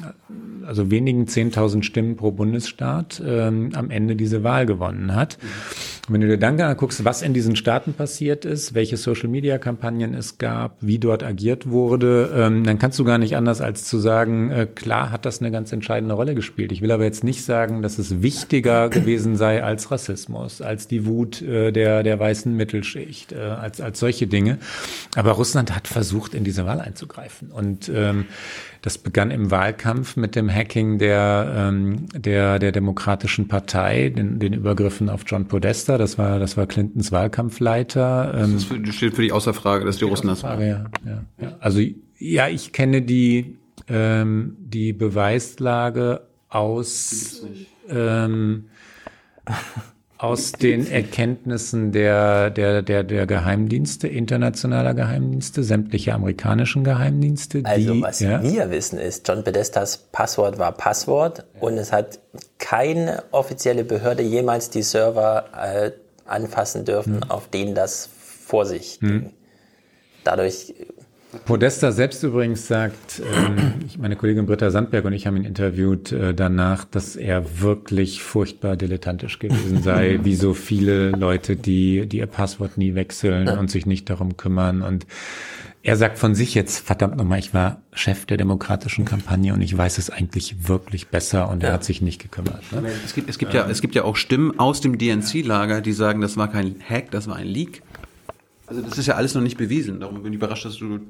also 0.71 0.91
wenigen 0.91 1.25
10.000 1.25 1.83
Stimmen 1.83 2.17
pro 2.17 2.31
Bundesstaat, 2.31 3.21
ähm, 3.27 3.71
am 3.75 3.91
Ende 3.91 4.15
diese 4.15 4.45
Wahl 4.45 4.67
gewonnen 4.67 5.17
hat. 5.17 5.37
Und 6.11 6.15
wenn 6.15 6.23
du 6.23 6.27
dir 6.27 6.39
dann 6.39 6.61
anguckst, 6.61 7.05
was 7.05 7.23
in 7.23 7.35
diesen 7.35 7.55
Staaten 7.55 7.93
passiert 7.93 8.45
ist, 8.45 8.75
welche 8.75 8.97
Social-Media-Kampagnen 8.97 10.13
es 10.13 10.39
gab, 10.39 10.77
wie 10.81 10.99
dort 10.99 11.23
agiert 11.23 11.71
wurde, 11.71 12.33
ähm, 12.35 12.65
dann 12.65 12.81
kannst 12.81 12.99
du 12.99 13.05
gar 13.05 13.17
nicht 13.17 13.37
anders 13.37 13.61
als 13.61 13.85
zu 13.85 14.01
sagen, 14.01 14.51
äh, 14.51 14.67
klar 14.67 15.13
hat 15.13 15.25
das 15.25 15.41
eine 15.41 15.53
ganz 15.53 15.71
entscheidende 15.71 16.17
Rolle 16.17 16.35
gespielt. 16.35 16.73
Ich 16.73 16.83
will 16.83 16.91
aber 16.91 17.05
jetzt 17.05 17.23
nicht 17.23 17.45
sagen, 17.45 17.81
dass 17.81 18.01
es 18.01 18.23
wichtiger 18.23 18.89
gewesen 18.91 19.37
sei 19.37 19.63
als 19.63 19.93
Rassismus, 19.93 20.61
als 20.61 20.89
die 20.89 21.07
Wut 21.07 21.43
äh, 21.43 21.71
der, 21.71 22.03
der 22.03 22.19
weißen 22.19 22.57
Mittelschicht, 22.57 23.31
äh, 23.31 23.37
als, 23.37 23.81
als 23.81 24.01
solche 24.01 24.27
Dinge. 24.27 24.59
Aber 25.15 25.31
Russland 25.31 25.73
hat 25.77 25.87
versucht, 25.87 26.35
in 26.35 26.43
diese 26.43 26.67
Wahl 26.67 26.81
einzugreifen. 26.81 27.53
Und 27.53 27.89
ähm, 27.95 28.25
das 28.83 28.97
begann 28.99 29.31
im 29.31 29.51
Wahlkampf 29.51 30.17
mit 30.17 30.35
dem 30.35 30.51
Hacking 30.51 30.99
der, 30.99 31.53
ähm, 31.55 32.07
der, 32.15 32.59
der 32.59 32.73
Demokratischen 32.73 33.47
Partei, 33.47 34.09
den, 34.09 34.39
den 34.39 34.55
Übergriffen 34.55 35.09
auf 35.11 35.23
John 35.27 35.47
Podesta. 35.47 35.99
Das 35.99 36.17
war, 36.17 36.39
das 36.39 36.57
war 36.57 36.67
Clintons 36.67 37.13
Wahlkampfleiter. 37.13 38.35
Ähm, 38.35 38.55
das 38.55 38.65
für, 38.65 38.93
steht 38.93 39.15
für 39.15 39.23
die 39.23 39.33
Außerfrage, 39.33 39.85
dass 39.85 39.99
die 39.99 40.05
Russen 40.05 40.29
das 40.29 40.43
waren. 40.43 40.61
Ja, 40.61 40.85
ja, 41.05 41.25
ja. 41.41 41.57
Also, 41.61 41.81
ja, 42.19 42.49
ich 42.49 42.73
kenne 42.73 43.03
die, 43.03 43.59
ähm, 43.89 44.57
die 44.59 44.93
Beweislage 44.93 46.23
aus, 46.49 47.45
ähm, 47.89 48.65
aus 50.21 50.53
den 50.53 50.91
Erkenntnissen 50.91 51.93
der, 51.93 52.51
der, 52.51 52.83
der, 52.83 53.05
der 53.05 53.27
Geheimdienste, 53.27 54.07
internationaler 54.07 54.93
Geheimdienste, 54.93 55.63
sämtliche 55.63 56.13
amerikanischen 56.13 56.85
Geheimdienste. 56.85 57.63
Also 57.65 57.95
die, 57.95 58.03
was 58.03 58.21
ja, 58.21 58.43
wir 58.43 58.71
wissen 58.71 58.99
ist, 58.99 59.27
John 59.27 59.45
Podestas 59.45 59.97
Passwort 60.13 60.59
war 60.59 60.73
Passwort 60.73 61.47
und 61.59 61.79
es 61.79 61.91
hat 61.91 62.21
keine 62.59 63.23
offizielle 63.31 63.83
Behörde 63.83 64.23
jemals 64.23 64.69
die 64.69 64.83
Server 64.83 65.47
äh, 65.57 65.93
anfassen 66.27 66.85
dürfen, 66.85 67.25
auf 67.25 67.49
denen 67.49 67.75
das 67.75 68.11
vor 68.45 68.67
sich 68.67 69.01
ging. 69.01 69.33
Dadurch 70.23 70.75
Podesta 71.45 71.93
selbst 71.93 72.23
übrigens 72.25 72.67
sagt, 72.67 73.21
ähm, 73.21 73.75
meine 73.99 74.17
Kollegin 74.17 74.47
Britta 74.47 74.71
Sandberg 74.71 75.05
und 75.05 75.13
ich 75.13 75.27
haben 75.27 75.37
ihn 75.37 75.45
interviewt 75.45 76.11
äh, 76.11 76.35
danach, 76.35 76.85
dass 76.85 77.15
er 77.15 77.61
wirklich 77.61 78.23
furchtbar 78.23 78.77
dilettantisch 78.77 79.39
gewesen 79.39 79.83
sei, 79.83 80.21
wie 80.23 80.35
so 80.35 80.55
viele 80.55 81.11
Leute, 81.11 81.57
die, 81.57 82.07
die 82.07 82.19
ihr 82.19 82.27
Passwort 82.27 82.79
nie 82.79 82.95
wechseln 82.95 83.49
und 83.49 83.71
sich 83.71 83.87
nicht 83.87 84.11
darum 84.11 84.37
kümmern. 84.37 84.83
Und 84.83 85.07
er 85.83 85.97
sagt 85.97 86.19
von 86.19 86.35
sich 86.35 86.55
jetzt, 86.55 86.85
verdammt 86.85 87.17
nochmal, 87.17 87.39
ich 87.39 87.55
war 87.55 87.81
Chef 87.93 88.27
der 88.27 88.37
demokratischen 88.37 89.05
Kampagne 89.05 89.55
und 89.55 89.63
ich 89.63 89.77
weiß 89.77 89.99
es 89.99 90.11
eigentlich 90.11 90.69
wirklich 90.69 91.09
besser 91.09 91.49
und 91.49 91.63
er 91.63 91.73
hat 91.73 91.85
sich 91.85 92.03
nicht 92.03 92.21
gekümmert. 92.21 92.63
Ne? 92.73 92.83
Es 93.05 93.15
gibt, 93.15 93.31
es 93.31 93.39
gibt 93.39 93.55
ja, 93.55 93.67
es 93.69 93.81
gibt 93.81 93.95
ja 93.95 94.05
auch 94.05 94.17
Stimmen 94.17 94.59
aus 94.59 94.81
dem 94.81 94.99
DNC-Lager, 94.99 95.81
die 95.81 95.93
sagen, 95.93 96.21
das 96.21 96.37
war 96.37 96.49
kein 96.51 96.77
Hack, 96.87 97.11
das 97.13 97.29
war 97.29 97.37
ein 97.37 97.47
Leak. 97.47 97.83
Also 98.71 98.83
das 98.83 98.97
ist 98.99 99.07
ja 99.07 99.15
alles 99.17 99.35
noch 99.35 99.43
nicht 99.43 99.59
bewiesen. 99.59 100.01
Darum 100.01 100.23
bin 100.23 100.33
ich 100.33 100.37
überrascht, 100.39 100.65
dass 100.65 100.77
du 100.79 101.01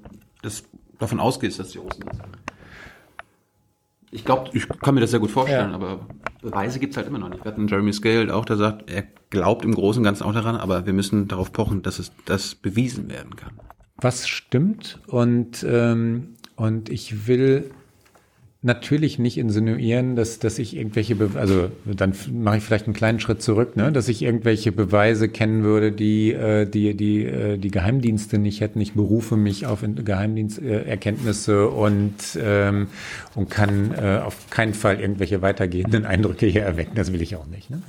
das 0.42 0.64
davon 0.98 1.20
ausgehst, 1.20 1.58
dass 1.60 1.68
die 1.70 1.78
Russen 1.78 2.02
das 2.06 2.16
sagen. 2.16 2.32
Ich 4.10 4.24
glaube, 4.24 4.50
ich 4.54 4.66
kann 4.80 4.94
mir 4.94 5.00
das 5.02 5.10
sehr 5.10 5.20
gut 5.20 5.30
vorstellen, 5.30 5.70
Ja. 5.70 5.76
aber 5.76 6.06
Beweise 6.42 6.80
gibt's 6.80 6.96
halt 6.96 7.06
immer 7.06 7.18
noch 7.18 7.28
nicht. 7.28 7.44
Wir 7.44 7.52
hatten 7.52 7.68
Jeremy 7.68 7.92
Scale 7.92 8.34
auch, 8.34 8.44
der 8.44 8.56
sagt, 8.56 8.90
er 8.90 9.04
glaubt 9.28 9.64
im 9.64 9.74
Großen 9.74 10.00
und 10.00 10.04
Ganzen 10.04 10.24
auch 10.24 10.32
daran, 10.32 10.56
aber 10.56 10.86
wir 10.86 10.92
müssen 10.94 11.28
darauf 11.28 11.52
pochen, 11.52 11.82
dass 11.82 11.98
es 12.00 12.10
das 12.24 12.54
bewiesen 12.54 13.08
werden 13.10 13.36
kann. 13.36 13.52
was 14.02 14.26
stimmt 14.26 14.98
und, 15.08 15.62
ähm, 15.68 16.36
und 16.56 16.88
ich 16.88 17.26
will 17.28 17.70
natürlich 18.62 19.18
nicht 19.18 19.38
insinuieren, 19.38 20.16
dass, 20.16 20.38
dass 20.38 20.58
ich 20.58 20.76
irgendwelche, 20.76 21.14
Be 21.14 21.30
also 21.34 21.70
dann 21.86 22.12
mache 22.30 22.58
ich 22.58 22.62
vielleicht 22.62 22.84
einen 22.84 22.94
kleinen 22.94 23.18
Schritt 23.18 23.40
zurück, 23.40 23.74
ne, 23.76 23.90
dass 23.90 24.08
ich 24.08 24.20
irgendwelche 24.20 24.70
Beweise 24.70 25.30
kennen 25.30 25.62
würde, 25.62 25.92
die 25.92 26.32
äh, 26.32 26.66
die 26.66 26.94
die 26.94 27.24
äh, 27.24 27.56
die 27.56 27.70
Geheimdienste 27.70 28.38
nicht 28.38 28.60
hätten. 28.60 28.80
Ich 28.80 28.92
berufe 28.92 29.36
mich 29.36 29.66
auf 29.66 29.82
Geheimdiensterkenntnisse 29.82 31.52
äh, 31.52 31.66
und 31.66 32.14
ähm, 32.38 32.88
und 33.34 33.48
kann 33.48 33.92
äh, 33.92 34.20
auf 34.22 34.50
keinen 34.50 34.74
Fall 34.74 35.00
irgendwelche 35.00 35.40
weitergehenden 35.40 36.04
Eindrücke 36.04 36.46
hier 36.46 36.62
erwecken. 36.62 36.92
Das 36.94 37.12
will 37.14 37.22
ich 37.22 37.36
auch 37.36 37.46
nicht. 37.46 37.70
Ne? 37.70 37.80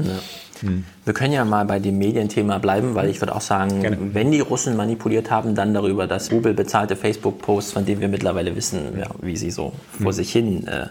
Hm. 0.61 0.85
Wir 1.05 1.13
können 1.13 1.33
ja 1.33 1.43
mal 1.45 1.65
bei 1.65 1.79
dem 1.79 1.97
Medienthema 1.97 2.57
bleiben, 2.57 2.95
weil 2.95 3.09
ich 3.09 3.21
würde 3.21 3.35
auch 3.35 3.41
sagen, 3.41 4.11
wenn 4.13 4.31
die 4.31 4.39
Russen 4.39 4.75
manipuliert 4.75 5.29
haben, 5.31 5.55
dann 5.55 5.73
darüber, 5.73 6.07
dass 6.07 6.31
Rubel 6.31 6.53
bezahlte 6.53 6.95
Facebook-Posts, 6.95 7.73
von 7.73 7.85
denen 7.85 8.01
wir 8.01 8.07
mittlerweile 8.07 8.55
wissen, 8.55 8.97
ja, 8.97 9.07
wie 9.21 9.37
sie 9.37 9.51
so 9.51 9.73
vor 10.01 10.13
sich 10.13 10.31
hin 10.31 10.67
äh, 10.67 10.87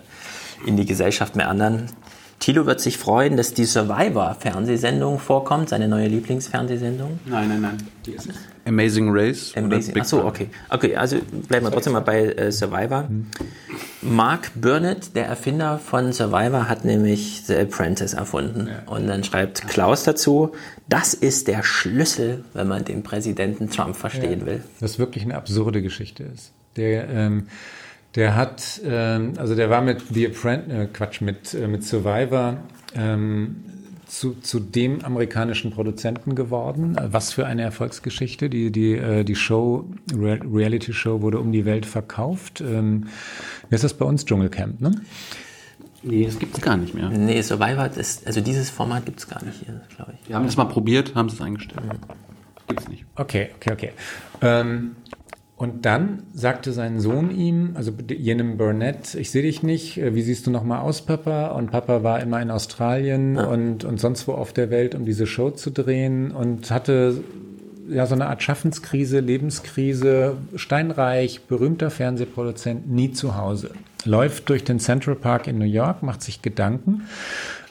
in 0.66 0.76
die 0.76 0.86
Gesellschaft 0.86 1.36
meandern. 1.36 1.86
Thilo 2.40 2.64
wird 2.64 2.80
sich 2.80 2.96
freuen, 2.96 3.36
dass 3.36 3.52
die 3.52 3.66
Survivor-Fernsehsendung 3.66 5.18
vorkommt, 5.18 5.68
seine 5.68 5.88
neue 5.88 6.08
Lieblingsfernsehsendung. 6.08 7.20
Nein, 7.26 7.48
nein, 7.48 7.60
nein. 7.60 7.76
Die 8.06 8.12
ist 8.12 8.28
Amazing 8.70 9.08
Race. 9.10 9.52
oder 9.52 9.64
Amazing. 9.66 9.94
Big 9.94 10.02
Achso, 10.02 10.26
okay. 10.26 10.48
Okay, 10.68 10.96
also 10.96 11.18
bleiben 11.48 11.66
wir 11.66 11.72
trotzdem 11.72 11.92
mal 11.92 12.00
bei 12.00 12.24
äh, 12.32 12.50
Survivor. 12.52 13.08
Mark 14.02 14.52
Burnett, 14.54 15.14
der 15.14 15.26
Erfinder 15.26 15.78
von 15.78 16.12
Survivor, 16.12 16.68
hat 16.68 16.84
nämlich 16.84 17.42
The 17.46 17.56
Apprentice 17.56 18.14
erfunden. 18.14 18.68
Und 18.86 19.06
dann 19.06 19.24
schreibt 19.24 19.68
Klaus 19.68 20.04
dazu, 20.04 20.52
das 20.88 21.12
ist 21.12 21.48
der 21.48 21.62
Schlüssel, 21.62 22.44
wenn 22.54 22.68
man 22.68 22.84
den 22.84 23.02
Präsidenten 23.02 23.68
Trump 23.70 23.96
verstehen 23.96 24.40
Ja. 24.40 24.46
will. 24.46 24.64
Das 24.80 24.98
wirklich 24.98 25.24
eine 25.24 25.34
absurde 25.34 25.82
Geschichte 25.82 26.22
ist. 26.22 26.52
Der, 26.76 27.08
ähm, 27.10 27.48
der 28.14 28.36
hat, 28.36 28.80
ähm, 28.84 29.34
also 29.36 29.54
der 29.54 29.68
war 29.70 29.82
mit 29.82 30.02
The 30.12 30.28
Apprentice, 30.28 30.72
äh, 30.72 30.86
Quatsch, 30.86 31.20
mit, 31.20 31.52
äh, 31.54 31.66
mit 31.66 31.84
Survivor 31.84 32.56
ähm, 32.94 33.64
zu, 34.11 34.34
zu 34.34 34.58
dem 34.58 35.04
amerikanischen 35.04 35.70
Produzenten 35.70 36.34
geworden. 36.34 36.96
Was 37.00 37.32
für 37.32 37.46
eine 37.46 37.62
Erfolgsgeschichte. 37.62 38.50
Die, 38.50 38.72
die, 38.72 38.94
äh, 38.94 39.24
die 39.24 39.36
Show, 39.36 39.84
Re 40.12 40.40
Reality 40.52 40.92
Show 40.92 41.22
wurde 41.22 41.38
um 41.38 41.52
die 41.52 41.64
Welt 41.64 41.86
verkauft. 41.86 42.61
Ähm, 42.61 43.06
wie 43.68 43.74
ist 43.76 43.84
das 43.84 43.94
bei 43.94 44.04
uns? 44.04 44.24
Dschungelcamp, 44.24 44.80
ne? 44.80 45.00
Nee, 46.02 46.24
das 46.24 46.38
gibt's 46.38 46.61
gar 46.61 46.76
nicht 46.76 46.94
mehr. 46.94 47.08
Nee, 47.11 47.40
Survivor, 47.42 47.88
das, 47.88 48.26
also 48.26 48.40
dieses 48.40 48.68
Format 48.68 49.06
gibt 49.06 49.20
es 49.20 49.28
gar 49.28 49.44
nicht 49.44 49.61
hier, 49.64 49.80
glaube 49.94 50.14
ich. 50.14 50.28
Wir 50.28 50.34
haben 50.34 50.46
das 50.46 50.56
mal 50.56 50.64
probiert, 50.64 51.14
haben 51.14 51.28
es 51.28 51.40
eingestellt. 51.40 51.84
Gibt's 52.66 52.88
nicht. 52.88 53.04
Okay, 53.14 53.50
okay, 53.56 53.72
okay. 53.72 53.90
Ähm, 54.40 54.96
und 55.61 55.84
dann 55.84 56.22
sagte 56.32 56.72
sein 56.72 57.00
Sohn 57.00 57.30
ihm, 57.30 57.72
also 57.74 57.92
jenem 58.08 58.56
Burnett, 58.56 59.14
ich 59.14 59.30
sehe 59.30 59.42
dich 59.42 59.62
nicht, 59.62 59.98
äh, 59.98 60.14
wie 60.14 60.22
siehst 60.22 60.46
du 60.46 60.50
noch 60.50 60.64
mal 60.64 60.80
aus, 60.80 61.02
Papa? 61.02 61.48
Und 61.48 61.70
Papa 61.70 62.02
war 62.02 62.20
immer 62.20 62.40
in 62.40 62.50
Australien 62.50 63.36
und, 63.36 63.84
und 63.84 64.00
sonst 64.00 64.26
wo 64.26 64.32
auf 64.32 64.54
der 64.54 64.70
Welt, 64.70 64.94
um 64.94 65.04
diese 65.04 65.26
Show 65.26 65.50
zu 65.50 65.68
drehen 65.68 66.30
und 66.30 66.70
hatte 66.70 67.22
ja 67.90 68.06
so 68.06 68.14
eine 68.14 68.28
Art 68.28 68.42
Schaffenskrise, 68.42 69.20
Lebenskrise, 69.20 70.38
steinreich, 70.56 71.42
berühmter 71.42 71.90
Fernsehproduzent, 71.90 72.90
nie 72.90 73.12
zu 73.12 73.36
Hause. 73.36 73.72
Läuft 74.06 74.48
durch 74.48 74.64
den 74.64 74.78
Central 74.78 75.14
Park 75.14 75.46
in 75.46 75.58
New 75.58 75.66
York, 75.66 76.02
macht 76.02 76.22
sich 76.22 76.40
Gedanken, 76.40 77.02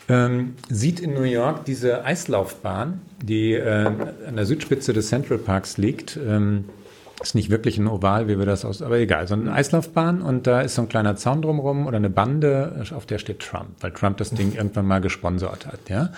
ähm, 0.10 0.54
sieht 0.70 1.00
in 1.00 1.16
New 1.16 1.24
York 1.24 1.66
diese 1.66 2.06
Eislaufbahn, 2.06 3.02
die 3.24 3.54
äh, 3.54 3.90
an 4.28 4.36
der 4.36 4.46
Südspitze 4.46 4.94
des 4.94 5.08
Central 5.08 5.40
Parks 5.40 5.80
liegt. 5.80 6.20
Ähm, 6.24 6.66
ist 7.22 7.36
nicht 7.36 7.50
wirklich 7.50 7.78
ein 7.78 7.88
Oval, 7.88 8.28
wie 8.28 8.38
wir 8.38 8.46
das 8.46 8.66
aus, 8.66 8.82
aber 8.82 8.98
egal, 8.98 9.28
so 9.28 9.34
eine 9.34 9.52
Eislaufbahn 9.52 10.22
und 10.22 10.48
da 10.48 10.62
ist 10.62 10.76
so 10.76 10.84
ein 10.84 10.90
kleiner 10.90 11.16
Zaun 11.16 11.42
drumherum 11.42 11.88
oder 11.88 11.98
eine 11.98 12.10
Bande, 12.10 12.84
auf 12.96 13.06
der 13.06 13.18
steht 13.18 13.40
Trump, 13.40 13.70
weil 13.82 13.92
Trump 13.92 14.18
das 14.18 14.32
Ding 14.32 14.54
irgendwann 14.56 14.86
mal 14.86 15.02
gesponsert 15.02 15.66
hat, 15.66 15.90
ja. 15.90 16.10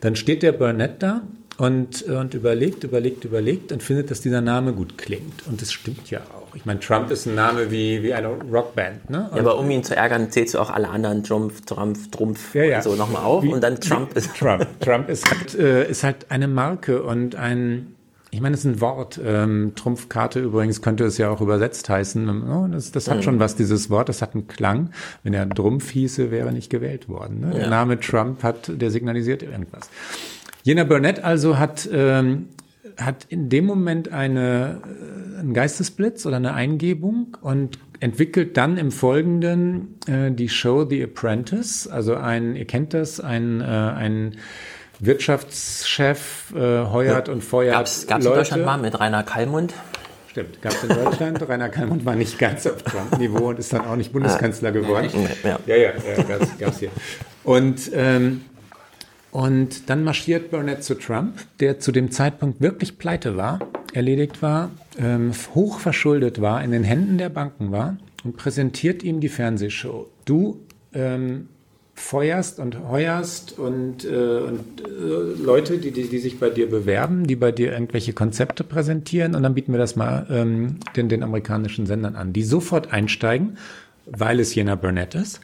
Dann 0.00 0.16
steht 0.16 0.42
der 0.42 0.52
Burnett 0.52 1.02
da 1.02 1.22
und, 1.58 2.02
und 2.02 2.34
überlegt, 2.34 2.84
überlegt, 2.84 3.24
überlegt 3.24 3.72
und 3.72 3.82
findet, 3.82 4.10
dass 4.10 4.20
dieser 4.20 4.40
Name 4.40 4.72
gut 4.72 4.98
klingt. 4.98 5.46
Und 5.46 5.60
das 5.60 5.72
stimmt 5.72 6.10
ja 6.10 6.20
auch. 6.20 6.54
Ich 6.54 6.64
meine, 6.64 6.80
Trump 6.80 7.10
ist 7.10 7.26
ein 7.26 7.34
Name 7.34 7.70
wie, 7.70 8.02
wie 8.02 8.12
eine 8.14 8.28
Rockband, 8.28 9.08
ne? 9.10 9.30
Ja, 9.32 9.40
aber 9.40 9.58
um 9.58 9.70
ihn 9.70 9.84
zu 9.84 9.94
ärgern, 9.96 10.30
zählst 10.30 10.54
du 10.54 10.58
auch 10.58 10.70
alle 10.70 10.88
anderen 10.88 11.22
Trumpf, 11.22 11.64
Trumpf, 11.64 12.10
Trumpf 12.10 12.54
Ja, 12.54 12.64
ja. 12.64 12.76
und 12.78 12.82
so 12.82 12.94
nochmal 12.94 13.22
auf 13.22 13.42
Wie- 13.42 13.52
und 13.52 13.62
dann 13.62 13.80
Trump 13.80 14.14
ist. 14.16 14.34
Trump. 14.36 14.66
Trump 14.80 15.08
ist 15.08 15.30
halt, 15.30 15.54
äh, 15.54 15.88
ist 15.88 16.04
halt 16.04 16.30
eine 16.30 16.48
Marke 16.48 17.02
und 17.02 17.36
ein, 17.36 17.94
ich 18.34 18.40
meine, 18.40 18.54
es 18.54 18.64
ist 18.64 18.66
ein 18.76 18.80
Wort. 18.80 19.20
Ähm, 19.22 19.72
Trumpfkarte 19.76 20.40
übrigens 20.40 20.80
könnte 20.80 21.04
es 21.04 21.18
ja 21.18 21.28
auch 21.28 21.42
übersetzt 21.42 21.88
heißen. 21.90 22.50
Oh, 22.50 22.66
das, 22.72 22.90
das 22.90 23.08
hat 23.08 23.18
Mhm. 23.18 23.22
schon 23.22 23.38
was, 23.38 23.56
dieses 23.56 23.90
Wort. 23.90 24.08
Das 24.08 24.22
hat 24.22 24.34
einen 24.34 24.48
Klang. 24.48 24.90
Wenn 25.22 25.34
er 25.34 25.48
Trumpf 25.48 25.90
hieße, 25.90 26.30
wäre 26.30 26.46
er 26.46 26.52
nicht 26.52 26.70
gewählt 26.70 27.08
worden. 27.10 27.40
Ne? 27.40 27.50
Der 27.50 27.62
Ja. 27.64 27.68
Name 27.70 28.00
Trump 28.00 28.42
hat, 28.42 28.72
der 28.74 28.90
signalisiert 28.90 29.42
irgendwas. 29.42 29.90
Jener 30.62 30.86
Burnett 30.86 31.22
also 31.22 31.58
hat, 31.58 31.86
ähm, 31.92 32.46
hat 32.96 33.26
in 33.28 33.50
dem 33.50 33.66
Moment 33.66 34.10
eine, 34.12 34.80
äh, 35.36 35.40
einen 35.40 35.52
Geistesblitz 35.52 36.24
oder 36.24 36.36
eine 36.36 36.54
Eingebung 36.54 37.36
und 37.42 37.78
entwickelt 38.00 38.56
dann 38.56 38.78
im 38.78 38.90
Folgenden 38.92 39.96
äh, 40.06 40.32
die 40.32 40.48
Show 40.48 40.86
The 40.88 41.04
Apprentice. 41.04 41.86
Also 41.86 42.14
ein, 42.16 42.56
ihr 42.56 42.64
kennt 42.64 42.94
das, 42.94 43.20
ein, 43.20 43.60
äh, 43.60 43.64
ein 43.64 44.36
Wirtschaftschef 45.02 46.52
äh, 46.54 46.86
heuert 46.86 47.28
und 47.28 47.42
feuert 47.42 47.74
Gab's, 47.74 48.06
gab's 48.06 48.24
in. 48.24 48.32
Deutschland 48.32 48.64
mal 48.64 48.78
mit 48.78 48.98
Rainer 48.98 49.24
Kallmund? 49.24 49.74
Stimmt, 50.28 50.62
gab 50.62 50.72
es 50.72 50.84
in 50.84 50.88
Deutschland. 50.90 51.48
Rainer 51.48 51.68
Kallmund 51.68 52.06
war 52.06 52.14
nicht 52.14 52.38
ganz 52.38 52.66
auf 52.68 52.82
Trump-Niveau 52.84 53.48
und 53.48 53.58
ist 53.58 53.72
dann 53.72 53.84
auch 53.84 53.96
nicht 53.96 54.12
Bundeskanzler 54.12 54.70
geworden. 54.70 55.10
Ja. 55.42 55.58
ja, 55.66 55.76
ja, 55.76 55.90
ja 56.16 56.22
gab's, 56.22 56.58
gab's 56.58 56.78
hier. 56.78 56.90
Und, 57.42 57.90
ähm, 57.92 58.42
und 59.32 59.90
dann 59.90 60.04
marschiert 60.04 60.52
Burnett 60.52 60.84
zu 60.84 60.94
Trump, 60.94 61.34
der 61.58 61.80
zu 61.80 61.90
dem 61.90 62.12
Zeitpunkt 62.12 62.60
wirklich 62.60 62.96
pleite 62.96 63.36
war, 63.36 63.58
erledigt 63.92 64.40
war, 64.40 64.70
ähm, 64.98 65.32
hoch 65.54 65.80
verschuldet 65.80 66.40
war, 66.40 66.62
in 66.62 66.70
den 66.70 66.84
Händen 66.84 67.18
der 67.18 67.28
Banken 67.28 67.72
war 67.72 67.96
und 68.22 68.36
präsentiert 68.36 69.02
ihm 69.02 69.20
die 69.20 69.28
Fernsehshow. 69.28 70.08
Du 70.24 70.60
ähm, 70.94 71.48
feuerst 71.94 72.58
und 72.58 72.88
heuerst 72.88 73.58
und, 73.58 74.04
äh, 74.04 74.08
und 74.08 74.80
äh, 74.80 75.42
Leute, 75.42 75.78
die, 75.78 75.90
die, 75.90 76.08
die 76.08 76.18
sich 76.18 76.40
bei 76.40 76.50
dir 76.50 76.68
bewerben, 76.68 77.26
die 77.26 77.36
bei 77.36 77.52
dir 77.52 77.72
irgendwelche 77.72 78.12
Konzepte 78.12 78.64
präsentieren 78.64 79.34
und 79.34 79.42
dann 79.42 79.54
bieten 79.54 79.72
wir 79.72 79.78
das 79.78 79.94
mal 79.94 80.26
ähm, 80.30 80.78
den, 80.96 81.08
den 81.08 81.22
amerikanischen 81.22 81.86
Sendern 81.86 82.16
an, 82.16 82.32
die 82.32 82.42
sofort 82.42 82.92
einsteigen, 82.92 83.58
weil 84.06 84.40
es 84.40 84.54
jener 84.54 84.76
Burnett 84.76 85.14
ist. 85.14 85.40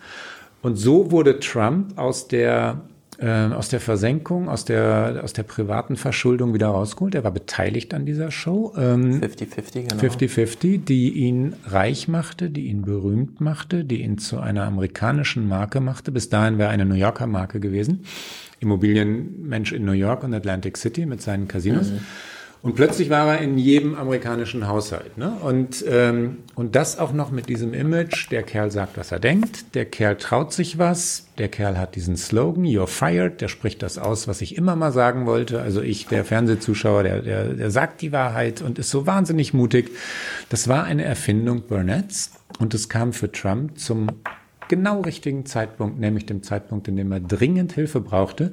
Und 0.63 0.77
so 0.77 1.11
wurde 1.11 1.39
Trump 1.39 1.99
aus 1.99 2.29
der 2.29 2.81
äh, 3.19 3.47
aus 3.47 3.69
der 3.69 3.81
Versenkung, 3.81 4.49
aus 4.49 4.65
der, 4.65 5.21
aus 5.25 5.33
der 5.33 5.43
privaten 5.43 5.97
Verschuldung 5.97 6.55
wieder 6.55 6.69
rausgeholt. 6.69 7.15
Er 7.15 7.25
war 7.25 7.33
beteiligt 7.33 7.93
an 7.93 8.07
dieser 8.07 8.31
Show. 8.31 8.73
50-50, 8.77 9.77
ähm, 9.77 9.89
genau. 9.89 10.03
50-50, 10.03 10.85
die 10.85 11.11
ihn 11.11 11.55
reich 11.67 12.09
machte, 12.09 12.51
die 12.51 12.67
ihn 12.67 12.83
berühmt 12.83 13.41
machte, 13.41 13.85
die 13.85 14.03
ihn 14.03 14.19
zu 14.19 14.39
einer 14.39 14.65
amerikanischen 14.65 15.49
Marke 15.49 15.81
machte. 15.81 16.13
Bis 16.13 16.29
dahin 16.29 16.59
wäre 16.59 16.71
eine 16.71 16.85
New 16.85 16.95
Yorker 16.95 17.27
Marke 17.27 17.61
gewesen. 17.61 18.05
Immobilienmensch 18.61 19.73
in 19.73 19.85
New 19.85 19.93
York 19.93 20.23
und 20.25 20.33
Atlantic 20.35 20.77
City 20.77 21.07
mit 21.07 21.21
seinen 21.21 21.49
Casinos. 21.49 21.91
Mhm. 21.91 22.01
Und 22.61 22.75
plötzlich 22.75 23.09
war 23.09 23.35
er 23.35 23.41
in 23.41 23.57
jedem 23.57 23.95
amerikanischen 23.95 24.67
Haushalt. 24.67 25.17
Ne? 25.17 25.31
Und, 25.43 25.85
ähm, 25.89 26.39
und 26.57 26.75
das 26.75 26.99
auch 26.99 27.13
noch 27.13 27.31
mit 27.31 27.49
diesem 27.49 27.73
Image, 27.73 28.31
der 28.33 28.43
Kerl 28.43 28.73
sagt, 28.73 28.99
was 28.99 29.13
er 29.13 29.21
denkt, 29.21 29.77
der 29.77 29.85
Kerl 29.85 30.17
traut 30.17 30.53
sich 30.53 30.77
was, 30.77 31.29
der 31.39 31.49
Kerl 31.49 31.79
hat 31.79 31.95
diesen 31.95 32.17
Slogan, 32.17 32.65
You're 32.65 32.89
fired, 32.89 33.41
der 33.41 33.47
spricht 33.47 33.83
das 33.83 33.97
aus, 33.97 34.27
was 34.27 34.41
ich 34.41 34.57
immer 34.57 34.75
mal 34.75 34.91
sagen 34.91 35.25
wollte. 35.25 35.63
Also 35.63 35.83
ich, 35.83 36.09
der 36.09 36.25
Fernsehzuschauer, 36.25 37.05
der, 37.05 37.23
der, 37.23 37.45
der 37.55 37.71
sagt 37.71 38.03
die 38.03 38.11
Wahrheit 38.11 38.61
und 38.61 38.81
ist 38.81 38.91
so 38.91 39.07
wahnsinnig 39.07 39.55
mutig. 39.55 39.91
Das 40.49 40.67
war 40.67 40.83
eine 40.83 41.05
Erfindung 41.05 41.63
Burnett's 41.63 42.33
und 42.59 42.75
es 42.75 42.89
kam 42.89 43.13
für 43.13 43.31
Trump 43.31 43.79
zum 43.79 44.09
genau 44.67 45.01
richtigen 45.03 45.47
Zeitpunkt, 45.47 46.01
nämlich 46.01 46.27
dem 46.27 46.43
Zeitpunkt, 46.43 46.89
in 46.89 46.97
dem 46.97 47.13
er 47.13 47.21
dringend 47.21 47.73
Hilfe 47.73 48.01
brauchte. 48.01 48.53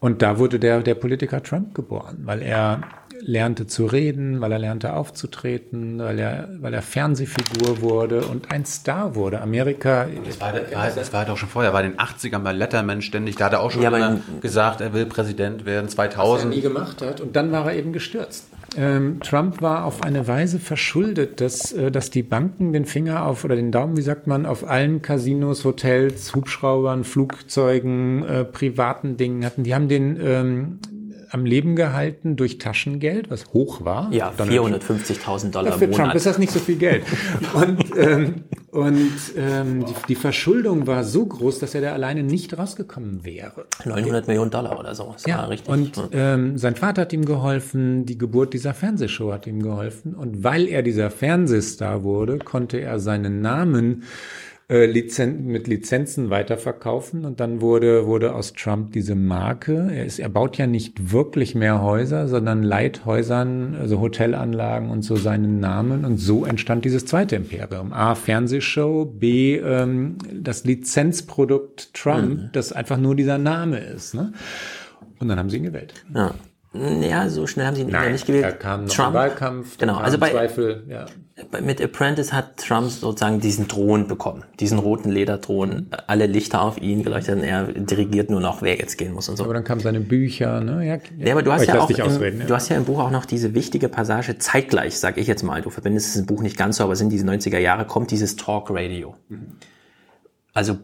Und 0.00 0.22
da 0.22 0.38
wurde 0.38 0.58
der, 0.58 0.82
der 0.82 0.94
Politiker 0.94 1.42
Trump 1.42 1.74
geboren, 1.74 2.18
weil 2.24 2.42
er 2.42 2.82
lernte 3.26 3.66
zu 3.66 3.86
reden, 3.86 4.40
weil 4.40 4.52
er 4.52 4.58
lernte 4.58 4.94
aufzutreten, 4.94 5.98
weil 5.98 6.18
er, 6.18 6.48
weil 6.60 6.72
er 6.72 6.82
Fernsehfigur 6.82 7.80
wurde 7.80 8.24
und 8.24 8.52
ein 8.52 8.64
Star 8.64 9.16
wurde. 9.16 9.40
Amerika. 9.40 10.06
Das 10.24 10.40
war, 10.40 10.54
war, 10.54 10.90
das 10.90 11.12
war 11.12 11.20
halt 11.20 11.30
auch 11.30 11.36
schon 11.36 11.48
vorher, 11.48 11.72
war 11.72 11.82
in 11.82 11.92
den 11.92 11.98
80ern 11.98 12.38
bei 12.38 12.52
Letterman 12.52 13.02
ständig, 13.02 13.36
da 13.36 13.46
hat 13.46 13.52
er 13.54 13.60
auch 13.60 13.72
schon 13.72 13.82
ja, 13.82 14.18
gesagt, 14.40 14.80
er 14.80 14.94
will 14.94 15.06
Präsident 15.06 15.66
werden, 15.66 15.88
2000. 15.88 16.36
Was 16.36 16.44
er 16.44 16.56
nie 16.56 16.62
gemacht 16.62 17.02
hat 17.02 17.20
und 17.20 17.34
dann 17.34 17.50
war 17.50 17.66
er 17.66 17.76
eben 17.76 17.92
gestürzt. 17.92 18.46
Ähm, 18.76 19.20
Trump 19.20 19.62
war 19.62 19.84
auf 19.84 20.02
eine 20.02 20.28
Weise 20.28 20.58
verschuldet, 20.58 21.40
dass, 21.40 21.72
äh, 21.72 21.90
dass 21.90 22.10
die 22.10 22.22
Banken 22.22 22.72
den 22.72 22.84
Finger 22.84 23.24
auf 23.24 23.44
oder 23.44 23.56
den 23.56 23.72
Daumen, 23.72 23.96
wie 23.96 24.02
sagt 24.02 24.26
man, 24.26 24.46
auf 24.46 24.68
allen 24.68 25.02
Casinos, 25.02 25.64
Hotels, 25.64 26.34
Hubschraubern, 26.34 27.04
Flugzeugen, 27.04 28.24
äh, 28.24 28.44
privaten 28.44 29.16
Dingen 29.16 29.44
hatten. 29.44 29.64
Die 29.64 29.74
haben 29.74 29.88
den 29.88 30.18
ähm, 30.20 30.78
am 31.30 31.44
Leben 31.44 31.76
gehalten 31.76 32.36
durch 32.36 32.58
Taschengeld, 32.58 33.30
was 33.30 33.52
hoch 33.52 33.84
war. 33.84 34.12
Ja, 34.12 34.32
450.000 34.36 35.50
Dollar 35.50 35.70
ja, 35.70 35.78
Für 35.78 35.86
Monat. 35.86 35.98
Trump 35.98 36.14
ist 36.14 36.26
das 36.26 36.38
nicht 36.38 36.52
so 36.52 36.58
viel 36.58 36.76
Geld. 36.76 37.04
und 37.54 37.96
ähm, 37.96 38.44
und 38.76 39.12
ähm, 39.38 39.86
die, 39.86 39.94
die, 40.08 40.14
Verschuldung 40.14 40.86
war 40.86 41.02
so 41.02 41.24
groß, 41.24 41.60
dass 41.60 41.74
er 41.74 41.80
da 41.80 41.92
alleine 41.94 42.22
nicht 42.22 42.58
rausgekommen 42.58 43.24
wäre. 43.24 43.64
900 43.86 44.26
Millionen 44.26 44.50
Dollar 44.50 44.78
oder 44.78 44.94
so. 44.94 45.12
Das 45.14 45.24
ja, 45.24 45.46
richtig. 45.46 45.66
Und 45.70 46.10
ähm, 46.12 46.58
sein 46.58 46.76
Vater 46.76 47.02
hat 47.02 47.12
ihm 47.14 47.24
geholfen, 47.24 48.04
die 48.04 48.18
Geburt 48.18 48.52
dieser 48.52 48.74
Fernsehshow 48.74 49.32
hat 49.32 49.46
ihm 49.46 49.62
geholfen. 49.62 50.14
Und 50.14 50.44
weil 50.44 50.68
er 50.68 50.82
dieser 50.82 51.10
Fernsehstar 51.10 52.02
wurde, 52.02 52.38
konnte 52.38 52.78
er 52.78 52.98
seinen 52.98 53.40
Namen 53.40 54.02
äh, 54.68 54.86
Lizen 54.86 55.46
mit 55.46 55.68
Lizenzen 55.68 56.28
weiterverkaufen 56.28 57.24
und 57.24 57.38
dann 57.38 57.60
wurde, 57.60 58.06
wurde 58.06 58.34
aus 58.34 58.52
Trump 58.52 58.92
diese 58.92 59.14
Marke. 59.14 59.90
Er, 59.92 60.04
ist, 60.04 60.18
er 60.18 60.28
baut 60.28 60.58
ja 60.58 60.66
nicht 60.66 61.12
wirklich 61.12 61.54
mehr 61.54 61.82
Häuser, 61.82 62.26
sondern 62.26 62.64
leiht 62.64 63.04
Häusern, 63.04 63.76
also 63.78 64.00
Hotelanlagen 64.00 64.90
und 64.90 65.02
so 65.02 65.14
seinen 65.14 65.60
Namen 65.60 66.04
und 66.04 66.16
so 66.16 66.44
entstand 66.44 66.84
dieses 66.84 67.06
zweite 67.06 67.36
Imperium. 67.36 67.92
A, 67.92 68.16
Fernsehshow, 68.16 69.04
B, 69.04 69.56
ähm, 69.56 70.16
das 70.32 70.64
Lizenzprodukt 70.64 71.94
Trump, 71.94 72.38
mhm. 72.38 72.50
das 72.52 72.72
einfach 72.72 72.98
nur 72.98 73.14
dieser 73.14 73.38
Name 73.38 73.78
ist. 73.78 74.14
Ne? 74.14 74.32
Und 75.20 75.28
dann 75.28 75.38
haben 75.38 75.48
sie 75.48 75.58
ihn 75.58 75.62
gewählt. 75.62 75.94
Ja. 76.12 76.34
Ja, 77.02 77.28
so 77.28 77.46
schnell 77.46 77.66
haben 77.66 77.76
sie 77.76 77.82
ihn 77.82 77.88
Nein, 77.88 78.12
nicht 78.12 78.26
gewählt. 78.26 78.44
Da 78.44 78.52
kam 78.52 78.84
noch 78.84 78.94
Trump, 78.94 79.14
Wahlkampf, 79.14 79.78
genau, 79.78 79.96
also 79.96 80.18
bei, 80.18 80.30
Zweifel, 80.30 80.84
ja. 80.88 81.06
Mit 81.60 81.82
Apprentice 81.82 82.32
hat 82.32 82.56
Trump 82.56 82.90
sozusagen 82.90 83.40
diesen 83.40 83.68
Thron 83.68 84.08
bekommen, 84.08 84.44
diesen 84.58 84.78
roten 84.78 85.10
Lederthron, 85.10 85.88
alle 86.06 86.26
Lichter 86.26 86.62
auf 86.62 86.80
ihn 86.80 87.02
geleuchtet 87.02 87.36
und 87.36 87.44
er 87.44 87.64
dirigiert 87.64 88.30
nur 88.30 88.40
noch, 88.40 88.62
wer 88.62 88.76
jetzt 88.78 88.96
gehen 88.96 89.12
muss 89.12 89.28
und 89.28 89.36
so. 89.36 89.44
Aber 89.44 89.52
dann 89.52 89.64
kamen 89.64 89.82
seine 89.82 90.00
Bücher, 90.00 90.62
ne? 90.62 90.86
Ja, 90.86 90.98
ja 91.18 91.32
aber 91.32 91.42
du 91.42 91.52
hast 91.52 91.66
ja 91.66 91.78
auch, 91.78 91.90
im, 91.90 92.40
ja. 92.40 92.46
du 92.46 92.54
hast 92.54 92.70
ja 92.70 92.76
im 92.76 92.84
Buch 92.84 93.00
auch 93.00 93.10
noch 93.10 93.26
diese 93.26 93.54
wichtige 93.54 93.90
Passage, 93.90 94.38
zeitgleich, 94.38 94.98
sag 94.98 95.18
ich 95.18 95.26
jetzt 95.26 95.42
mal, 95.42 95.60
du 95.60 95.68
verbindest 95.68 96.16
das 96.16 96.24
Buch 96.24 96.40
nicht 96.40 96.56
ganz 96.56 96.78
so, 96.78 96.84
aber 96.84 96.94
es 96.94 97.00
sind 97.00 97.10
diese 97.10 97.26
90er 97.26 97.58
Jahre, 97.58 97.84
kommt 97.84 98.10
dieses 98.10 98.36
Talk 98.36 98.70
Radio. 98.70 99.14
Mhm. 99.28 99.58
Also 100.54 100.78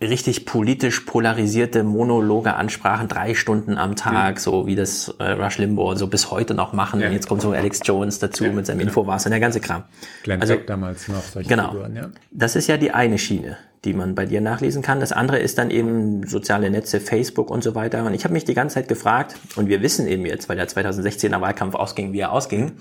richtig 0.00 0.46
politisch 0.46 1.00
polarisierte 1.00 1.82
Monologe 1.82 2.54
Ansprachen, 2.54 3.08
drei 3.08 3.34
Stunden 3.34 3.78
am 3.78 3.96
Tag, 3.96 4.36
ja. 4.36 4.40
so 4.40 4.66
wie 4.66 4.76
das 4.76 5.14
äh, 5.18 5.32
Rush 5.32 5.58
Limbaugh 5.58 5.96
so 5.96 6.06
bis 6.06 6.30
heute 6.30 6.54
noch 6.54 6.72
machen. 6.72 7.00
Ja. 7.00 7.08
Und 7.08 7.14
jetzt 7.14 7.28
kommt 7.28 7.42
so 7.42 7.50
Alex 7.50 7.80
Jones 7.82 8.20
dazu 8.20 8.44
ja, 8.44 8.52
mit 8.52 8.66
seinem 8.66 8.78
genau. 8.78 8.90
Infowars 8.90 9.26
und 9.26 9.30
der 9.30 9.40
ganze 9.40 9.60
Kram. 9.60 9.84
Glenn 10.22 10.40
also, 10.40 10.54
Beck 10.54 10.68
damals 10.68 11.08
noch 11.08 11.22
solche 11.22 11.48
genau. 11.48 11.72
Figuren, 11.72 11.96
ja. 11.96 12.10
Das 12.30 12.54
ist 12.54 12.68
ja 12.68 12.76
die 12.76 12.92
eine 12.92 13.18
Schiene, 13.18 13.56
die 13.84 13.92
man 13.92 14.14
bei 14.14 14.24
dir 14.24 14.40
nachlesen 14.40 14.82
kann. 14.82 15.00
Das 15.00 15.10
andere 15.10 15.40
ist 15.40 15.58
dann 15.58 15.70
eben 15.70 16.24
soziale 16.28 16.70
Netze, 16.70 17.00
Facebook 17.00 17.50
und 17.50 17.64
so 17.64 17.74
weiter. 17.74 18.04
Und 18.04 18.14
ich 18.14 18.22
habe 18.22 18.34
mich 18.34 18.44
die 18.44 18.54
ganze 18.54 18.74
Zeit 18.74 18.86
gefragt, 18.86 19.34
und 19.56 19.68
wir 19.68 19.82
wissen 19.82 20.06
eben 20.06 20.24
jetzt, 20.26 20.48
weil 20.48 20.56
der 20.56 20.68
2016er 20.68 21.40
Wahlkampf 21.40 21.74
ausging, 21.74 22.12
wie 22.12 22.20
er 22.20 22.30
ausging, 22.30 22.76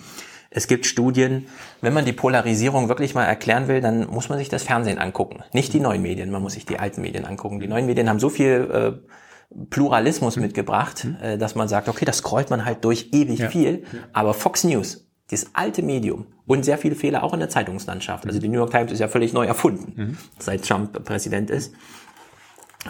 es 0.49 0.67
gibt 0.67 0.85
Studien, 0.85 1.47
wenn 1.81 1.93
man 1.93 2.05
die 2.05 2.13
Polarisierung 2.13 2.89
wirklich 2.89 3.13
mal 3.15 3.25
erklären 3.25 3.67
will, 3.67 3.81
dann 3.81 4.07
muss 4.07 4.29
man 4.29 4.37
sich 4.37 4.49
das 4.49 4.63
Fernsehen 4.63 4.97
angucken. 4.97 5.43
Nicht 5.53 5.73
die 5.73 5.79
neuen 5.79 6.01
Medien, 6.01 6.31
man 6.31 6.41
muss 6.41 6.53
sich 6.53 6.65
die 6.65 6.79
alten 6.79 7.01
Medien 7.01 7.25
angucken. 7.25 7.59
Die 7.59 7.67
neuen 7.67 7.85
Medien 7.85 8.09
haben 8.09 8.19
so 8.19 8.29
viel 8.29 8.69
äh, 8.71 9.65
Pluralismus 9.69 10.35
mhm. 10.35 10.43
mitgebracht, 10.43 11.05
mhm. 11.05 11.17
äh, 11.21 11.37
dass 11.37 11.55
man 11.55 11.67
sagt, 11.67 11.89
okay, 11.89 12.05
das 12.05 12.17
scrollt 12.17 12.49
man 12.49 12.65
halt 12.65 12.83
durch 12.83 13.09
ewig 13.11 13.39
ja. 13.39 13.49
viel. 13.49 13.83
Aber 14.13 14.33
Fox 14.33 14.63
News, 14.63 15.07
das 15.29 15.47
alte 15.53 15.81
Medium 15.81 16.27
und 16.45 16.63
sehr 16.63 16.77
viele 16.77 16.95
Fehler 16.95 17.23
auch 17.23 17.33
in 17.33 17.39
der 17.39 17.49
Zeitungslandschaft. 17.49 18.25
Also 18.25 18.39
die 18.39 18.47
New 18.47 18.57
York 18.57 18.71
Times 18.71 18.91
ist 18.91 18.99
ja 18.99 19.07
völlig 19.07 19.33
neu 19.33 19.45
erfunden, 19.45 19.93
mhm. 19.95 20.17
seit 20.39 20.65
Trump 20.65 21.03
Präsident 21.03 21.49
ist. 21.49 21.73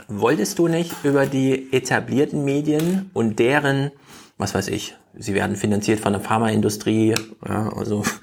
Wolltest 0.07 0.59
du 0.59 0.67
nicht 0.67 0.93
über 1.03 1.25
die 1.25 1.73
etablierten 1.73 2.45
Medien 2.45 3.09
und 3.13 3.39
deren, 3.39 3.91
was 4.37 4.53
weiß 4.53 4.67
ich, 4.67 4.95
sie 5.17 5.33
werden 5.33 5.55
finanziert 5.55 5.99
von 5.99 6.13
der 6.13 6.21
Pharmaindustrie, 6.21 7.15
ja, 7.47 7.69
also 7.75 8.03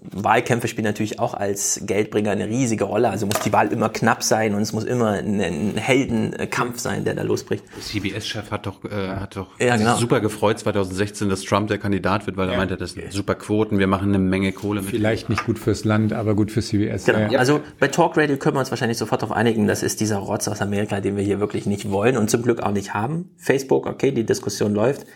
Wahlkämpfe 0.00 0.68
spielen 0.68 0.86
natürlich 0.86 1.18
auch 1.18 1.34
als 1.34 1.80
Geldbringer 1.84 2.30
eine 2.30 2.48
riesige 2.48 2.84
Rolle. 2.84 3.10
Also 3.10 3.26
muss 3.26 3.40
die 3.40 3.52
Wahl 3.52 3.68
immer 3.68 3.88
knapp 3.88 4.22
sein 4.22 4.54
und 4.54 4.62
es 4.62 4.72
muss 4.72 4.84
immer 4.84 5.10
ein, 5.10 5.40
ein 5.40 5.76
Heldenkampf 5.76 6.78
sein, 6.78 7.04
der 7.04 7.14
da 7.14 7.22
losbricht. 7.22 7.64
CBS-Chef 7.80 8.50
hat 8.50 8.66
doch, 8.66 8.84
äh, 8.84 9.08
hat 9.08 9.36
doch 9.36 9.58
ja, 9.58 9.76
genau. 9.76 9.96
super 9.96 10.20
gefreut 10.20 10.58
2016, 10.58 11.28
dass 11.28 11.42
Trump 11.42 11.68
der 11.68 11.78
Kandidat 11.78 12.26
wird, 12.26 12.36
weil 12.36 12.46
ja. 12.46 12.54
er 12.54 12.58
meinte, 12.58 12.76
das 12.76 12.92
sind 12.92 13.12
super 13.12 13.34
Quoten, 13.34 13.78
wir 13.78 13.86
machen 13.86 14.08
eine 14.08 14.18
Menge 14.18 14.52
Kohle 14.52 14.80
mit. 14.80 14.90
Vielleicht 14.90 15.28
nicht 15.28 15.44
gut 15.44 15.58
fürs 15.58 15.84
Land, 15.84 16.12
aber 16.12 16.34
gut 16.34 16.50
für 16.50 16.62
CBS. 16.62 17.04
Genau. 17.04 17.30
Ja. 17.30 17.38
Also 17.38 17.60
bei 17.78 17.88
Talk 17.88 18.16
Radio 18.16 18.36
können 18.36 18.56
wir 18.56 18.60
uns 18.60 18.70
wahrscheinlich 18.70 18.98
sofort 18.98 19.22
darauf 19.22 19.36
einigen, 19.36 19.66
das 19.66 19.82
ist 19.82 20.00
dieser 20.00 20.18
Rotz 20.18 20.48
aus 20.48 20.60
Amerika, 20.60 21.00
den 21.00 21.16
wir 21.16 21.24
hier 21.24 21.40
wirklich 21.40 21.66
nicht 21.66 21.90
wollen 21.90 22.16
und 22.16 22.30
zum 22.30 22.42
Glück 22.42 22.62
auch 22.62 22.72
nicht 22.72 22.94
haben. 22.94 23.30
Facebook, 23.36 23.86
okay, 23.86 24.12
die 24.12 24.24
Diskussion 24.24 24.74
läuft 24.74 25.06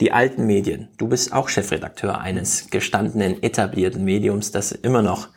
die 0.00 0.12
alten 0.12 0.46
Medien. 0.46 0.88
Du 0.96 1.08
bist 1.08 1.32
auch 1.32 1.48
Chefredakteur 1.48 2.20
eines 2.20 2.70
gestandenen, 2.70 3.42
etablierten 3.42 4.04
Mediums, 4.04 4.50
das 4.50 4.72
immer 4.72 5.02
noch 5.02 5.28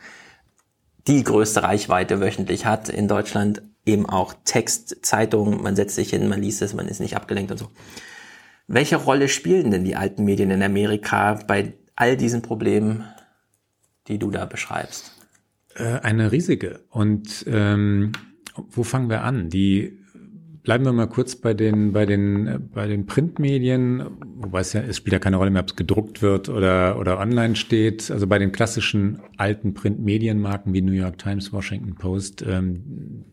die 1.06 1.22
größte 1.22 1.62
Reichweite 1.62 2.20
wöchentlich 2.20 2.66
hat 2.66 2.88
in 2.88 3.08
Deutschland. 3.08 3.62
Eben 3.86 4.06
auch 4.06 4.34
Text, 4.44 5.04
Zeitung, 5.06 5.62
man 5.62 5.74
setzt 5.74 5.94
sich 5.94 6.10
hin, 6.10 6.28
man 6.28 6.42
liest 6.42 6.60
es, 6.60 6.74
man 6.74 6.88
ist 6.88 7.00
nicht 7.00 7.16
abgelenkt 7.16 7.50
und 7.50 7.58
so. 7.58 7.70
Welche 8.66 8.96
Rolle 8.96 9.28
spielen 9.28 9.70
denn 9.70 9.84
die 9.84 9.96
alten 9.96 10.24
Medien 10.24 10.50
in 10.50 10.62
Amerika 10.62 11.38
bei 11.46 11.72
all 11.96 12.18
diesen 12.18 12.42
Problemen, 12.42 13.04
die 14.08 14.18
du 14.18 14.30
da 14.30 14.44
beschreibst? 14.44 15.12
Äh, 15.74 16.00
eine 16.00 16.32
riesige. 16.32 16.80
Und 16.90 17.46
ähm, 17.48 18.12
wo 18.56 18.82
fangen 18.82 19.08
wir 19.08 19.22
an? 19.22 19.48
Die 19.48 19.98
Bleiben 20.68 20.84
wir 20.84 20.92
mal 20.92 21.06
kurz 21.06 21.34
bei 21.34 21.54
den, 21.54 21.94
bei 21.94 22.04
den, 22.04 22.68
bei 22.74 22.86
den 22.86 23.06
Printmedien, 23.06 24.02
wobei 24.36 24.60
es 24.60 24.74
ja, 24.74 24.82
es 24.82 24.98
spielt 24.98 25.14
ja 25.14 25.18
keine 25.18 25.38
Rolle 25.38 25.50
mehr, 25.50 25.62
ob 25.62 25.68
es 25.68 25.76
gedruckt 25.76 26.20
wird 26.20 26.50
oder, 26.50 26.98
oder 26.98 27.18
online 27.18 27.56
steht. 27.56 28.10
Also 28.10 28.26
bei 28.26 28.38
den 28.38 28.52
klassischen 28.52 29.18
alten 29.38 29.72
Printmedienmarken 29.72 30.74
wie 30.74 30.82
New 30.82 30.92
York 30.92 31.16
Times, 31.16 31.54
Washington 31.54 31.94
Post, 31.94 32.44
ähm, 32.46 33.24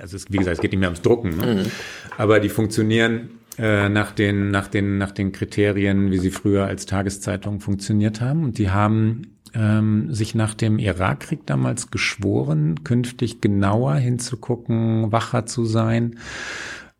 also 0.00 0.14
es, 0.14 0.30
wie 0.30 0.36
gesagt, 0.36 0.58
es 0.58 0.60
geht 0.60 0.70
nicht 0.70 0.78
mehr 0.78 0.90
ums 0.90 1.02
Drucken, 1.02 1.36
ne? 1.36 1.64
Mhm. 1.64 1.70
aber 2.18 2.38
die 2.38 2.50
funktionieren 2.50 3.30
äh, 3.58 3.88
nach 3.88 4.12
den, 4.12 4.52
nach 4.52 4.68
den, 4.68 4.96
nach 4.96 5.10
den 5.10 5.32
Kriterien, 5.32 6.12
wie 6.12 6.18
sie 6.18 6.30
früher 6.30 6.66
als 6.66 6.86
Tageszeitung 6.86 7.58
funktioniert 7.58 8.20
haben. 8.20 8.44
Und 8.44 8.58
die 8.58 8.70
haben 8.70 9.35
ähm, 9.56 10.12
sich 10.12 10.34
nach 10.34 10.54
dem 10.54 10.78
Irakkrieg 10.78 11.46
damals 11.46 11.90
geschworen, 11.90 12.84
künftig 12.84 13.40
genauer 13.40 13.94
hinzugucken, 13.94 15.10
wacher 15.12 15.46
zu 15.46 15.64
sein 15.64 16.18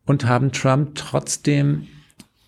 und 0.07 0.27
haben 0.27 0.53
Trump 0.53 0.95
trotzdem 0.95 1.87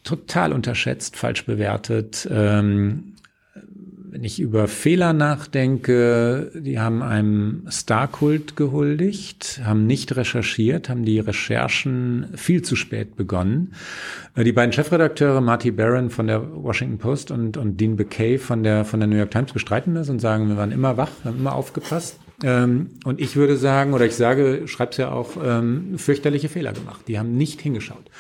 total 0.05 0.53
unterschätzt, 0.53 1.17
falsch 1.17 1.45
bewertet, 1.45 2.27
ähm, 2.31 3.15
wenn 4.11 4.25
ich 4.25 4.41
über 4.41 4.69
Fehler 4.69 5.13
nachdenke, 5.13 6.51
die 6.55 6.79
haben 6.79 7.03
einem 7.03 7.67
Starkult 7.69 8.57
gehuldigt, 8.57 9.61
haben 9.65 9.87
nicht 9.87 10.17
recherchiert, 10.17 10.89
haben 10.89 11.05
die 11.05 11.19
Recherchen 11.19 12.29
viel 12.35 12.63
zu 12.63 12.77
spät 12.77 13.17
begonnen. 13.17 13.75
Äh, 14.35 14.45
die 14.45 14.53
beiden 14.53 14.73
Chefredakteure, 14.73 15.41
Marty 15.41 15.71
Barron 15.71 16.11
von 16.11 16.27
der 16.27 16.43
Washington 16.55 16.99
Post 16.99 17.31
und, 17.31 17.57
und 17.57 17.81
Dean 17.81 17.97
Bakay 17.97 18.39
von 18.39 18.63
der, 18.63 18.85
von 18.85 19.01
der 19.01 19.09
New 19.09 19.17
York 19.17 19.31
Times 19.31 19.53
bestreiten 19.53 19.95
das 19.95 20.09
und 20.09 20.21
sagen, 20.21 20.49
wir 20.49 20.57
waren 20.57 20.73
immer 20.73 20.97
wach, 20.97 21.11
haben 21.25 21.39
immer 21.39 21.55
aufgepasst. 21.55 22.19
Ähm, 22.45 22.91
und 23.05 23.21
ich 23.21 23.35
würde 23.37 23.57
sagen, 23.57 23.95
oder 23.95 24.07
ich 24.07 24.15
sage, 24.15 24.63
schreib's 24.67 24.97
ja 24.97 25.11
auch, 25.11 25.31
ähm, 25.43 25.99
fürchterliche 25.99 26.49
Fehler 26.49 26.73
gemacht. 26.73 27.01
Die 27.09 27.19
haben 27.19 27.37
nicht 27.37 27.61
hingeschaut. 27.61 28.11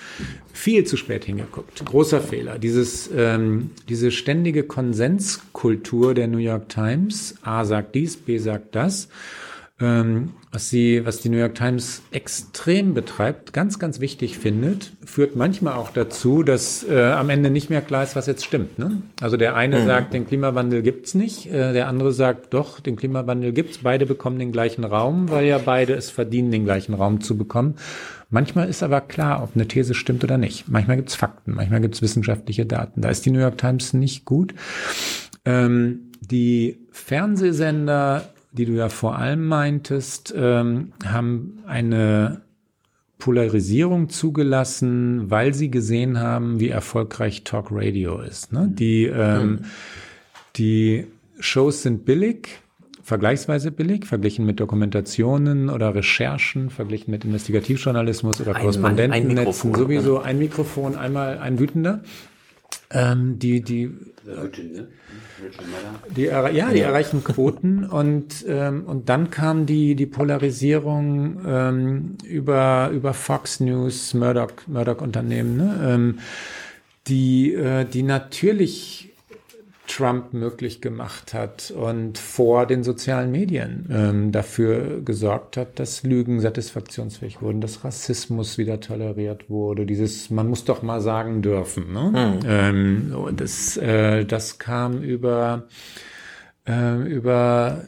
Viel 0.53 0.85
zu 0.85 0.97
spät 0.97 1.24
hingeguckt. 1.24 1.85
Großer 1.85 2.20
Fehler. 2.20 2.59
Dieses, 2.59 3.09
ähm, 3.15 3.70
diese 3.89 4.11
ständige 4.11 4.65
Konsenskultur 4.65 6.15
der 6.15 6.27
New 6.27 6.39
York 6.39 6.69
Times. 6.69 7.36
A 7.43 7.65
sagt 7.65 7.95
dies, 7.95 8.16
B 8.16 8.39
sagt 8.39 8.74
das 8.74 9.09
ähm, 9.80 10.30
was 10.50 10.70
sie, 10.70 11.05
was 11.05 11.20
die 11.20 11.28
New 11.28 11.36
York 11.36 11.55
Times 11.55 12.02
extrem 12.10 12.94
betreibt, 12.94 13.52
ganz, 13.52 13.78
ganz 13.78 14.00
wichtig 14.00 14.38
findet, 14.38 14.92
führt 15.05 15.36
manchmal 15.36 15.74
auch 15.74 15.90
dazu, 15.90 16.42
dass 16.42 16.84
äh, 16.88 17.00
am 17.12 17.30
Ende 17.30 17.50
nicht 17.50 17.70
mehr 17.70 17.82
klar 17.82 18.02
ist, 18.02 18.16
was 18.16 18.26
jetzt 18.26 18.44
stimmt. 18.44 18.78
Ne? 18.78 19.02
Also 19.20 19.36
der 19.36 19.55
eine 19.55 19.80
mhm. 19.80 19.86
sagt, 19.86 20.14
den 20.14 20.26
Klimawandel 20.26 20.82
gibt's 20.82 21.14
nicht, 21.14 21.46
äh, 21.46 21.72
der 21.72 21.86
andere 21.86 22.12
sagt, 22.12 22.55
doch, 22.55 22.80
den 22.80 22.96
Klimawandel 22.96 23.52
gibt's. 23.52 23.78
Beide 23.78 24.06
bekommen 24.06 24.38
den 24.38 24.52
gleichen 24.52 24.84
Raum, 24.84 25.30
weil 25.30 25.46
ja 25.46 25.59
beide 25.59 25.94
es 25.94 26.10
verdienen, 26.10 26.50
den 26.50 26.64
gleichen 26.64 26.94
Raum 26.94 27.20
zu 27.20 27.36
bekommen. 27.36 27.76
Manchmal 28.30 28.68
ist 28.68 28.82
aber 28.82 29.00
klar, 29.00 29.42
ob 29.42 29.50
eine 29.55 29.68
These 29.68 29.94
stimmt 29.94 30.24
oder 30.24 30.38
nicht. 30.38 30.68
Manchmal 30.68 30.96
gibt's 30.96 31.14
Fakten, 31.14 31.55
manchmal 31.55 31.80
gibt's 31.80 32.02
wissenschaftliche 32.02 32.66
Daten. 32.66 33.00
Da 33.00 33.10
ist 33.10 33.24
die 33.24 33.30
New 33.30 33.40
York 33.40 33.59
Times 33.59 33.94
nicht 33.94 34.24
gut. 34.24 34.55
Ähm, 35.44 36.10
die 36.20 36.80
Fernsehsender 36.90 38.28
die 38.52 38.64
du 38.64 38.72
ja 38.72 38.88
vor 38.88 39.16
allem 39.16 39.46
meintest, 39.46 40.34
ähm, 40.36 40.92
haben 41.04 41.60
eine 41.66 42.42
Polarisierung 43.18 44.08
zugelassen, 44.08 45.30
weil 45.30 45.52
sie 45.52 45.70
gesehen 45.70 46.20
haben, 46.20 46.60
wie 46.60 46.68
erfolgreich 46.68 47.44
Talk 47.44 47.68
Radio 47.70 48.20
ist. 48.20 48.52
Ne? 48.52 48.68
Die, 48.72 49.04
ähm, 49.04 49.50
mhm. 49.50 49.58
die 50.56 51.06
Shows 51.40 51.82
sind 51.82 52.04
billig, 52.04 52.60
vergleichsweise 53.02 53.70
billig, 53.70 54.06
verglichen 54.06 54.46
mit 54.46 54.60
Dokumentationen 54.60 55.68
oder 55.68 55.94
Recherchen, 55.94 56.70
verglichen 56.70 57.10
mit 57.10 57.24
Investigativjournalismus 57.24 58.40
oder 58.40 58.54
Korrespondentennetzen, 58.54 59.74
sowieso 59.74 60.20
ein 60.20 60.38
Mikrofon, 60.38 60.94
einmal 60.94 61.38
ein 61.38 61.58
wütender. 61.58 62.02
Ähm, 62.90 63.39
die, 63.39 63.60
die, 63.60 63.90
Wütende. 64.24 64.89
Die, 66.16 66.24
ja, 66.24 66.70
die 66.70 66.81
erreichen 66.81 67.23
Quoten 67.23 67.85
und, 67.90 68.44
ähm, 68.48 68.85
und 68.86 69.09
dann 69.09 69.31
kam 69.31 69.66
die, 69.66 69.94
die 69.94 70.06
Polarisierung 70.06 71.40
ähm, 71.47 72.19
über, 72.24 72.90
über 72.93 73.15
Fox 73.15 73.60
News, 73.60 74.15
Murdoch, 74.15 74.52
Murdoch-Unternehmen, 74.66 75.56
ne? 75.56 75.81
ähm, 75.82 76.19
die, 77.09 77.55
äh, 77.55 77.85
die 77.85 78.02
natürlich 78.02 79.07
Trump 79.89 80.32
möglich 80.35 80.81
gemacht 80.81 81.35
hat 81.35 81.73
und 81.73 82.19
vor 82.19 82.66
den 82.66 82.85
sozialen 82.85 83.32
Medien 83.32 83.89
ähm, 83.90 84.32
dafür 84.32 85.01
gesorgt 85.02 85.56
hat, 85.56 85.81
dass 85.81 86.02
Lügen 86.05 86.40
satisfaktionsfähig 86.40 87.43
wurden, 87.43 87.60
dass 87.60 87.85
Rassismus 87.85 88.59
wieder 88.59 88.81
toleriert 88.81 89.51
wurde, 89.51 89.86
dieses 89.86 90.31
man 90.31 90.48
muss 90.48 90.65
doch 90.65 90.82
mal 90.82 91.01
sagen 91.01 91.43
dürfen. 91.43 91.93
Ne? 91.93 92.39
Mhm. 92.43 92.47
Ähm, 92.47 93.36
das, 93.36 93.77
äh, 93.78 94.24
das 94.24 94.59
kam 94.59 95.02
über, 95.02 95.65
äh, 96.66 97.02
über 97.02 97.85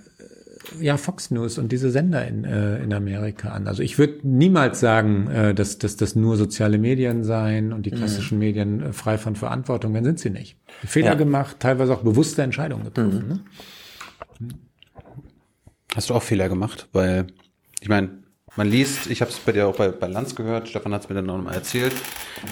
ja, 0.79 0.97
Fox 0.97 1.31
News 1.31 1.59
und 1.59 1.73
diese 1.73 1.91
Sender 1.91 2.27
in, 2.27 2.45
äh, 2.45 2.83
in 2.83 2.93
Amerika 2.93 3.51
an. 3.51 3.67
Also 3.67 3.83
ich 3.83 3.99
würde 3.99 4.21
niemals 4.23 4.81
sagen, 4.81 5.29
äh, 5.29 5.55
dass, 5.55 5.79
dass 5.79 5.97
das 5.97 6.17
nur 6.17 6.37
soziale 6.37 6.79
Medien 6.79 7.25
seien 7.25 7.73
und 7.73 7.87
die 7.87 7.91
mhm. 7.91 7.97
klassischen 7.97 8.37
mhm. 8.37 8.45
Medien 8.45 8.83
äh, 8.83 8.93
frei 8.93 9.19
von 9.19 9.37
Verantwortung, 9.37 9.95
dann 9.95 10.05
sind 10.05 10.21
sie 10.21 10.31
nicht. 10.31 10.57
Fehler 10.85 11.09
ja. 11.09 11.15
gemacht, 11.15 11.57
teilweise 11.61 11.93
auch 11.93 12.03
bewusste 12.03 12.43
Entscheidungen 12.43 12.85
getroffen. 12.85 13.43
Mhm. 14.39 14.49
Ne? 14.49 14.55
Hast 15.95 16.11
du 16.11 16.15
auch 16.15 16.23
Fehler 16.23 16.49
gemacht? 16.49 16.89
Weil, 16.93 17.27
ich 17.81 17.89
meine, 17.89 18.11
man 18.57 18.69
liest, 18.69 19.09
ich 19.11 19.21
habe 19.23 19.31
es 19.31 19.39
bei 19.39 19.53
dir 19.53 19.67
auch 19.67 19.77
bei, 19.77 19.89
bei 19.89 20.09
Lanz 20.09 20.35
gehört, 20.35 20.69
Stefan 20.69 20.93
hat 20.93 21.03
es 21.03 21.09
mir 21.09 21.15
dann 21.15 21.27
noch 21.27 21.43
mal 21.43 21.55
erzählt, 21.55 21.95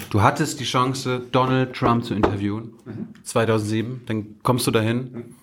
du 0.09 0.21
hattest 0.21 0.59
die 0.59 0.65
Chance, 0.65 1.21
Donald 1.31 1.73
Trump 1.73 2.05
zu 2.05 2.13
interviewen, 2.13 2.73
mhm. 2.85 3.07
2007, 3.23 4.01
dann 4.07 4.39
kommst 4.41 4.65
du 4.67 4.71
dahin, 4.71 5.35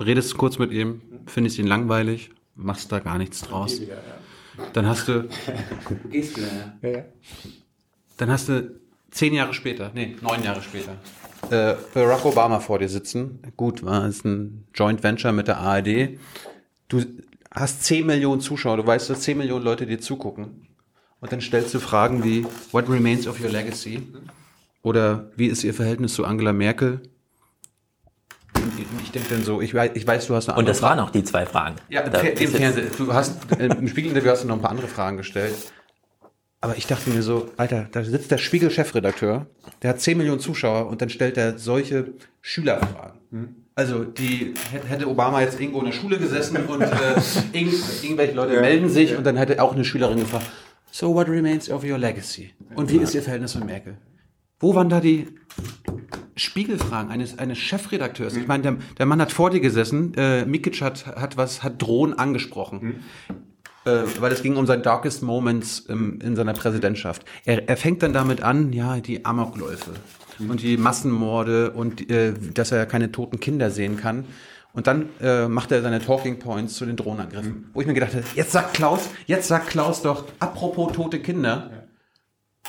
redest 0.00 0.36
kurz 0.36 0.58
mit 0.58 0.72
ihm, 0.72 1.02
findest 1.26 1.58
ihn 1.58 1.66
langweilig, 1.66 2.30
machst 2.54 2.92
da 2.92 3.00
gar 3.00 3.18
nichts 3.18 3.42
draus. 3.42 3.80
Dann 4.72 4.86
hast 4.86 5.08
du. 5.08 5.28
Gehst 6.10 6.36
wieder, 6.36 7.06
Dann 8.16 8.30
hast 8.30 8.48
du 8.48 8.80
zehn 9.10 9.34
Jahre 9.34 9.54
später, 9.54 9.90
nee, 9.94 10.16
neun 10.20 10.42
Jahre 10.42 10.62
später, 10.62 10.96
äh, 11.50 11.74
Barack 11.92 12.24
Obama 12.24 12.60
vor 12.60 12.78
dir 12.78 12.88
sitzen. 12.88 13.40
Gut, 13.56 13.84
war 13.84 14.04
es 14.06 14.24
ein 14.24 14.66
Joint 14.74 15.02
Venture 15.02 15.32
mit 15.32 15.48
der 15.48 15.58
ARD. 15.58 16.18
Du 16.88 17.02
hast 17.50 17.84
zehn 17.84 18.06
Millionen 18.06 18.40
Zuschauer, 18.40 18.76
du 18.76 18.86
weißt, 18.86 19.10
dass 19.10 19.20
zehn 19.20 19.38
Millionen 19.38 19.64
Leute 19.64 19.86
dir 19.86 20.00
zugucken. 20.00 20.66
Und 21.20 21.32
dann 21.32 21.40
stellst 21.40 21.72
du 21.72 21.80
Fragen 21.80 22.22
wie, 22.24 22.44
what 22.72 22.88
remains 22.88 23.26
of 23.26 23.40
your 23.40 23.48
legacy? 23.48 24.02
Oder 24.82 25.30
wie 25.36 25.46
ist 25.46 25.64
ihr 25.64 25.72
Verhältnis 25.72 26.14
zu 26.14 26.24
Angela 26.26 26.52
Merkel? 26.52 27.00
Denke 29.14 29.34
dann 29.34 29.44
so, 29.44 29.60
ich 29.60 29.74
weiß, 29.74 29.92
ich 29.94 30.06
weiß, 30.06 30.26
du 30.26 30.34
hast 30.34 30.48
eine 30.48 30.58
Und 30.58 30.68
das 30.68 30.80
Frage. 30.80 30.98
waren 30.98 31.06
auch 31.06 31.10
die 31.10 31.24
zwei 31.24 31.46
Fragen. 31.46 31.76
Ja, 31.88 32.08
da, 32.08 32.20
im 32.20 32.48
Fernsehen. 32.50 32.88
Du 32.96 33.12
hast, 33.12 33.36
im 33.58 33.88
Spiegelinterview 33.88 34.30
hast 34.30 34.44
du 34.44 34.48
noch 34.48 34.56
ein 34.56 34.62
paar 34.62 34.70
andere 34.70 34.88
Fragen 34.88 35.16
gestellt. 35.16 35.54
Aber 36.60 36.76
ich 36.76 36.86
dachte 36.86 37.10
mir 37.10 37.22
so, 37.22 37.50
Alter, 37.56 37.88
da 37.92 38.02
sitzt 38.02 38.30
der 38.30 38.38
Spiegel-Chefredakteur, 38.38 39.46
der 39.82 39.90
hat 39.90 40.00
10 40.00 40.16
Millionen 40.16 40.40
Zuschauer 40.40 40.86
und 40.86 41.02
dann 41.02 41.10
stellt 41.10 41.36
er 41.36 41.58
solche 41.58 42.14
Schülerfragen. 42.40 43.20
Hm. 43.30 43.56
Also 43.74 44.04
die 44.04 44.54
hätte 44.88 45.08
Obama 45.08 45.40
jetzt 45.40 45.60
irgendwo 45.60 45.80
in 45.80 45.86
der 45.86 45.92
Schule 45.92 46.18
gesessen 46.18 46.56
und 46.56 46.80
äh, 46.80 46.86
irgend, 47.52 47.74
irgendwelche 48.02 48.32
Leute 48.32 48.54
ja, 48.54 48.60
melden 48.60 48.88
sich 48.88 49.10
ja. 49.10 49.18
und 49.18 49.24
dann 49.24 49.36
hätte 49.36 49.60
auch 49.62 49.74
eine 49.74 49.84
Schülerin 49.84 50.20
gefragt, 50.20 50.46
so 50.90 51.12
what 51.12 51.28
remains 51.28 51.68
of 51.68 51.84
your 51.84 51.98
legacy? 51.98 52.54
Und 52.76 52.90
wie 52.90 52.98
ist 52.98 53.14
Ihr 53.14 53.22
Verhältnis 53.22 53.54
mit 53.56 53.66
Merkel? 53.66 53.96
Wo 54.60 54.74
waren 54.74 54.88
da 54.88 55.00
die 55.00 55.26
Spiegelfragen 56.36 57.10
eines, 57.10 57.38
eines 57.38 57.58
Chefredakteurs? 57.58 58.34
Mhm. 58.34 58.40
Ich 58.40 58.46
meine, 58.46 58.62
der, 58.62 58.76
der, 58.98 59.06
Mann 59.06 59.20
hat 59.20 59.32
vor 59.32 59.50
dir 59.50 59.60
gesessen, 59.60 60.14
äh, 60.14 60.44
Mikic 60.44 60.80
hat, 60.80 61.06
hat 61.06 61.36
was, 61.36 61.62
hat 61.62 61.80
Drohnen 61.80 62.18
angesprochen. 62.18 62.80
Mhm. 62.82 62.94
Äh, 63.86 64.04
weil 64.18 64.32
es 64.32 64.42
ging 64.42 64.56
um 64.56 64.66
sein 64.66 64.82
Darkest 64.82 65.22
Moments 65.22 65.84
ähm, 65.90 66.18
in 66.22 66.36
seiner 66.36 66.54
Präsidentschaft. 66.54 67.24
Er, 67.44 67.68
er 67.68 67.76
fängt 67.76 68.02
dann 68.02 68.14
damit 68.14 68.42
an, 68.42 68.72
ja, 68.72 68.98
die 69.00 69.26
Amokläufe 69.26 69.90
mhm. 70.38 70.50
und 70.50 70.62
die 70.62 70.76
Massenmorde 70.78 71.70
und 71.72 72.10
äh, 72.10 72.32
dass 72.54 72.72
er 72.72 72.86
keine 72.86 73.12
toten 73.12 73.40
Kinder 73.40 73.70
sehen 73.70 73.98
kann. 73.98 74.24
Und 74.72 74.88
dann 74.88 75.10
äh, 75.20 75.46
macht 75.46 75.70
er 75.70 75.82
seine 75.82 76.00
Talking 76.00 76.40
Points 76.40 76.74
zu 76.74 76.86
den 76.86 76.96
Drohnenangriffen. 76.96 77.50
Mhm. 77.52 77.64
Wo 77.74 77.80
ich 77.80 77.86
mir 77.86 77.94
gedacht 77.94 78.14
habe, 78.14 78.24
jetzt 78.34 78.52
sagt 78.52 78.74
Klaus, 78.74 79.10
jetzt 79.26 79.48
sagt 79.48 79.68
Klaus 79.68 80.02
doch, 80.02 80.24
apropos 80.40 80.92
tote 80.92 81.20
Kinder. 81.20 81.70
Ja 81.70 81.83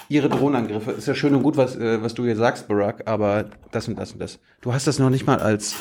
ihre 0.09 0.29
Drohnenangriffe. 0.29 0.91
Ist 0.91 1.07
ja 1.07 1.15
schön 1.15 1.35
und 1.35 1.43
gut, 1.43 1.57
was, 1.57 1.75
äh, 1.75 2.01
was 2.01 2.13
du 2.13 2.23
hier 2.25 2.35
sagst, 2.35 2.67
Barack, 2.67 3.03
aber 3.05 3.45
das 3.71 3.87
und 3.87 3.97
das 3.97 4.11
und 4.11 4.19
das. 4.19 4.39
Du 4.61 4.73
hast 4.73 4.87
das 4.87 4.99
noch 4.99 5.09
nicht 5.09 5.25
mal 5.25 5.39
als, 5.39 5.75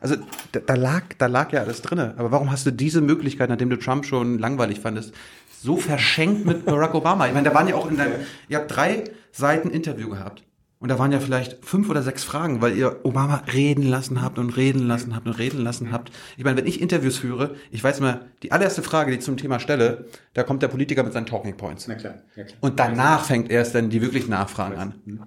also 0.00 0.16
da, 0.52 0.60
da 0.60 0.74
lag, 0.74 1.02
da 1.18 1.26
lag 1.26 1.52
ja 1.52 1.60
alles 1.60 1.82
drinne. 1.82 2.14
Aber 2.16 2.30
warum 2.30 2.50
hast 2.50 2.66
du 2.66 2.70
diese 2.70 3.00
Möglichkeit, 3.00 3.48
nachdem 3.50 3.70
du 3.70 3.76
Trump 3.76 4.06
schon 4.06 4.38
langweilig 4.38 4.80
fandest, 4.80 5.14
so 5.62 5.76
verschenkt 5.76 6.44
mit 6.46 6.64
Barack 6.64 6.94
Obama? 6.94 7.26
Ich 7.26 7.34
meine, 7.34 7.48
da 7.48 7.54
waren 7.54 7.68
ja 7.68 7.74
auch 7.74 7.90
in 7.90 7.96
deinem, 7.96 8.14
ihr 8.48 8.58
habt 8.58 8.74
drei 8.74 9.04
Seiten 9.32 9.70
Interview 9.70 10.08
gehabt. 10.08 10.44
Und 10.84 10.90
da 10.90 10.98
waren 10.98 11.12
ja 11.12 11.18
vielleicht 11.18 11.64
fünf 11.64 11.88
oder 11.88 12.02
sechs 12.02 12.24
Fragen, 12.24 12.60
weil 12.60 12.76
ihr 12.76 13.06
Obama 13.06 13.42
reden 13.50 13.84
lassen 13.84 14.20
habt 14.20 14.38
und 14.38 14.54
reden 14.54 14.86
lassen 14.86 15.16
habt 15.16 15.26
und 15.26 15.32
reden 15.32 15.62
lassen 15.62 15.90
habt. 15.90 16.12
Ich 16.36 16.44
meine, 16.44 16.58
wenn 16.58 16.66
ich 16.66 16.78
Interviews 16.78 17.16
führe, 17.16 17.54
ich 17.70 17.82
weiß 17.82 18.00
immer, 18.00 18.20
die 18.42 18.52
allererste 18.52 18.82
Frage, 18.82 19.10
die 19.10 19.16
ich 19.16 19.24
zum 19.24 19.38
Thema 19.38 19.60
stelle, 19.60 20.04
da 20.34 20.42
kommt 20.42 20.62
der 20.62 20.68
Politiker 20.68 21.02
mit 21.02 21.14
seinen 21.14 21.24
Talking 21.24 21.56
Points. 21.56 21.88
Na 21.88 21.94
klar, 21.94 22.16
ja 22.36 22.44
klar. 22.44 22.58
Und 22.60 22.78
danach 22.78 23.24
fängt 23.24 23.50
erst 23.50 23.74
dann 23.74 23.88
die 23.88 24.02
wirklichen 24.02 24.28
Nachfragen 24.28 24.76
an. 24.76 24.94
Die, 25.06 25.18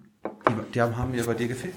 die 0.75 0.79
haben 0.79 1.09
mir 1.09 1.23
bei 1.23 1.34
dir 1.34 1.47
gefehlt. 1.47 1.73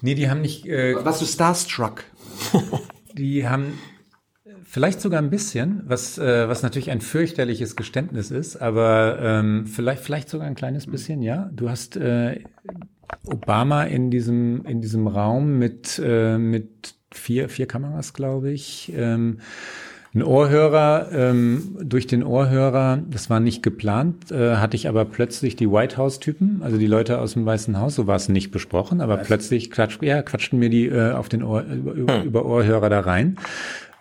Nee, 0.00 0.14
die 0.14 0.30
haben 0.30 0.40
nicht. 0.40 0.64
Äh, 0.64 1.04
Warst 1.04 1.20
du 1.20 1.26
starstruck? 1.26 2.04
die 3.12 3.48
haben 3.48 3.76
Vielleicht 4.70 5.00
sogar 5.00 5.22
ein 5.22 5.30
bisschen, 5.30 5.80
was, 5.86 6.18
äh, 6.18 6.46
was 6.46 6.62
natürlich 6.62 6.90
ein 6.90 7.00
fürchterliches 7.00 7.74
Geständnis 7.74 8.30
ist, 8.30 8.56
aber 8.56 9.18
ähm, 9.18 9.66
vielleicht, 9.66 10.02
vielleicht 10.02 10.28
sogar 10.28 10.46
ein 10.46 10.54
kleines 10.54 10.86
bisschen, 10.86 11.22
ja. 11.22 11.48
Du 11.54 11.70
hast 11.70 11.96
äh, 11.96 12.40
Obama 13.24 13.84
in 13.84 14.10
diesem, 14.10 14.66
in 14.66 14.82
diesem 14.82 15.06
Raum 15.06 15.58
mit, 15.58 15.98
äh, 16.04 16.36
mit 16.36 16.94
vier, 17.10 17.48
vier 17.48 17.64
Kameras, 17.66 18.12
glaube 18.12 18.50
ich. 18.50 18.92
Ähm, 18.94 19.38
Ein 20.14 20.22
Ohrhörer, 20.22 21.08
ähm, 21.12 21.78
durch 21.82 22.06
den 22.06 22.22
Ohrhörer, 22.22 23.02
das 23.10 23.30
war 23.30 23.40
nicht 23.40 23.62
geplant, 23.62 24.30
äh, 24.32 24.56
hatte 24.56 24.76
ich 24.76 24.86
aber 24.88 25.06
plötzlich 25.06 25.56
die 25.56 25.70
White 25.70 25.96
House-Typen, 25.96 26.62
also 26.62 26.76
die 26.76 26.86
Leute 26.86 27.20
aus 27.20 27.34
dem 27.34 27.46
Weißen 27.46 27.78
Haus, 27.78 27.94
so 27.94 28.06
war 28.06 28.16
es 28.16 28.28
nicht 28.28 28.50
besprochen, 28.50 29.00
aber 29.00 29.18
Was? 29.18 29.26
plötzlich 29.26 29.70
klatsch, 29.70 29.98
ja, 30.02 30.20
quatschten 30.22 30.58
mir 30.58 30.68
die 30.68 30.86
äh, 30.88 31.12
auf 31.12 31.28
den 31.30 31.42
Ohr, 31.42 31.62
über, 31.62 31.94
hm. 31.94 32.26
über 32.26 32.44
Ohrhörer 32.44 32.90
da 32.90 33.00
rein. 33.00 33.36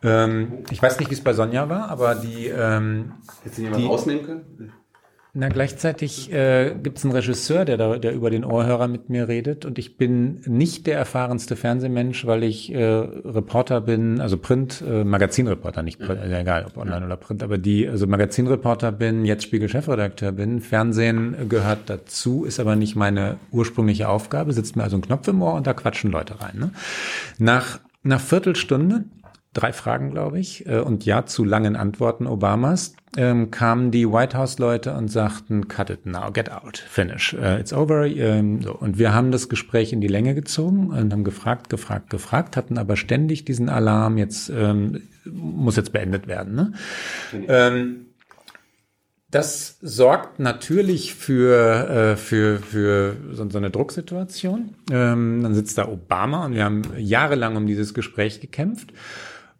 Ähm, 0.03 0.63
ich 0.69 0.81
weiß 0.81 0.99
nicht, 0.99 1.09
wie 1.09 1.15
es 1.15 1.23
bei 1.23 1.33
Sonja 1.33 1.69
war, 1.69 1.89
aber 1.89 2.15
die. 2.15 2.47
Ähm, 2.47 3.13
Hättest 3.43 3.57
du 3.57 3.61
jemand 3.63 3.85
rausnehmen 3.85 4.25
können? 4.25 4.71
Na, 5.39 5.49
gleichzeitig 5.49 6.33
äh, 6.33 6.73
gibt 6.81 6.97
es 6.97 7.03
einen 7.03 7.13
Regisseur, 7.13 7.63
der, 7.63 7.77
da, 7.77 7.99
der 7.99 8.15
über 8.15 8.31
den 8.31 8.43
Ohrhörer 8.43 8.87
mit 8.87 9.09
mir 9.11 9.27
redet 9.27 9.65
und 9.65 9.77
ich 9.77 9.95
bin 9.95 10.41
nicht 10.47 10.87
der 10.87 10.97
erfahrenste 10.97 11.55
Fernsehmensch, 11.55 12.25
weil 12.25 12.43
ich 12.43 12.73
äh, 12.73 12.83
Reporter 12.83 13.81
bin, 13.81 14.19
also 14.19 14.37
Print, 14.39 14.83
äh, 14.87 15.03
Magazinreporter, 15.03 15.83
nicht 15.83 15.99
Print, 15.99 16.21
äh, 16.23 16.39
egal 16.39 16.65
ob 16.65 16.77
online 16.77 17.05
oder 17.05 17.17
Print, 17.17 17.43
aber 17.43 17.59
die, 17.59 17.87
also 17.87 18.07
Magazinreporter 18.07 18.91
bin, 18.91 19.25
jetzt 19.25 19.43
Spiegel-Chefredakteur 19.43 20.31
bin. 20.31 20.59
Fernsehen 20.59 21.35
gehört 21.47 21.81
dazu, 21.85 22.43
ist 22.43 22.59
aber 22.59 22.75
nicht 22.75 22.95
meine 22.95 23.37
ursprüngliche 23.51 24.09
Aufgabe, 24.09 24.53
sitzt 24.53 24.75
mir 24.75 24.85
also 24.85 24.97
ein 24.97 25.01
Knopf 25.01 25.27
im 25.27 25.39
Ohr 25.43 25.53
und 25.53 25.67
da 25.67 25.75
quatschen 25.75 26.09
Leute 26.09 26.41
rein. 26.41 26.57
Ne? 26.57 26.71
Nach 27.37 27.79
nach 28.01 28.21
Viertelstunde 28.21 29.03
drei 29.57 29.73
Fragen, 29.73 30.11
glaube 30.11 30.39
ich, 30.39 30.67
äh, 30.67 30.79
und 30.79 31.05
ja 31.05 31.25
zu 31.25 31.43
langen 31.43 31.75
Antworten 31.75 32.27
Obamas, 32.27 32.95
ähm, 33.17 33.49
kamen 33.49 33.89
die 33.91 34.07
White 34.07 34.37
House-Leute 34.37 34.93
und 34.93 35.07
sagten, 35.09 35.67
cut 35.67 35.89
it 35.89 36.05
now, 36.05 36.31
get 36.31 36.51
out, 36.51 36.77
finish, 36.77 37.33
uh, 37.33 37.57
it's 37.59 37.73
over. 37.73 38.05
Ähm, 38.05 38.61
so. 38.61 38.75
Und 38.75 38.99
wir 38.99 39.13
haben 39.13 39.31
das 39.31 39.49
Gespräch 39.49 39.91
in 39.91 40.01
die 40.01 40.07
Länge 40.07 40.35
gezogen 40.35 40.91
und 40.91 41.11
haben 41.11 41.23
gefragt, 41.23 41.69
gefragt, 41.69 42.09
gefragt, 42.11 42.55
hatten 42.55 42.77
aber 42.77 42.95
ständig 42.95 43.45
diesen 43.45 43.69
Alarm, 43.69 44.17
jetzt 44.17 44.49
ähm, 44.49 45.01
muss 45.25 45.75
jetzt 45.75 45.91
beendet 45.91 46.27
werden. 46.27 46.55
Ne? 46.55 46.73
Ähm, 47.47 48.05
das 49.29 49.77
sorgt 49.81 50.39
natürlich 50.39 51.13
für, 51.13 51.89
äh, 51.89 52.15
für, 52.15 52.59
für 52.59 53.17
so, 53.33 53.49
so 53.49 53.57
eine 53.57 53.71
Drucksituation. 53.71 54.75
Ähm, 54.89 55.41
dann 55.43 55.53
sitzt 55.53 55.77
da 55.77 55.87
Obama 55.87 56.45
und 56.45 56.53
wir 56.53 56.63
haben 56.63 56.83
jahrelang 56.97 57.57
um 57.57 57.67
dieses 57.67 57.93
Gespräch 57.93 58.39
gekämpft. 58.39 58.93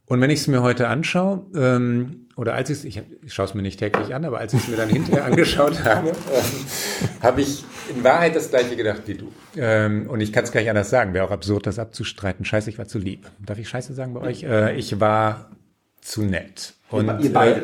Und 0.08 0.22
wenn 0.22 0.30
ich 0.30 0.40
es 0.40 0.48
mir 0.48 0.62
heute 0.62 0.88
anschaue, 0.88 1.46
ähm, 1.54 2.28
oder 2.38 2.54
als 2.54 2.70
ich 2.70 2.78
es, 2.78 2.86
ich, 2.86 3.02
ich 3.26 3.34
schaue 3.34 3.46
es 3.46 3.54
mir 3.54 3.62
nicht 3.62 3.78
täglich 3.78 4.16
an, 4.16 4.24
aber 4.24 4.40
als 4.40 4.54
ich 4.54 4.62
es 4.62 4.68
mir 4.70 4.78
dann 4.78 4.90
hinterher 4.90 5.26
angeschaut 5.26 5.84
habe, 5.84 6.10
ähm, 6.10 7.22
habe 7.22 7.42
ich 7.42 7.66
in 7.94 8.04
Wahrheit 8.04 8.36
das 8.36 8.50
gleiche 8.50 8.78
gedacht 8.78 9.02
wie 9.06 9.16
du. 9.16 9.32
Ähm, 9.58 10.08
und 10.10 10.22
ich 10.22 10.32
kann 10.32 10.46
es 10.46 10.52
gar 10.54 10.62
nicht 10.62 10.70
anders 10.70 10.90
sagen, 10.90 11.14
wäre 11.14 11.26
auch 11.26 11.32
absurd, 11.32 11.68
das 11.68 11.78
abzustreiten. 11.78 12.46
Scheiße, 12.46 12.70
ich 12.70 12.78
war 12.78 12.88
zu 12.88 13.00
lieb. 13.00 13.30
Darf 13.46 13.60
ich 13.60 13.68
Scheiße 13.68 13.94
sagen 13.94 14.14
bei 14.14 14.22
euch? 14.22 14.44
Äh, 14.44 14.78
ich 14.78 15.00
war 15.00 15.52
zu 16.00 16.24
nett. 16.24 16.74
Und, 16.90 17.20
ihr 17.22 17.34
beide. 17.34 17.62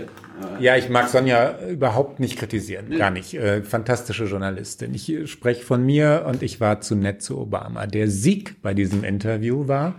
Äh, 0.59 0.63
ja, 0.63 0.75
ich 0.75 0.89
mag 0.89 1.07
Sonja 1.07 1.59
überhaupt 1.69 2.19
nicht 2.19 2.37
kritisieren, 2.37 2.97
gar 2.97 3.11
nicht. 3.11 3.33
Äh, 3.35 3.61
fantastische 3.63 4.25
Journalistin. 4.25 4.93
Ich 4.93 5.09
äh, 5.09 5.27
spreche 5.27 5.63
von 5.63 5.85
mir 5.85 6.25
und 6.27 6.43
ich 6.43 6.59
war 6.59 6.81
zu 6.81 6.95
nett 6.95 7.21
zu 7.21 7.39
Obama. 7.39 7.87
Der 7.87 8.09
Sieg 8.09 8.61
bei 8.61 8.73
diesem 8.73 9.05
Interview 9.05 9.67
war, 9.67 9.95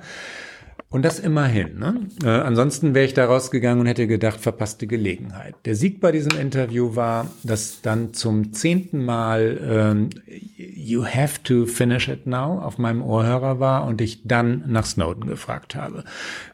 und 0.95 1.05
das 1.05 1.19
immerhin. 1.19 1.81
Ne? 1.81 2.07
Äh, 2.23 2.29
ansonsten 2.29 2.95
wäre 2.95 3.05
ich 3.05 3.15
da 3.15 3.25
rausgegangen 3.25 3.81
und 3.81 3.87
hätte 3.89 4.07
gedacht, 4.07 4.39
verpasste 4.39 4.87
Gelegenheit. 4.87 5.57
Der 5.65 5.75
Sieg 5.75 6.01
bei 6.01 6.13
diesem 6.13 6.39
Interview 6.39 6.95
war, 6.95 7.27
dass 7.43 7.83
dann 7.83 8.15
zum 8.15 8.53
zehnten 8.53 9.05
Mal 9.05 9.59
ähm, 9.69 10.11
You 10.57 11.05
have 11.05 11.43
to 11.43 11.67
finish 11.67 12.07
it 12.07 12.29
now 12.29 12.61
auf 12.61 12.79
meinem 12.79 13.03
Ohrhörer 13.03 13.59
war 13.59 13.87
und 13.87 14.01
ich 14.01 14.23
dann 14.23 14.63
nach 14.69 14.87
Snowden 14.87 15.27
gefragt 15.27 15.75
habe. 15.75 16.05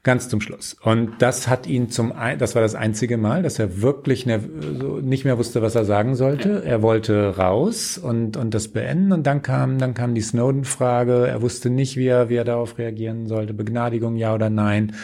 Ganz 0.05 0.31
zum 0.31 0.41
Schluss. 0.41 0.75
Und 0.83 1.11
das 1.19 1.47
hat 1.47 1.67
ihn 1.67 1.91
zum, 1.91 2.15
das 2.39 2.55
war 2.55 2.63
das 2.63 2.75
einzige 2.75 3.19
Mal, 3.19 3.43
dass 3.43 3.59
er 3.59 3.83
wirklich 3.83 4.25
nicht 4.25 5.27
mehr 5.27 5.37
wusste, 5.37 5.61
was 5.61 5.75
er 5.75 5.85
sagen 5.85 6.15
sollte. 6.15 6.63
Er 6.65 6.81
wollte 6.81 7.37
raus 7.37 7.99
und, 7.99 8.39
und 8.39 8.55
das 8.55 8.69
beenden 8.69 9.13
und 9.13 9.27
dann 9.27 9.43
kam, 9.43 9.77
dann 9.77 9.93
kam 9.93 10.15
die 10.15 10.23
Snowden-Frage. 10.23 11.27
Er 11.27 11.43
wusste 11.43 11.69
nicht, 11.69 11.99
wie 11.99 12.07
er, 12.07 12.31
wie 12.31 12.37
er 12.37 12.45
darauf 12.45 12.79
reagieren 12.79 13.27
sollte. 13.27 13.53
Begnadigung, 13.53 14.17
ja 14.17 14.30
oder 14.35 14.51
nein 14.51 14.95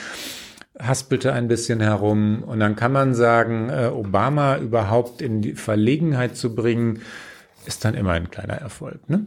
haspelte 0.79 1.33
ein 1.33 1.49
bisschen 1.49 1.81
herum 1.81 2.43
und 2.43 2.61
dann 2.61 2.77
kann 2.77 2.93
man 2.93 3.15
sagen, 3.15 3.71
äh, 3.71 3.87
Obama 3.87 4.59
überhaupt 4.59 5.23
in 5.23 5.41
die 5.41 5.55
Verlegenheit 5.55 6.37
zu 6.37 6.55
bringen, 6.55 7.01
ist 7.65 7.85
dann 7.85 7.95
immer 7.95 8.13
ein 8.13 8.31
kleiner 8.31 8.55
Erfolg. 8.55 9.09
Ne? 9.09 9.25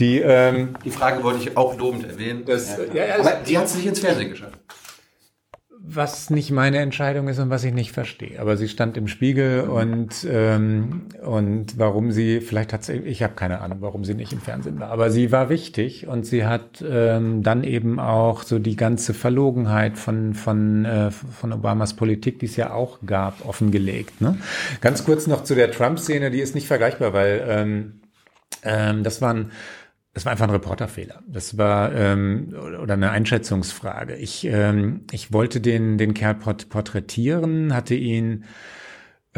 Die, 0.00 0.18
ähm, 0.18 0.74
die 0.84 0.90
Frage 0.90 1.22
wollte 1.22 1.40
ich 1.40 1.56
auch 1.56 1.78
lobend 1.78 2.04
erwähnen. 2.04 2.44
Das, 2.44 2.76
ja, 2.92 3.04
ja, 3.04 3.18
aber 3.20 3.38
die 3.46 3.56
hat 3.56 3.66
es 3.66 3.76
nicht 3.76 3.86
ins 3.86 4.00
Fernsehen 4.00 4.30
geschafft 4.30 4.58
was 5.90 6.30
nicht 6.30 6.50
meine 6.50 6.78
Entscheidung 6.78 7.28
ist 7.28 7.38
und 7.38 7.50
was 7.50 7.64
ich 7.64 7.72
nicht 7.72 7.92
verstehe. 7.92 8.40
Aber 8.40 8.56
sie 8.56 8.68
stand 8.68 8.96
im 8.96 9.08
Spiegel 9.08 9.62
und 9.62 10.26
ähm, 10.30 11.06
und 11.24 11.78
warum 11.78 12.12
sie 12.12 12.40
vielleicht 12.40 12.72
hat 12.72 12.84
sie, 12.84 12.94
ich 12.98 13.22
habe 13.22 13.34
keine 13.34 13.60
Ahnung, 13.60 13.78
warum 13.80 14.04
sie 14.04 14.14
nicht 14.14 14.32
im 14.32 14.40
Fernsehen 14.40 14.78
war. 14.80 14.90
Aber 14.90 15.10
sie 15.10 15.32
war 15.32 15.48
wichtig 15.48 16.06
und 16.06 16.26
sie 16.26 16.44
hat 16.44 16.84
ähm, 16.86 17.42
dann 17.42 17.64
eben 17.64 17.98
auch 17.98 18.42
so 18.42 18.58
die 18.58 18.76
ganze 18.76 19.14
Verlogenheit 19.14 19.96
von 19.96 20.34
von 20.34 20.84
äh, 20.84 21.10
von 21.10 21.52
Obamas 21.52 21.94
Politik, 21.94 22.38
die 22.38 22.46
es 22.46 22.56
ja 22.56 22.72
auch 22.72 22.98
gab, 23.06 23.46
offengelegt. 23.46 24.20
Ne? 24.20 24.36
Ganz 24.80 25.04
kurz 25.04 25.26
noch 25.26 25.44
zu 25.44 25.54
der 25.54 25.70
Trump-Szene, 25.70 26.30
die 26.30 26.40
ist 26.40 26.54
nicht 26.54 26.66
vergleichbar, 26.66 27.12
weil 27.12 27.44
ähm, 27.48 28.00
ähm, 28.62 29.02
das 29.04 29.22
waren 29.22 29.52
das 30.14 30.24
war 30.24 30.32
einfach 30.32 30.46
ein 30.46 30.50
Reporterfehler. 30.50 31.22
Das 31.26 31.58
war 31.58 31.92
ähm, 31.92 32.54
oder 32.82 32.94
eine 32.94 33.10
Einschätzungsfrage. 33.10 34.16
Ich, 34.16 34.44
ähm, 34.44 35.02
ich 35.12 35.32
wollte 35.32 35.60
den, 35.60 35.98
den 35.98 36.14
Kerl 36.14 36.34
port 36.34 36.68
porträtieren, 36.68 37.74
hatte 37.74 37.94
ihn 37.94 38.44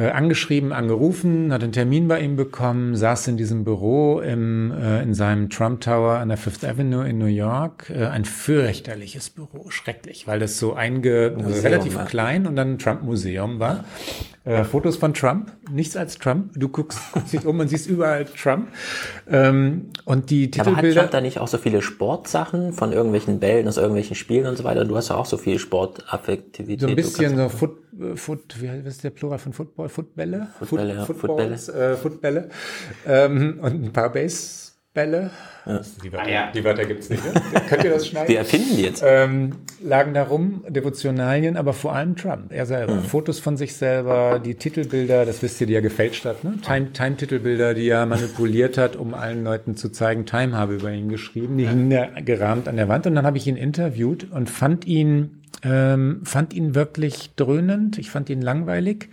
angeschrieben, 0.09 0.72
angerufen, 0.72 1.52
hatte 1.52 1.64
einen 1.64 1.72
Termin 1.72 2.09
bei 2.09 2.20
ihm 2.20 2.36
bekommen, 2.36 2.97
saß 2.97 3.28
in 3.28 3.36
diesem 3.36 3.64
Büro 3.64 4.20
im, 4.20 4.72
äh, 4.72 5.02
in 5.02 5.14
seinem 5.14 5.51
Trump 5.51 5.81
Tower 5.81 6.18
an 6.18 6.28
der 6.28 6.39
Fifth 6.39 6.64
Avenue 6.64 7.06
in 7.09 7.18
New 7.18 7.27
York. 7.27 7.90
Äh, 7.90 8.06
ein 8.06 8.24
fürchterliches 8.24 9.31
Büro, 9.31 9.70
schrecklich, 9.70 10.27
weil 10.27 10.39
das 10.39 10.59
so 10.59 10.74
einge 10.74 11.35
Museum, 11.36 11.62
relativ 11.62 11.94
ja. 11.94 12.05
klein 12.05 12.47
und 12.47 12.56
dann 12.56 12.72
ein 12.74 12.78
Trump-Museum 12.78 13.59
war. 13.59 13.85
Äh, 14.44 14.64
Fotos 14.64 14.97
von 14.97 15.12
Trump, 15.12 15.52
nichts 15.70 15.97
als 15.98 16.16
Trump. 16.16 16.52
Du 16.56 16.70
guckst, 16.70 16.98
guckst 17.12 17.32
dich 17.35 17.44
um 17.44 17.60
und 17.60 17.68
siehst 17.68 17.86
überall 17.86 18.24
Trump. 18.24 18.68
Ähm, 19.28 19.90
und 20.06 20.31
die 20.31 20.51
Titelbilder. 20.51 20.78
Aber 20.78 20.89
hat 20.89 20.94
Trump 20.97 21.10
da 21.10 21.20
nicht 21.20 21.39
auch 21.39 21.48
so 21.48 21.59
viele 21.59 21.82
Sportsachen 21.82 22.72
von 22.72 22.93
irgendwelchen 22.93 23.39
Bällen 23.39 23.68
aus 23.68 23.77
irgendwelchen 23.77 24.16
Spielen 24.16 24.47
und 24.47 24.56
so 24.56 24.64
weiter? 24.64 24.86
Du 24.86 24.97
hast 24.97 25.10
ja 25.10 25.16
auch 25.16 25.27
so 25.27 25.36
viel 25.36 25.59
Sportaffektivität. 25.59 26.81
So 26.81 26.86
ein 26.86 26.97
bisschen 26.97 27.36
so 27.36 27.51
Foot, 27.51 27.77
äh, 27.90 27.90
Foot, 28.16 28.60
wie 28.60 28.66
ist 28.89 29.05
der 29.05 29.10
Plural 29.10 29.39
von 29.39 29.52
Football? 29.52 29.89
Footbälle? 29.89 30.48
Footbälle, 30.59 31.05
Foot, 31.05 31.16
ja. 31.16 31.20
Footballs, 31.20 31.66
Footbälle. 31.66 31.93
Äh, 31.93 31.97
Footbälle. 31.97 32.48
Ähm, 33.06 33.59
und 33.62 33.85
ein 33.85 33.93
paar 33.93 34.10
Base 34.10 34.70
Bälle, 34.93 35.31
ja. 35.66 35.81
die 36.02 36.12
Wörter, 36.12 36.27
ah, 36.27 36.28
ja. 36.28 36.51
die 36.52 36.64
Wörter 36.64 36.85
gibt's 36.85 37.09
nicht, 37.10 37.24
ne? 37.24 37.40
könnt 37.68 37.85
ihr 37.85 37.90
das 37.90 38.09
schneiden? 38.09 38.28
Wir 38.28 38.39
erfinden 38.39 38.74
die 38.77 38.82
jetzt. 38.82 39.05
Ähm, 39.06 39.52
lagen 39.81 40.14
da 40.14 40.24
rum, 40.24 40.64
Devotionalien, 40.68 41.56
aber 41.56 41.74
vor 41.74 41.94
allem 41.94 42.16
Trump, 42.16 42.51
er 42.51 42.66
selber. 42.66 42.97
Mhm. 42.97 43.05
Fotos 43.05 43.39
von 43.39 43.56
sich 43.56 43.77
selber, 43.77 44.40
die 44.44 44.56
Titelbilder, 44.56 45.24
das 45.24 45.43
wisst 45.43 45.60
ihr, 45.60 45.68
die 45.68 45.74
er 45.74 45.81
gefälscht 45.81 46.24
hat, 46.24 46.43
ne? 46.43 46.55
Time-Titelbilder, 46.60 47.74
die 47.74 47.89
er 47.89 48.05
manipuliert 48.05 48.78
hat, 48.78 48.97
um 48.97 49.14
allen 49.14 49.44
Leuten 49.44 49.77
zu 49.77 49.90
zeigen, 49.90 50.27
Time 50.27 50.56
habe 50.56 50.74
über 50.74 50.90
ihn 50.90 51.09
geschrieben, 51.09 51.56
die 51.56 51.64
ja. 51.64 51.70
hingen 51.70 51.90
da 51.90 52.09
gerahmt 52.20 52.66
an 52.66 52.74
der 52.74 52.89
Wand 52.89 53.06
und 53.06 53.14
dann 53.14 53.27
habe 53.27 53.36
ich 53.36 53.47
ihn 53.47 53.56
interviewt 53.56 54.27
und 54.32 54.51
fand 54.51 54.89
ihn, 54.89 55.40
ähm, 55.62 56.23
fand 56.24 56.55
ihn 56.55 56.74
wirklich 56.74 57.35
dröhnend, 57.37 57.99
ich 57.99 58.11
fand 58.11 58.31
ihn 58.31 58.43
langweilig. 58.43 59.09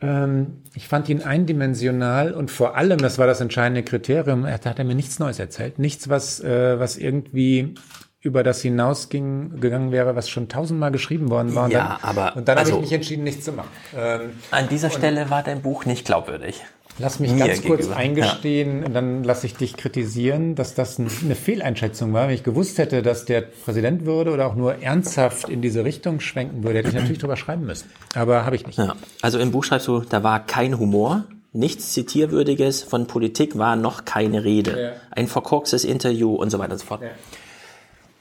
Ähm, 0.00 0.62
ich 0.74 0.88
fand 0.88 1.08
ihn 1.08 1.22
eindimensional 1.22 2.32
und 2.32 2.50
vor 2.50 2.76
allem, 2.76 2.98
das 2.98 3.18
war 3.18 3.26
das 3.26 3.40
entscheidende 3.40 3.82
Kriterium, 3.82 4.44
er 4.44 4.54
hat 4.54 4.78
er 4.78 4.84
mir 4.84 4.94
nichts 4.94 5.18
Neues 5.18 5.38
erzählt. 5.38 5.78
Nichts, 5.78 6.08
was, 6.08 6.40
äh, 6.40 6.78
was 6.78 6.96
irgendwie 6.96 7.74
über 8.20 8.42
das 8.42 8.62
hinausging, 8.62 9.60
gegangen 9.60 9.92
wäre, 9.92 10.16
was 10.16 10.30
schon 10.30 10.48
tausendmal 10.48 10.90
geschrieben 10.90 11.30
worden 11.30 11.54
war. 11.54 11.70
Ja, 11.70 11.98
dann, 12.00 12.10
aber. 12.10 12.36
Und 12.36 12.48
dann 12.48 12.56
also, 12.56 12.72
habe 12.72 12.84
ich 12.84 12.90
mich 12.90 12.94
entschieden, 12.94 13.22
nichts 13.22 13.44
zu 13.44 13.52
machen. 13.52 13.68
Ähm, 13.94 14.30
an 14.50 14.68
dieser 14.68 14.88
Stelle 14.88 15.28
war 15.28 15.42
dein 15.42 15.60
Buch 15.60 15.84
nicht 15.84 16.06
glaubwürdig. 16.06 16.64
Lass 16.98 17.18
mich 17.18 17.36
ganz 17.36 17.62
kurz 17.62 17.82
gegenüber. 17.82 17.96
eingestehen, 17.96 18.82
ja. 18.82 18.88
dann 18.88 19.24
lasse 19.24 19.46
ich 19.46 19.56
dich 19.56 19.76
kritisieren, 19.76 20.54
dass 20.54 20.74
das 20.74 20.98
eine 20.98 21.34
Fehleinschätzung 21.34 22.12
war. 22.12 22.28
Wenn 22.28 22.34
ich 22.34 22.44
gewusst 22.44 22.78
hätte, 22.78 23.02
dass 23.02 23.24
der 23.24 23.40
Präsident 23.40 24.06
würde 24.06 24.30
oder 24.30 24.46
auch 24.46 24.54
nur 24.54 24.80
ernsthaft 24.80 25.48
in 25.48 25.60
diese 25.60 25.84
Richtung 25.84 26.20
schwenken 26.20 26.62
würde, 26.62 26.78
hätte 26.78 26.88
ich 26.88 26.94
natürlich 26.94 27.18
drüber 27.18 27.36
schreiben 27.36 27.66
müssen. 27.66 27.90
Aber 28.14 28.44
habe 28.44 28.54
ich 28.54 28.66
nicht. 28.66 28.78
Ja. 28.78 28.94
Also 29.22 29.40
im 29.40 29.50
Buch 29.50 29.64
schreibst 29.64 29.88
du, 29.88 30.00
da 30.00 30.22
war 30.22 30.46
kein 30.46 30.78
Humor, 30.78 31.24
nichts 31.52 31.92
Zitierwürdiges, 31.92 32.84
von 32.84 33.08
Politik 33.08 33.58
war 33.58 33.74
noch 33.74 34.04
keine 34.04 34.44
Rede. 34.44 34.80
Ja. 34.80 34.92
Ein 35.10 35.26
verkorkstes 35.26 35.84
Interview 35.84 36.34
und 36.34 36.50
so 36.50 36.60
weiter 36.60 36.72
und 36.72 36.78
so 36.78 36.86
fort. 36.86 37.02
Ja. 37.02 37.08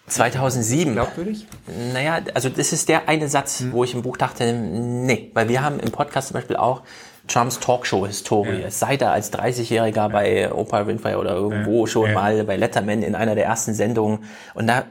2007. 0.07 0.93
Glaubwürdig? 0.93 1.47
Naja, 1.93 2.19
also 2.33 2.49
das 2.49 2.73
ist 2.73 2.89
der 2.89 3.07
eine 3.07 3.29
Satz, 3.29 3.61
hm. 3.61 3.71
wo 3.71 3.83
ich 3.83 3.93
im 3.93 4.01
Buch 4.01 4.17
dachte, 4.17 4.51
nee, 4.51 5.31
weil 5.33 5.47
wir 5.47 5.63
haben 5.63 5.79
im 5.79 5.91
Podcast 5.91 6.29
zum 6.29 6.35
Beispiel 6.35 6.55
auch 6.55 6.81
Trumps 7.27 7.59
Talkshow-Historie. 7.59 8.61
Ja. 8.61 8.71
Seit 8.71 9.01
er 9.01 9.11
als 9.11 9.31
30-Jähriger 9.33 9.95
ja. 9.95 10.07
bei 10.07 10.51
Oprah 10.53 10.87
Winfrey 10.87 11.15
oder 11.15 11.35
irgendwo 11.35 11.85
ja. 11.85 11.91
schon 11.91 12.13
mal 12.13 12.43
bei 12.43 12.57
Letterman 12.57 13.01
in 13.03 13.15
einer 13.15 13.35
der 13.35 13.45
ersten 13.45 13.73
Sendungen. 13.73 14.25
Und 14.53 14.67
da 14.67 14.83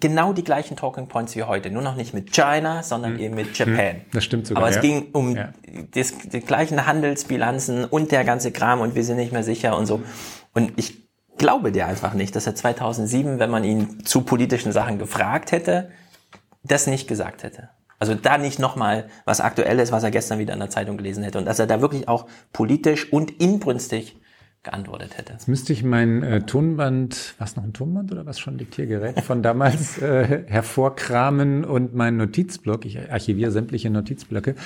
genau 0.00 0.32
die 0.32 0.44
gleichen 0.44 0.76
Talking 0.76 1.06
Points 1.08 1.36
wie 1.36 1.42
heute, 1.42 1.70
nur 1.70 1.82
noch 1.82 1.96
nicht 1.96 2.14
mit 2.14 2.32
China, 2.32 2.82
sondern 2.82 3.14
mhm. 3.14 3.20
eben 3.20 3.34
mit 3.34 3.56
Japan. 3.58 4.02
Das 4.12 4.24
stimmt 4.24 4.46
sogar. 4.46 4.62
Aber 4.62 4.70
es 4.70 4.76
ja. 4.76 4.82
ging 4.82 5.08
um 5.12 5.36
ja. 5.36 5.52
das, 5.94 6.14
die 6.18 6.40
gleichen 6.40 6.86
Handelsbilanzen 6.86 7.84
und 7.84 8.12
der 8.12 8.24
ganze 8.24 8.52
Kram 8.52 8.80
und 8.80 8.94
wir 8.94 9.04
sind 9.04 9.16
nicht 9.16 9.32
mehr 9.32 9.44
sicher 9.44 9.76
und 9.76 9.86
so. 9.86 10.02
Und 10.54 10.72
ich 10.76 11.02
glaube 11.36 11.72
dir 11.72 11.86
einfach 11.86 12.14
nicht, 12.14 12.36
dass 12.36 12.46
er 12.46 12.54
2007, 12.54 13.38
wenn 13.38 13.50
man 13.50 13.64
ihn 13.64 14.04
zu 14.04 14.22
politischen 14.22 14.72
Sachen 14.72 14.98
gefragt 14.98 15.52
hätte, 15.52 15.90
das 16.62 16.86
nicht 16.86 17.08
gesagt 17.08 17.42
hätte. 17.42 17.70
Also 18.02 18.16
da 18.16 18.36
nicht 18.36 18.58
nochmal 18.58 19.04
was 19.24 19.40
Aktuelles, 19.40 19.92
was 19.92 20.02
er 20.02 20.10
gestern 20.10 20.40
wieder 20.40 20.54
in 20.54 20.58
der 20.58 20.70
Zeitung 20.70 20.96
gelesen 20.96 21.22
hätte 21.22 21.38
und 21.38 21.44
dass 21.44 21.60
er 21.60 21.68
da 21.68 21.80
wirklich 21.80 22.08
auch 22.08 22.26
politisch 22.52 23.12
und 23.12 23.40
inbrünstig 23.40 24.16
geantwortet 24.64 25.16
hätte. 25.18 25.34
Jetzt 25.34 25.46
müsste 25.46 25.72
ich 25.72 25.84
mein 25.84 26.24
äh, 26.24 26.40
Tonband, 26.42 27.36
was 27.38 27.54
noch 27.54 27.62
ein 27.62 27.72
Tonband 27.72 28.10
oder 28.10 28.26
was 28.26 28.40
schon 28.40 28.58
Diktiergerät 28.58 29.20
von 29.20 29.44
damals 29.44 29.98
äh, 30.02 30.42
hervorkramen 30.48 31.64
und 31.64 31.94
meinen 31.94 32.16
Notizblock, 32.16 32.86
ich 32.86 33.08
archiviere 33.08 33.52
sämtliche 33.52 33.88
Notizblöcke, 33.88 34.56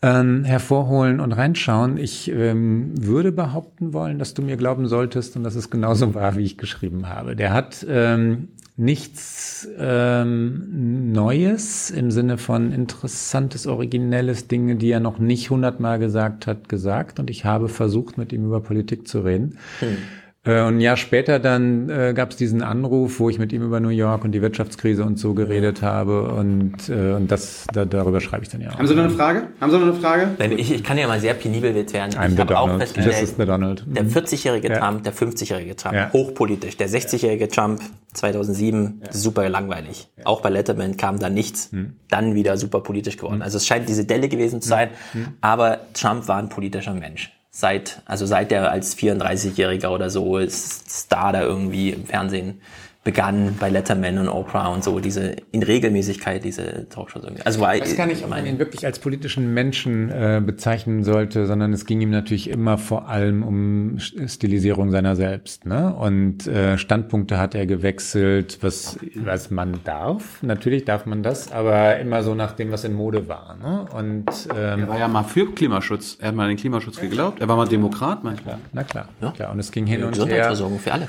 ähm, 0.00 0.44
hervorholen 0.44 1.20
und 1.20 1.32
reinschauen. 1.32 1.98
Ich 1.98 2.30
ähm, 2.30 2.94
würde 2.96 3.30
behaupten 3.30 3.92
wollen, 3.92 4.18
dass 4.18 4.32
du 4.32 4.40
mir 4.40 4.56
glauben 4.56 4.88
solltest 4.88 5.36
und 5.36 5.44
dass 5.44 5.54
es 5.54 5.68
genauso 5.68 6.14
war, 6.14 6.34
wie 6.36 6.44
ich 6.44 6.56
geschrieben 6.56 7.10
habe. 7.10 7.36
Der 7.36 7.52
hat 7.52 7.84
ähm, 7.86 8.48
nichts 8.80 9.68
ähm, 9.78 11.12
Neues 11.12 11.90
im 11.90 12.10
Sinne 12.10 12.38
von 12.38 12.72
interessantes, 12.72 13.66
originelles 13.66 14.48
Dinge, 14.48 14.76
die 14.76 14.90
er 14.90 15.00
noch 15.00 15.18
nicht 15.18 15.50
hundertmal 15.50 15.98
gesagt 15.98 16.46
hat, 16.46 16.70
gesagt. 16.70 17.20
Und 17.20 17.28
ich 17.28 17.44
habe 17.44 17.68
versucht, 17.68 18.16
mit 18.16 18.32
ihm 18.32 18.46
über 18.46 18.60
Politik 18.60 19.06
zu 19.06 19.20
reden. 19.20 19.58
Hm. 19.80 19.98
Äh, 20.42 20.62
und 20.62 20.78
ein 20.78 20.80
Jahr 20.80 20.96
später 20.96 21.38
dann 21.38 21.90
äh, 21.90 22.14
gab 22.14 22.30
es 22.30 22.36
diesen 22.36 22.62
Anruf, 22.62 23.20
wo 23.20 23.28
ich 23.28 23.38
mit 23.38 23.52
ihm 23.52 23.62
über 23.62 23.78
New 23.78 23.90
York 23.90 24.24
und 24.24 24.32
die 24.32 24.40
Wirtschaftskrise 24.40 25.04
und 25.04 25.18
so 25.18 25.34
geredet 25.34 25.82
habe 25.82 26.30
und, 26.30 26.88
äh, 26.88 27.12
und 27.12 27.30
das 27.30 27.66
da, 27.74 27.84
darüber 27.84 28.22
schreibe 28.22 28.44
ich 28.44 28.48
dann 28.48 28.62
ja 28.62 28.70
auch. 28.70 28.78
Haben 28.78 28.86
Sie 28.86 28.94
noch 28.94 29.04
eine 29.04 29.12
Frage? 29.12 29.48
Haben 29.60 29.70
Sie 29.70 29.78
noch 29.78 29.86
eine 29.86 29.94
Frage? 29.94 30.30
Ich, 30.56 30.72
ich 30.72 30.82
kann 30.82 30.96
ja 30.96 31.06
mal 31.08 31.20
sehr 31.20 31.34
penibel 31.34 31.74
werden. 31.74 32.12
I'm 32.12 32.32
ich 32.32 32.38
habe 32.38 32.58
auch 32.58 32.78
festgestellt, 32.78 33.16
das 33.16 33.22
ist 33.22 33.38
der 33.38 33.46
Donald. 33.46 33.84
Der 33.86 34.06
40-jährige 34.06 34.68
mhm. 34.68 34.74
ja. 34.74 34.80
Trump, 34.80 35.04
der 35.04 35.12
50-jährige 35.12 35.76
Trump, 35.76 35.94
ja. 35.94 36.10
hochpolitisch. 36.10 36.78
Der 36.78 36.88
60-jährige 36.88 37.48
Trump 37.48 37.82
2007, 38.14 39.02
ja. 39.04 39.12
super 39.12 39.46
langweilig. 39.50 40.08
Auch 40.24 40.40
bei 40.40 40.48
Letterman 40.48 40.96
kam 40.96 41.18
da 41.18 41.28
nichts. 41.28 41.70
Hm. 41.70 41.96
Dann 42.08 42.34
wieder 42.34 42.56
super 42.56 42.80
politisch 42.80 43.18
geworden. 43.18 43.36
Hm. 43.36 43.42
Also 43.42 43.58
es 43.58 43.66
scheint 43.66 43.88
diese 43.90 44.06
Delle 44.06 44.28
gewesen 44.28 44.62
zu 44.62 44.68
sein, 44.70 44.88
hm. 45.12 45.28
aber 45.42 45.80
Trump 45.92 46.28
war 46.28 46.38
ein 46.38 46.48
politischer 46.48 46.94
Mensch 46.94 47.30
seit, 47.50 48.02
also 48.06 48.26
seit 48.26 48.50
der 48.50 48.70
als 48.70 48.96
34-Jähriger 48.96 49.88
oder 49.88 50.10
so 50.10 50.38
ist 50.38 50.90
Star 50.90 51.32
da 51.32 51.42
irgendwie 51.42 51.90
im 51.90 52.06
Fernsehen 52.06 52.60
begann 53.02 53.56
bei 53.58 53.70
Letterman 53.70 54.18
und 54.18 54.28
Oprah 54.28 54.68
und 54.68 54.84
so, 54.84 55.00
diese 55.00 55.34
in 55.52 55.62
Regelmäßigkeit, 55.62 56.44
diese 56.44 56.86
Talkshows. 56.90 57.24
Also 57.44 57.60
war, 57.60 57.74
ich 57.74 57.80
weiß 57.80 57.96
gar 57.96 58.06
nicht, 58.06 58.22
ob 58.22 58.28
man 58.28 58.44
ihn 58.44 58.58
wirklich 58.58 58.84
als 58.84 58.98
politischen 58.98 59.54
Menschen 59.54 60.10
äh, 60.10 60.42
bezeichnen 60.44 61.02
sollte, 61.02 61.46
sondern 61.46 61.72
es 61.72 61.86
ging 61.86 62.02
ihm 62.02 62.10
natürlich 62.10 62.50
immer 62.50 62.76
vor 62.76 63.08
allem 63.08 63.42
um 63.42 63.98
Stilisierung 63.98 64.90
seiner 64.90 65.16
selbst. 65.16 65.64
Ne? 65.64 65.94
Und 65.94 66.46
äh, 66.46 66.76
Standpunkte 66.76 67.38
hat 67.38 67.54
er 67.54 67.64
gewechselt, 67.64 68.58
was, 68.60 68.98
was 69.14 69.50
man 69.50 69.80
darf. 69.84 70.42
Natürlich 70.42 70.84
darf 70.84 71.06
man 71.06 71.22
das, 71.22 71.50
aber 71.52 71.98
immer 71.98 72.22
so 72.22 72.34
nach 72.34 72.52
dem, 72.52 72.70
was 72.70 72.84
in 72.84 72.92
Mode 72.92 73.28
war. 73.28 73.56
Ne? 73.56 73.86
Und 73.94 74.26
ähm, 74.54 74.80
er 74.80 74.88
war 74.88 74.98
ja 74.98 75.08
mal 75.08 75.22
für 75.22 75.50
Klimaschutz. 75.54 76.18
Er 76.20 76.28
hat 76.28 76.34
mal 76.34 76.42
an 76.42 76.50
den 76.50 76.58
Klimaschutz 76.58 77.00
geglaubt. 77.00 77.40
Er 77.40 77.48
war 77.48 77.56
mal 77.56 77.66
Demokrat 77.66 78.24
manchmal. 78.24 78.58
Na 78.74 78.84
klar, 78.84 79.08
na 79.22 79.30
klar. 79.30 79.52
Und 79.52 79.58
es 79.58 79.72
ging 79.72 79.86
hin 79.86 80.00
und 80.00 80.08
her. 80.08 80.10
Gesundheitsversorgung 80.10 80.78
für 80.78 80.92
alle. 80.92 81.08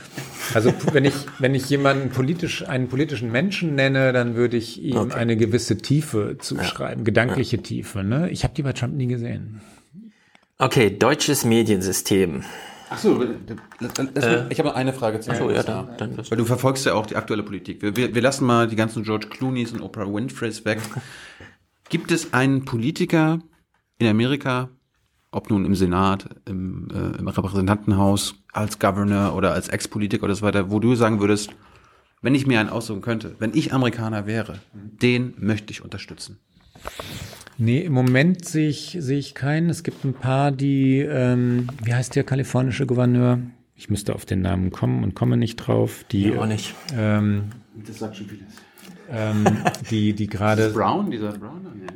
Also 0.53 0.73
wenn 0.93 1.03
ich 1.03 1.15
wenn 1.39 1.53
ich 1.53 1.69
jemanden 1.69 1.80
politisch, 2.09 2.67
einen 2.67 2.87
politischen 2.87 3.31
Menschen 3.31 3.75
nenne, 3.75 4.13
dann 4.13 4.35
würde 4.35 4.57
ich 4.57 4.81
ihm 4.81 4.97
okay. 4.97 5.13
eine 5.13 5.37
gewisse 5.37 5.77
Tiefe 5.77 6.37
zuschreiben, 6.39 6.99
ja. 6.99 7.03
gedankliche 7.03 7.57
ja. 7.57 7.63
Tiefe. 7.63 8.03
Ne? 8.03 8.29
Ich 8.29 8.43
habe 8.43 8.53
die 8.53 8.63
bei 8.63 8.73
Trump 8.73 8.95
nie 8.95 9.07
gesehen. 9.07 9.61
Okay, 10.57 10.95
deutsches 10.95 11.43
Mediensystem. 11.43 12.43
Ach 12.93 12.97
so, 12.97 13.23
äh, 13.23 14.47
ich 14.49 14.59
habe 14.59 14.75
eine 14.75 14.91
Frage 14.91 15.21
zu. 15.21 15.31
Ach 15.31 15.37
so, 15.37 15.49
ja, 15.49 15.63
dann, 15.63 15.95
dann 15.97 16.17
Weil 16.17 16.37
du 16.37 16.43
verfolgst 16.43 16.85
ja 16.85 16.93
auch 16.93 17.05
die 17.05 17.15
aktuelle 17.15 17.41
Politik. 17.41 17.81
Wir, 17.81 17.95
wir, 17.95 18.13
wir 18.13 18.21
lassen 18.21 18.45
mal 18.45 18.67
die 18.67 18.75
ganzen 18.75 19.03
George 19.03 19.27
Clooney's 19.27 19.71
und 19.71 19.81
Oprah 19.81 20.05
Winfrey's 20.05 20.65
weg. 20.65 20.79
Gibt 21.89 22.11
es 22.11 22.33
einen 22.33 22.65
Politiker 22.65 23.39
in 23.97 24.07
Amerika, 24.07 24.69
ob 25.31 25.49
nun 25.49 25.63
im 25.63 25.73
Senat, 25.73 26.27
im, 26.45 26.89
äh, 26.93 27.17
im 27.17 27.27
Repräsentantenhaus, 27.27 28.35
als 28.51 28.77
Governor 28.77 29.35
oder 29.35 29.53
als 29.53 29.69
Ex-Politiker 29.69 30.25
oder 30.25 30.35
so 30.35 30.41
weiter, 30.41 30.69
wo 30.69 30.79
du 30.79 30.95
sagen 30.95 31.21
würdest, 31.21 31.51
wenn 32.21 32.35
ich 32.35 32.45
mir 32.45 32.59
einen 32.59 32.69
aussuchen 32.69 33.01
könnte, 33.01 33.35
wenn 33.39 33.53
ich 33.53 33.73
Amerikaner 33.73 34.27
wäre, 34.27 34.59
den 34.73 35.33
möchte 35.37 35.71
ich 35.71 35.83
unterstützen. 35.83 36.39
Nee, 37.57 37.81
im 37.81 37.93
Moment 37.93 38.45
sehe 38.45 38.69
ich, 38.69 38.97
sehe 38.99 39.19
ich 39.19 39.35
keinen. 39.35 39.69
Es 39.69 39.83
gibt 39.83 40.03
ein 40.03 40.13
paar, 40.13 40.51
die, 40.51 40.99
ähm, 40.99 41.67
wie 41.83 41.93
heißt 41.93 42.15
der 42.15 42.23
kalifornische 42.23 42.85
Gouverneur? 42.85 43.39
Ich 43.75 43.89
müsste 43.89 44.15
auf 44.15 44.25
den 44.25 44.41
Namen 44.41 44.71
kommen 44.71 45.03
und 45.03 45.15
komme 45.15 45.37
nicht 45.37 45.57
drauf. 45.57 46.05
Die, 46.11 46.29
ja, 46.29 46.39
auch 46.39 46.45
nicht. 46.45 46.73
Ähm, 46.95 47.51
das 47.85 47.99
sagt 47.99 48.15
schon 48.15 48.27
vieles. 48.27 48.47
Ähm, 49.11 49.45
die, 49.89 50.13
die 50.13 50.27
gerade. 50.27 50.69
Brown, 50.69 51.11
dieser 51.11 51.33
Brown? 51.33 51.67
Nee. 51.75 51.87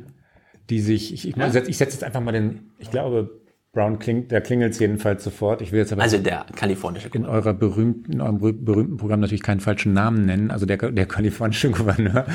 Die 0.69 0.79
sich, 0.81 1.13
ich, 1.13 1.29
ich, 1.29 1.35
ja? 1.35 1.47
ich 1.47 1.77
setze 1.77 1.93
jetzt 1.93 2.03
einfach 2.03 2.21
mal 2.21 2.31
den, 2.31 2.71
ich 2.79 2.89
glaube, 2.89 3.41
Brown 3.75 3.99
klingt, 3.99 4.31
der 4.31 4.41
klingelt 4.41 4.79
jedenfalls 4.79 5.23
sofort. 5.23 5.61
Ich 5.61 5.71
will 5.71 5.79
jetzt 5.79 5.91
aber 5.91 6.01
also 6.01 6.17
der 6.17 6.45
kalifornische 6.55 7.09
Gouverneur. 7.09 7.29
in 7.29 7.35
eurer 7.35 7.53
berühmten, 7.53 8.13
in 8.13 8.21
eurem 8.21 8.39
berühmten 8.39 8.97
Programm 8.97 9.19
natürlich 9.19 9.43
keinen 9.43 9.59
falschen 9.59 9.93
Namen 9.93 10.25
nennen. 10.25 10.49
Also 10.49 10.65
der, 10.65 10.77
der 10.77 11.05
kalifornische 11.05 11.69
Gouverneur 11.71 12.25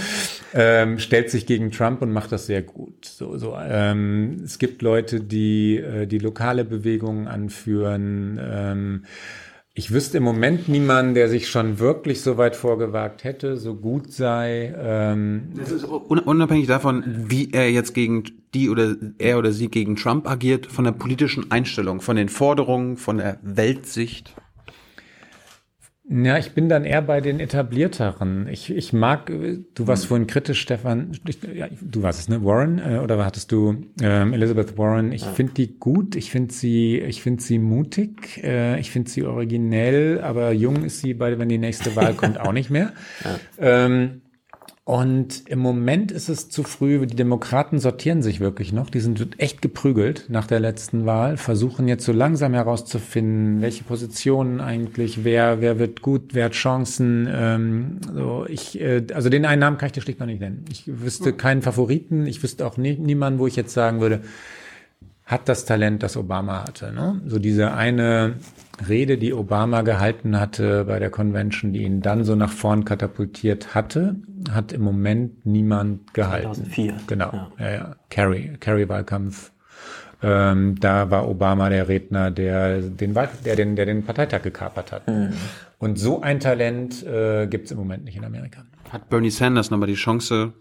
ähm, 0.54 0.98
stellt 1.00 1.30
sich 1.30 1.46
gegen 1.46 1.72
Trump 1.72 2.02
und 2.02 2.12
macht 2.12 2.30
das 2.30 2.46
sehr 2.46 2.62
gut. 2.62 3.06
So, 3.06 3.38
so. 3.38 3.56
Ähm, 3.58 4.42
es 4.44 4.58
gibt 4.58 4.82
Leute, 4.82 5.20
die 5.20 5.78
äh, 5.78 6.06
die 6.06 6.18
lokale 6.18 6.64
Bewegungen 6.64 7.26
anführen. 7.26 8.38
Ähm, 8.40 9.04
ich 9.72 9.92
wüsste 9.92 10.18
im 10.18 10.24
Moment 10.24 10.68
niemanden, 10.68 11.14
der 11.14 11.28
sich 11.28 11.48
schon 11.48 11.78
wirklich 11.78 12.22
so 12.22 12.36
weit 12.36 12.56
vorgewagt 12.56 13.22
hätte, 13.22 13.56
so 13.56 13.74
gut 13.74 14.12
sei. 14.12 14.74
Ähm 14.76 15.52
das 15.56 15.70
ist 15.70 15.84
unabhängig 15.84 16.66
davon, 16.66 17.05
wie 17.28 17.52
er 17.52 17.70
jetzt 17.70 17.94
gegen 17.94 18.24
die 18.52 18.68
oder 18.68 18.97
er 19.18 19.38
oder 19.38 19.52
sie 19.52 19.68
gegen 19.68 19.94
Trump 19.94 20.28
agiert, 20.28 20.66
von 20.66 20.84
der 20.84 20.92
politischen 20.92 21.52
Einstellung, 21.52 22.01
von 22.01 22.16
den 22.16 22.28
Forderungen, 22.28 22.97
von 22.97 23.18
der 23.18 23.38
Weltsicht. 23.42 24.34
Ja, 26.12 26.38
ich 26.38 26.52
bin 26.52 26.68
dann 26.68 26.84
eher 26.84 27.02
bei 27.02 27.20
den 27.20 27.38
etablierteren. 27.38 28.48
Ich, 28.48 28.68
ich 28.68 28.92
mag, 28.92 29.26
du 29.26 29.86
warst 29.86 30.02
hm. 30.04 30.08
vorhin 30.08 30.26
kritisch, 30.26 30.60
Stefan, 30.60 31.12
ja, 31.54 31.68
du 31.80 32.02
warst 32.02 32.18
es, 32.18 32.28
ne? 32.28 32.44
Warren, 32.44 32.80
äh, 32.80 32.98
oder 32.98 33.24
hattest 33.24 33.52
du 33.52 33.84
ähm, 34.02 34.32
Elizabeth 34.32 34.76
Warren? 34.76 35.12
Ich 35.12 35.24
finde 35.24 35.52
die 35.52 35.78
gut, 35.78 36.16
ich 36.16 36.32
finde 36.32 36.52
sie, 36.52 36.98
ich 36.98 37.22
finde 37.22 37.44
sie 37.44 37.60
mutig, 37.60 38.42
äh, 38.42 38.80
ich 38.80 38.90
finde 38.90 39.08
sie 39.08 39.24
originell, 39.24 40.20
aber 40.20 40.50
jung 40.50 40.84
ist 40.84 40.98
sie, 40.98 41.14
bei, 41.14 41.38
wenn 41.38 41.48
die 41.48 41.58
nächste 41.58 41.94
Wahl 41.94 42.14
kommt, 42.14 42.40
auch 42.40 42.52
nicht 42.52 42.70
mehr. 42.70 42.92
Ja. 43.24 43.38
Ähm, 43.58 44.22
und 44.90 45.48
im 45.48 45.60
Moment 45.60 46.10
ist 46.10 46.28
es 46.28 46.48
zu 46.48 46.64
früh. 46.64 47.06
Die 47.06 47.14
Demokraten 47.14 47.78
sortieren 47.78 48.22
sich 48.22 48.40
wirklich 48.40 48.72
noch. 48.72 48.90
Die 48.90 48.98
sind 48.98 49.38
echt 49.38 49.62
geprügelt 49.62 50.24
nach 50.30 50.48
der 50.48 50.58
letzten 50.58 51.06
Wahl, 51.06 51.36
versuchen 51.36 51.86
jetzt 51.86 52.04
so 52.04 52.10
langsam 52.10 52.54
herauszufinden, 52.54 53.62
welche 53.62 53.84
Positionen 53.84 54.60
eigentlich, 54.60 55.22
wer, 55.22 55.60
wer 55.60 55.78
wird 55.78 56.02
gut, 56.02 56.34
wer 56.34 56.46
hat 56.46 56.54
Chancen. 56.54 57.28
Ähm, 57.32 57.98
so 58.12 58.46
ich, 58.48 58.80
äh, 58.80 59.06
also 59.14 59.28
den 59.28 59.46
einen 59.46 59.60
Namen 59.60 59.78
kann 59.78 59.86
ich 59.86 59.92
dir 59.92 60.00
schlicht 60.00 60.18
noch 60.18 60.26
nicht 60.26 60.40
nennen. 60.40 60.64
Ich 60.68 60.82
wüsste 60.88 61.34
keinen 61.34 61.62
Favoriten. 61.62 62.26
Ich 62.26 62.42
wüsste 62.42 62.66
auch 62.66 62.76
nie, 62.76 62.98
niemanden, 62.98 63.38
wo 63.38 63.46
ich 63.46 63.54
jetzt 63.54 63.72
sagen 63.72 64.00
würde, 64.00 64.22
hat 65.24 65.48
das 65.48 65.66
Talent, 65.66 66.02
das 66.02 66.16
Obama 66.16 66.64
hatte. 66.64 66.92
Ne? 66.92 67.20
So 67.26 67.38
diese 67.38 67.74
eine 67.74 68.34
Rede, 68.89 69.19
die 69.19 69.32
Obama 69.32 69.82
gehalten 69.82 70.39
hatte 70.39 70.85
bei 70.85 70.98
der 70.98 71.11
Convention, 71.11 71.73
die 71.73 71.82
ihn 71.82 72.01
dann 72.01 72.24
so 72.24 72.35
nach 72.35 72.51
vorn 72.51 72.85
katapultiert 72.85 73.74
hatte, 73.74 74.16
hat 74.51 74.73
im 74.73 74.82
Moment 74.82 75.44
niemand 75.47 76.15
gehalten. 76.15 76.55
2004. 76.55 76.94
Genau, 77.07 77.32
ja, 77.59 77.66
ja. 77.66 77.70
ja. 77.70 77.97
Kerry, 78.09 78.52
Kerry-Wahlkampf. 78.59 79.52
Ähm, 80.23 80.78
da 80.78 81.11
war 81.11 81.28
Obama 81.28 81.70
der 81.70 81.89
Redner, 81.89 82.31
der 82.31 82.82
den, 82.82 83.15
der 83.15 83.57
den, 83.57 83.77
der 83.77 83.86
den 83.86 84.05
Parteitag 84.05 84.43
gekapert 84.43 84.93
hat. 84.93 85.09
Mhm. 85.09 85.32
Und 85.78 85.98
so 85.98 86.20
ein 86.20 86.40
Talent 86.40 87.02
äh, 87.07 87.47
gibt 87.47 87.66
es 87.66 87.73
im 87.73 87.78
Moment 87.78 88.05
nicht 88.05 88.16
in 88.16 88.24
Amerika. 88.24 88.65
Hat 88.90 89.09
Bernie 89.09 89.31
Sanders 89.31 89.70
nochmal 89.70 89.89
die 89.89 89.94
Chance, 89.94 90.52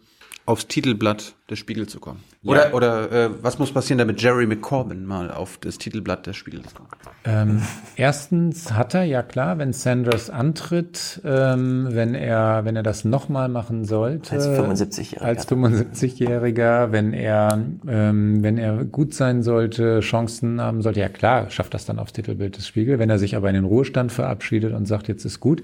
aufs 0.50 0.66
Titelblatt 0.66 1.36
des 1.48 1.60
Spiegel 1.60 1.86
zu 1.86 2.00
kommen. 2.00 2.24
Oder, 2.44 2.70
ja. 2.70 2.74
oder 2.74 3.12
äh, 3.12 3.30
was 3.44 3.60
muss 3.60 3.72
passieren, 3.72 4.00
damit 4.00 4.20
Jerry 4.20 4.48
McCorbin 4.48 5.06
mal 5.06 5.30
auf 5.30 5.60
das 5.60 5.78
Titelblatt 5.78 6.26
des 6.26 6.38
Spiegels 6.38 6.74
kommt? 6.74 6.90
Ähm, 7.24 7.62
erstens 7.96 8.74
hat 8.74 8.96
er, 8.96 9.04
ja 9.04 9.22
klar, 9.22 9.60
wenn 9.60 9.74
Sanders 9.74 10.32
antritt, 10.32 11.22
ähm, 11.24 11.90
wenn 11.92 12.16
er, 12.16 12.66
wenn 12.66 12.76
er 12.76 12.82
das 12.82 13.06
nochmal 13.06 13.48
machen 13.48 13.86
sollte. 13.86 14.34
Als 14.34 14.48
75-Jähriger. 14.48 15.22
Als 15.22 15.48
75-Jähriger, 15.48 16.92
wenn 16.92 17.14
er, 17.14 17.66
ähm, 17.88 18.42
wenn 18.42 18.58
er 18.58 18.86
gut 18.86 19.14
sein 19.14 19.44
sollte, 19.44 20.00
Chancen 20.00 20.60
haben 20.62 20.82
sollte, 20.82 21.00
ja 21.00 21.10
klar, 21.10 21.52
schafft 21.52 21.76
das 21.76 21.86
dann 21.86 22.00
aufs 22.00 22.14
Titelbild 22.14 22.58
des 22.58 22.68
Spiegel. 22.68 22.98
Wenn 22.98 23.12
er 23.12 23.20
sich 23.20 23.36
aber 23.36 23.50
in 23.50 23.56
den 23.56 23.66
Ruhestand 23.66 24.12
verabschiedet 24.12 24.74
und 24.74 24.88
sagt, 24.88 25.10
jetzt 25.10 25.26
ist 25.26 25.40
gut, 25.40 25.62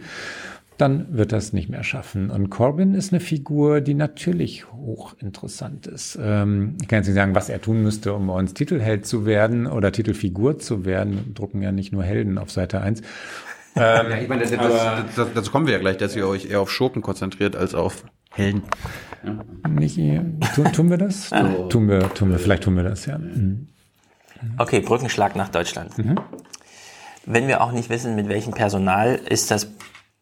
dann 0.78 1.16
wird 1.16 1.32
das 1.32 1.54
nicht 1.54 1.70
mehr 1.70 1.84
schaffen. 1.84 2.30
Und 2.30 2.50
Corbyn 2.50 2.94
ist 2.96 3.14
eine 3.14 3.22
Figur, 3.22 3.82
die 3.82 3.94
natürlich 3.94 4.72
hochinteressant 4.74 5.88
ist. 5.88 6.20
Ähm, 6.22 6.78
ich 6.82 6.88
kann 6.88 6.98
jetzt 6.98 7.08
nicht 7.08 7.16
sagen, 7.16 7.36
was 7.36 7.50
er 7.50 7.62
tun 7.62 7.82
müsste, 7.82 8.14
um 8.14 8.28
bei 8.28 8.34
uns 8.34 8.54
Titelheld 8.54 9.06
zu 9.06 9.26
werden 9.26 9.68
oder 9.68 9.92
Titelfigur 9.92 10.60
zu 10.60 10.86
werden. 10.86 11.26
Wir 11.26 11.34
drucken 11.34 11.62
ja 11.62 11.72
nicht 11.72 11.94
nur 11.94 12.04
Helden 12.04 12.38
auf 12.38 12.52
Seite 12.52 12.82
1. 12.82 13.02
Ähm, 13.02 13.06
ja, 13.78 14.18
ich 14.18 14.28
meine, 14.28 14.42
das, 14.42 14.52
das, 14.52 15.16
das, 15.16 15.28
dazu 15.34 15.52
kommen 15.52 15.66
wir 15.66 15.74
ja 15.74 15.80
gleich, 15.80 15.98
dass 15.98 16.16
ihr 16.16 16.28
euch 16.28 16.50
eher 16.50 16.60
auf 16.60 16.72
Schurken 16.72 17.02
konzentriert 17.02 17.56
als 17.56 17.74
auf 17.74 18.04
Helden. 18.32 18.64
Ja. 19.24 19.70
Nicht, 19.70 19.96
tun, 20.56 20.72
tun 20.74 20.90
wir 20.90 20.98
das? 20.98 21.30
So. 21.30 21.68
Tun 21.70 21.88
wir, 21.88 22.14
tun 22.14 22.32
wir, 22.32 22.40
vielleicht 22.40 22.64
tun 22.64 22.76
wir 22.76 22.84
das, 22.84 23.06
ja. 23.06 23.18
Mhm. 23.18 23.70
Okay, 24.58 24.82
Brückenschlag 24.82 25.36
nach 25.36 25.50
Deutschland. 25.50 25.98
Mhm. 25.98 26.16
Wenn 27.26 27.48
wir 27.48 27.62
auch 27.62 27.72
nicht 27.72 27.90
wissen, 27.90 28.16
mit 28.16 28.28
welchem 28.28 28.54
Personal 28.54 29.16
ist 29.16 29.50
das 29.52 29.68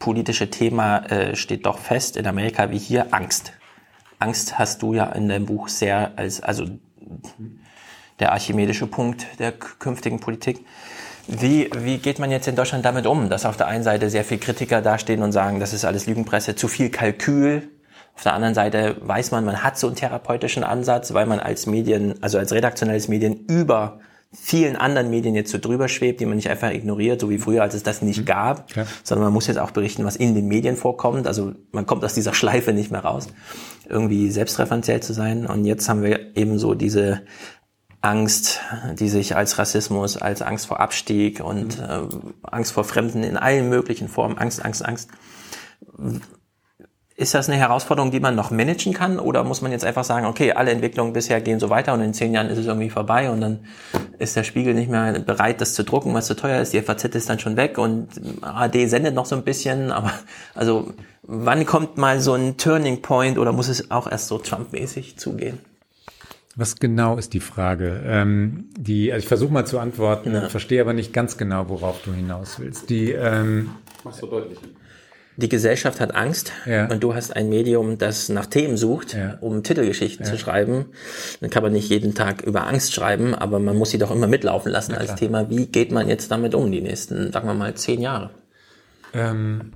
politische 0.03 0.49
Thema, 0.49 0.97
äh, 1.05 1.33
steht 1.33 1.65
doch 1.65 1.77
fest 1.77 2.17
in 2.17 2.27
Amerika 2.27 2.69
wie 2.71 2.77
hier 2.77 3.13
Angst. 3.13 3.53
Angst 4.19 4.59
hast 4.59 4.81
du 4.81 4.93
ja 4.93 5.05
in 5.05 5.29
deinem 5.29 5.45
Buch 5.45 5.69
sehr 5.69 6.11
als, 6.17 6.43
also 6.43 6.65
der 8.19 8.33
archimedische 8.33 8.85
Punkt 8.85 9.25
der 9.39 9.53
künftigen 9.53 10.19
Politik. 10.19 10.65
Wie, 11.27 11.69
wie 11.73 11.99
geht 11.99 12.19
man 12.19 12.31
jetzt 12.31 12.49
in 12.49 12.57
Deutschland 12.57 12.83
damit 12.83 13.07
um, 13.07 13.29
dass 13.29 13.45
auf 13.45 13.55
der 13.55 13.67
einen 13.67 13.85
Seite 13.85 14.09
sehr 14.09 14.25
viele 14.25 14.41
Kritiker 14.41 14.81
dastehen 14.81 15.23
und 15.23 15.31
sagen, 15.31 15.61
das 15.61 15.71
ist 15.71 15.85
alles 15.85 16.05
Lügenpresse, 16.05 16.55
zu 16.55 16.67
viel 16.67 16.89
Kalkül. 16.89 17.69
Auf 18.13 18.23
der 18.23 18.33
anderen 18.33 18.55
Seite 18.55 18.97
weiß 18.99 19.31
man, 19.31 19.45
man 19.45 19.63
hat 19.63 19.77
so 19.77 19.87
einen 19.87 19.95
therapeutischen 19.95 20.65
Ansatz, 20.65 21.13
weil 21.13 21.27
man 21.27 21.39
als 21.39 21.65
Medien, 21.65 22.21
also 22.21 22.37
als 22.39 22.51
redaktionelles 22.51 23.07
Medien 23.07 23.45
über 23.47 24.01
vielen 24.33 24.75
anderen 24.75 25.09
Medien 25.09 25.35
jetzt 25.35 25.51
so 25.51 25.57
drüber 25.57 25.87
schwebt, 25.87 26.19
die 26.19 26.25
man 26.25 26.35
nicht 26.35 26.49
einfach 26.49 26.71
ignoriert, 26.71 27.21
so 27.21 27.29
wie 27.29 27.37
früher, 27.37 27.61
als 27.61 27.75
es 27.75 27.83
das 27.83 28.01
nicht 28.01 28.21
mhm. 28.21 28.25
gab, 28.25 28.71
okay. 28.71 28.85
sondern 29.03 29.25
man 29.25 29.33
muss 29.33 29.47
jetzt 29.47 29.59
auch 29.59 29.71
berichten, 29.71 30.03
was 30.05 30.15
in 30.15 30.35
den 30.35 30.47
Medien 30.47 30.75
vorkommt. 30.75 31.27
Also 31.27 31.53
man 31.71 31.85
kommt 31.85 32.03
aus 32.03 32.13
dieser 32.13 32.33
Schleife 32.33 32.73
nicht 32.73 32.91
mehr 32.91 33.01
raus, 33.01 33.27
irgendwie 33.87 34.31
selbstreferenziell 34.31 35.01
zu 35.01 35.13
sein. 35.13 35.45
Und 35.45 35.65
jetzt 35.65 35.87
haben 35.87 36.03
wir 36.03 36.35
eben 36.35 36.57
so 36.57 36.73
diese 36.73 37.21
Angst, 38.01 38.59
die 38.99 39.07
sich 39.07 39.35
als 39.35 39.57
Rassismus, 39.57 40.17
als 40.17 40.41
Angst 40.41 40.65
vor 40.65 40.79
Abstieg 40.79 41.39
und 41.39 41.79
mhm. 41.79 41.83
äh, 41.83 41.99
Angst 42.43 42.73
vor 42.73 42.83
Fremden 42.83 43.23
in 43.23 43.37
allen 43.37 43.69
möglichen 43.69 44.09
Formen, 44.09 44.37
Angst, 44.37 44.63
Angst, 44.63 44.83
Angst. 44.83 45.09
Ist 47.15 47.35
das 47.35 47.47
eine 47.47 47.59
Herausforderung, 47.59 48.09
die 48.09 48.19
man 48.19 48.35
noch 48.35 48.49
managen 48.49 48.91
kann? 48.93 49.19
Oder 49.19 49.43
muss 49.43 49.61
man 49.61 49.71
jetzt 49.71 49.85
einfach 49.85 50.03
sagen, 50.03 50.25
okay, 50.25 50.53
alle 50.53 50.71
Entwicklungen 50.71 51.13
bisher 51.13 51.41
gehen 51.41 51.59
so 51.59 51.69
weiter 51.69 51.93
und 51.93 52.01
in 52.01 52.13
zehn 52.13 52.33
Jahren 52.33 52.49
ist 52.49 52.57
es 52.57 52.65
irgendwie 52.65 52.89
vorbei 52.89 53.29
und 53.29 53.39
dann 53.39 53.59
ist 54.17 54.35
der 54.35 54.43
Spiegel 54.43 54.73
nicht 54.73 54.89
mehr 54.89 55.19
bereit, 55.19 55.61
das 55.61 55.75
zu 55.75 55.83
drucken, 55.83 56.13
was 56.15 56.25
zu 56.25 56.35
teuer 56.35 56.59
ist, 56.59 56.73
die 56.73 56.81
FAZ 56.81 57.05
ist 57.05 57.29
dann 57.29 57.37
schon 57.37 57.55
weg 57.55 57.77
und 57.77 58.07
AD 58.41 58.87
sendet 58.87 59.13
noch 59.13 59.27
so 59.27 59.35
ein 59.35 59.43
bisschen, 59.43 59.91
aber 59.91 60.11
also 60.55 60.91
wann 61.21 61.67
kommt 61.67 61.97
mal 61.97 62.19
so 62.19 62.33
ein 62.33 62.57
Turning 62.57 63.03
Point 63.03 63.37
oder 63.37 63.51
muss 63.51 63.67
es 63.67 63.91
auch 63.91 64.09
erst 64.09 64.27
so 64.27 64.39
Trump-mäßig 64.39 65.17
zugehen? 65.17 65.59
Was 66.55 66.75
genau 66.75 67.17
ist 67.17 67.33
die 67.33 67.39
Frage? 67.39 68.01
Ähm, 68.05 68.69
die, 68.77 69.11
also 69.11 69.23
ich 69.23 69.27
versuche 69.27 69.53
mal 69.53 69.65
zu 69.65 69.79
antworten, 69.79 70.33
ja. 70.33 70.49
verstehe 70.49 70.81
aber 70.81 70.93
nicht 70.93 71.13
ganz 71.13 71.37
genau, 71.37 71.69
worauf 71.69 72.01
du 72.03 72.11
hinaus 72.13 72.59
willst. 72.59 72.89
Die, 72.89 73.11
ähm, 73.11 73.71
Mach's 74.03 74.17
so 74.17 74.27
deutlich. 74.27 74.59
Die 75.35 75.49
Gesellschaft 75.49 75.99
hat 75.99 76.13
Angst 76.13 76.51
ja. 76.65 76.87
und 76.87 77.03
du 77.03 77.15
hast 77.15 77.35
ein 77.35 77.49
Medium, 77.49 77.97
das 77.97 78.29
nach 78.29 78.45
Themen 78.45 78.77
sucht, 78.77 79.13
ja. 79.15 79.37
um 79.41 79.63
Titelgeschichten 79.63 80.25
ja. 80.25 80.31
zu 80.31 80.37
schreiben. 80.37 80.85
Dann 81.41 81.49
kann 81.49 81.63
man 81.63 81.73
nicht 81.73 81.89
jeden 81.89 82.13
Tag 82.13 82.43
über 82.43 82.67
Angst 82.67 82.93
schreiben, 82.93 83.33
aber 83.33 83.59
man 83.59 83.75
muss 83.75 83.91
sie 83.91 83.97
doch 83.97 84.11
immer 84.11 84.27
mitlaufen 84.27 84.71
lassen 84.71 84.93
als 84.93 85.15
Thema. 85.15 85.49
Wie 85.49 85.65
geht 85.65 85.91
man 85.91 86.07
jetzt 86.07 86.29
damit 86.29 86.53
um, 86.53 86.71
die 86.71 86.81
nächsten, 86.81 87.31
sagen 87.31 87.47
wir 87.47 87.55
mal, 87.55 87.73
zehn 87.73 88.01
Jahre? 88.01 88.29
Ähm, 89.13 89.71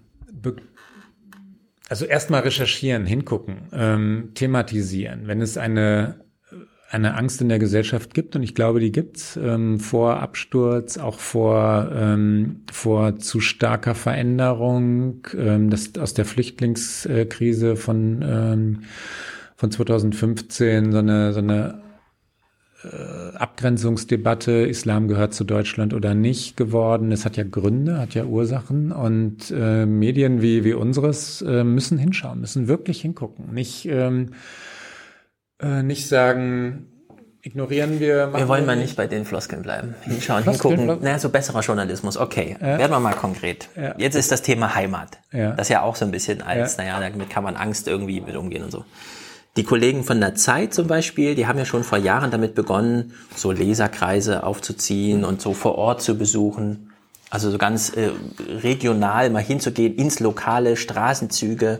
also 1.90 2.06
erstmal 2.06 2.42
recherchieren, 2.42 3.06
hingucken, 3.06 3.70
ähm, 3.74 4.32
thematisieren. 4.36 5.28
Wenn 5.28 5.42
es 5.42 5.58
eine 5.58 6.20
eine 6.90 7.16
Angst 7.16 7.42
in 7.42 7.50
der 7.50 7.60
Gesellschaft 7.60 8.14
gibt 8.14 8.36
und 8.36 8.44
ich 8.44 8.56
glaube, 8.56 8.80
die 8.80 8.92
gibt's 8.92 9.38
ähm, 9.42 9.80
vor 9.80 10.22
Absturz, 10.22 10.98
auch 10.98 11.20
vor 11.20 11.92
ähm, 11.94 12.62
vor 12.72 13.18
zu 13.18 13.42
starker 13.42 13.94
Veränderung, 13.94 15.28
ähm, 15.38 15.70
das 15.70 15.92
aus 16.00 16.14
der 16.14 16.26
Flüchtlingskrise 16.26 17.76
von 17.76 18.22
ähm, 18.26 18.84
von 19.58 19.72
2015 19.72 20.92
so 20.92 21.00
eine 21.00 21.34
so 21.34 21.40
eine 21.40 21.82
äh, 22.84 23.36
Abgrenzungsdebatte, 23.36 24.52
Islam 24.52 25.10
gehört 25.10 25.34
zu 25.34 25.44
Deutschland 25.44 25.94
oder 25.94 26.14
nicht 26.14 26.56
geworden. 26.56 27.12
Es 27.12 27.26
hat 27.26 27.36
ja 27.36 27.44
Gründe, 27.44 27.98
hat 27.98 28.14
ja 28.14 28.24
Ursachen 28.24 28.94
und 28.94 29.52
äh, 29.52 29.86
Medien 29.86 30.42
wie 30.42 30.64
wie 30.64 30.74
unseres 30.74 31.42
äh, 31.42 31.66
müssen 31.66 31.98
hinschauen, 31.98 32.40
müssen 32.40 32.70
wirklich 32.70 33.02
hingucken, 33.02 33.54
nicht 33.54 33.86
ähm, 33.88 34.30
äh, 35.62 35.84
nicht 35.84 36.08
sagen, 36.08 36.88
ignorieren 37.42 38.00
wir. 38.00 38.34
Wir 38.34 38.48
wollen 38.48 38.66
mal 38.66 38.76
nicht 38.76 38.96
bei 38.96 39.08
den 39.08 39.26
Floskeln 39.26 39.62
bleiben. 39.62 39.96
Hinschauen, 40.02 40.44
Floskeln, 40.44 40.78
hingucken. 40.78 41.04
Naja, 41.04 41.20
so 41.20 41.30
besserer 41.30 41.62
Journalismus. 41.62 42.18
Okay, 42.18 42.58
ja. 42.60 42.78
werden 42.78 42.92
wir 42.92 43.00
mal 43.00 43.14
konkret. 43.14 43.70
Ja. 43.76 43.96
Jetzt 43.98 44.16
ist 44.16 44.32
das 44.32 44.42
Thema 44.42 44.76
Heimat. 44.76 45.20
Ja. 45.32 45.52
Das 45.52 45.70
ja 45.70 45.82
auch 45.82 45.96
so 45.96 46.06
ein 46.06 46.12
bisschen 46.12 46.42
als, 46.42 46.78
ja. 46.78 46.84
naja, 46.84 47.10
damit 47.10 47.30
kann 47.30 47.44
man 47.44 47.56
Angst 47.56 47.88
irgendwie 47.88 48.22
mit 48.22 48.36
umgehen 48.36 48.64
und 48.64 48.72
so. 48.72 48.86
Die 49.56 49.64
Kollegen 49.64 50.04
von 50.04 50.20
der 50.20 50.36
Zeit 50.36 50.74
zum 50.76 50.86
Beispiel, 50.86 51.34
die 51.34 51.48
haben 51.48 51.58
ja 51.58 51.66
schon 51.66 51.84
vor 51.84 51.98
Jahren 51.98 52.30
damit 52.30 52.54
begonnen, 52.54 53.14
so 53.36 53.52
Leserkreise 53.52 54.44
aufzuziehen 54.44 55.24
und 55.24 55.42
so 55.42 55.54
vor 55.54 55.76
Ort 55.76 56.04
zu 56.04 56.16
besuchen. 56.16 56.92
Also 57.32 57.50
so 57.50 57.58
ganz 57.58 57.90
äh, 57.90 58.12
regional 58.62 59.32
mal 59.32 59.42
hinzugehen, 59.42 59.96
ins 59.96 60.20
lokale 60.20 60.78
Straßenzüge 60.78 61.80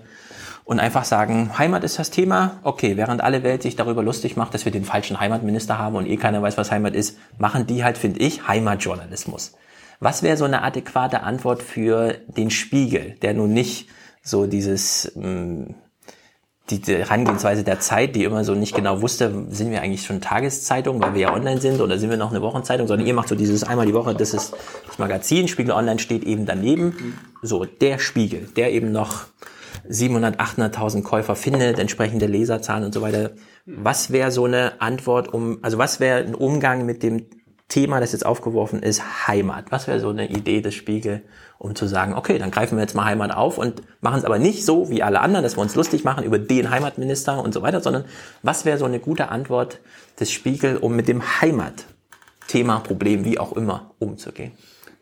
und 0.68 0.82
einfach 0.82 1.06
sagen, 1.06 1.58
Heimat 1.58 1.86
ist 1.86 1.98
das 1.98 2.12
Thema. 2.12 2.60
Okay, 2.62 2.98
während 2.98 3.24
alle 3.24 3.42
Welt 3.42 3.62
sich 3.62 3.78
darüber 3.78 4.04
lustig 4.04 4.36
macht, 4.36 4.54
dass 4.54 4.66
wir 4.66 4.72
den 4.74 4.84
falschen 4.84 5.18
Heimatminister 5.18 5.78
haben 5.78 5.96
und 5.96 6.06
eh 6.06 6.18
keiner 6.18 6.42
weiß, 6.42 6.58
was 6.58 6.72
Heimat 6.72 6.94
ist, 6.94 7.18
machen 7.38 7.66
die 7.68 7.86
halt, 7.86 7.98
finde 7.98 8.20
ich, 8.20 8.50
Heimatjournalismus. 8.50 9.54
Was 10.02 10.24
wäre 10.24 10.36
so 10.36 10.44
eine 10.44 10.64
adäquate 10.64 11.24
Antwort 11.24 11.64
für 11.64 12.16
den 12.28 12.52
Spiegel, 12.52 13.16
der 13.22 13.34
nun 13.34 13.54
nicht 13.54 13.88
so 14.22 14.46
dieses 14.46 15.10
mh, 15.16 15.24
hm, 15.24 15.76
die, 16.70 16.82
die 16.82 16.98
Herangehensweise 16.98 17.64
der 17.64 17.80
Zeit, 17.80 18.18
die 18.18 18.26
immer 18.26 18.44
so 18.44 18.54
nicht 18.54 18.76
genau 18.76 19.02
wusste, 19.02 19.46
sind 19.50 19.72
wir 19.72 19.82
eigentlich 19.82 20.06
schon 20.06 20.20
Tageszeitung, 20.20 21.02
weil 21.02 21.14
wir 21.14 21.22
ja 21.22 21.34
online 21.34 21.62
sind, 21.62 21.80
oder 21.80 21.98
sind 21.98 22.10
wir 22.10 22.18
noch 22.18 22.32
eine 22.32 22.42
Wochenzeitung, 22.42 22.88
sondern 22.88 23.08
ihr 23.08 23.14
macht 23.14 23.30
so 23.30 23.36
dieses 23.36 23.64
einmal 23.64 23.86
die 23.86 23.94
Woche, 23.94 24.14
das 24.14 24.34
ist 24.34 24.54
das 24.86 25.00
Magazin, 25.00 25.48
Spiegel 25.48 25.72
Online 25.72 26.00
steht 26.00 26.26
eben 26.26 26.46
daneben. 26.46 27.18
So, 27.42 27.64
der 27.64 28.00
Spiegel, 28.00 28.50
der 28.58 28.74
eben 28.74 28.92
noch 28.92 29.28
700, 29.90 30.40
800.000 30.40 31.04
Käufer 31.04 31.36
findet, 31.36 31.80
entsprechende 31.80 32.26
Leserzahlen 32.26 32.84
und 32.84 32.94
so 32.94 33.02
weiter. 33.02 33.32
Was 33.66 34.12
wäre 34.12 34.32
so 34.32 34.46
eine 34.46 34.82
Antwort 34.82 35.34
um, 35.34 35.60
also 35.62 35.78
was 35.78 36.00
wäre 36.00 36.20
ein 36.20 36.36
Umgang 36.36 36.86
mit 36.86 37.04
dem 37.04 37.26
Thema, 37.68 38.00
das 38.00 38.14
jetzt 38.14 38.26
aufgeworfen 38.26 38.82
ist, 38.82 39.28
Heimat? 39.28 39.72
Was 39.72 39.88
wäre 39.88 40.00
so 40.00 40.10
eine 40.10 40.30
Idee 40.30 40.62
des 40.62 40.74
Spiegel, 40.74 41.24
um 41.58 41.76
zu 41.76 41.88
sagen, 41.88 42.14
okay, 42.14 42.38
dann 42.38 42.52
greifen 42.52 42.78
wir 42.78 42.82
jetzt 42.82 42.96
mal 42.96 43.06
Heimat 43.06 43.32
auf 43.32 43.58
und 43.58 43.82
machen 44.02 44.20
es 44.20 44.26
aber 44.26 44.40
nicht 44.40 44.66
so 44.66 44.90
wie 44.90 45.04
alle 45.04 45.20
anderen, 45.20 45.44
dass 45.44 45.58
wir 45.58 45.62
uns 45.62 45.76
lustig 45.76 46.04
machen 46.04 46.24
über 46.24 46.40
den 46.40 46.70
Heimatminister 46.70 47.44
und 47.44 47.54
so 47.54 47.62
weiter, 47.62 47.82
sondern 47.82 48.06
was 48.42 48.64
wäre 48.64 48.78
so 48.78 48.86
eine 48.86 49.00
gute 49.00 49.30
Antwort 49.30 49.80
des 50.20 50.32
Spiegel, 50.32 50.78
um 50.78 50.96
mit 50.96 51.08
dem 51.08 51.22
Heimatthema, 51.42 52.80
Problem, 52.80 53.26
wie 53.26 53.40
auch 53.40 53.54
immer, 53.54 53.92
umzugehen? 54.00 54.54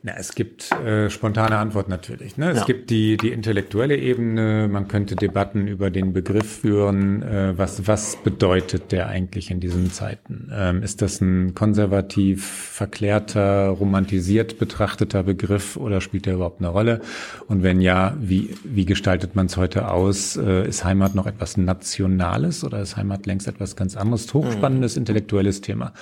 Na, 0.05 0.13
es 0.19 0.35
gibt 0.35 0.71
äh, 0.71 1.09
spontane 1.09 1.57
Antwort 1.57 1.89
natürlich. 1.89 2.37
Ne? 2.37 2.51
Es 2.51 2.59
ja. 2.59 2.65
gibt 2.65 2.91
die, 2.91 3.17
die 3.17 3.31
intellektuelle 3.31 3.97
Ebene, 3.97 4.67
man 4.71 4.87
könnte 4.87 5.15
Debatten 5.15 5.67
über 5.67 5.89
den 5.89 6.13
Begriff 6.13 6.59
führen, 6.59 7.23
äh, 7.23 7.57
was, 7.57 7.87
was 7.87 8.15
bedeutet 8.17 8.91
der 8.91 9.07
eigentlich 9.07 9.49
in 9.49 9.59
diesen 9.59 9.91
Zeiten? 9.91 10.51
Ähm, 10.53 10.83
ist 10.83 11.01
das 11.01 11.21
ein 11.21 11.55
konservativ, 11.55 12.45
verklärter, 12.45 13.69
romantisiert 13.69 14.59
betrachteter 14.59 15.23
Begriff 15.23 15.75
oder 15.75 16.01
spielt 16.01 16.27
der 16.27 16.35
überhaupt 16.35 16.59
eine 16.59 16.69
Rolle? 16.69 17.01
Und 17.47 17.63
wenn 17.63 17.81
ja, 17.81 18.15
wie, 18.19 18.53
wie 18.63 18.85
gestaltet 18.85 19.35
man 19.35 19.47
es 19.47 19.57
heute 19.57 19.89
aus? 19.89 20.37
Äh, 20.37 20.67
ist 20.67 20.85
Heimat 20.85 21.15
noch 21.15 21.25
etwas 21.25 21.57
Nationales 21.57 22.63
oder 22.63 22.79
ist 22.79 22.95
Heimat 22.95 23.25
längst 23.25 23.47
etwas 23.47 23.75
ganz 23.75 23.97
anderes? 23.97 24.31
Hochspannendes, 24.31 24.97
mhm. 24.97 24.99
intellektuelles 24.99 25.61
Thema. 25.61 25.93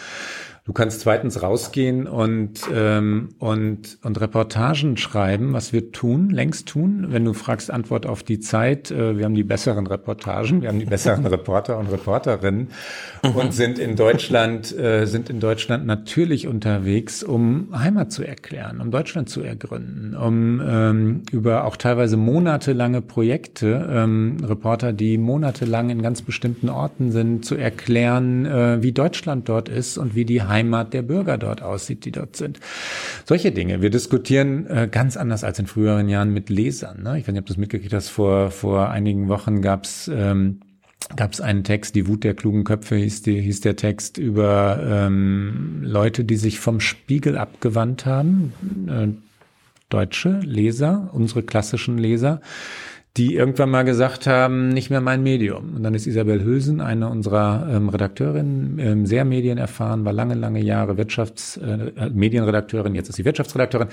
Du 0.65 0.71
kannst 0.71 1.01
zweitens 1.01 1.43
rausgehen 1.43 2.07
und, 2.07 2.61
ähm, 2.73 3.35
und, 3.37 3.97
und 4.01 4.21
Reportagen 4.21 4.95
schreiben, 4.95 5.51
was 5.51 5.73
wir 5.73 5.91
tun, 5.91 6.29
längst 6.29 6.69
tun. 6.69 7.07
Wenn 7.09 7.25
du 7.25 7.33
fragst, 7.33 7.69
Antwort 7.69 8.05
auf 8.05 8.23
die 8.23 8.39
Zeit, 8.39 8.89
äh, 8.89 9.17
wir 9.17 9.25
haben 9.25 9.35
die 9.35 9.43
besseren 9.43 9.85
Reportagen, 9.87 10.61
wir 10.61 10.69
haben 10.69 10.79
die 10.79 10.85
besseren 10.85 11.25
Reporter 11.25 11.77
und 11.77 11.91
Reporterinnen 11.91 12.69
mhm. 13.23 13.31
und 13.31 13.53
sind 13.53 13.77
in 13.77 13.97
Deutschland, 13.97 14.71
äh, 14.77 15.05
sind 15.05 15.29
in 15.29 15.41
Deutschland 15.41 15.85
natürlich 15.85 16.47
unterwegs, 16.47 17.23
um 17.23 17.77
Heimat 17.77 18.13
zu 18.13 18.23
erklären, 18.23 18.79
um 18.79 18.89
Deutschland 18.89 19.27
zu 19.27 19.41
ergründen, 19.41 20.15
um 20.15 20.61
ähm, 20.65 21.23
über 21.33 21.65
auch 21.65 21.75
teilweise 21.75 22.15
monatelange 22.15 23.01
Projekte, 23.01 23.85
ähm, 23.91 24.37
Reporter, 24.41 24.93
die 24.93 25.17
monatelang 25.17 25.89
in 25.89 26.01
ganz 26.01 26.21
bestimmten 26.21 26.69
Orten 26.69 27.11
sind, 27.11 27.43
zu 27.43 27.55
erklären, 27.55 28.45
äh, 28.45 28.81
wie 28.81 28.93
Deutschland 28.93 29.49
dort 29.49 29.67
ist 29.67 29.97
und 29.97 30.15
wie 30.15 30.23
die 30.23 30.41
Heimat 30.41 30.52
der 30.61 31.01
Bürger 31.01 31.37
dort 31.37 31.61
aussieht, 31.61 32.05
die 32.05 32.11
dort 32.11 32.35
sind. 32.35 32.59
Solche 33.25 33.51
Dinge. 33.51 33.81
Wir 33.81 33.89
diskutieren 33.89 34.67
äh, 34.67 34.87
ganz 34.91 35.17
anders 35.17 35.43
als 35.43 35.59
in 35.59 35.67
früheren 35.67 36.09
Jahren 36.09 36.31
mit 36.31 36.49
Lesern. 36.49 37.03
Ne? 37.03 37.19
Ich 37.19 37.27
weiß 37.27 37.33
nicht, 37.33 37.41
ob 37.41 37.45
du 37.47 37.53
das 37.53 37.57
mitgekriegt 37.57 37.93
hast, 37.93 38.09
vor, 38.09 38.51
vor 38.51 38.89
einigen 38.89 39.27
Wochen 39.27 39.61
gab's 39.61 40.09
ähm, 40.13 40.59
gab 41.15 41.33
es 41.33 41.41
einen 41.41 41.63
Text, 41.63 41.95
die 41.95 42.07
Wut 42.07 42.23
der 42.23 42.33
klugen 42.33 42.63
Köpfe 42.63 42.95
hieß, 42.95 43.23
die, 43.23 43.39
hieß 43.41 43.61
der 43.61 43.75
Text 43.75 44.17
über 44.17 44.79
ähm, 44.83 45.81
Leute, 45.83 46.23
die 46.23 46.37
sich 46.37 46.59
vom 46.59 46.79
Spiegel 46.79 47.37
abgewandt 47.37 48.05
haben, 48.05 48.53
äh, 48.87 49.07
deutsche 49.89 50.39
Leser, 50.39 51.09
unsere 51.13 51.43
klassischen 51.43 51.97
Leser, 51.97 52.41
die 53.17 53.35
irgendwann 53.35 53.69
mal 53.69 53.83
gesagt 53.83 54.25
haben, 54.25 54.69
nicht 54.69 54.89
mehr 54.89 55.01
mein 55.01 55.21
Medium. 55.21 55.75
Und 55.75 55.83
dann 55.83 55.93
ist 55.93 56.07
Isabel 56.07 56.43
Hülsen, 56.43 56.81
eine 56.81 57.09
unserer 57.09 57.67
ähm, 57.69 57.89
Redakteurinnen, 57.89 58.79
ähm, 58.79 59.05
sehr 59.05 59.23
medienerfahren, 59.23 60.03
war 60.03 60.13
lange, 60.13 60.33
lange 60.33 60.61
Jahre 60.61 60.93
Wirtschafts-, 60.93 61.61
äh, 61.61 62.09
Medienredakteurin, 62.09 62.95
jetzt 62.95 63.09
ist 63.09 63.17
sie 63.17 63.25
Wirtschaftsredakteurin, 63.25 63.89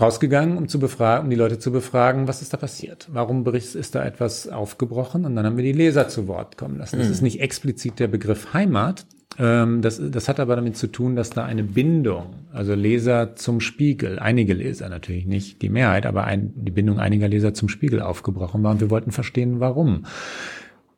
rausgegangen, 0.00 0.56
um 0.56 0.68
zu 0.68 0.78
befragen, 0.78 1.24
um 1.24 1.30
die 1.30 1.36
Leute 1.36 1.58
zu 1.58 1.72
befragen, 1.72 2.28
was 2.28 2.40
ist 2.40 2.52
da 2.52 2.56
passiert? 2.56 3.08
Warum 3.12 3.44
ist 3.46 3.94
da 3.94 4.04
etwas 4.04 4.48
aufgebrochen? 4.48 5.24
Und 5.24 5.36
dann 5.36 5.44
haben 5.44 5.56
wir 5.56 5.64
die 5.64 5.72
Leser 5.72 6.08
zu 6.08 6.28
Wort 6.28 6.56
kommen 6.56 6.78
lassen. 6.78 6.98
Das 6.98 7.08
mhm. 7.08 7.12
ist 7.12 7.22
nicht 7.22 7.40
explizit 7.40 7.98
der 7.98 8.08
Begriff 8.08 8.54
Heimat. 8.54 9.06
Ähm, 9.38 9.82
das, 9.82 10.00
das 10.02 10.28
hat 10.28 10.40
aber 10.40 10.56
damit 10.56 10.76
zu 10.76 10.86
tun, 10.86 11.14
dass 11.14 11.30
da 11.30 11.44
eine 11.44 11.62
Bindung, 11.62 12.34
also 12.52 12.74
Leser 12.74 13.36
zum 13.36 13.60
Spiegel, 13.60 14.18
einige 14.18 14.54
Leser 14.54 14.88
natürlich 14.88 15.26
nicht 15.26 15.62
die 15.62 15.68
Mehrheit, 15.68 16.06
aber 16.06 16.24
ein, 16.24 16.52
die 16.54 16.72
Bindung 16.72 16.98
einiger 16.98 17.28
Leser 17.28 17.54
zum 17.54 17.68
Spiegel 17.68 18.00
aufgebrochen 18.00 18.62
war. 18.62 18.72
Und 18.72 18.80
wir 18.80 18.90
wollten 18.90 19.12
verstehen, 19.12 19.60
warum. 19.60 20.04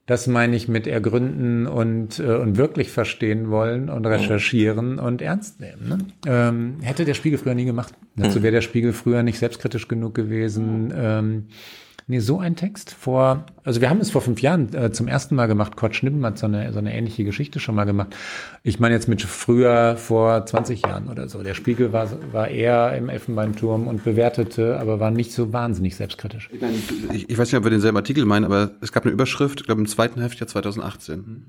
Das 0.07 0.27
meine 0.27 0.57
ich 0.57 0.67
mit 0.67 0.89
ergründen 0.89 1.69
und, 1.69 2.19
äh, 2.19 2.35
und 2.35 2.57
wirklich 2.57 2.91
verstehen 2.91 3.51
wollen 3.51 3.89
und 3.89 4.07
recherchieren 4.07 4.99
oh. 4.99 5.07
und 5.07 5.23
ernst 5.23 5.61
nehmen. 5.61 5.89
Ne? 5.89 5.99
Ähm, 6.27 6.77
hätte 6.83 7.05
der 7.05 7.15
Spiegel 7.15 7.39
früher 7.39 7.55
nie 7.55 7.65
gemacht. 7.65 7.95
Dazu 8.17 8.43
wäre 8.43 8.53
der 8.53 8.61
Spiegel 8.61 8.93
früher 8.93 9.23
nicht 9.23 9.39
selbstkritisch 9.39 9.87
genug 9.87 10.15
gewesen. 10.15 10.93
Ähm, 10.97 11.45
Nee, 12.11 12.19
so 12.19 12.41
ein 12.41 12.57
Text 12.57 12.93
vor, 12.93 13.47
also 13.63 13.81
wir 13.81 13.89
haben 13.89 14.01
es 14.01 14.11
vor 14.11 14.21
fünf 14.21 14.43
Jahren 14.43 14.75
äh, 14.75 14.91
zum 14.91 15.07
ersten 15.07 15.37
Mal 15.37 15.47
gemacht. 15.47 15.77
Kurt 15.77 15.95
Schnippen 15.95 16.27
hat 16.27 16.39
so 16.39 16.47
eine, 16.47 16.73
so 16.73 16.81
eine 16.81 16.93
ähnliche 16.93 17.23
Geschichte 17.23 17.61
schon 17.61 17.77
mal 17.77 17.85
gemacht. 17.85 18.17
Ich 18.65 18.81
meine 18.81 18.97
jetzt 18.97 19.07
mit 19.07 19.23
früher 19.23 19.97
vor 19.97 20.45
20 20.45 20.83
Jahren 20.83 21.09
oder 21.09 21.29
so. 21.29 21.41
Der 21.45 21.55
Spiegel 21.55 21.93
war, 21.93 22.11
war 22.33 22.49
eher 22.49 22.97
im 22.99 23.11
Elfenbeinturm 23.11 23.87
und 23.87 24.03
bewertete, 24.03 24.81
aber 24.81 24.99
war 24.99 25.13
nicht 25.13 25.33
so 25.33 25.53
wahnsinnig 25.53 25.95
selbstkritisch. 25.95 26.51
Ich, 26.53 26.61
meine, 26.61 26.75
ich, 27.13 27.31
ich 27.31 27.39
weiß 27.39 27.53
nicht, 27.53 27.59
ob 27.59 27.63
wir 27.63 27.71
denselben 27.71 27.99
Artikel 27.99 28.25
meinen, 28.25 28.45
aber 28.45 28.73
es 28.81 28.91
gab 28.91 29.05
eine 29.05 29.13
Überschrift, 29.13 29.61
ich 29.61 29.67
glaube 29.67 29.81
im 29.81 29.87
zweiten 29.87 30.21
Heft 30.21 30.41
ja 30.41 30.49
2018. 30.49 31.47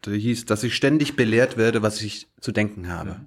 Da 0.00 0.10
hieß, 0.10 0.46
dass 0.46 0.64
ich 0.64 0.74
ständig 0.74 1.14
belehrt 1.14 1.56
werde, 1.56 1.80
was 1.82 2.02
ich 2.02 2.26
zu 2.40 2.50
denken 2.50 2.88
habe. 2.88 3.10
Ja. 3.10 3.20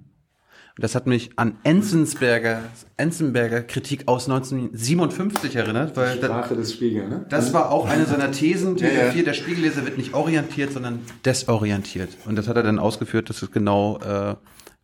Das 0.78 0.94
hat 0.94 1.06
mich 1.06 1.30
an 1.36 1.56
Enzensberger, 1.62 2.60
Enzensberger 2.98 3.62
Kritik 3.62 4.02
aus 4.06 4.28
1957 4.28 5.56
erinnert, 5.56 5.96
weil 5.96 6.18
die 6.18 6.24
Sprache 6.24 6.54
des 6.54 6.74
Spiegel, 6.74 7.08
ne? 7.08 7.24
das 7.30 7.54
war 7.54 7.70
auch 7.70 7.88
eine 7.88 8.04
seiner 8.04 8.30
Thesen, 8.30 8.76
ja, 8.76 8.88
ja. 8.88 9.22
der 9.22 9.32
Spiegelleser 9.32 9.86
wird 9.86 9.96
nicht 9.96 10.12
orientiert, 10.12 10.72
sondern 10.72 11.00
desorientiert. 11.24 12.10
Und 12.26 12.36
das 12.36 12.46
hat 12.46 12.56
er 12.56 12.62
dann 12.62 12.78
ausgeführt, 12.78 13.30
dass 13.30 13.40
es 13.40 13.50
genau, 13.50 13.98
äh, 14.00 14.34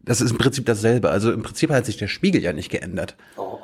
das 0.01 0.23
ist 0.23 0.31
im 0.31 0.39
Prinzip 0.39 0.65
dasselbe. 0.65 1.11
Also 1.11 1.31
im 1.31 1.43
Prinzip 1.43 1.71
hat 1.71 1.85
sich 1.85 1.99
der 1.99 2.09
Spiegel 2.09 2.43
ja 2.43 2.55
nicht 2.55 2.71
geändert. 2.71 3.17
Oh. 3.37 3.59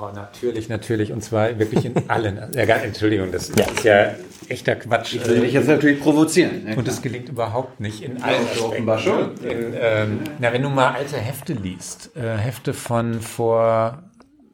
Oh, 0.00 0.10
natürlich, 0.14 0.68
natürlich. 0.68 1.12
Und 1.12 1.24
zwar 1.24 1.58
wirklich 1.58 1.84
in 1.84 2.08
allen. 2.08 2.36
ja, 2.54 2.76
Entschuldigung, 2.76 3.32
das 3.32 3.50
ist 3.50 3.84
ja 3.84 4.14
echter 4.50 4.76
Quatsch. 4.76 5.14
Ich 5.14 5.26
will 5.26 5.40
dich 5.40 5.52
jetzt 5.52 5.68
natürlich 5.68 6.00
provozieren. 6.00 6.66
Ja, 6.68 6.76
und 6.76 6.86
das 6.86 7.02
gelingt 7.02 7.28
überhaupt 7.28 7.80
nicht 7.80 8.02
in 8.02 8.22
allen 8.22 8.46
ja, 8.56 8.62
offenbar 8.62 8.98
schon. 8.98 9.34
In, 9.42 9.74
ähm, 9.80 10.20
na, 10.38 10.52
wenn 10.52 10.62
du 10.62 10.70
mal 10.70 10.92
alte 10.92 11.16
Hefte 11.16 11.52
liest, 11.54 12.10
äh, 12.16 12.36
Hefte 12.36 12.74
von 12.74 13.20
vor 13.20 14.02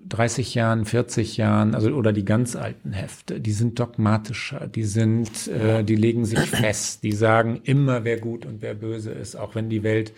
30 0.08 0.54
Jahren, 0.54 0.84
40 0.84 1.36
Jahren, 1.36 1.74
also 1.74 1.90
oder 1.90 2.12
die 2.12 2.24
ganz 2.24 2.56
alten 2.56 2.92
Hefte, 2.92 3.40
die 3.40 3.52
sind 3.52 3.78
dogmatischer, 3.78 4.66
die 4.66 4.84
sind, 4.84 5.48
äh, 5.48 5.82
die 5.82 5.96
legen 5.96 6.24
sich 6.24 6.40
fest, 6.40 7.02
die 7.02 7.12
sagen 7.12 7.60
immer, 7.64 8.04
wer 8.04 8.18
gut 8.18 8.44
und 8.44 8.60
wer 8.60 8.74
böse 8.74 9.12
ist, 9.12 9.36
auch 9.36 9.54
wenn 9.54 9.70
die 9.70 9.82
Welt 9.82 10.12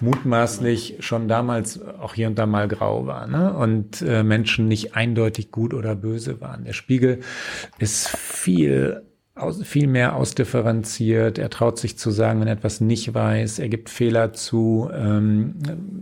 mutmaßlich 0.00 0.96
schon 1.00 1.28
damals 1.28 1.80
auch 1.82 2.14
hier 2.14 2.26
und 2.26 2.38
da 2.38 2.46
mal 2.46 2.68
grau 2.68 3.06
war 3.06 3.26
ne? 3.26 3.54
und 3.54 4.02
äh, 4.02 4.22
Menschen 4.22 4.66
nicht 4.66 4.94
eindeutig 4.94 5.50
gut 5.50 5.72
oder 5.72 5.94
böse 5.94 6.40
waren. 6.40 6.64
Der 6.64 6.72
Spiegel 6.72 7.20
ist 7.78 8.08
viel 8.08 9.02
aus, 9.36 9.62
viel 9.64 9.88
mehr 9.88 10.14
ausdifferenziert. 10.14 11.38
Er 11.38 11.50
traut 11.50 11.78
sich 11.78 11.98
zu 11.98 12.10
sagen, 12.10 12.40
wenn 12.40 12.46
er 12.46 12.54
etwas 12.54 12.80
nicht 12.80 13.14
weiß. 13.14 13.58
Er 13.58 13.68
gibt 13.68 13.90
Fehler 13.90 14.32
zu. 14.32 14.88
Ähm, 14.94 15.54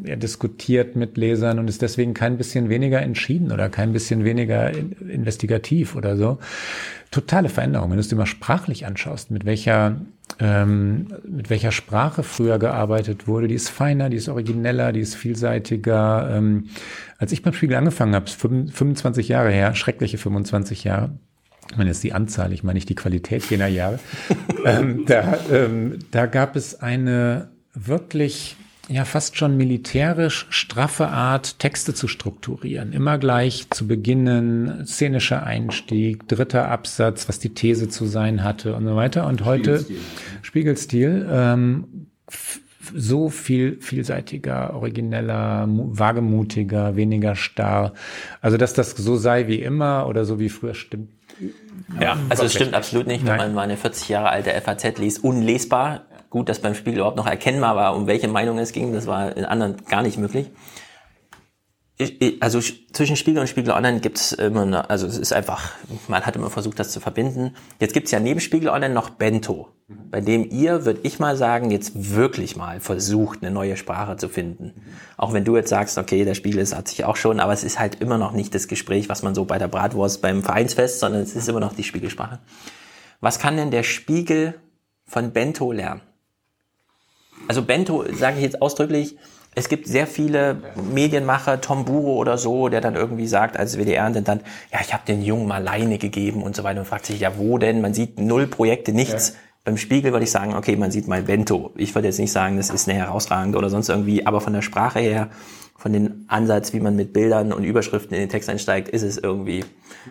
er 0.04 0.16
diskutiert 0.16 0.96
mit 0.96 1.16
Lesern 1.16 1.58
und 1.58 1.68
ist 1.68 1.80
deswegen 1.80 2.12
kein 2.12 2.36
bisschen 2.36 2.68
weniger 2.68 3.00
entschieden 3.00 3.50
oder 3.50 3.70
kein 3.70 3.92
bisschen 3.92 4.24
weniger 4.24 4.70
investigativ 4.70 5.96
oder 5.96 6.16
so. 6.16 6.38
Totale 7.10 7.48
Veränderung. 7.48 7.90
Wenn 7.90 7.96
du 7.96 8.00
es 8.00 8.08
dir 8.08 8.16
mal 8.16 8.26
sprachlich 8.26 8.84
anschaust, 8.84 9.30
mit 9.30 9.46
welcher 9.46 9.96
ähm, 10.38 11.08
mit 11.26 11.50
welcher 11.50 11.72
Sprache 11.72 12.22
früher 12.22 12.58
gearbeitet 12.58 13.26
wurde, 13.26 13.48
die 13.48 13.54
ist 13.54 13.68
feiner, 13.70 14.08
die 14.10 14.16
ist 14.16 14.28
origineller, 14.28 14.92
die 14.92 15.00
ist 15.00 15.14
vielseitiger. 15.14 16.30
Ähm, 16.32 16.68
als 17.18 17.32
ich 17.32 17.42
beim 17.42 17.52
Spiegel 17.54 17.76
angefangen 17.76 18.14
habe, 18.14 18.28
25 18.28 19.28
Jahre 19.28 19.50
her, 19.50 19.74
schreckliche 19.74 20.18
25 20.18 20.84
Jahre, 20.84 21.12
ich 21.70 21.76
meine 21.76 21.90
jetzt 21.90 22.02
die 22.02 22.12
Anzahl, 22.12 22.52
ich 22.52 22.62
meine 22.62 22.76
nicht 22.76 22.88
die 22.88 22.94
Qualität 22.94 23.44
jener 23.50 23.68
Jahre, 23.68 23.98
ähm, 24.64 25.04
da, 25.06 25.38
ähm, 25.50 25.98
da 26.10 26.26
gab 26.26 26.56
es 26.56 26.80
eine 26.80 27.48
wirklich 27.74 28.56
ja 28.88 29.04
fast 29.04 29.36
schon 29.36 29.56
militärisch 29.56 30.46
straffe 30.50 31.08
Art, 31.08 31.58
Texte 31.58 31.94
zu 31.94 32.08
strukturieren. 32.08 32.92
Immer 32.92 33.18
gleich 33.18 33.70
zu 33.70 33.86
beginnen, 33.86 34.86
szenischer 34.86 35.44
Einstieg, 35.44 36.28
dritter 36.28 36.68
Absatz, 36.68 37.28
was 37.28 37.38
die 37.38 37.54
These 37.54 37.88
zu 37.88 38.06
sein 38.06 38.44
hatte 38.44 38.74
und 38.74 38.84
so 38.84 38.96
weiter. 38.96 39.26
Und 39.26 39.44
heute 39.44 39.78
Spiegelstil, 39.78 40.42
Spiegelstil 40.42 41.28
ähm, 41.30 41.84
so 42.94 43.28
viel 43.28 43.80
vielseitiger, 43.80 44.74
origineller, 44.74 45.66
wagemutiger, 45.68 46.96
weniger 46.96 47.36
starr. 47.36 47.94
Also 48.40 48.56
dass 48.56 48.74
das 48.74 48.90
so 48.90 49.16
sei 49.16 49.46
wie 49.46 49.62
immer 49.62 50.06
oder 50.08 50.24
so 50.24 50.40
wie 50.40 50.48
früher 50.48 50.74
stimmt 50.74 51.08
ja, 52.00 52.16
also 52.28 52.44
es 52.44 52.54
stimmt 52.54 52.74
absolut 52.74 53.06
nicht, 53.06 53.26
wenn 53.26 53.36
man 53.36 53.54
mal 53.54 53.62
eine 53.62 53.76
40 53.76 54.08
Jahre 54.08 54.30
alte 54.30 54.50
FAZ 54.60 54.98
liest, 54.98 55.22
unlesbar. 55.22 56.02
Gut, 56.30 56.48
dass 56.48 56.60
beim 56.60 56.74
Spiegel 56.74 57.00
überhaupt 57.00 57.18
noch 57.18 57.26
erkennbar 57.26 57.76
war, 57.76 57.94
um 57.94 58.06
welche 58.06 58.28
Meinung 58.28 58.58
es 58.58 58.72
ging, 58.72 58.94
das 58.94 59.06
war 59.06 59.36
in 59.36 59.44
anderen 59.44 59.76
gar 59.86 60.02
nicht 60.02 60.16
möglich 60.16 60.50
also 62.40 62.60
zwischen 62.60 63.16
Spiegel 63.16 63.40
und 63.40 63.48
Spiegel 63.48 63.72
Online 63.72 64.00
gibt 64.00 64.18
es 64.18 64.32
immer, 64.32 64.62
eine, 64.62 64.90
also 64.90 65.06
es 65.06 65.18
ist 65.18 65.32
einfach, 65.32 65.72
man 66.08 66.22
hat 66.22 66.34
immer 66.36 66.50
versucht, 66.50 66.78
das 66.78 66.90
zu 66.90 67.00
verbinden. 67.00 67.54
Jetzt 67.80 67.92
gibt 67.92 68.06
es 68.06 68.12
ja 68.12 68.18
neben 68.18 68.40
Spiegel 68.40 68.70
Online 68.70 68.94
noch 68.94 69.10
Bento, 69.10 69.68
bei 69.88 70.20
dem 70.20 70.48
ihr, 70.50 70.84
würde 70.84 71.00
ich 71.02 71.18
mal 71.18 71.36
sagen, 71.36 71.70
jetzt 71.70 72.14
wirklich 72.14 72.56
mal 72.56 72.80
versucht, 72.80 73.42
eine 73.42 73.52
neue 73.52 73.76
Sprache 73.76 74.16
zu 74.16 74.28
finden. 74.28 74.72
Auch 75.16 75.32
wenn 75.32 75.44
du 75.44 75.54
jetzt 75.56 75.68
sagst, 75.68 75.98
okay, 75.98 76.24
der 76.24 76.34
Spiegel 76.34 76.60
ist, 76.60 76.74
hat 76.74 76.88
sich 76.88 77.04
auch 77.04 77.16
schon, 77.16 77.40
aber 77.40 77.52
es 77.52 77.62
ist 77.62 77.78
halt 77.78 78.00
immer 78.00 78.18
noch 78.18 78.32
nicht 78.32 78.54
das 78.54 78.68
Gespräch, 78.68 79.08
was 79.08 79.22
man 79.22 79.34
so 79.34 79.44
bei 79.44 79.58
der 79.58 79.68
Bratwurst 79.68 80.22
beim 80.22 80.42
Vereinsfest, 80.42 80.98
sondern 80.98 81.22
es 81.22 81.36
ist 81.36 81.48
immer 81.48 81.60
noch 81.60 81.74
die 81.74 81.84
Spiegelsprache. 81.84 82.40
Was 83.20 83.38
kann 83.38 83.56
denn 83.56 83.70
der 83.70 83.84
Spiegel 83.84 84.54
von 85.06 85.32
Bento 85.32 85.70
lernen? 85.70 86.00
Also 87.48 87.62
Bento, 87.62 88.04
sage 88.12 88.36
ich 88.36 88.42
jetzt 88.42 88.62
ausdrücklich, 88.62 89.16
es 89.54 89.68
gibt 89.68 89.86
sehr 89.86 90.06
viele 90.06 90.56
Medienmacher, 90.92 91.60
Tom 91.60 91.84
Buro 91.84 92.14
oder 92.14 92.38
so, 92.38 92.68
der 92.68 92.80
dann 92.80 92.94
irgendwie 92.94 93.26
sagt 93.26 93.56
als 93.56 93.76
WDR-Intendant, 93.76 94.42
ja, 94.72 94.78
ich 94.80 94.94
habe 94.94 95.04
den 95.06 95.22
Jungen 95.22 95.46
mal 95.46 95.62
Leine 95.62 95.98
gegeben 95.98 96.42
und 96.42 96.56
so 96.56 96.64
weiter 96.64 96.80
und 96.80 96.86
fragt 96.86 97.06
sich, 97.06 97.20
ja, 97.20 97.36
wo 97.36 97.58
denn? 97.58 97.82
Man 97.82 97.92
sieht 97.92 98.18
null 98.18 98.46
Projekte, 98.46 98.92
nichts. 98.92 99.30
Ja. 99.30 99.34
Beim 99.64 99.76
Spiegel 99.76 100.12
würde 100.12 100.24
ich 100.24 100.30
sagen, 100.30 100.54
okay, 100.54 100.76
man 100.76 100.90
sieht 100.90 101.06
mal 101.06 101.22
Bento. 101.22 101.72
Ich 101.76 101.94
würde 101.94 102.08
jetzt 102.08 102.18
nicht 102.18 102.32
sagen, 102.32 102.56
das 102.56 102.70
ist 102.70 102.88
eine 102.88 102.98
herausragend 102.98 103.54
oder 103.54 103.68
sonst 103.68 103.90
irgendwie, 103.90 104.26
aber 104.26 104.40
von 104.40 104.54
der 104.54 104.62
Sprache 104.62 104.98
her, 104.98 105.28
von 105.76 105.92
dem 105.92 106.24
Ansatz, 106.28 106.72
wie 106.72 106.80
man 106.80 106.96
mit 106.96 107.12
Bildern 107.12 107.52
und 107.52 107.64
Überschriften 107.64 108.14
in 108.14 108.20
den 108.20 108.28
Text 108.28 108.48
einsteigt, 108.48 108.88
ist 108.88 109.02
es 109.02 109.18
irgendwie, 109.18 109.64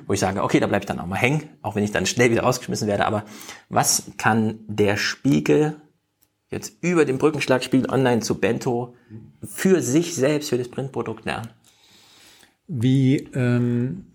wo 0.05 0.13
ich 0.13 0.19
sage, 0.19 0.43
okay, 0.43 0.59
da 0.59 0.67
bleibe 0.67 0.83
ich 0.83 0.87
dann 0.87 0.99
auch 0.99 1.07
mal 1.07 1.15
hängen, 1.15 1.49
auch 1.63 1.75
wenn 1.75 1.83
ich 1.83 1.91
dann 1.91 2.05
schnell 2.05 2.29
wieder 2.29 2.43
rausgeschmissen 2.43 2.87
werde. 2.87 3.05
Aber 3.05 3.23
was 3.69 4.03
kann 4.17 4.59
der 4.67 4.97
Spiegel 4.97 5.75
jetzt 6.51 6.83
über 6.83 7.05
den 7.05 7.17
Brückenschlag 7.17 7.63
Spiegel 7.63 7.89
Online 7.89 8.21
zu 8.21 8.39
Bento 8.39 8.93
für 9.43 9.81
sich 9.81 10.15
selbst, 10.15 10.49
für 10.49 10.57
das 10.57 10.67
Printprodukt 10.67 11.25
lernen? 11.25 11.49
Wie 12.67 13.17
ähm, 13.33 14.05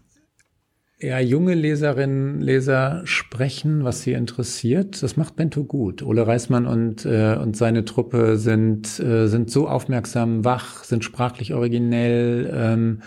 ja, 0.99 1.19
junge 1.19 1.55
Leserinnen, 1.55 2.41
Leser 2.41 3.03
sprechen, 3.05 3.85
was 3.85 4.03
sie 4.03 4.13
interessiert, 4.13 5.03
das 5.03 5.19
macht 5.19 5.37
Bento 5.37 5.65
gut. 5.65 6.03
Ole 6.03 6.27
Reismann 6.27 6.67
und, 6.67 7.05
äh, 7.05 7.37
und 7.37 7.55
seine 7.55 7.85
Truppe 7.85 8.39
sind, 8.39 8.99
äh, 8.99 9.27
sind 9.27 9.51
so 9.51 9.69
aufmerksam, 9.69 10.45
wach, 10.47 10.85
sind 10.85 11.05
sprachlich 11.05 11.53
originell, 11.53 12.51
ähm, 12.55 13.03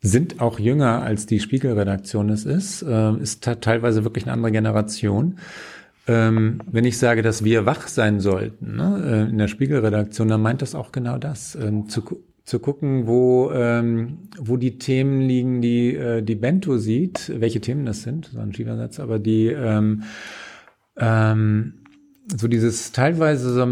sind 0.00 0.40
auch 0.40 0.58
jünger 0.58 1.02
als 1.02 1.26
die 1.26 1.40
Spiegelredaktion 1.40 2.30
es 2.30 2.46
ist, 2.46 2.82
äh, 2.82 3.14
ist 3.16 3.42
teilweise 3.60 4.04
wirklich 4.04 4.24
eine 4.24 4.32
andere 4.32 4.52
Generation. 4.52 5.36
Ähm, 6.06 6.60
wenn 6.70 6.84
ich 6.84 6.98
sage, 6.98 7.22
dass 7.22 7.44
wir 7.44 7.66
wach 7.66 7.88
sein 7.88 8.20
sollten 8.20 8.76
ne, 8.76 9.26
äh, 9.26 9.30
in 9.30 9.38
der 9.38 9.48
Spiegelredaktion, 9.48 10.28
dann 10.28 10.42
meint 10.42 10.62
das 10.62 10.74
auch 10.74 10.92
genau 10.92 11.16
das. 11.18 11.54
Ähm, 11.54 11.88
zu, 11.88 12.02
zu 12.44 12.58
gucken, 12.58 13.06
wo, 13.06 13.50
ähm, 13.52 14.28
wo 14.38 14.58
die 14.58 14.78
Themen 14.78 15.22
liegen, 15.22 15.62
die 15.62 15.94
äh, 15.94 16.22
die 16.22 16.34
Bento 16.34 16.76
sieht, 16.76 17.32
welche 17.40 17.60
Themen 17.60 17.86
das 17.86 18.02
sind, 18.02 18.26
so 18.32 18.38
ein 18.38 18.52
Schiebersatz, 18.52 19.00
aber 19.00 19.18
die 19.18 19.46
ähm, 19.46 20.02
ähm, 20.98 21.74
so 22.36 22.48
dieses 22.48 22.92
teilweise 22.92 23.52
so 23.52 23.62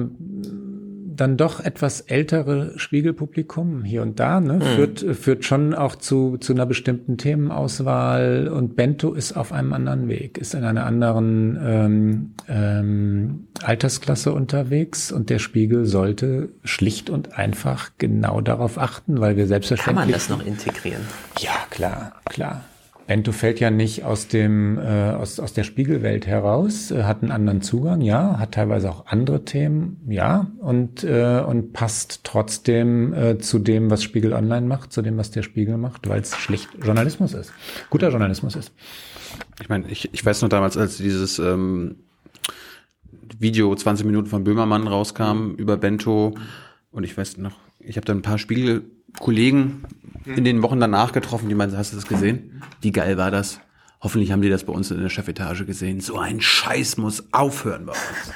dann 1.16 1.36
doch 1.36 1.60
etwas 1.60 2.00
ältere 2.00 2.72
Spiegelpublikum 2.76 3.84
hier 3.84 4.02
und 4.02 4.20
da, 4.20 4.40
ne, 4.40 4.54
mhm. 4.54 4.62
führt, 4.62 5.00
führt 5.16 5.44
schon 5.44 5.74
auch 5.74 5.96
zu, 5.96 6.38
zu 6.38 6.52
einer 6.52 6.66
bestimmten 6.66 7.18
Themenauswahl 7.18 8.48
und 8.48 8.76
Bento 8.76 9.12
ist 9.12 9.36
auf 9.36 9.52
einem 9.52 9.72
anderen 9.72 10.08
Weg, 10.08 10.38
ist 10.38 10.54
in 10.54 10.64
einer 10.64 10.86
anderen 10.86 11.58
ähm, 11.62 12.34
ähm, 12.48 13.48
Altersklasse 13.62 14.32
unterwegs 14.32 15.12
und 15.12 15.30
der 15.30 15.38
Spiegel 15.38 15.84
sollte 15.84 16.50
schlicht 16.64 17.10
und 17.10 17.38
einfach 17.38 17.90
genau 17.98 18.40
darauf 18.40 18.78
achten, 18.78 19.20
weil 19.20 19.36
wir 19.36 19.46
selbstverständlich. 19.46 20.00
Kann 20.00 20.10
man 20.10 20.12
das 20.12 20.28
noch 20.28 20.44
integrieren? 20.44 21.02
Ja, 21.38 21.52
klar, 21.70 22.14
klar. 22.24 22.64
Bento 23.06 23.32
fällt 23.32 23.60
ja 23.60 23.70
nicht 23.70 24.04
aus 24.04 24.28
dem 24.28 24.78
äh, 24.78 25.10
aus, 25.10 25.40
aus 25.40 25.52
der 25.52 25.64
Spiegelwelt 25.64 26.26
heraus, 26.26 26.90
äh, 26.90 27.04
hat 27.04 27.22
einen 27.22 27.32
anderen 27.32 27.62
Zugang, 27.62 28.00
ja, 28.00 28.38
hat 28.38 28.52
teilweise 28.52 28.90
auch 28.90 29.06
andere 29.06 29.44
Themen, 29.44 30.00
ja, 30.08 30.46
und 30.58 31.04
äh, 31.04 31.42
und 31.46 31.72
passt 31.72 32.20
trotzdem 32.24 33.12
äh, 33.14 33.38
zu 33.38 33.58
dem, 33.58 33.90
was 33.90 34.02
Spiegel 34.02 34.32
Online 34.32 34.66
macht, 34.66 34.92
zu 34.92 35.02
dem, 35.02 35.16
was 35.16 35.30
der 35.30 35.42
Spiegel 35.42 35.76
macht, 35.76 36.08
weil 36.08 36.20
es 36.20 36.36
schlicht 36.36 36.68
Journalismus 36.82 37.34
ist, 37.34 37.52
guter 37.90 38.10
Journalismus 38.10 38.56
ist. 38.56 38.72
Ich 39.60 39.68
meine, 39.68 39.88
ich, 39.88 40.12
ich 40.12 40.24
weiß 40.24 40.42
noch 40.42 40.48
damals, 40.48 40.76
als 40.76 40.98
dieses 40.98 41.38
ähm, 41.38 41.96
Video 43.38 43.74
20 43.74 44.06
Minuten 44.06 44.28
von 44.28 44.44
Böhmermann 44.44 44.86
rauskam 44.86 45.54
über 45.56 45.76
Bento 45.76 46.34
und 46.90 47.04
ich 47.04 47.16
weiß 47.16 47.38
noch, 47.38 47.56
ich 47.84 47.96
habe 47.96 48.04
da 48.04 48.12
ein 48.12 48.22
paar 48.22 48.38
Spiegelkollegen 48.38 49.84
in 50.24 50.44
den 50.44 50.62
Wochen 50.62 50.80
danach 50.80 51.12
getroffen, 51.12 51.48
die 51.48 51.54
meinten, 51.54 51.76
hast 51.76 51.92
du 51.92 51.96
das 51.96 52.06
gesehen? 52.06 52.62
Wie 52.80 52.92
geil 52.92 53.16
war 53.16 53.30
das? 53.30 53.60
Hoffentlich 54.00 54.32
haben 54.32 54.42
die 54.42 54.50
das 54.50 54.64
bei 54.64 54.72
uns 54.72 54.90
in 54.90 55.00
der 55.00 55.08
Chefetage 55.08 55.64
gesehen. 55.64 56.00
So 56.00 56.18
ein 56.18 56.40
Scheiß 56.40 56.96
muss 56.96 57.32
aufhören 57.32 57.86
bei 57.86 57.92
uns. 57.92 58.32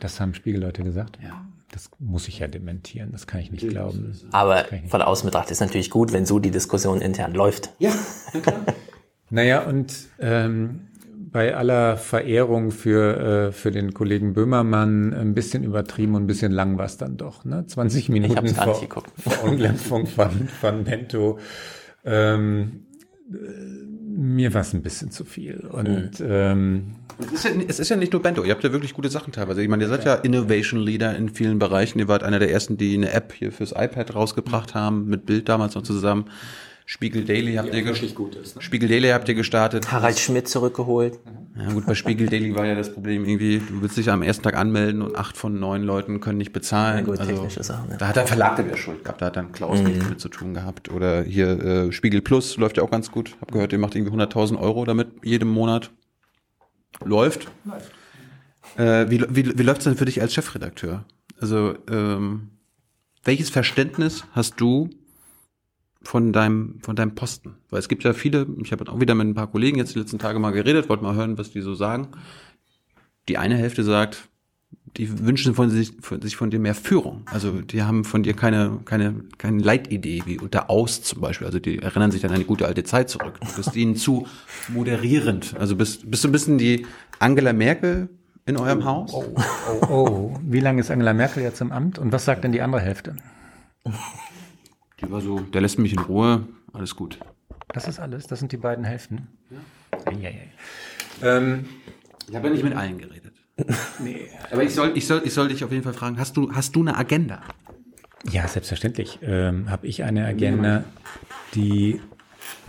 Das 0.00 0.20
haben 0.20 0.34
Spiegelleute 0.34 0.82
gesagt? 0.82 1.18
Ja. 1.22 1.46
Das 1.70 1.90
muss 1.98 2.28
ich 2.28 2.38
ja 2.38 2.48
dementieren, 2.48 3.10
das 3.12 3.26
kann 3.26 3.40
ich 3.40 3.50
nicht 3.50 3.68
glauben. 3.68 4.16
Aber 4.30 4.64
von 4.88 5.02
außen 5.02 5.26
betrachtet 5.26 5.52
ist 5.52 5.60
natürlich 5.60 5.90
gut, 5.90 6.12
wenn 6.12 6.24
so 6.24 6.38
die 6.38 6.50
Diskussion 6.50 7.02
intern 7.02 7.34
läuft. 7.34 7.70
Ja, 7.78 7.92
na 8.32 8.40
klar. 8.40 8.60
naja, 9.30 9.62
und 9.64 9.94
ähm, 10.18 10.88
bei 11.36 11.54
aller 11.54 11.98
Verehrung 11.98 12.70
für, 12.70 13.48
äh, 13.48 13.52
für 13.52 13.70
den 13.70 13.92
Kollegen 13.92 14.32
Böhmermann 14.32 15.12
ein 15.12 15.34
bisschen 15.34 15.64
übertrieben 15.64 16.14
und 16.14 16.22
ein 16.22 16.26
bisschen 16.26 16.50
lang 16.50 16.78
war 16.78 16.86
es 16.86 16.96
dann 16.96 17.18
doch. 17.18 17.44
Ne? 17.44 17.66
20 17.66 18.08
Minuten 18.08 18.48
vor, 18.48 18.82
Verunglimpfung 19.18 20.06
von, 20.06 20.48
von 20.48 20.84
Bento. 20.84 21.38
Ähm, 22.06 22.86
äh, 23.30 23.36
mir 24.16 24.54
war 24.54 24.62
es 24.62 24.72
ein 24.72 24.80
bisschen 24.80 25.10
zu 25.10 25.26
viel. 25.26 25.58
Und 25.70 26.20
mhm. 26.20 26.26
ähm, 26.26 26.94
es 27.18 27.32
ist, 27.32 27.44
ja, 27.44 27.50
es 27.68 27.80
ist 27.80 27.90
ja 27.90 27.96
nicht 27.96 28.14
nur 28.14 28.22
Bento, 28.22 28.42
ihr 28.42 28.54
habt 28.54 28.64
ja 28.64 28.72
wirklich 28.72 28.94
gute 28.94 29.10
Sachen 29.10 29.30
teilweise. 29.34 29.60
Ich 29.60 29.68
meine, 29.68 29.84
ihr 29.84 29.90
seid 29.90 30.06
ja 30.06 30.14
Innovation 30.14 30.80
Leader 30.80 31.14
in 31.16 31.28
vielen 31.28 31.58
Bereichen. 31.58 31.98
Ihr 31.98 32.08
wart 32.08 32.22
einer 32.22 32.38
der 32.38 32.50
ersten, 32.50 32.78
die 32.78 32.94
eine 32.94 33.12
App 33.12 33.34
hier 33.34 33.52
fürs 33.52 33.72
iPad 33.72 34.14
rausgebracht 34.14 34.74
haben, 34.74 35.04
mit 35.04 35.26
Bild 35.26 35.50
damals 35.50 35.74
noch 35.74 35.82
zusammen. 35.82 36.30
Spiegel 36.88 37.24
Daily 37.24 37.54
habt 37.56 37.74
ihr 37.74 37.84
ist, 37.84 38.56
ne? 38.56 38.62
Spiegel 38.62 38.88
Daily 38.88 39.08
habt 39.08 39.28
ihr 39.28 39.34
gestartet. 39.34 39.90
Harald 39.90 40.20
Schmidt 40.20 40.48
zurückgeholt. 40.48 41.18
Ja 41.58 41.72
gut, 41.72 41.84
bei 41.84 41.96
Spiegel 41.96 42.28
Daily 42.28 42.54
war 42.54 42.64
ja 42.64 42.76
das 42.76 42.92
Problem 42.92 43.24
irgendwie, 43.24 43.58
du 43.58 43.82
willst 43.82 43.96
dich 43.96 44.08
am 44.08 44.22
ersten 44.22 44.44
Tag 44.44 44.56
anmelden 44.56 45.02
und 45.02 45.16
acht 45.16 45.36
von 45.36 45.58
neun 45.58 45.82
Leuten 45.82 46.20
können 46.20 46.38
nicht 46.38 46.52
bezahlen. 46.52 46.98
Ja, 46.98 47.04
gut, 47.04 47.18
also, 47.18 47.32
technische 47.32 47.64
Sachen. 47.64 47.90
Ja. 47.90 47.96
Da 47.96 48.08
hat 48.08 48.16
der 48.16 48.28
Verlag 48.28 48.54
dann 48.54 48.70
ja 48.70 48.76
Schuld 48.76 49.02
gehabt, 49.02 49.20
da 49.20 49.26
hat 49.26 49.36
dann 49.36 49.50
Klaus 49.50 49.80
mhm. 49.80 49.86
nichts 49.86 50.08
mit 50.08 50.20
zu 50.20 50.28
tun 50.28 50.54
gehabt. 50.54 50.88
Oder 50.88 51.24
hier 51.24 51.60
äh, 51.60 51.92
Spiegel 51.92 52.20
Plus 52.20 52.56
läuft 52.56 52.76
ja 52.76 52.84
auch 52.84 52.90
ganz 52.90 53.10
gut. 53.10 53.36
Hab 53.40 53.50
gehört, 53.50 53.72
ihr 53.72 53.80
macht 53.80 53.96
irgendwie 53.96 54.16
100.000 54.16 54.56
Euro 54.56 54.84
damit 54.84 55.08
jedem 55.24 55.48
Monat. 55.48 55.90
Läuft. 57.04 57.48
Läuft. 57.64 57.90
Äh, 58.76 59.10
wie, 59.10 59.24
wie, 59.28 59.58
wie 59.58 59.62
läuft's 59.64 59.84
denn 59.84 59.96
für 59.96 60.04
dich 60.04 60.22
als 60.22 60.34
Chefredakteur? 60.34 61.04
Also 61.40 61.74
ähm, 61.90 62.50
welches 63.24 63.50
Verständnis 63.50 64.24
hast 64.30 64.60
du 64.60 64.90
von 66.06 66.32
deinem, 66.32 66.78
von 66.80 66.96
deinem 66.96 67.14
Posten. 67.14 67.56
Weil 67.70 67.80
es 67.80 67.88
gibt 67.88 68.04
ja 68.04 68.12
viele, 68.12 68.46
ich 68.62 68.72
habe 68.72 68.90
auch 68.90 69.00
wieder 69.00 69.14
mit 69.14 69.26
ein 69.26 69.34
paar 69.34 69.50
Kollegen 69.50 69.78
jetzt 69.78 69.94
die 69.94 69.98
letzten 69.98 70.18
Tage 70.18 70.38
mal 70.38 70.52
geredet, 70.52 70.88
wollte 70.88 71.02
mal 71.02 71.14
hören, 71.14 71.38
was 71.38 71.50
die 71.50 71.60
so 71.60 71.74
sagen. 71.74 72.08
Die 73.28 73.38
eine 73.38 73.56
Hälfte 73.56 73.82
sagt, 73.82 74.28
die 74.96 75.26
wünschen 75.26 75.54
von 75.54 75.68
sich, 75.68 75.92
von 76.00 76.22
sich 76.22 76.36
von 76.36 76.50
dir 76.50 76.58
mehr 76.58 76.74
Führung. 76.74 77.22
Also 77.26 77.60
die 77.60 77.82
haben 77.82 78.04
von 78.04 78.22
dir 78.22 78.34
keine, 78.34 78.78
keine, 78.84 79.24
keine 79.36 79.62
Leitidee, 79.62 80.22
wie 80.26 80.38
unter 80.38 80.70
Aus 80.70 81.02
zum 81.02 81.20
Beispiel. 81.20 81.46
Also 81.46 81.58
die 81.58 81.78
erinnern 81.78 82.10
sich 82.10 82.24
an 82.24 82.32
eine 82.32 82.44
gute 82.44 82.66
alte 82.66 82.84
Zeit 82.84 83.10
zurück. 83.10 83.38
Du 83.40 83.56
bist 83.56 83.76
ihnen 83.76 83.96
zu 83.96 84.26
moderierend. 84.68 85.54
Also 85.58 85.76
bist, 85.76 86.10
bist 86.10 86.24
du 86.24 86.28
ein 86.28 86.32
bisschen 86.32 86.56
die 86.56 86.86
Angela 87.18 87.52
Merkel 87.52 88.08
in 88.46 88.56
eurem 88.56 88.84
Haus? 88.84 89.12
Oh, 89.12 89.34
oh, 89.34 89.86
oh. 89.88 90.40
Wie 90.42 90.60
lange 90.60 90.80
ist 90.80 90.90
Angela 90.90 91.12
Merkel 91.12 91.42
jetzt 91.42 91.60
im 91.60 91.72
Amt 91.72 91.98
und 91.98 92.12
was 92.12 92.24
sagt 92.24 92.44
denn 92.44 92.52
die 92.52 92.62
andere 92.62 92.80
Hälfte? 92.80 93.16
Die 95.00 95.10
war 95.10 95.20
so, 95.20 95.40
der 95.40 95.60
lässt 95.60 95.78
mich 95.78 95.92
in 95.92 95.98
Ruhe, 95.98 96.46
alles 96.72 96.96
gut. 96.96 97.18
Das 97.68 97.86
ist 97.86 97.98
alles, 97.98 98.26
das 98.26 98.38
sind 98.38 98.52
die 98.52 98.56
beiden 98.56 98.84
Hälften. 98.84 99.28
Ja. 99.50 100.12
Ja, 100.12 100.30
ja, 100.30 101.36
ähm, 101.36 101.66
ich 102.28 102.34
habe 102.34 102.48
ja 102.48 102.52
nicht 102.52 102.64
mit 102.64 102.74
allen 102.74 102.98
geredet. 102.98 103.34
nee. 103.98 104.28
Aber 104.50 104.62
ich 104.62 104.74
soll, 104.74 104.92
ich 104.94 105.06
soll, 105.06 105.22
ich 105.24 105.34
soll 105.34 105.48
dich 105.48 105.64
auf 105.64 105.72
jeden 105.72 105.84
Fall 105.84 105.94
fragen, 105.94 106.18
hast 106.18 106.36
du, 106.36 106.52
hast 106.52 106.76
du 106.76 106.80
eine 106.80 106.96
Agenda? 106.96 107.42
Ja, 108.30 108.46
selbstverständlich 108.48 109.18
ähm, 109.22 109.70
habe 109.70 109.86
ich 109.86 110.02
eine 110.02 110.26
Agenda, 110.26 110.84
die 111.54 112.00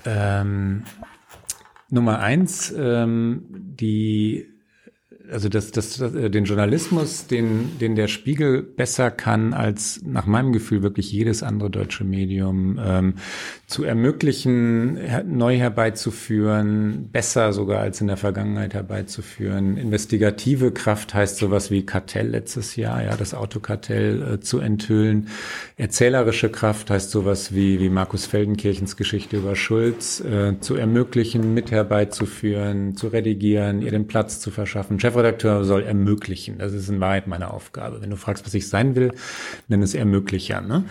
ähm, 0.06 0.84
Nummer 1.90 2.20
eins, 2.20 2.74
ähm, 2.78 3.46
die 3.50 4.48
also 5.32 5.50
das, 5.50 5.72
das, 5.72 5.98
das, 5.98 6.14
äh, 6.14 6.30
den 6.30 6.46
Journalismus, 6.46 7.28
den, 7.28 7.78
den 7.80 7.96
der 7.96 8.08
Spiegel 8.08 8.62
besser 8.62 9.12
kann 9.12 9.54
als 9.54 10.02
nach 10.06 10.26
meinem 10.26 10.54
Gefühl 10.54 10.84
wirklich 10.84 11.12
jedes 11.12 11.44
andere 11.44 11.70
deutsche 11.70 12.04
Medium, 12.04 12.80
ähm, 12.84 13.16
zu 13.66 13.84
ermöglichen, 13.84 14.98
neu 15.26 15.58
herbeizuführen, 15.58 17.10
besser 17.12 17.52
sogar 17.52 17.82
als 17.82 18.00
in 18.00 18.08
der 18.08 18.18
Vergangenheit 18.18 18.74
herbeizuführen. 18.74 19.78
Investigative 19.78 20.72
Kraft 20.72 21.14
heißt 21.14 21.38
sowas 21.38 21.70
wie 21.70 21.86
Kartell 21.86 22.30
letztes 22.30 22.76
Jahr, 22.76 23.04
ja, 23.04 23.16
das 23.18 23.34
Autokartell 23.34 24.36
äh, 24.36 24.40
zu 24.40 24.60
enthüllen. 24.60 25.28
Erzählerische 25.76 26.50
Kraft 26.50 26.90
heißt 26.90 27.12
sowas 27.12 27.54
wie, 27.54 27.80
wie 27.80 27.90
Markus 27.90 28.26
Feldenkirchens 28.26 28.96
Geschichte 28.96 29.38
über 29.38 29.56
Schulz, 29.56 30.22
äh, 30.22 30.60
zu 30.62 30.76
ermöglichen, 30.76 31.54
mit 31.54 31.72
herbeizuführen, 31.72 32.96
zu 32.96 33.08
redigieren, 33.08 33.82
ihr 33.82 33.92
den 33.92 34.08
Platz 34.08 34.40
zu 34.40 34.52
verschaffen. 34.52 35.00
Chef 35.00 35.17
Chefredakteur 35.18 35.64
soll 35.66 35.84
ermöglichen. 35.84 36.60
Das 36.60 36.74
ist 36.74 36.90
in 36.90 37.00
Wahrheit 37.00 37.28
meine 37.28 37.52
Aufgabe. 37.52 38.02
Wenn 38.02 38.12
du 38.12 38.18
fragst, 38.18 38.46
was 38.46 38.54
ich 38.54 38.70
sein 38.70 38.96
will, 38.96 39.12
nenn 39.68 39.82
es 39.82 39.96
Ermöglicher. 39.96 40.62
Ne? 40.62 40.84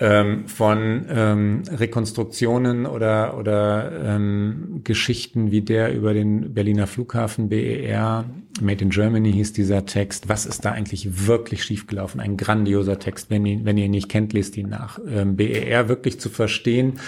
Ähm, 0.00 0.46
von 0.48 1.06
ähm, 1.08 1.62
Rekonstruktionen 1.70 2.84
oder, 2.84 3.38
oder 3.38 3.90
ähm, 4.04 4.82
Geschichten 4.84 5.50
wie 5.50 5.62
der 5.62 5.94
über 5.94 6.12
den 6.12 6.52
Berliner 6.52 6.86
Flughafen 6.86 7.48
BER, 7.48 8.26
Made 8.60 8.84
in 8.84 8.90
Germany 8.90 9.32
hieß 9.32 9.54
dieser 9.54 9.86
Text. 9.86 10.28
Was 10.28 10.44
ist 10.44 10.64
da 10.64 10.72
eigentlich 10.72 11.26
wirklich 11.26 11.64
schiefgelaufen? 11.64 12.20
Ein 12.20 12.36
grandioser 12.36 12.98
Text. 12.98 13.30
Wenn 13.30 13.46
ihr, 13.46 13.64
wenn 13.64 13.78
ihr 13.78 13.86
ihn 13.86 13.92
nicht 13.92 14.10
kennt, 14.10 14.34
lest 14.34 14.56
ihn 14.58 14.68
nach. 14.68 14.98
Ähm, 15.08 15.36
BER 15.36 15.88
wirklich 15.88 16.20
zu 16.20 16.28
verstehen. 16.28 17.00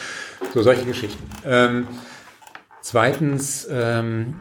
So 0.55 0.63
solche 0.63 0.87
Geschichten. 0.87 1.23
Ähm, 1.45 1.87
zweitens, 2.81 3.69
ähm, 3.71 4.37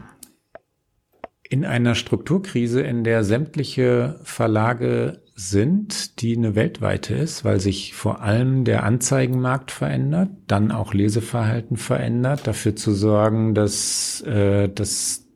in 1.52 1.66
einer 1.66 1.94
Strukturkrise, 1.94 2.80
in 2.80 3.04
der 3.04 3.24
sämtliche 3.24 4.18
Verlage 4.22 5.20
sind, 5.34 6.22
die 6.22 6.34
eine 6.34 6.54
weltweite 6.54 7.14
ist, 7.14 7.44
weil 7.44 7.60
sich 7.60 7.92
vor 7.92 8.22
allem 8.22 8.64
der 8.64 8.84
Anzeigenmarkt 8.84 9.70
verändert, 9.70 10.30
dann 10.46 10.72
auch 10.72 10.94
Leseverhalten 10.94 11.76
verändert, 11.76 12.46
dafür 12.46 12.74
zu 12.74 12.92
sorgen, 12.92 13.54
dass, 13.54 14.22
äh, 14.22 14.70
dass 14.70 15.26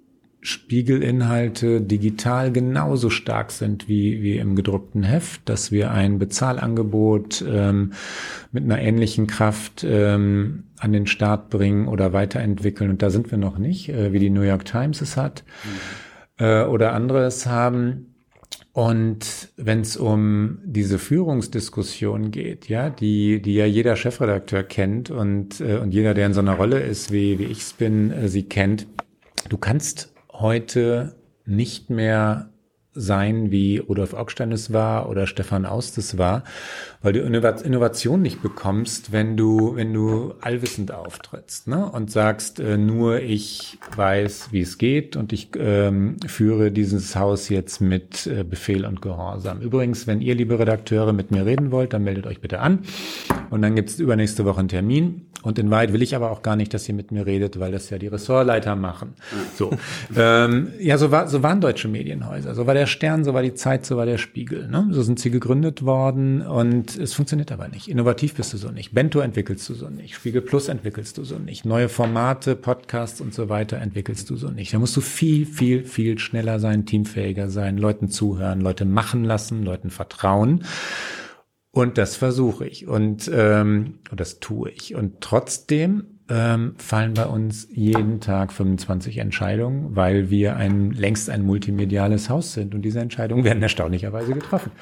Spiegelinhalte 0.40 1.82
digital 1.82 2.50
genauso 2.50 3.10
stark 3.10 3.52
sind 3.52 3.86
wie, 3.86 4.22
wie 4.22 4.38
im 4.38 4.56
gedruckten 4.56 5.02
Heft, 5.02 5.42
dass 5.44 5.70
wir 5.70 5.90
ein 5.90 6.18
Bezahlangebot 6.18 7.44
ähm, 7.46 7.92
mit 8.52 8.64
einer 8.64 8.80
ähnlichen 8.80 9.26
Kraft 9.26 9.84
ähm, 9.86 10.64
an 10.78 10.92
den 10.92 11.06
Start 11.08 11.50
bringen 11.50 11.88
oder 11.88 12.14
weiterentwickeln. 12.14 12.88
Und 12.88 13.02
da 13.02 13.10
sind 13.10 13.30
wir 13.30 13.36
noch 13.36 13.58
nicht, 13.58 13.90
äh, 13.90 14.14
wie 14.14 14.18
die 14.18 14.30
New 14.30 14.42
York 14.42 14.64
Times 14.64 15.02
es 15.02 15.18
hat. 15.18 15.44
Mhm 15.64 16.05
äh, 16.38 16.64
oder 16.64 16.92
anderes 16.92 17.46
haben. 17.46 18.14
Und 18.72 19.48
wenn 19.56 19.80
es 19.80 19.96
um 19.96 20.58
diese 20.64 20.98
Führungsdiskussion 20.98 22.30
geht, 22.30 22.68
ja, 22.68 22.90
die, 22.90 23.40
die 23.40 23.54
ja 23.54 23.64
jeder 23.64 23.96
Chefredakteur 23.96 24.62
kennt 24.64 25.10
und, 25.10 25.60
äh, 25.62 25.78
und 25.78 25.94
jeder, 25.94 26.12
der 26.12 26.26
in 26.26 26.34
so 26.34 26.40
einer 26.40 26.56
Rolle 26.56 26.80
ist, 26.80 27.10
wie, 27.10 27.38
wie 27.38 27.44
ich 27.44 27.60
es 27.60 27.72
bin, 27.72 28.10
äh, 28.10 28.28
sie 28.28 28.42
kennt, 28.42 28.86
du 29.48 29.56
kannst 29.56 30.12
heute 30.30 31.16
nicht 31.46 31.88
mehr 31.88 32.50
sein, 32.96 33.50
wie 33.50 33.78
Rudolf 33.78 34.14
Augstein 34.14 34.52
es 34.52 34.72
war 34.72 35.08
oder 35.08 35.26
Stefan 35.26 35.66
Aust 35.66 35.98
es 35.98 36.18
war, 36.18 36.42
weil 37.02 37.12
du 37.12 37.20
Innovation 37.20 38.22
nicht 38.22 38.42
bekommst, 38.42 39.12
wenn 39.12 39.36
du, 39.36 39.76
wenn 39.76 39.92
du 39.92 40.34
allwissend 40.40 40.92
auftrittst 40.92 41.68
ne? 41.68 41.90
und 41.90 42.10
sagst, 42.10 42.58
äh, 42.58 42.78
nur 42.78 43.20
ich 43.20 43.78
weiß, 43.94 44.48
wie 44.50 44.62
es 44.62 44.78
geht 44.78 45.16
und 45.16 45.32
ich 45.32 45.50
ähm, 45.58 46.16
führe 46.26 46.72
dieses 46.72 47.14
Haus 47.14 47.48
jetzt 47.48 47.80
mit 47.80 48.26
äh, 48.26 48.42
Befehl 48.42 48.84
und 48.86 49.02
Gehorsam. 49.02 49.60
Übrigens, 49.60 50.06
wenn 50.06 50.20
ihr, 50.20 50.34
liebe 50.34 50.58
Redakteure, 50.58 51.12
mit 51.12 51.30
mir 51.30 51.46
reden 51.46 51.70
wollt, 51.70 51.92
dann 51.92 52.02
meldet 52.02 52.26
euch 52.26 52.40
bitte 52.40 52.60
an 52.60 52.80
und 53.50 53.62
dann 53.62 53.76
gibt's 53.76 53.98
übernächste 53.98 54.44
Woche 54.44 54.60
einen 54.60 54.68
Termin 54.68 55.26
und 55.46 55.60
in 55.60 55.70
Wahrheit 55.70 55.92
will 55.92 56.02
ich 56.02 56.16
aber 56.16 56.32
auch 56.32 56.42
gar 56.42 56.56
nicht, 56.56 56.74
dass 56.74 56.88
ihr 56.88 56.94
mit 56.96 57.12
mir 57.12 57.24
redet, 57.24 57.60
weil 57.60 57.70
das 57.70 57.88
ja 57.90 57.98
die 57.98 58.08
Ressortleiter 58.08 58.74
machen. 58.74 59.14
So, 59.54 59.70
ähm, 60.16 60.72
ja, 60.80 60.98
so, 60.98 61.12
war, 61.12 61.28
so 61.28 61.40
waren 61.44 61.60
deutsche 61.60 61.86
Medienhäuser. 61.86 62.54
So 62.56 62.66
war 62.66 62.74
der 62.74 62.85
Stern, 62.86 63.24
so 63.24 63.34
war 63.34 63.42
die 63.42 63.54
Zeit, 63.54 63.84
so 63.84 63.96
war 63.96 64.06
der 64.06 64.18
Spiegel. 64.18 64.68
Ne? 64.68 64.88
So 64.90 65.02
sind 65.02 65.18
sie 65.18 65.30
gegründet 65.30 65.84
worden 65.84 66.42
und 66.42 66.96
es 66.96 67.14
funktioniert 67.14 67.52
aber 67.52 67.68
nicht. 67.68 67.88
Innovativ 67.88 68.34
bist 68.34 68.52
du 68.52 68.56
so 68.56 68.70
nicht. 68.70 68.92
Bento 68.92 69.20
entwickelst 69.20 69.68
du 69.68 69.74
so 69.74 69.88
nicht. 69.88 70.14
Spiegel 70.14 70.42
Plus 70.42 70.68
entwickelst 70.68 71.18
du 71.18 71.24
so 71.24 71.38
nicht. 71.38 71.64
Neue 71.64 71.88
Formate, 71.88 72.56
Podcasts 72.56 73.20
und 73.20 73.34
so 73.34 73.48
weiter 73.48 73.78
entwickelst 73.78 74.30
du 74.30 74.36
so 74.36 74.48
nicht. 74.48 74.72
Da 74.72 74.78
musst 74.78 74.96
du 74.96 75.00
viel, 75.00 75.46
viel, 75.46 75.84
viel 75.84 76.18
schneller 76.18 76.60
sein, 76.60 76.86
teamfähiger 76.86 77.50
sein, 77.50 77.78
Leuten 77.78 78.08
zuhören, 78.08 78.60
Leute 78.60 78.84
machen 78.84 79.24
lassen, 79.24 79.62
Leuten 79.62 79.90
vertrauen. 79.90 80.64
Und 81.70 81.98
das 81.98 82.16
versuche 82.16 82.66
ich 82.66 82.86
und, 82.86 83.30
ähm, 83.32 83.98
und 84.10 84.18
das 84.18 84.40
tue 84.40 84.70
ich. 84.70 84.94
Und 84.94 85.20
trotzdem 85.20 86.15
ähm, 86.28 86.74
fallen 86.78 87.14
bei 87.14 87.26
uns 87.26 87.68
jeden 87.70 88.20
Tag 88.20 88.52
25 88.52 89.18
Entscheidungen, 89.18 89.94
weil 89.94 90.28
wir 90.28 90.56
ein 90.56 90.90
längst 90.90 91.30
ein 91.30 91.42
multimediales 91.42 92.28
Haus 92.30 92.52
sind 92.52 92.74
und 92.74 92.82
diese 92.82 93.00
Entscheidungen 93.00 93.44
werden 93.44 93.62
erstaunlicherweise 93.62 94.32
getroffen. 94.32 94.72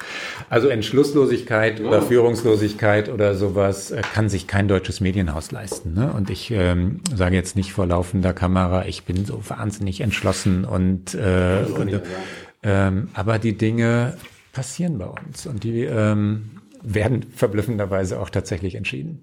Also 0.49 0.69
Entschlusslosigkeit 0.69 1.81
oder 1.81 2.01
Führungslosigkeit 2.01 3.09
oder 3.09 3.35
sowas 3.35 3.91
äh, 3.91 4.01
kann 4.13 4.27
sich 4.27 4.47
kein 4.47 4.67
deutsches 4.67 5.01
Medienhaus 5.01 5.51
leisten. 5.51 5.93
Ne? 5.93 6.11
Und 6.11 6.29
ich 6.29 6.49
ähm, 6.51 7.01
sage 7.13 7.35
jetzt 7.35 7.55
nicht 7.55 7.73
vor 7.73 7.85
laufender 7.85 8.33
Kamera, 8.33 8.85
ich 8.85 9.03
bin 9.03 9.25
so 9.25 9.39
wahnsinnig 9.47 10.01
entschlossen 10.01 10.65
und, 10.65 11.13
äh, 11.13 11.63
und 11.77 12.01
ähm, 12.63 13.09
aber 13.13 13.37
die 13.37 13.55
Dinge 13.55 14.17
passieren 14.51 14.97
bei 14.97 15.05
uns 15.05 15.45
und 15.45 15.63
die 15.63 15.83
ähm, 15.83 16.49
werden 16.81 17.25
verblüffenderweise 17.35 18.19
auch 18.19 18.29
tatsächlich 18.29 18.75
entschieden. 18.75 19.21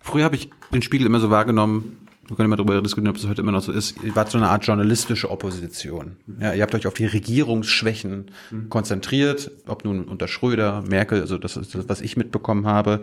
Früher 0.00 0.24
habe 0.24 0.36
ich 0.36 0.50
den 0.72 0.82
Spiegel 0.82 1.06
immer 1.06 1.20
so 1.20 1.30
wahrgenommen, 1.30 2.08
wir 2.28 2.36
können 2.36 2.46
immer 2.46 2.56
darüber 2.56 2.82
diskutieren, 2.82 3.08
ob 3.08 3.16
es 3.16 3.26
heute 3.26 3.40
immer 3.40 3.52
noch 3.52 3.62
so 3.62 3.72
ist. 3.72 3.96
Ihr 4.02 4.14
wart 4.14 4.30
so 4.30 4.36
eine 4.36 4.48
Art 4.48 4.66
journalistische 4.66 5.30
Opposition. 5.30 6.16
Ja, 6.38 6.52
ihr 6.52 6.62
habt 6.62 6.74
euch 6.74 6.86
auf 6.86 6.92
die 6.92 7.06
Regierungsschwächen 7.06 8.30
mhm. 8.50 8.68
konzentriert, 8.68 9.50
ob 9.66 9.84
nun 9.84 10.04
unter 10.04 10.28
Schröder, 10.28 10.82
Merkel, 10.82 11.22
also 11.22 11.38
das 11.38 11.56
ist 11.56 11.74
das, 11.74 11.88
was 11.88 12.02
ich 12.02 12.18
mitbekommen 12.18 12.66
habe. 12.66 13.00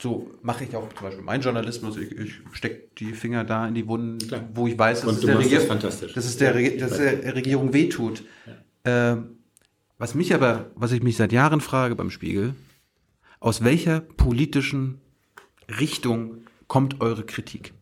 So 0.00 0.30
mache 0.42 0.62
ich 0.62 0.76
auch 0.76 0.88
zum 0.92 1.06
Beispiel 1.06 1.24
meinen 1.24 1.42
Journalismus. 1.42 1.96
Ich, 1.96 2.12
ich 2.12 2.34
stecke 2.52 2.84
die 2.98 3.14
Finger 3.14 3.42
da 3.42 3.66
in 3.66 3.74
die 3.74 3.88
Wunden, 3.88 4.18
Klar. 4.18 4.48
wo 4.54 4.68
ich 4.68 4.78
weiß, 4.78 5.00
dass 5.00 5.16
es 5.16 5.20
der, 5.22 5.38
Regier 5.40 5.58
das 5.58 6.00
dass 6.00 6.24
es 6.24 6.36
der, 6.36 6.76
dass 6.76 6.98
der 6.98 7.34
Regierung 7.34 7.72
wehtut. 7.72 8.22
Ja. 8.84 9.14
Äh, 9.14 9.16
was 9.98 10.14
mich 10.14 10.32
aber, 10.32 10.70
was 10.76 10.92
ich 10.92 11.02
mich 11.02 11.16
seit 11.16 11.32
Jahren 11.32 11.60
frage 11.60 11.96
beim 11.96 12.10
Spiegel, 12.10 12.54
aus 13.40 13.64
welcher 13.64 13.98
politischen 14.00 15.00
Richtung 15.68 16.42
kommt 16.66 17.00
eure 17.00 17.24
Kritik? 17.24 17.74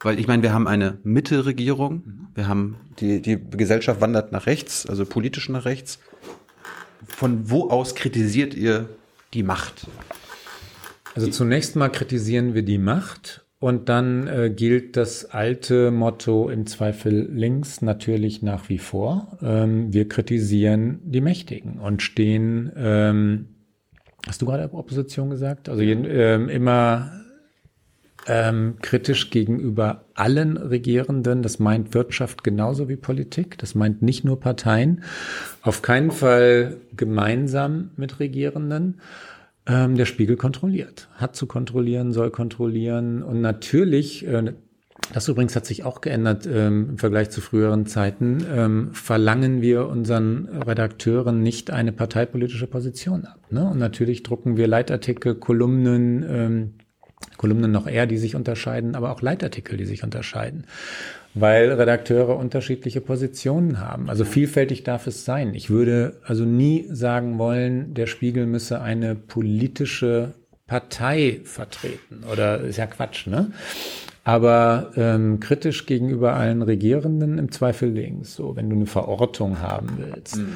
Weil 0.00 0.18
ich 0.18 0.26
meine, 0.26 0.42
wir 0.42 0.52
haben 0.52 0.68
eine 0.68 0.98
Mitte-Regierung, 1.02 2.28
wir 2.34 2.46
haben 2.46 2.76
die, 3.00 3.22
die 3.22 3.38
Gesellschaft 3.38 4.00
wandert 4.00 4.32
nach 4.32 4.46
rechts, 4.46 4.86
also 4.86 5.06
politisch 5.06 5.48
nach 5.48 5.64
rechts. 5.64 5.98
Von 7.06 7.50
wo 7.50 7.70
aus 7.70 7.94
kritisiert 7.94 8.54
ihr 8.54 8.88
die 9.32 9.42
Macht? 9.42 9.86
Also 11.14 11.28
zunächst 11.28 11.76
mal 11.76 11.88
kritisieren 11.88 12.54
wir 12.54 12.62
die 12.62 12.78
Macht 12.78 13.46
und 13.60 13.88
dann 13.88 14.26
äh, 14.26 14.50
gilt 14.50 14.96
das 14.96 15.24
alte 15.24 15.90
Motto 15.90 16.50
im 16.50 16.66
Zweifel 16.66 17.30
links 17.32 17.80
natürlich 17.80 18.42
nach 18.42 18.68
wie 18.68 18.78
vor. 18.78 19.38
Ähm, 19.42 19.92
wir 19.92 20.08
kritisieren 20.08 21.00
die 21.04 21.22
Mächtigen 21.22 21.78
und 21.78 22.02
stehen 22.02 22.72
ähm, 22.76 23.53
Hast 24.26 24.40
du 24.42 24.46
gerade 24.46 24.72
Opposition 24.72 25.30
gesagt? 25.30 25.68
Also 25.68 25.82
ähm, 25.82 26.48
immer 26.48 27.24
ähm, 28.26 28.76
kritisch 28.80 29.30
gegenüber 29.30 30.04
allen 30.14 30.56
Regierenden. 30.56 31.42
Das 31.42 31.58
meint 31.58 31.94
Wirtschaft 31.94 32.44
genauso 32.44 32.88
wie 32.88 32.96
Politik. 32.96 33.58
Das 33.58 33.74
meint 33.74 34.02
nicht 34.02 34.24
nur 34.24 34.40
Parteien. 34.40 35.02
Auf 35.62 35.82
keinen 35.82 36.10
Fall 36.10 36.78
gemeinsam 36.96 37.90
mit 37.96 38.20
Regierenden. 38.20 39.00
Ähm, 39.66 39.96
der 39.96 40.04
Spiegel 40.04 40.36
kontrolliert, 40.36 41.08
hat 41.14 41.36
zu 41.36 41.46
kontrollieren, 41.46 42.12
soll 42.12 42.30
kontrollieren. 42.30 43.22
Und 43.22 43.40
natürlich, 43.40 44.26
äh, 44.26 44.52
das 45.12 45.28
übrigens 45.28 45.54
hat 45.54 45.66
sich 45.66 45.84
auch 45.84 46.00
geändert 46.00 46.46
ähm, 46.46 46.90
im 46.90 46.98
Vergleich 46.98 47.30
zu 47.30 47.40
früheren 47.40 47.86
Zeiten. 47.86 48.44
Ähm, 48.52 48.90
verlangen 48.92 49.60
wir 49.60 49.86
unseren 49.86 50.48
Redakteuren 50.66 51.42
nicht 51.42 51.70
eine 51.70 51.92
parteipolitische 51.92 52.66
Position 52.66 53.24
ab. 53.24 53.38
Ne? 53.50 53.68
Und 53.68 53.78
natürlich 53.78 54.22
drucken 54.22 54.56
wir 54.56 54.66
Leitartikel, 54.66 55.34
Kolumnen, 55.34 56.24
ähm, 56.28 56.74
Kolumnen 57.36 57.70
noch 57.70 57.86
eher, 57.86 58.06
die 58.06 58.18
sich 58.18 58.34
unterscheiden, 58.34 58.94
aber 58.94 59.10
auch 59.10 59.22
Leitartikel, 59.22 59.76
die 59.76 59.84
sich 59.84 60.04
unterscheiden, 60.04 60.66
weil 61.34 61.72
Redakteure 61.72 62.36
unterschiedliche 62.36 63.00
Positionen 63.00 63.80
haben. 63.80 64.08
Also 64.08 64.24
vielfältig 64.24 64.84
darf 64.84 65.06
es 65.06 65.24
sein. 65.24 65.54
Ich 65.54 65.70
würde 65.70 66.20
also 66.24 66.44
nie 66.44 66.86
sagen 66.90 67.38
wollen, 67.38 67.94
der 67.94 68.06
Spiegel 68.06 68.46
müsse 68.46 68.80
eine 68.80 69.14
politische 69.14 70.34
Partei 70.66 71.40
vertreten. 71.44 72.24
Oder 72.30 72.60
ist 72.60 72.78
ja 72.78 72.86
Quatsch, 72.86 73.26
ne? 73.26 73.52
Aber 74.24 74.90
ähm, 74.96 75.38
kritisch 75.38 75.86
gegenüber 75.86 76.34
allen 76.34 76.62
Regierenden 76.62 77.38
im 77.38 77.52
Zweifel 77.52 77.90
links, 77.90 78.34
so 78.34 78.56
wenn 78.56 78.70
du 78.70 78.76
eine 78.76 78.86
Verortung 78.86 79.60
haben 79.60 79.98
willst. 79.98 80.38
Mhm. 80.38 80.48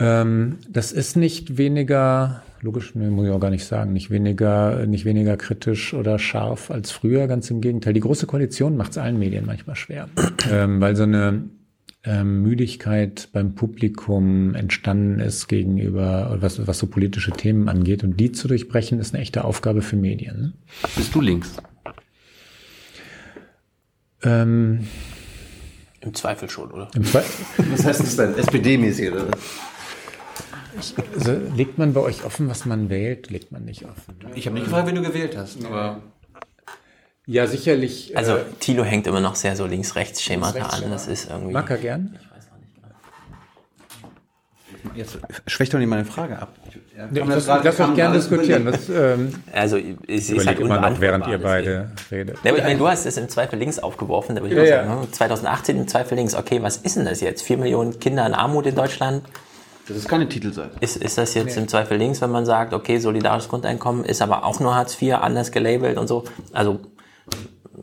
Ähm, 0.00 0.58
das 0.68 0.92
ist 0.92 1.16
nicht 1.16 1.58
weniger, 1.58 2.42
logisch, 2.60 2.94
nee, 2.94 3.08
muss 3.08 3.26
ich 3.26 3.32
auch 3.32 3.40
gar 3.40 3.50
nicht 3.50 3.64
sagen, 3.64 3.92
nicht 3.92 4.10
weniger, 4.10 4.86
nicht 4.86 5.04
weniger 5.04 5.36
kritisch 5.36 5.94
oder 5.94 6.18
scharf 6.18 6.70
als 6.70 6.90
früher, 6.90 7.26
ganz 7.28 7.50
im 7.50 7.60
Gegenteil. 7.60 7.94
Die 7.94 8.00
Große 8.00 8.26
Koalition 8.26 8.76
macht 8.76 8.92
es 8.92 8.98
allen 8.98 9.18
Medien 9.18 9.46
manchmal 9.46 9.76
schwer, 9.76 10.08
ähm, 10.50 10.80
weil 10.80 10.96
so 10.96 11.04
eine 11.04 11.44
ähm, 12.04 12.42
Müdigkeit 12.42 13.28
beim 13.32 13.54
Publikum 13.54 14.54
entstanden 14.54 15.20
ist 15.20 15.48
gegenüber, 15.48 16.38
was, 16.40 16.66
was 16.66 16.78
so 16.78 16.86
politische 16.86 17.32
Themen 17.32 17.68
angeht. 17.68 18.02
Und 18.04 18.18
die 18.18 18.32
zu 18.32 18.48
durchbrechen, 18.48 19.00
ist 19.00 19.14
eine 19.14 19.22
echte 19.22 19.44
Aufgabe 19.44 19.82
für 19.82 19.96
Medien. 19.96 20.40
Ne? 20.40 20.52
Bist 20.96 21.14
du 21.14 21.20
links? 21.20 21.56
Ähm, 24.22 24.86
Im 26.00 26.14
Zweifel 26.14 26.50
schon, 26.50 26.70
oder? 26.70 26.88
Im 26.94 27.04
Zweifel. 27.04 27.44
Was 27.72 27.84
heißt 27.84 28.00
das 28.00 28.16
denn? 28.16 28.34
SPD-mäßig, 28.36 29.12
oder? 29.12 29.28
Also, 31.14 31.32
legt 31.54 31.78
man 31.78 31.92
bei 31.92 32.00
euch 32.00 32.24
offen, 32.24 32.48
was 32.48 32.64
man 32.64 32.88
wählt? 32.88 33.30
Legt 33.30 33.50
man 33.50 33.64
nicht 33.64 33.84
offen? 33.84 34.14
Ich 34.36 34.46
habe 34.46 34.54
nicht 34.54 34.66
gefragt, 34.66 34.86
wenn 34.86 34.94
du 34.94 35.02
gewählt 35.02 35.36
hast, 35.36 35.64
aber. 35.64 36.02
Ja, 37.26 37.46
sicherlich. 37.46 38.16
Also, 38.16 38.36
äh, 38.36 38.44
Thilo 38.60 38.84
hängt 38.84 39.06
immer 39.08 39.20
noch 39.20 39.34
sehr 39.34 39.56
so 39.56 39.66
links-rechts-Schemata 39.66 40.66
an. 40.66 40.90
Das 40.90 41.08
ist 41.08 41.28
irgendwie. 41.28 41.52
Mag 41.52 41.68
er 41.70 41.78
gern? 41.78 42.16
Ich 42.20 42.30
weiß 42.30 42.50
noch 42.50 42.58
nicht. 42.58 42.70
Jetzt 44.94 45.18
schwächt 45.46 45.74
doch 45.74 45.78
nicht 45.78 45.88
meine 45.88 46.04
Frage 46.04 46.38
ab. 46.38 46.52
Ja, 46.96 47.24
das, 47.24 47.46
lass 47.46 47.80
uns 47.80 47.94
gerne 47.94 48.16
diskutieren. 48.16 48.64
Das, 48.64 48.88
ähm, 48.94 49.34
also 49.52 49.76
ich 49.76 50.26
sehe 50.26 50.36
es 50.36 50.46
halt 50.46 50.58
immer 50.58 50.80
noch, 50.80 51.00
während 51.00 51.26
ihr 51.26 51.38
beide 51.38 51.90
redet. 52.10 52.36
Ja, 52.42 52.50
aber 52.50 52.58
ich 52.58 52.64
meine, 52.64 52.78
du 52.78 52.88
hast 52.88 53.06
es 53.06 53.16
im 53.16 53.28
Zweifel 53.28 53.58
links 53.58 53.78
aufgeworfen. 53.78 54.34
Da 54.34 54.42
würde 54.42 54.62
ich 54.62 54.68
ja, 54.68 54.84
sagen, 54.84 55.08
2018 55.12 55.76
im 55.76 55.88
Zweifel 55.88 56.16
links. 56.16 56.34
Okay, 56.34 56.62
was 56.62 56.78
ist 56.78 56.96
denn 56.96 57.04
das 57.04 57.20
jetzt? 57.20 57.42
Vier 57.42 57.58
Millionen 57.58 58.00
Kinder 58.00 58.26
in 58.26 58.34
Armut 58.34 58.66
in 58.66 58.74
Deutschland? 58.74 59.22
Das 59.86 59.96
ist 59.96 60.08
keine 60.08 60.28
Titelseite. 60.28 60.72
Ist, 60.80 60.96
ist 60.96 61.16
das 61.16 61.34
jetzt 61.34 61.56
nee. 61.56 61.62
im 61.62 61.68
Zweifel 61.68 61.96
links, 61.96 62.20
wenn 62.20 62.30
man 62.30 62.44
sagt, 62.44 62.74
okay, 62.74 62.98
solidarisches 62.98 63.48
Grundeinkommen 63.48 64.04
ist 64.04 64.20
aber 64.20 64.44
auch 64.44 64.60
nur 64.60 64.74
Hartz 64.74 65.00
IV, 65.00 65.14
anders 65.14 65.50
gelabelt 65.50 65.96
und 65.96 66.08
so? 66.08 66.24
Also 66.52 66.80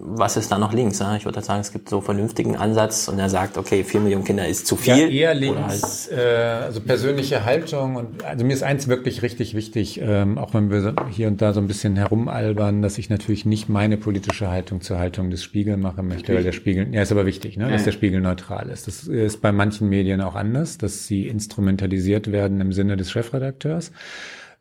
was 0.07 0.37
ist 0.37 0.51
da 0.51 0.57
noch 0.57 0.73
links? 0.73 0.99
Ne? 0.99 1.15
Ich 1.17 1.25
würde 1.25 1.41
sagen, 1.41 1.61
es 1.61 1.71
gibt 1.71 1.89
so 1.89 1.97
einen 1.97 2.05
vernünftigen 2.05 2.55
Ansatz 2.55 3.07
und 3.07 3.19
er 3.19 3.29
sagt, 3.29 3.57
okay, 3.57 3.83
vier 3.83 3.99
Millionen 3.99 4.23
Kinder 4.23 4.47
ist 4.47 4.67
zu 4.67 4.75
viel. 4.75 4.97
Ja, 4.97 5.07
eher 5.07 5.33
links, 5.33 6.09
halt 6.11 6.19
äh, 6.19 6.63
also 6.65 6.81
persönliche 6.81 7.45
Haltung 7.45 7.95
und 7.95 8.23
also 8.23 8.45
mir 8.45 8.53
ist 8.53 8.63
eins 8.63 8.87
wirklich 8.87 9.21
richtig 9.21 9.55
wichtig, 9.55 9.99
ähm, 10.01 10.37
auch 10.37 10.53
wenn 10.53 10.69
wir 10.69 10.95
hier 11.09 11.27
und 11.27 11.41
da 11.41 11.53
so 11.53 11.59
ein 11.59 11.67
bisschen 11.67 11.95
herumalbern, 11.95 12.81
dass 12.81 12.97
ich 12.97 13.09
natürlich 13.09 13.45
nicht 13.45 13.69
meine 13.69 13.97
politische 13.97 14.49
Haltung 14.49 14.81
zur 14.81 14.99
Haltung 14.99 15.29
des 15.29 15.43
Spiegel 15.43 15.77
machen 15.77 16.07
möchte, 16.07 16.33
weil 16.33 16.43
der 16.43 16.51
Spiegel, 16.51 16.93
ja, 16.93 17.01
ist 17.01 17.11
aber 17.11 17.25
wichtig, 17.25 17.57
ne, 17.57 17.69
dass 17.69 17.83
der 17.83 17.91
Spiegel 17.91 18.21
neutral 18.21 18.69
ist. 18.69 18.87
Das 18.87 19.07
ist 19.07 19.41
bei 19.41 19.51
manchen 19.51 19.89
Medien 19.89 20.21
auch 20.21 20.35
anders, 20.35 20.77
dass 20.77 21.07
sie 21.07 21.27
instrumentalisiert 21.27 22.31
werden 22.31 22.61
im 22.61 22.71
Sinne 22.71 22.97
des 22.97 23.11
Chefredakteurs. 23.11 23.91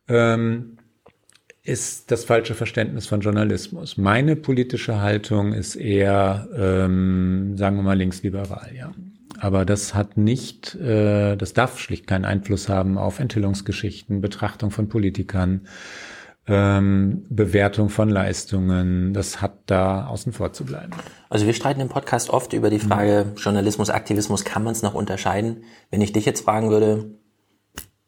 Ähm, 0.08 0.78
ist 1.64 2.10
das 2.10 2.26
falsche 2.26 2.54
Verständnis 2.54 3.06
von 3.06 3.20
Journalismus. 3.20 3.96
Meine 3.96 4.36
politische 4.36 5.00
Haltung 5.00 5.54
ist 5.54 5.76
eher, 5.76 6.46
ähm, 6.54 7.56
sagen 7.56 7.76
wir 7.76 7.82
mal, 7.82 7.96
linksliberal, 7.96 8.70
ja. 8.76 8.92
Aber 9.40 9.64
das 9.64 9.94
hat 9.94 10.16
nicht, 10.16 10.74
äh, 10.76 11.36
das 11.36 11.54
darf 11.54 11.78
schlicht 11.78 12.06
keinen 12.06 12.26
Einfluss 12.26 12.68
haben 12.68 12.98
auf 12.98 13.18
Enthüllungsgeschichten, 13.18 14.20
Betrachtung 14.20 14.70
von 14.70 14.88
Politikern, 14.88 15.62
ähm, 16.46 17.24
Bewertung 17.30 17.88
von 17.88 18.10
Leistungen. 18.10 19.14
Das 19.14 19.40
hat 19.40 19.54
da 19.66 20.06
außen 20.06 20.34
vor 20.34 20.52
zu 20.52 20.64
bleiben. 20.64 20.92
Also 21.30 21.46
wir 21.46 21.54
streiten 21.54 21.80
im 21.80 21.88
Podcast 21.88 22.28
oft 22.28 22.52
über 22.52 22.68
die 22.68 22.78
Frage 22.78 23.32
Journalismus, 23.36 23.88
Aktivismus, 23.88 24.44
kann 24.44 24.62
man 24.62 24.72
es 24.72 24.82
noch 24.82 24.94
unterscheiden? 24.94 25.64
Wenn 25.90 26.02
ich 26.02 26.12
dich 26.12 26.26
jetzt 26.26 26.44
fragen 26.44 26.68
würde, 26.68 27.16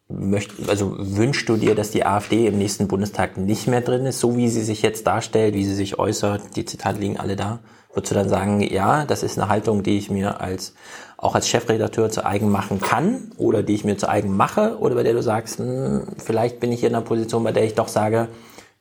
möcht, 0.09 0.53
also 0.69 0.95
wünschst 0.99 1.49
du 1.49 1.57
dir, 1.57 1.75
dass 1.75 1.91
die 1.91 2.05
AfD 2.05 2.47
im 2.47 2.59
nächsten 2.59 2.89
Bundestag 2.89 3.37
nicht 3.37 3.67
mehr 3.67 3.81
drin 3.81 4.07
ist, 4.07 4.21
so 4.21 4.37
wie 4.37 4.49
sie 4.49 4.63
sich 4.63 4.83
jetzt 4.83 5.07
darstellt, 5.07 5.55
wie 5.55 5.65
sie 5.65 5.75
sich 5.75 5.99
äußert, 5.99 6.57
die 6.57 6.65
Zitate 6.65 7.01
liegen 7.01 7.19
alle 7.19 7.37
da? 7.37 7.61
Würdest 7.93 8.13
du 8.13 8.15
dann 8.15 8.29
sagen, 8.29 8.61
ja, 8.61 9.05
das 9.07 9.23
ist 9.23 9.39
eine 9.39 9.49
Haltung, 9.49 9.83
die 9.83 9.97
ich 9.97 10.11
mir 10.11 10.41
als 10.41 10.75
auch 11.17 11.35
als 11.35 11.49
Chefredakteur 11.49 12.11
zu 12.11 12.27
eigen 12.27 12.51
machen 12.51 12.79
kann 12.79 13.33
oder 13.39 13.63
die 13.63 13.75
ich 13.75 13.85
mir 13.85 13.97
zu 13.97 14.09
eigen 14.09 14.37
mache 14.37 14.79
oder 14.79 14.95
bei 14.95 15.03
der 15.03 15.15
du 15.15 15.23
sagst, 15.23 15.59
hm, 15.59 16.07
vielleicht 16.19 16.61
bin 16.61 16.73
ich 16.73 16.81
hier 16.81 16.91
in 16.91 16.95
einer 16.95 17.05
Position, 17.05 17.43
bei 17.43 17.53
der 17.53 17.65
ich 17.65 17.75
doch 17.75 17.89
sage, 17.89 18.29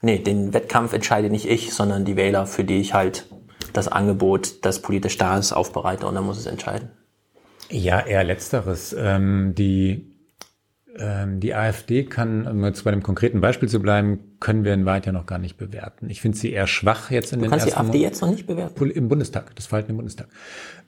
nee, 0.01 0.19
den 0.19 0.53
Wettkampf 0.53 0.91
entscheide 0.91 1.29
nicht 1.29 1.49
ich, 1.49 1.73
sondern 1.73 2.03
die 2.03 2.17
Wähler, 2.17 2.45
für 2.45 2.65
die 2.65 2.81
ich 2.81 2.93
halt 2.93 3.25
das 3.71 3.87
Angebot 3.87 4.65
des 4.65 4.81
politisch 4.81 5.17
da 5.17 5.37
ist, 5.37 5.53
aufbereite 5.53 6.05
und 6.07 6.15
dann 6.15 6.25
muss 6.25 6.37
es 6.37 6.45
entscheiden. 6.45 6.89
Ja, 7.69 8.01
eher 8.01 8.23
letzteres. 8.23 8.93
Ähm, 8.97 9.53
die 9.57 10.14
die 10.97 11.53
AfD 11.53 12.05
kann, 12.05 12.47
um 12.47 12.63
jetzt 12.63 12.85
bei 12.85 12.91
dem 12.91 13.03
konkreten 13.03 13.41
Beispiel 13.41 13.67
zu 13.67 13.81
bleiben, 13.81 14.19
können 14.39 14.63
wir 14.63 14.73
in 14.73 14.85
Wahrheit 14.85 15.05
ja 15.05 15.11
noch 15.11 15.25
gar 15.25 15.39
nicht 15.39 15.57
bewerten. 15.57 16.09
Ich 16.09 16.21
finde 16.21 16.37
sie 16.37 16.53
eher 16.53 16.67
schwach 16.67 17.11
jetzt 17.11 17.33
in 17.33 17.39
du 17.39 17.45
den 17.45 17.51
kannst 17.51 17.65
ersten 17.65 17.81
die 17.81 17.87
AfD 17.87 18.01
jetzt 18.01 18.21
noch 18.21 18.29
nicht 18.29 18.47
bewerten? 18.47 18.91
Im 18.91 19.09
Bundestag, 19.09 19.53
das 19.55 19.65
Verhalten 19.65 19.91
im 19.91 19.97
Bundestag. 19.97 20.27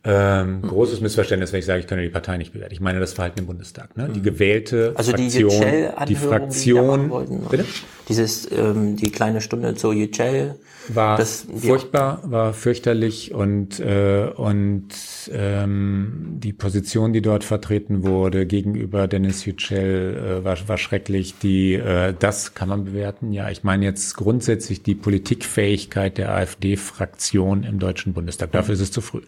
Ähm, 0.05 0.61
mhm. 0.61 0.67
Großes 0.67 1.01
Missverständnis, 1.01 1.51
wenn 1.51 1.59
ich 1.59 1.65
sage, 1.65 1.81
ich 1.81 1.88
kann 1.88 1.99
die 1.99 2.07
Partei 2.07 2.38
nicht 2.38 2.53
bewerten. 2.53 2.73
Ich 2.73 2.79
meine 2.79 2.99
das 2.99 3.13
Verhalten 3.13 3.39
im 3.39 3.47
Bundestag. 3.47 3.97
Ne? 3.97 4.09
Die 4.13 4.21
gewählte 4.21 4.93
also 4.95 5.11
Fraktion, 5.11 5.49
die, 5.49 6.05
die 6.07 6.15
Fraktion, 6.15 7.03
die 7.03 7.09
wollten, 7.09 7.41
bitte? 7.49 7.65
Dieses, 8.07 8.49
ähm, 8.51 8.95
die 8.95 9.11
kleine 9.11 9.41
Stunde 9.41 9.75
zur 9.75 9.93
Yücel. 9.93 10.55
War 10.89 11.18
das, 11.18 11.47
furchtbar, 11.55 12.22
war 12.23 12.53
fürchterlich 12.53 13.34
und, 13.34 13.80
äh, 13.80 14.30
und 14.35 14.88
ähm, 15.31 16.38
die 16.38 16.53
Position, 16.53 17.14
die 17.14 17.22
dort 17.22 17.43
vertreten 17.43 18.03
wurde 18.03 18.45
gegenüber 18.45 19.07
Dennis 19.07 19.45
Yücel, 19.45 20.39
äh, 20.41 20.43
war, 20.43 20.57
war 20.68 20.77
schrecklich. 20.77 21.35
Die, 21.39 21.73
äh, 21.73 22.14
das 22.18 22.53
kann 22.53 22.69
man 22.69 22.85
bewerten. 22.85 23.34
Ja, 23.34 23.49
ich 23.49 23.64
meine 23.64 23.85
jetzt 23.85 24.15
grundsätzlich 24.15 24.84
die 24.84 24.95
Politikfähigkeit 24.95 26.18
der 26.18 26.34
AfD-Fraktion 26.34 27.64
im 27.64 27.80
Deutschen 27.80 28.14
Bundestag. 28.14 28.51
Dafür 28.51 28.73
ist 28.73 28.81
es 28.81 28.91
zu 28.91 29.01
früh. 29.01 29.22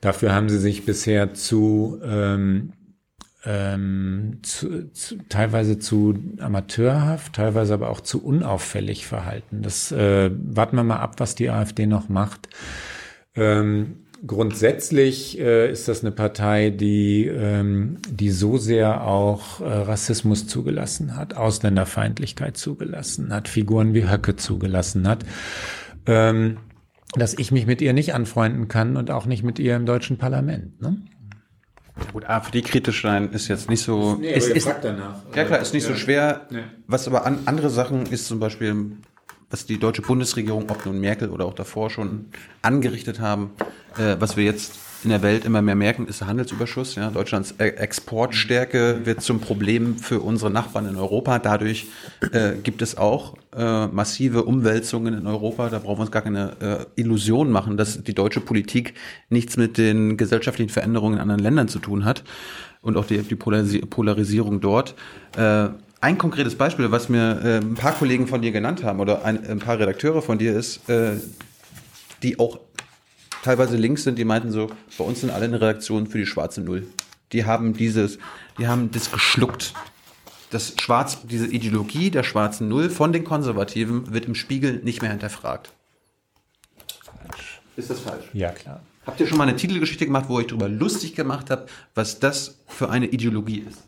Dafür 0.00 0.34
haben 0.34 0.48
sie 0.48 0.58
sich 0.58 0.84
bisher 0.84 1.34
zu, 1.34 1.98
ähm, 2.04 2.72
ähm, 3.44 4.38
zu, 4.42 4.90
zu, 4.92 5.16
teilweise 5.28 5.78
zu 5.78 6.14
amateurhaft, 6.38 7.34
teilweise 7.34 7.74
aber 7.74 7.90
auch 7.90 8.00
zu 8.00 8.24
unauffällig 8.24 9.06
verhalten. 9.06 9.62
Das 9.62 9.90
äh, 9.92 10.30
warten 10.32 10.76
wir 10.76 10.84
mal 10.84 11.00
ab, 11.00 11.14
was 11.18 11.34
die 11.34 11.50
AfD 11.50 11.86
noch 11.86 12.08
macht. 12.08 12.48
Ähm, 13.34 13.96
grundsätzlich 14.26 15.38
äh, 15.40 15.70
ist 15.70 15.88
das 15.88 16.02
eine 16.02 16.12
Partei, 16.12 16.70
die, 16.70 17.26
ähm, 17.26 17.98
die 18.08 18.30
so 18.30 18.58
sehr 18.58 19.04
auch 19.04 19.60
äh, 19.60 19.64
Rassismus 19.64 20.46
zugelassen 20.46 21.16
hat, 21.16 21.36
Ausländerfeindlichkeit 21.36 22.56
zugelassen 22.56 23.32
hat, 23.32 23.48
Figuren 23.48 23.94
wie 23.94 24.08
Höcke 24.08 24.36
zugelassen 24.36 25.08
hat. 25.08 25.24
Ähm, 26.06 26.58
dass 27.14 27.34
ich 27.34 27.52
mich 27.52 27.66
mit 27.66 27.82
ihr 27.82 27.92
nicht 27.92 28.14
anfreunden 28.14 28.68
kann 28.68 28.96
und 28.96 29.10
auch 29.10 29.26
nicht 29.26 29.42
mit 29.42 29.58
ihr 29.58 29.76
im 29.76 29.84
deutschen 29.84 30.16
Parlament. 30.16 30.80
Ne? 30.80 30.96
Gut, 32.12 32.24
AfD-kritisch 32.24 33.02
sein 33.02 33.32
ist 33.32 33.48
jetzt 33.48 33.68
nicht 33.68 33.82
so. 33.82 34.14
Nee, 34.14 34.32
ist, 34.32 34.48
ist, 34.48 34.66
danach. 34.82 35.16
Ja 35.34 35.44
klar, 35.44 35.60
ist 35.60 35.74
nicht 35.74 35.86
ja. 35.86 35.92
so 35.92 35.98
schwer. 35.98 36.46
Nee. 36.50 36.62
Was 36.86 37.06
aber 37.06 37.26
an, 37.26 37.40
andere 37.44 37.68
Sachen 37.68 38.06
ist 38.06 38.26
zum 38.26 38.40
Beispiel, 38.40 38.92
was 39.50 39.66
die 39.66 39.78
deutsche 39.78 40.02
Bundesregierung, 40.02 40.70
ob 40.70 40.86
nun 40.86 41.00
Merkel 41.00 41.28
oder 41.28 41.44
auch 41.44 41.54
davor 41.54 41.90
schon 41.90 42.30
angerichtet 42.62 43.20
haben, 43.20 43.50
äh, 43.98 44.16
was 44.18 44.36
wir 44.36 44.44
jetzt 44.44 44.78
in 45.04 45.10
der 45.10 45.22
Welt 45.22 45.44
immer 45.44 45.62
mehr 45.62 45.74
merken, 45.74 46.06
ist 46.06 46.20
der 46.20 46.28
Handelsüberschuss. 46.28 46.94
Ja. 46.94 47.10
Deutschlands 47.10 47.54
e- 47.58 47.68
Exportstärke 47.68 49.00
wird 49.04 49.22
zum 49.22 49.40
Problem 49.40 49.96
für 49.96 50.20
unsere 50.20 50.50
Nachbarn 50.50 50.86
in 50.88 50.96
Europa. 50.96 51.38
Dadurch 51.38 51.86
äh, 52.32 52.52
gibt 52.62 52.82
es 52.82 52.96
auch 52.96 53.34
äh, 53.56 53.86
massive 53.88 54.44
Umwälzungen 54.44 55.14
in 55.14 55.26
Europa. 55.26 55.68
Da 55.68 55.78
brauchen 55.78 55.98
wir 55.98 56.02
uns 56.02 56.10
gar 56.10 56.22
keine 56.22 56.86
äh, 56.96 57.00
Illusion 57.00 57.50
machen, 57.50 57.76
dass 57.76 58.02
die 58.02 58.14
deutsche 58.14 58.40
Politik 58.40 58.94
nichts 59.28 59.56
mit 59.56 59.78
den 59.78 60.16
gesellschaftlichen 60.16 60.70
Veränderungen 60.70 61.14
in 61.14 61.20
anderen 61.20 61.42
Ländern 61.42 61.68
zu 61.68 61.78
tun 61.78 62.04
hat 62.04 62.22
und 62.80 62.96
auch 62.96 63.06
die, 63.06 63.18
die 63.18 63.36
Polarisierung 63.36 64.60
dort. 64.60 64.94
Äh, 65.36 65.68
ein 66.00 66.18
konkretes 66.18 66.56
Beispiel, 66.56 66.90
was 66.90 67.08
mir 67.08 67.40
äh, 67.44 67.56
ein 67.58 67.74
paar 67.74 67.92
Kollegen 67.92 68.26
von 68.26 68.42
dir 68.42 68.50
genannt 68.50 68.82
haben 68.82 68.98
oder 68.98 69.24
ein, 69.24 69.46
ein 69.48 69.60
paar 69.60 69.78
Redakteure 69.78 70.20
von 70.20 70.36
dir 70.36 70.52
ist, 70.56 70.88
äh, 70.88 71.12
die 72.22 72.38
auch 72.38 72.58
teilweise 73.42 73.76
links 73.76 74.04
sind, 74.04 74.18
die 74.18 74.24
meinten 74.24 74.50
so, 74.50 74.70
bei 74.96 75.04
uns 75.04 75.20
sind 75.20 75.30
alle 75.30 75.44
in 75.44 75.52
der 75.52 75.60
Redaktion 75.60 76.06
für 76.06 76.18
die 76.18 76.26
schwarze 76.26 76.62
Null. 76.62 76.86
Die 77.32 77.44
haben 77.44 77.74
dieses, 77.74 78.18
die 78.58 78.68
haben 78.68 78.90
das 78.90 79.10
geschluckt. 79.10 79.74
Das 80.50 80.74
Schwarz, 80.80 81.18
diese 81.24 81.46
Ideologie 81.46 82.10
der 82.10 82.22
schwarzen 82.22 82.68
Null 82.68 82.90
von 82.90 83.12
den 83.12 83.24
Konservativen 83.24 84.12
wird 84.12 84.26
im 84.26 84.34
Spiegel 84.34 84.80
nicht 84.82 85.00
mehr 85.00 85.10
hinterfragt. 85.10 85.72
Falsch. 87.04 87.60
Ist 87.76 87.90
das 87.90 88.00
falsch? 88.00 88.26
Ja, 88.32 88.50
klar. 88.50 88.82
Habt 89.06 89.18
ihr 89.18 89.26
schon 89.26 89.38
mal 89.38 89.48
eine 89.48 89.56
Titelgeschichte 89.56 90.06
gemacht, 90.06 90.26
wo 90.28 90.38
ihr 90.38 90.46
darüber 90.46 90.68
lustig 90.68 91.14
gemacht 91.14 91.50
habt, 91.50 91.70
was 91.94 92.20
das 92.20 92.58
für 92.68 92.90
eine 92.90 93.06
Ideologie 93.06 93.64
ist? 93.68 93.82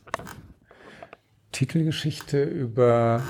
Titelgeschichte 1.52 2.42
über 2.42 3.22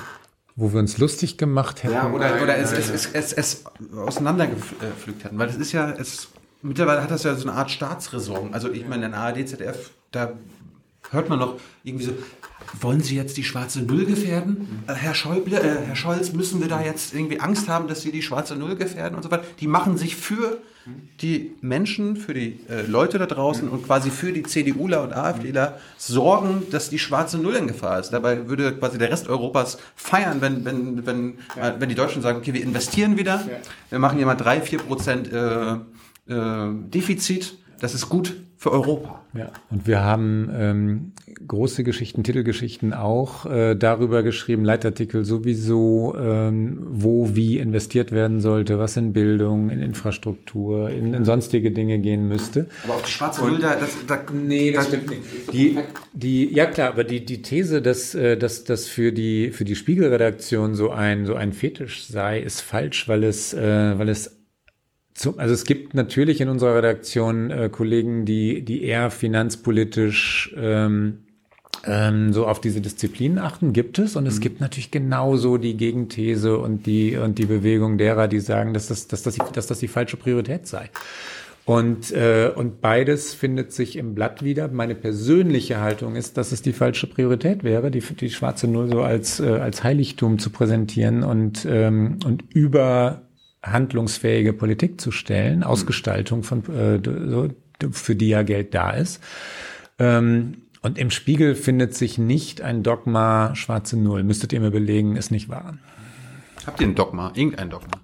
wo 0.57 0.73
wir 0.73 0.81
uns 0.81 0.99
lustig 0.99 1.37
gemacht 1.37 1.83
hätten. 1.83 1.95
Ja, 1.95 2.11
oder, 2.11 2.43
oder 2.43 2.57
es, 2.57 2.73
es, 2.73 2.89
es, 2.91 3.07
es, 3.13 3.33
es 3.33 3.65
auseinandergepflügt 3.97 5.25
hätten. 5.25 5.39
Weil 5.39 5.49
das 5.49 5.57
ist 5.57 5.73
ja, 5.73 5.91
es, 5.91 6.29
mittlerweile 6.63 7.03
hat 7.03 7.11
das 7.11 7.25
ja 7.25 7.35
so 7.35 7.49
eine 7.49 7.57
Art 7.57 7.71
Staatsräson. 7.71 8.55
Also 8.55 8.71
ich 8.71 8.87
meine, 8.87 9.07
in 9.07 9.15
ARD, 9.15 9.49
ZDF, 9.49 9.91
da 10.13 10.33
hört 11.11 11.29
man 11.29 11.41
noch 11.41 11.59
irgendwie 11.83 12.05
so, 12.05 12.13
wollen 12.81 13.01
Sie 13.01 13.17
jetzt 13.17 13.37
die 13.37 13.45
schwarze 13.45 13.83
Null 13.83 14.07
gefährden? 14.07 14.85
Äh, 14.87 14.95
Herr, 14.95 15.15
Schäuble, 15.15 15.57
äh, 15.57 15.87
Herr 15.87 15.97
Scholz, 15.97 16.33
müssen 16.33 16.61
wir 16.61 16.69
da 16.69 16.83
jetzt 16.83 17.15
irgendwie 17.15 17.41
Angst 17.41 17.69
haben, 17.69 17.89
dass 17.89 18.03
Sie 18.03 18.13
die 18.13 18.23
schwarze 18.23 18.55
Null 18.55 18.77
gefährden 18.77 19.17
und 19.17 19.23
so 19.23 19.31
weiter? 19.31 19.45
Die 19.61 19.67
machen 19.67 19.99
sich 19.99 20.17
für 20.17 20.59
die 21.21 21.53
Menschen, 21.61 22.17
für 22.17 22.35
die 22.35 22.61
äh, 22.69 22.83
Leute 22.87 23.19
da 23.19 23.27
draußen 23.27 23.69
und 23.69 23.85
quasi 23.85 24.11
für 24.11 24.33
die 24.33 24.43
CDUler 24.43 25.03
und 25.03 25.13
AfDler 25.13 25.79
sorgen, 25.97 26.65
dass 26.71 26.91
die 26.91 26.99
schwarze 26.99 27.39
Null 27.39 27.55
in 27.55 27.67
Gefahr 27.67 28.01
ist. 28.01 28.11
Dabei 28.11 28.49
würde 28.49 28.77
quasi 28.77 28.99
der 28.99 29.11
Rest 29.11 29.29
Europas 29.29 29.79
feiern, 29.97 30.41
wenn, 30.41 30.65
wenn, 30.65 31.07
wenn, 31.07 31.39
ja. 31.57 31.71
äh, 31.71 31.81
wenn 31.81 31.89
die 31.89 31.95
Deutschen 31.95 32.23
sagen, 32.23 32.39
okay, 32.39 32.53
wir 32.53 32.63
investieren 32.63 33.17
wieder, 33.17 33.37
ja. 33.37 33.57
wir 33.91 33.99
machen 33.99 34.19
hier 34.19 34.27
mal 34.27 34.35
drei, 34.35 34.61
vier 34.61 34.79
Prozent 34.79 35.33
äh, 35.33 35.73
äh, 35.73 35.79
Defizit, 36.89 37.59
das 37.81 37.95
ist 37.95 38.09
gut 38.09 38.35
für 38.65 38.73
Europa. 38.73 39.21
Ja, 39.35 39.51
und 39.69 39.87
wir 39.87 40.03
haben 40.03 40.49
ähm, 40.55 41.13
große 41.47 41.85
Geschichten, 41.85 42.25
Titelgeschichten 42.25 42.95
auch 42.95 43.45
äh, 43.45 43.75
darüber 43.75 44.23
geschrieben, 44.23 44.65
Leitartikel 44.65 45.27
sowieso, 45.27 46.17
ähm, 46.19 46.79
wo 46.89 47.35
wie 47.35 47.59
investiert 47.59 48.11
werden 48.11 48.41
sollte, 48.41 48.79
was 48.79 48.97
in 48.97 49.13
Bildung, 49.13 49.69
in 49.69 49.83
Infrastruktur, 49.83 50.89
in, 50.89 51.13
in 51.13 51.27
sonstige 51.27 51.73
Dinge 51.73 51.99
gehen 51.99 52.27
müsste. 52.27 52.67
Aber 52.85 52.95
auf 52.95 53.03
die 53.03 53.11
schwarze 53.11 53.43
da, 53.61 53.77
das, 53.77 53.91
da, 54.07 54.21
nee, 54.33 54.73
das 54.73 54.87
stimmt 54.87 55.11
nicht. 55.11 55.23
Die, 55.53 55.79
die, 56.15 56.51
ja 56.55 56.65
klar, 56.65 56.89
aber 56.89 57.05
die, 57.05 57.23
die 57.23 57.43
These, 57.43 57.83
dass, 57.83 58.15
äh, 58.15 58.39
dass, 58.39 58.65
dass 58.65 58.89
für 58.89 59.13
die, 59.13 59.51
für 59.51 59.67
die 59.67 59.77
Spiegelredaktion 59.77 60.75
so 60.75 60.91
ein, 60.91 61.27
so 61.27 61.35
ein 61.35 61.53
Fetisch 61.53 62.07
sei, 62.07 62.41
ist 62.41 62.63
falsch, 62.63 63.09
weil 63.09 63.25
es, 63.25 63.53
äh, 63.53 63.99
weil 63.99 64.09
es 64.09 64.44
zum, 65.15 65.39
also 65.39 65.55
es 65.55 65.65
gibt 65.65 65.95
natürlich 65.95 66.41
in 66.41 66.49
unserer 66.49 66.77
Redaktion 66.77 67.51
äh, 67.51 67.69
Kollegen, 67.71 68.25
die, 68.25 68.65
die 68.65 68.83
eher 68.83 69.11
finanzpolitisch 69.11 70.55
ähm, 70.57 71.21
ähm, 71.87 72.33
so 72.33 72.47
auf 72.47 72.61
diese 72.61 72.81
Disziplinen 72.81 73.39
achten, 73.39 73.73
gibt 73.73 73.99
es. 74.01 74.17
Und 74.17 74.27
es 74.27 74.37
mhm. 74.37 74.41
gibt 74.41 74.61
natürlich 74.61 74.91
genauso 74.91 75.57
die 75.57 75.77
Gegenthese 75.77 76.59
und 76.59 76.87
die, 76.87 77.17
und 77.17 77.39
die 77.39 77.47
Bewegung 77.47 77.97
derer, 77.97 78.27
die 78.27 78.41
sagen, 78.41 78.75
dass 78.75 78.89
das, 78.89 79.07
dass 79.07 79.23
das, 79.23 79.37
dass 79.53 79.67
das 79.69 79.79
die 79.79 79.89
falsche 79.89 80.17
Priorität 80.17 80.67
sei. 80.67 80.91
Und, 81.65 82.13
äh, 82.13 82.51
und 82.55 82.83
beides 82.83 83.33
findet 83.33 83.73
sich 83.73 83.97
im 83.97 84.15
Blatt 84.15 84.43
wieder. 84.43 84.69
Meine 84.69 84.95
persönliche 84.95 85.81
Haltung 85.81 86.15
ist, 86.15 86.37
dass 86.37 86.53
es 86.53 86.61
die 86.61 86.75
falsche 86.75 87.07
Priorität 87.07 87.65
wäre, 87.65 87.91
die, 87.91 88.01
die 88.01 88.31
schwarze 88.31 88.69
Null 88.69 88.91
so 88.91 89.01
als, 89.01 89.41
äh, 89.41 89.47
als 89.47 89.83
Heiligtum 89.83 90.39
zu 90.39 90.51
präsentieren 90.51 91.23
und, 91.23 91.67
ähm, 91.67 92.19
und 92.27 92.45
über 92.53 93.23
handlungsfähige 93.65 94.53
Politik 94.53 95.01
zu 95.01 95.11
stellen, 95.11 95.59
mhm. 95.59 95.65
Ausgestaltung 95.65 96.43
von, 96.43 96.65
äh, 96.75 97.01
für 97.91 98.17
die 98.17 98.29
ja 98.29 98.43
Geld 98.43 98.75
da 98.75 98.91
ist. 98.91 99.23
Ähm, 99.99 100.59
und 100.83 100.99
im 100.99 101.11
Spiegel 101.11 101.55
findet 101.55 101.95
sich 101.95 102.19
nicht 102.19 102.61
ein 102.61 102.83
Dogma 102.83 103.55
schwarze 103.55 103.99
Null. 103.99 104.23
Müsstet 104.23 104.53
ihr 104.53 104.61
mir 104.61 104.71
belegen, 104.71 105.17
ist 105.17 105.31
nicht 105.31 105.49
wahr. 105.49 105.79
Habt 106.67 106.81
ihr 106.81 106.87
ein 106.87 106.95
Dogma? 106.95 107.33
Irgendein 107.35 107.71
Dogma? 107.71 108.01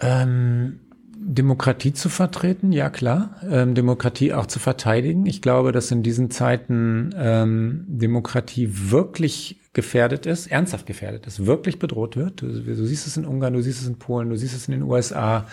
Ähm, 0.00 0.80
Demokratie 1.16 1.92
zu 1.92 2.08
vertreten, 2.08 2.70
ja 2.70 2.90
klar. 2.90 3.40
Ähm, 3.48 3.74
Demokratie 3.74 4.32
auch 4.32 4.46
zu 4.46 4.60
verteidigen. 4.60 5.26
Ich 5.26 5.42
glaube, 5.42 5.72
dass 5.72 5.90
in 5.90 6.04
diesen 6.04 6.30
Zeiten 6.30 7.12
ähm, 7.16 7.84
Demokratie 7.88 8.70
wirklich 8.70 9.57
gefährdet 9.72 10.26
ist, 10.26 10.46
ernsthaft 10.48 10.86
gefährdet 10.86 11.26
ist, 11.26 11.46
wirklich 11.46 11.78
bedroht 11.78 12.16
wird. 12.16 12.42
Du, 12.42 12.46
du, 12.46 12.84
siehst 12.86 13.06
es 13.06 13.16
in 13.16 13.24
Ungarn, 13.24 13.52
du 13.52 13.62
siehst 13.62 13.80
es 13.80 13.88
in 13.88 13.98
Polen, 13.98 14.30
du 14.30 14.36
siehst 14.36 14.54
es 14.54 14.68
in 14.68 14.72
den 14.72 14.82
USA. 14.82 15.46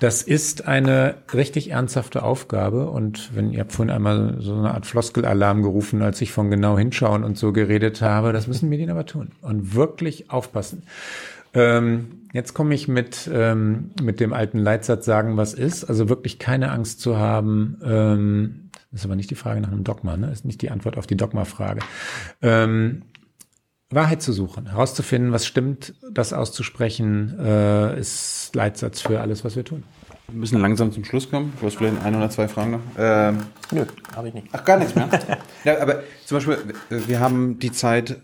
Das 0.00 0.22
ist 0.22 0.66
eine 0.66 1.16
richtig 1.34 1.70
ernsthafte 1.70 2.22
Aufgabe. 2.22 2.88
Und 2.88 3.34
wenn 3.34 3.52
ihr 3.52 3.60
habt 3.60 3.72
vorhin 3.72 3.94
einmal 3.94 4.36
so 4.40 4.54
eine 4.54 4.72
Art 4.72 4.86
Floskelalarm 4.86 5.62
gerufen, 5.62 6.00
als 6.00 6.20
ich 6.22 6.32
von 6.32 6.50
genau 6.50 6.78
hinschauen 6.78 7.22
und 7.22 7.36
so 7.36 7.52
geredet 7.52 8.00
habe, 8.00 8.32
das 8.32 8.46
müssen 8.46 8.70
Medien 8.70 8.90
aber 8.90 9.04
tun 9.04 9.32
und 9.42 9.74
wirklich 9.74 10.30
aufpassen. 10.30 10.84
Ähm, 11.52 12.28
jetzt 12.32 12.54
komme 12.54 12.74
ich 12.74 12.88
mit, 12.88 13.28
ähm, 13.32 13.90
mit 14.02 14.20
dem 14.20 14.32
alten 14.32 14.58
Leitsatz 14.58 15.04
sagen, 15.04 15.36
was 15.36 15.52
ist. 15.52 15.84
Also 15.84 16.08
wirklich 16.08 16.38
keine 16.38 16.70
Angst 16.70 17.00
zu 17.00 17.18
haben. 17.18 17.78
Ähm, 17.84 18.70
das 18.90 19.02
ist 19.02 19.04
aber 19.04 19.16
nicht 19.16 19.30
die 19.30 19.36
Frage 19.36 19.60
nach 19.60 19.70
einem 19.70 19.84
Dogma, 19.84 20.16
ne? 20.16 20.28
Das 20.28 20.40
ist 20.40 20.44
nicht 20.44 20.62
die 20.62 20.70
Antwort 20.70 20.96
auf 20.98 21.06
die 21.06 21.16
Dogma-Frage. 21.16 21.80
Ähm, 22.42 23.02
Wahrheit 23.92 24.22
zu 24.22 24.32
suchen, 24.32 24.66
herauszufinden, 24.66 25.32
was 25.32 25.46
stimmt, 25.46 25.94
das 26.12 26.32
auszusprechen, 26.32 27.36
äh, 27.40 27.98
ist 27.98 28.54
Leitsatz 28.54 29.00
für 29.00 29.20
alles, 29.20 29.44
was 29.44 29.56
wir 29.56 29.64
tun. 29.64 29.82
Wir 30.28 30.38
müssen 30.38 30.60
langsam 30.60 30.92
zum 30.92 31.04
Schluss 31.04 31.28
kommen. 31.28 31.52
Du 31.58 31.66
hast 31.66 31.76
vielleicht 31.76 32.00
ein 32.04 32.14
oder 32.14 32.30
zwei 32.30 32.46
Fragen 32.46 32.70
noch. 32.70 32.80
Ähm, 32.96 33.38
Nö, 33.72 33.84
habe 34.14 34.28
ich 34.28 34.34
nicht. 34.34 34.46
Ach, 34.52 34.64
gar 34.64 34.78
nichts 34.78 34.94
mehr. 34.94 35.08
ja, 35.64 35.80
aber 35.80 36.04
zum 36.24 36.36
Beispiel, 36.36 36.58
wir 36.88 37.18
haben 37.18 37.58
die 37.58 37.72
Zeit 37.72 38.16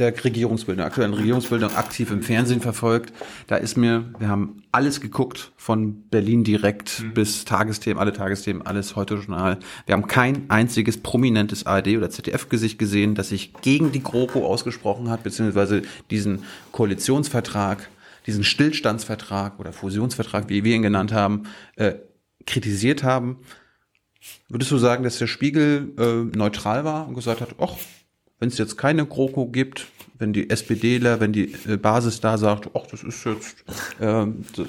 der 0.00 0.24
Regierungsbildung, 0.24 0.84
aktuellen 0.84 1.14
Regierungsbildung 1.14 1.76
aktiv 1.76 2.10
im 2.10 2.22
Fernsehen 2.22 2.60
verfolgt. 2.60 3.12
Da 3.46 3.56
ist 3.56 3.76
mir, 3.76 4.12
wir 4.18 4.28
haben 4.28 4.62
alles 4.72 5.00
geguckt, 5.00 5.52
von 5.56 6.08
Berlin 6.08 6.42
direkt 6.42 7.00
mhm. 7.00 7.14
bis 7.14 7.44
Tagesthemen, 7.44 7.98
alle 8.00 8.12
Tagesthemen, 8.12 8.62
alles 8.62 8.96
heute 8.96 9.14
Journal. 9.16 9.58
Wir 9.86 9.92
haben 9.92 10.06
kein 10.06 10.48
einziges 10.48 10.98
prominentes 10.98 11.66
ARD 11.66 11.88
oder 11.98 12.10
ZDF-Gesicht 12.10 12.78
gesehen, 12.78 13.14
das 13.14 13.28
sich 13.28 13.52
gegen 13.60 13.92
die 13.92 14.02
GroKo 14.02 14.46
ausgesprochen 14.46 15.10
hat, 15.10 15.22
beziehungsweise 15.22 15.82
diesen 16.10 16.44
Koalitionsvertrag, 16.72 17.88
diesen 18.26 18.42
Stillstandsvertrag 18.42 19.60
oder 19.60 19.72
Fusionsvertrag, 19.72 20.48
wie 20.48 20.64
wir 20.64 20.74
ihn 20.74 20.82
genannt 20.82 21.12
haben, 21.12 21.42
äh, 21.76 21.94
kritisiert 22.46 23.04
haben. 23.04 23.38
Würdest 24.48 24.70
du 24.70 24.78
sagen, 24.78 25.04
dass 25.04 25.18
der 25.18 25.26
Spiegel 25.26 25.92
äh, 25.98 26.36
neutral 26.36 26.84
war 26.84 27.06
und 27.06 27.14
gesagt 27.14 27.42
hat, 27.42 27.54
ach, 27.58 27.76
wenn 28.40 28.48
es 28.48 28.58
jetzt 28.58 28.76
keine 28.76 29.06
GroKo 29.06 29.46
gibt, 29.46 29.86
wenn 30.18 30.32
die 30.32 30.50
SPDler, 30.50 31.20
wenn 31.20 31.32
die 31.32 31.54
äh, 31.68 31.76
Basis 31.76 32.20
da 32.20 32.36
sagt, 32.38 32.70
ach, 32.74 32.86
das 32.90 33.04
ist 33.04 33.24
jetzt, 33.24 33.64
äh, 34.00 34.26
das 34.56 34.66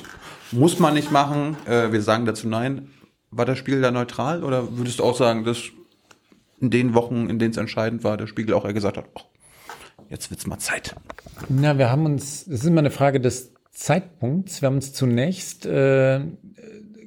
muss 0.52 0.78
man 0.80 0.94
nicht 0.94 1.12
machen, 1.12 1.58
äh, 1.66 1.92
wir 1.92 2.02
sagen 2.02 2.26
dazu 2.26 2.48
nein. 2.48 2.90
War 3.32 3.46
der 3.46 3.56
Spiegel 3.56 3.82
da 3.82 3.92
neutral 3.92 4.44
oder 4.44 4.78
würdest 4.78 5.00
du 5.00 5.04
auch 5.04 5.16
sagen, 5.16 5.46
dass 5.46 5.58
in 6.60 6.70
den 6.70 6.94
Wochen, 6.94 7.30
in 7.30 7.40
denen 7.40 7.52
es 7.52 7.58
entscheidend 7.58 8.04
war, 8.04 8.18
der 8.18 8.28
Spiegel 8.28 8.54
auch 8.54 8.66
eher 8.66 8.74
gesagt 8.74 8.98
hat, 8.98 9.06
ach, 9.16 9.24
jetzt 10.10 10.30
wird's 10.30 10.46
mal 10.46 10.60
Zeit? 10.60 10.96
Na, 11.48 11.78
wir 11.78 11.90
haben 11.90 12.06
uns, 12.06 12.44
das 12.46 12.60
ist 12.60 12.66
immer 12.66 12.80
eine 12.80 12.92
Frage 12.92 13.22
des 13.22 13.54
Zeitpunkts. 13.72 14.62
Wir 14.62 14.68
haben 14.68 14.76
uns 14.76 14.94
zunächst 14.94 15.66
äh, 15.66 16.20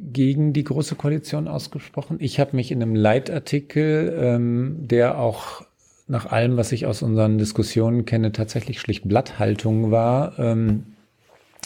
gegen 0.00 0.54
die 0.54 0.64
Große 0.64 0.94
Koalition 0.94 1.46
ausgesprochen. 1.46 2.16
Ich 2.20 2.40
habe 2.40 2.56
mich 2.56 2.72
in 2.72 2.82
einem 2.82 2.94
Leitartikel, 2.94 4.16
ähm, 4.18 4.88
der 4.88 5.18
auch 5.18 5.62
nach 6.06 6.26
allem, 6.26 6.56
was 6.56 6.72
ich 6.72 6.86
aus 6.86 7.02
unseren 7.02 7.38
Diskussionen 7.38 8.04
kenne, 8.04 8.32
tatsächlich 8.32 8.80
schlicht 8.80 9.08
Blatthaltung 9.08 9.90
war, 9.90 10.38
ähm, 10.38 10.94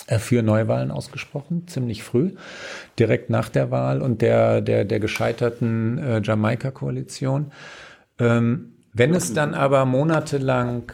äh, 0.06 0.18
für 0.18 0.42
Neuwahlen 0.42 0.90
ausgesprochen, 0.90 1.66
ziemlich 1.66 2.02
früh, 2.02 2.32
direkt 2.98 3.30
nach 3.30 3.48
der 3.48 3.70
Wahl 3.70 4.00
und 4.00 4.22
der, 4.22 4.60
der, 4.60 4.84
der 4.84 5.00
gescheiterten 5.00 5.98
äh, 5.98 6.20
Jamaika-Koalition. 6.22 7.52
Ähm, 8.18 8.72
wenn 8.92 9.14
es 9.14 9.32
dann 9.32 9.54
aber 9.54 9.84
monatelang 9.84 10.92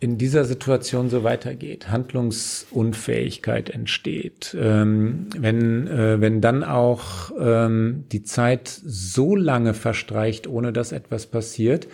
in 0.00 0.16
dieser 0.16 0.46
Situation 0.46 1.10
so 1.10 1.24
weitergeht, 1.24 1.90
Handlungsunfähigkeit 1.90 3.68
entsteht, 3.68 4.56
ähm, 4.58 5.26
wenn, 5.36 5.86
äh, 5.86 6.20
wenn 6.22 6.40
dann 6.40 6.64
auch 6.64 7.30
ähm, 7.38 8.06
die 8.10 8.22
Zeit 8.22 8.68
so 8.68 9.36
lange 9.36 9.74
verstreicht, 9.74 10.46
ohne 10.46 10.72
dass 10.72 10.92
etwas 10.92 11.26
passiert, 11.26 11.86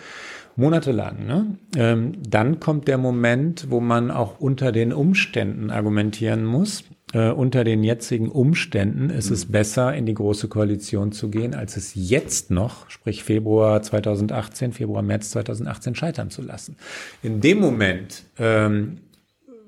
monatelang. 0.57 1.25
Ne? 1.25 1.57
Ähm, 1.77 2.13
dann 2.27 2.59
kommt 2.59 2.87
der 2.87 2.97
Moment, 2.97 3.67
wo 3.69 3.79
man 3.79 4.11
auch 4.11 4.39
unter 4.39 4.71
den 4.71 4.91
Umständen 4.91 5.69
argumentieren 5.69 6.43
muss. 6.43 6.83
Äh, 7.13 7.29
unter 7.29 7.63
den 7.63 7.85
jetzigen 7.85 8.29
Umständen 8.29 9.09
ist 9.09 9.29
mhm. 9.29 9.35
es 9.35 9.45
besser, 9.45 9.95
in 9.95 10.05
die 10.05 10.13
große 10.13 10.49
Koalition 10.49 11.13
zu 11.13 11.29
gehen, 11.29 11.55
als 11.55 11.77
es 11.77 11.93
jetzt 11.95 12.51
noch, 12.51 12.89
sprich 12.89 13.23
Februar 13.23 13.81
2018, 13.81 14.73
Februar, 14.73 15.03
März 15.03 15.29
2018 15.29 15.95
scheitern 15.95 16.29
zu 16.31 16.41
lassen. 16.41 16.75
In 17.23 17.39
dem 17.39 17.59
Moment 17.61 18.23
ähm, 18.37 18.97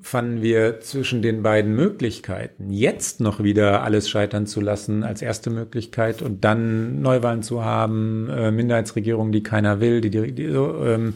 fanden 0.10 0.42
wir 0.42 0.82
zwischen 0.82 1.22
den 1.22 1.44
beiden 1.44 1.76
Möglichkeiten, 1.76 2.72
jetzt 2.72 3.22
noch 3.22 3.44
wieder 3.44 3.84
alles 3.84 4.10
scheitern 4.10 4.48
zu 4.48 4.60
lassen 4.60 5.04
als 5.04 5.22
erste 5.22 5.52
Möglichkeit 5.52 6.24
und 6.24 6.44
dann 6.44 7.02
Neuwahlen 7.02 7.44
zu 7.44 7.64
haben, 7.64 8.28
äh, 8.28 8.50
Minderheitsregierung, 8.50 9.32
die 9.32 9.44
keiner 9.44 9.80
will, 9.80 10.02
die, 10.02 10.10
die, 10.10 10.32
die 10.32 10.46
ähm, 10.46 11.14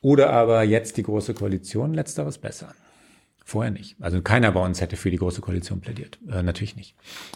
oder 0.00 0.30
aber 0.30 0.62
jetzt 0.62 0.96
die 0.96 1.02
große 1.02 1.34
Koalition, 1.34 1.94
letzteres 1.94 2.38
besser. 2.38 2.68
Vorher 3.44 3.72
nicht. 3.72 3.96
Also 3.98 4.22
keiner 4.22 4.52
bei 4.52 4.64
uns 4.64 4.80
hätte 4.80 4.96
für 4.96 5.10
die 5.10 5.16
große 5.16 5.40
Koalition 5.40 5.80
plädiert. 5.80 6.18
Äh, 6.30 6.44
natürlich 6.44 6.76
nicht. 6.76 6.94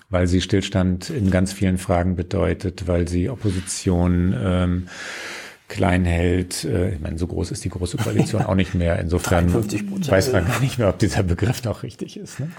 Weil 0.08 0.28
sie 0.28 0.40
Stillstand 0.40 1.10
in 1.10 1.32
ganz 1.32 1.52
vielen 1.52 1.78
Fragen 1.78 2.14
bedeutet, 2.14 2.86
weil 2.86 3.08
sie 3.08 3.28
Opposition 3.28 4.34
ähm, 4.38 4.88
klein 5.72 6.04
hält. 6.04 6.64
Äh, 6.64 6.94
ich 6.94 7.00
meine, 7.00 7.18
so 7.18 7.26
groß 7.26 7.50
ist 7.50 7.64
die 7.64 7.70
große 7.70 7.96
Koalition 7.96 8.42
auch 8.42 8.54
nicht 8.54 8.74
mehr. 8.74 8.98
Insofern 8.98 9.52
weiß 9.52 10.32
man 10.32 10.46
gar 10.46 10.60
nicht 10.60 10.78
mehr, 10.78 10.88
ob 10.88 10.98
dieser 10.98 11.22
Begriff 11.22 11.64
noch 11.64 11.82
richtig 11.82 12.16
ist. 12.16 12.38
Ne? 12.38 12.50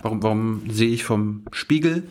Warum, 0.00 0.22
warum 0.22 0.62
sehe 0.70 0.88
ich 0.88 1.04
vom 1.04 1.42
Spiegel 1.50 2.04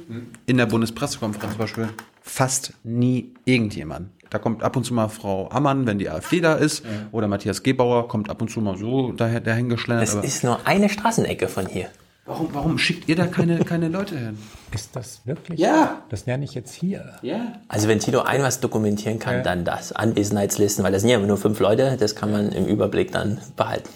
in 0.46 0.58
der 0.58 0.66
Bundespressekonferenz 0.68 1.54
zum 1.54 1.60
Beispiel 1.60 1.90
fast 2.22 2.74
nie 2.84 3.34
irgendjemand? 3.46 4.10
Da 4.30 4.40
kommt 4.40 4.64
ab 4.64 4.76
und 4.76 4.84
zu 4.84 4.94
mal 4.94 5.10
Frau 5.10 5.50
Ammann, 5.50 5.86
wenn 5.86 6.00
die 6.00 6.10
AfD 6.10 6.42
da 6.42 6.56
ist, 6.56 6.84
ja. 6.84 6.90
oder 7.12 7.28
Matthias 7.28 7.62
Gebauer 7.62 8.08
kommt 8.08 8.30
ab 8.30 8.42
und 8.42 8.50
zu 8.50 8.62
mal 8.62 8.78
so 8.78 9.12
daher, 9.12 9.40
dahin 9.40 9.70
geschlendert. 9.70 10.08
Das 10.08 10.26
ist 10.26 10.44
nur 10.44 10.66
eine 10.66 10.90
Straßenecke 10.90 11.48
von 11.48 11.68
hier. 11.68 11.90
Warum, 12.26 12.50
warum 12.54 12.78
schickt 12.78 13.10
ihr 13.10 13.18
da 13.18 13.28
keine, 13.28 13.60
keine 13.66 13.90
Leute 13.90 14.18
hin? 14.18 14.38
Ist 14.74 14.96
das 14.96 15.22
wirklich? 15.26 15.60
Ja. 15.60 16.04
Das 16.10 16.26
lerne 16.26 16.46
ich 16.46 16.54
jetzt 16.54 16.74
hier. 16.74 17.16
Ja. 17.22 17.60
Also 17.68 17.90
wenn 17.90 18.00
Tito 18.00 18.22
ein 18.22 18.42
was 18.42 18.62
dokumentieren 18.62 19.20
kann, 19.20 19.36
ja. 19.36 19.42
dann 19.42 19.66
das. 19.66 19.92
Anwesenheitslisten, 19.92 20.86
weil 20.86 20.94
das 20.94 21.02
sind 21.02 21.12
ja 21.12 21.20
nur 21.20 21.38
fünf 21.38 21.60
Leute, 21.60 21.98
das 22.00 22.16
kann 22.16 22.32
man 22.32 22.54
im 22.54 22.66
Überblick 22.66 23.12
dann 23.12 23.40
behalten. 23.58 23.90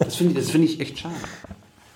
Das 0.00 0.16
finde 0.16 0.40
ich, 0.40 0.50
find 0.50 0.64
ich 0.64 0.80
echt 0.80 0.98
schade. 0.98 1.14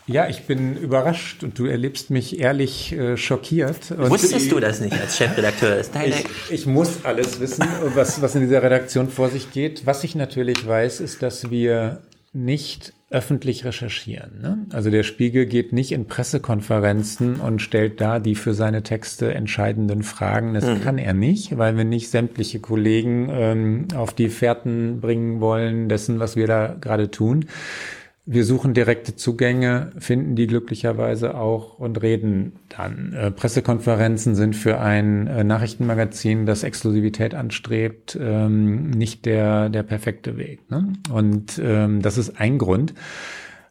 Ja, 0.07 0.29
ich 0.29 0.43
bin 0.47 0.77
überrascht 0.77 1.43
und 1.43 1.59
du 1.59 1.67
erlebst 1.67 2.11
mich 2.11 2.39
ehrlich 2.39 2.93
äh, 2.93 3.17
schockiert. 3.17 3.91
Und 3.91 4.11
Wusstest 4.11 4.53
du 4.53 4.61
das 4.61 4.81
nicht 4.81 5.01
als 5.01 5.17
Chefredakteur? 5.17 5.81
ich, 6.07 6.25
ich 6.51 6.67
muss 6.67 7.05
alles 7.05 7.41
wissen, 7.41 7.67
was, 7.95 8.23
was 8.23 8.35
in 8.37 8.43
dieser 8.43 8.63
Redaktion 8.63 9.09
vor 9.09 9.31
sich 9.31 9.51
geht. 9.53 9.85
Was 9.87 10.05
ich 10.05 10.15
natürlich 10.15 10.67
weiß, 10.67 11.01
ist, 11.01 11.23
dass 11.23 11.51
wir 11.51 12.01
nicht 12.33 12.95
öffentlich 13.11 13.67
recherchieren. 13.67 14.41
Ne? 14.41 14.67
Also 14.73 14.91
der 14.91 15.03
Spiegel 15.03 15.45
geht 15.45 15.73
nicht 15.73 15.93
in 15.93 16.07
Pressekonferenzen 16.07 17.37
und 17.37 17.61
stellt 17.61 18.01
da 18.01 18.19
die 18.19 18.35
für 18.35 18.55
seine 18.55 18.83
Texte 18.83 19.35
entscheidenden 19.35 20.03
Fragen. 20.03 20.55
Das 20.55 20.65
mhm. 20.65 20.81
kann 20.81 20.97
er 20.97 21.13
nicht, 21.13 21.59
weil 21.59 21.77
wir 21.77 21.85
nicht 21.85 22.09
sämtliche 22.09 22.61
Kollegen 22.61 23.29
ähm, 23.31 23.89
auf 23.95 24.15
die 24.15 24.31
Fährten 24.31 25.01
bringen 25.01 25.41
wollen 25.41 25.91
dessen, 25.91 26.21
was 26.21 26.37
wir 26.37 26.47
da 26.47 26.75
gerade 26.81 27.11
tun. 27.11 27.45
Wir 28.25 28.45
suchen 28.45 28.73
direkte 28.73 29.17
Zugänge, 29.17 29.91
finden 29.99 30.37
die 30.37 30.47
glücklicherweise 30.47 31.35
auch 31.35 31.81
und 31.81 32.03
reden 32.03 32.53
dann. 32.69 33.13
Äh, 33.15 33.33
Pressekonferenzen 33.33 34.37
sind 34.37 34.55
für 34.55 34.79
ein 34.79 35.27
äh, 35.27 35.43
Nachrichtenmagazin, 35.43 36.47
das 36.47 36.63
Exklusivität 36.63 37.35
anstrebt, 37.35 38.17
ähm, 38.21 38.91
nicht 38.91 39.27
der, 39.27 39.71
der 39.71 39.83
perfekte 39.83 40.37
Weg. 40.37 40.71
Ne? 40.71 40.93
Und 41.13 41.61
ähm, 41.61 42.01
das 42.01 42.17
ist 42.17 42.39
ein 42.39 42.59
Grund. 42.59 42.95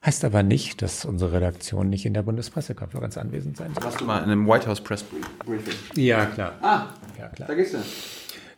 Heißt 0.06 0.26
aber 0.26 0.44
nicht, 0.44 0.82
dass 0.82 1.06
unsere 1.06 1.32
Redaktion 1.32 1.88
nicht 1.88 2.06
in 2.06 2.14
der 2.14 2.23
Bundespressekonferenz 2.23 3.18
anwesend 3.18 3.56
sein 3.56 3.73
soll. 3.73 3.84
Warst 3.84 4.02
du 4.02 4.06
mal 4.06 4.18
in 4.18 4.32
einem 4.32 4.48
White 4.48 4.68
House 4.68 4.82
Press 4.82 5.06
Briefing? 5.45 5.76
Ja, 5.95 6.26
klar. 6.26 6.56
Ah, 6.61 6.88
ja, 7.18 7.30
klar. 7.30 7.48
Da 7.48 7.53
gehst 7.53 7.76
du. 7.76 7.78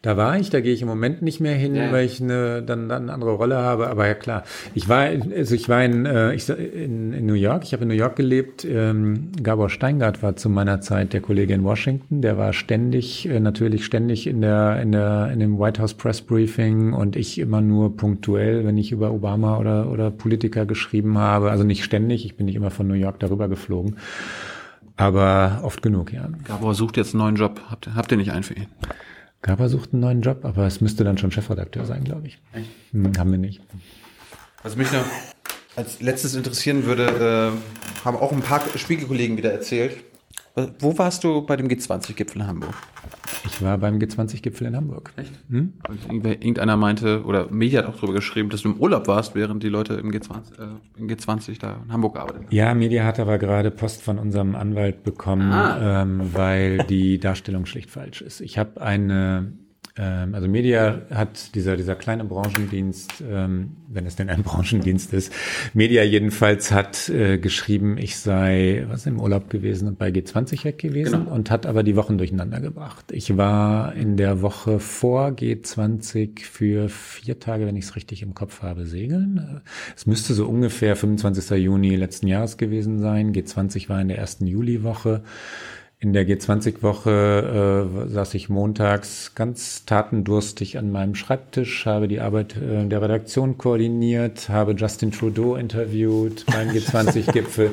Da 0.04 0.18
war 0.18 0.38
ich, 0.38 0.50
da 0.50 0.60
gehe 0.60 0.74
ich 0.74 0.82
im 0.82 0.90
Moment 0.90 1.22
nicht 1.22 1.40
mehr 1.40 1.56
hin, 1.56 1.76
ja. 1.76 1.90
weil 1.94 2.06
ich 2.06 2.22
eine, 2.22 2.62
dann, 2.62 2.90
dann 2.90 3.04
eine 3.04 3.14
andere 3.14 3.36
Rolle 3.36 3.56
habe. 3.56 3.88
Aber 3.88 4.06
ja 4.06 4.16
klar, 4.16 4.44
ich 4.76 4.90
war, 4.90 5.08
also 5.34 5.56
ich 5.56 5.70
war 5.70 5.82
in, 5.82 6.06
äh, 6.06 6.34
ich, 6.34 6.50
in, 6.50 7.14
in 7.14 7.26
New 7.26 7.36
York. 7.36 7.64
Ich 7.64 7.72
habe 7.72 7.84
in 7.84 7.88
New 7.88 7.96
York 7.96 8.18
gelebt. 8.18 8.66
Ähm, 8.66 9.32
Gabor 9.42 9.70
Steingart 9.70 10.22
war 10.22 10.36
zu 10.36 10.50
meiner 10.50 10.82
Zeit 10.82 11.14
der 11.14 11.22
Kollege 11.22 11.54
in 11.54 11.64
Washington. 11.64 12.20
Der 12.20 12.38
war 12.38 12.52
ständig, 12.52 13.30
äh, 13.30 13.40
natürlich 13.40 13.86
ständig 13.86 14.28
in 14.28 14.42
der, 14.42 14.82
in 14.82 14.92
der, 14.92 15.32
in 15.32 15.40
dem 15.40 15.58
White 15.58 15.82
House 15.82 15.94
Press 15.94 16.22
Briefing 16.22 16.92
und 16.92 17.16
ich 17.16 17.40
immer 17.40 17.62
nur 17.62 17.96
punktuell, 17.96 18.66
wenn 18.66 18.78
ich 18.78 18.92
über 18.92 19.10
Obama 19.14 19.58
oder 19.58 19.90
oder 19.90 20.12
Politiker 20.12 20.66
geschrieben 20.66 21.18
habe. 21.18 21.50
Also 21.50 21.64
nicht 21.64 21.86
ständig. 21.86 22.26
Ich 22.26 22.36
bin 22.36 22.48
nicht 22.48 22.56
immer 22.56 22.72
von 22.72 22.90
New 22.90 22.94
York 22.94 23.22
darüber 23.22 23.48
geflogen. 23.48 23.96
aber 24.98 25.62
oft 25.64 25.82
genug, 25.82 26.12
ja. 26.12 26.28
Gabor 26.44 26.76
sucht 26.76 26.98
jetzt 26.98 27.14
einen 27.14 27.24
neuen 27.24 27.36
Job. 27.38 27.62
Habt, 27.70 27.96
habt 27.96 28.12
ihr 28.12 28.18
nicht 28.18 28.34
einen 28.34 28.44
für 28.44 28.56
ihn? 28.56 28.68
Gabor 29.44 29.68
sucht 29.68 29.92
einen 29.92 30.02
neuen 30.02 30.22
Job, 30.22 30.46
aber 30.46 30.66
es 30.66 30.80
müsste 30.82 31.04
dann 31.04 31.18
schon 31.18 31.30
Chefredakteur 31.30 31.86
sein, 31.86 32.06
glaube 32.06 32.28
ich. 32.28 32.40
Echt? 32.54 32.70
Hm, 32.92 33.12
haben 33.18 33.32
wir 33.32 33.38
nicht. 33.38 33.62
Was 34.64 34.78
mich 34.78 34.92
noch 34.92 35.06
als 35.76 36.02
letztes 36.02 36.34
interessieren 36.34 36.86
würde, 36.86 37.52
äh, 37.54 38.06
haben 38.06 38.18
auch 38.18 38.32
ein 38.32 38.42
paar 38.42 38.62
Spiegelkollegen 38.76 39.38
wieder 39.38 39.52
erzählt. 39.52 39.98
Wo 40.56 40.96
warst 40.98 41.24
du 41.24 41.42
bei 41.42 41.56
dem 41.56 41.68
G20-Gipfel 41.68 42.42
in 42.42 42.48
Hamburg? 42.48 42.76
Ich 43.46 43.62
war 43.64 43.78
beim 43.80 43.98
G20-Gipfel 43.98 44.68
in 44.68 44.76
Hamburg. 44.76 45.12
Echt? 45.16 45.34
Hm? 45.50 45.74
irgendeiner 46.10 46.78
meinte, 46.78 47.24
oder 47.24 47.50
Media 47.52 47.82
hat 47.82 47.90
auch 47.90 47.96
darüber 47.96 48.14
geschrieben, 48.14 48.50
dass 48.50 48.62
du 48.62 48.70
im 48.70 48.78
Urlaub 48.78 49.08
warst, 49.08 49.34
während 49.34 49.64
die 49.64 49.70
Leute 49.70 49.96
im 49.96 50.12
G20, 50.12 50.60
äh, 50.60 51.00
im 51.00 51.08
G20 51.08 51.60
da 51.60 51.78
in 51.84 51.92
Hamburg 51.92 52.18
arbeiten. 52.18 52.46
Ja, 52.52 52.76
Media 52.76 53.04
hat 53.04 53.20
aber 53.20 53.40
gerade 53.40 53.72
Post 53.72 54.04
von 54.04 54.20
unserem 54.20 54.56
Anwalt 54.56 55.04
bekommen, 55.04 55.52
ah. 55.52 56.04
ähm, 56.04 56.34
weil 56.34 56.80
die 56.86 57.20
Darstellung 57.20 57.66
schlicht 57.66 57.90
falsch 57.90 58.22
ist. 58.22 58.40
Ich 58.40 58.60
habe 58.60 58.80
eine 58.80 59.54
ähm, 59.96 60.34
also 60.34 60.48
Media 60.48 61.02
hat 61.12 61.54
dieser, 61.54 61.78
dieser 61.78 61.96
kleine 61.96 62.26
Branchendienst, 62.26 63.24
ähm, 63.30 63.78
wenn 63.88 64.08
es 64.08 64.16
denn 64.16 64.30
ein 64.30 64.42
Branchendienst 64.44 65.14
ist, 65.14 65.32
Media 65.74 66.02
jedenfalls 66.04 66.72
hat 66.72 67.10
äh, 67.10 67.38
geschrieben, 67.38 67.98
ich 68.00 68.18
sei 68.18 68.86
was 68.88 69.06
im 69.06 69.20
Urlaub 69.20 69.52
gewesen 69.52 69.88
und 69.88 70.00
bei 70.00 70.10
G20 70.10 70.64
weg 70.64 70.80
gewesen 70.80 71.26
genau. 71.26 71.36
und 71.36 71.52
hat 71.52 71.68
aber 71.68 71.84
die 71.84 71.96
Wochen 71.96 72.18
durcheinander 72.18 72.60
gebracht. 72.60 73.12
Ich 73.12 73.38
war 73.38 73.94
in 73.94 74.18
der 74.18 74.42
Woche 74.42 74.80
vor 74.80 75.28
G20 75.28 76.44
für 76.44 76.90
vier 76.90 77.40
Tage, 77.40 77.68
wenn 77.68 77.76
ich 77.76 77.86
es 77.86 77.96
richtig 77.96 78.24
im 78.24 78.34
Kopf 78.34 78.64
habe, 78.64 78.88
segeln. 78.88 79.62
Es 79.96 80.08
müsste 80.08 80.34
so 80.34 80.48
ungefähr 80.48 80.96
25. 80.96 81.52
Juni 81.60 81.96
letzten 81.96 82.28
Jahres 82.28 82.58
gewesen 82.58 83.00
sein. 83.00 83.32
G20 83.32 83.90
war 83.90 84.02
in 84.02 84.08
der 84.08 84.18
ersten 84.18 84.48
Juliwoche. 84.48 85.24
In 86.04 86.12
der 86.12 86.28
G20-Woche 86.28 87.88
äh, 88.06 88.10
saß 88.10 88.34
ich 88.34 88.50
montags 88.50 89.36
ganz 89.36 89.86
tatendurstig 89.86 90.78
an 90.78 90.92
meinem 90.92 91.16
Schreibtisch, 91.16 91.86
habe 91.86 92.10
die 92.10 92.20
Arbeit 92.20 92.58
äh, 92.58 92.86
der 92.86 93.02
Redaktion 93.02 93.58
koordiniert, 93.58 94.50
habe 94.50 94.74
Justin 94.74 95.14
Trudeau 95.14 95.56
interviewt 95.56 96.46
beim 96.48 96.68
G20-Gipfel. 96.72 97.72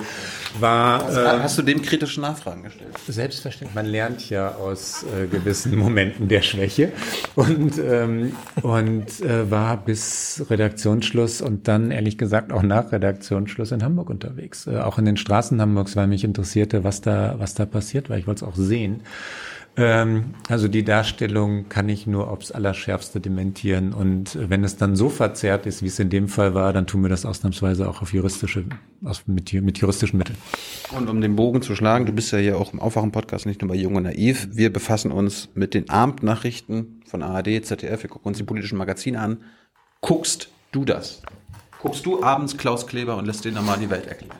War, 0.60 1.10
äh, 1.10 1.40
Hast 1.42 1.58
du 1.58 1.62
dem 1.62 1.82
kritische 1.82 2.20
Nachfragen 2.20 2.62
gestellt? 2.62 2.92
Selbstverständlich. 3.08 3.74
Man 3.74 3.86
lernt 3.86 4.30
ja 4.30 4.54
aus 4.54 5.04
äh, 5.04 5.26
gewissen 5.26 5.76
Momenten 5.76 6.28
der 6.28 6.42
Schwäche 6.42 6.92
und, 7.34 7.78
ähm, 7.78 8.36
und 8.62 9.20
äh, 9.22 9.50
war 9.50 9.76
bis 9.76 10.44
Redaktionsschluss 10.48 11.40
und 11.40 11.66
dann 11.66 11.90
ehrlich 11.90 12.16
gesagt 12.16 12.52
auch 12.52 12.62
nach 12.62 12.92
Redaktionsschluss 12.92 13.72
in 13.72 13.82
Hamburg 13.82 14.08
unterwegs. 14.08 14.68
Äh, 14.68 14.78
auch 14.78 14.98
in 14.98 15.04
den 15.04 15.16
Straßen 15.16 15.60
Hamburgs, 15.60 15.96
weil 15.96 16.06
mich 16.06 16.22
interessierte, 16.22 16.84
was 16.84 17.00
da, 17.00 17.34
was 17.38 17.54
da 17.54 17.66
passiert, 17.66 18.08
weil 18.08 18.19
ich 18.20 18.26
wollte 18.26 18.44
es 18.44 18.50
auch 18.50 18.56
sehen. 18.56 19.02
Ähm, 19.76 20.34
also 20.48 20.68
die 20.68 20.84
Darstellung 20.84 21.68
kann 21.68 21.88
ich 21.88 22.06
nur 22.06 22.28
aufs 22.28 22.50
Allerschärfste 22.50 23.20
dementieren. 23.20 23.92
Und 23.92 24.36
wenn 24.38 24.64
es 24.64 24.76
dann 24.76 24.96
so 24.96 25.08
verzerrt 25.08 25.66
ist, 25.66 25.82
wie 25.82 25.86
es 25.86 25.98
in 25.98 26.10
dem 26.10 26.28
Fall 26.28 26.54
war, 26.54 26.72
dann 26.72 26.86
tun 26.86 27.02
wir 27.02 27.08
das 27.08 27.24
ausnahmsweise 27.24 27.88
auch 27.88 28.02
auf 28.02 28.12
juristische, 28.12 28.64
auf, 29.04 29.26
mit, 29.26 29.52
mit 29.52 29.78
juristischen 29.78 30.18
Mitteln. 30.18 30.38
Und 30.96 31.08
um 31.08 31.20
den 31.20 31.36
Bogen 31.36 31.62
zu 31.62 31.76
schlagen, 31.76 32.06
du 32.06 32.12
bist 32.12 32.32
ja 32.32 32.38
hier 32.38 32.58
auch 32.58 32.72
im 32.72 32.80
Aufwachen-Podcast, 32.80 33.46
nicht 33.46 33.62
nur 33.62 33.68
bei 33.68 33.76
Jung 33.76 33.94
und 33.96 34.02
Naiv. 34.02 34.48
Wir 34.52 34.72
befassen 34.72 35.12
uns 35.12 35.48
mit 35.54 35.74
den 35.74 35.88
Abendnachrichten 35.88 37.02
von 37.06 37.22
ARD, 37.22 37.64
ZDF, 37.64 38.02
wir 38.02 38.10
gucken 38.10 38.28
uns 38.28 38.38
die 38.38 38.44
politischen 38.44 38.78
Magazine 38.78 39.20
an. 39.20 39.38
Guckst 40.00 40.50
du 40.72 40.84
das? 40.84 41.22
Guckst 41.80 42.04
du 42.04 42.22
abends 42.22 42.56
Klaus 42.56 42.86
Kleber 42.86 43.16
und 43.16 43.26
lässt 43.26 43.44
den 43.44 43.54
nochmal 43.54 43.78
die 43.78 43.88
Welt 43.88 44.06
erklären? 44.06 44.36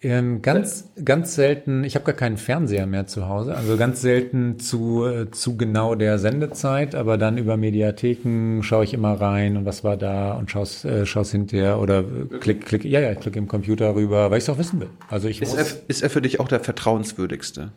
Ähm, 0.00 0.42
ganz, 0.42 0.90
ganz 1.04 1.34
selten, 1.34 1.82
ich 1.82 1.96
habe 1.96 2.04
gar 2.04 2.14
keinen 2.14 2.36
Fernseher 2.36 2.86
mehr 2.86 3.08
zu 3.08 3.28
Hause, 3.28 3.56
also 3.56 3.76
ganz 3.76 4.00
selten 4.00 4.60
zu, 4.60 5.04
äh, 5.04 5.30
zu 5.32 5.56
genau 5.56 5.96
der 5.96 6.20
Sendezeit, 6.20 6.94
aber 6.94 7.18
dann 7.18 7.36
über 7.36 7.56
Mediatheken 7.56 8.62
schaue 8.62 8.84
ich 8.84 8.94
immer 8.94 9.20
rein 9.20 9.56
und 9.56 9.64
was 9.64 9.82
war 9.82 9.96
da 9.96 10.34
und 10.34 10.52
schaust, 10.52 10.84
äh, 10.84 11.04
schaust 11.04 11.32
hinterher 11.32 11.80
oder 11.80 12.04
klick, 12.38 12.64
klick, 12.64 12.84
ja, 12.84 13.00
ja, 13.00 13.16
klick 13.16 13.34
im 13.34 13.48
Computer 13.48 13.96
rüber, 13.96 14.30
weil 14.30 14.38
ich 14.38 14.44
es 14.44 14.50
auch 14.50 14.58
wissen 14.58 14.78
will. 14.78 14.90
Also 15.08 15.26
ich 15.26 15.42
ist, 15.42 15.54
er, 15.54 15.66
ist 15.88 16.02
er 16.02 16.10
für 16.10 16.22
dich 16.22 16.38
auch 16.38 16.46
der 16.46 16.60
vertrauenswürdigste 16.60 17.72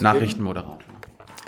Nachrichtenmoderator? 0.00 0.78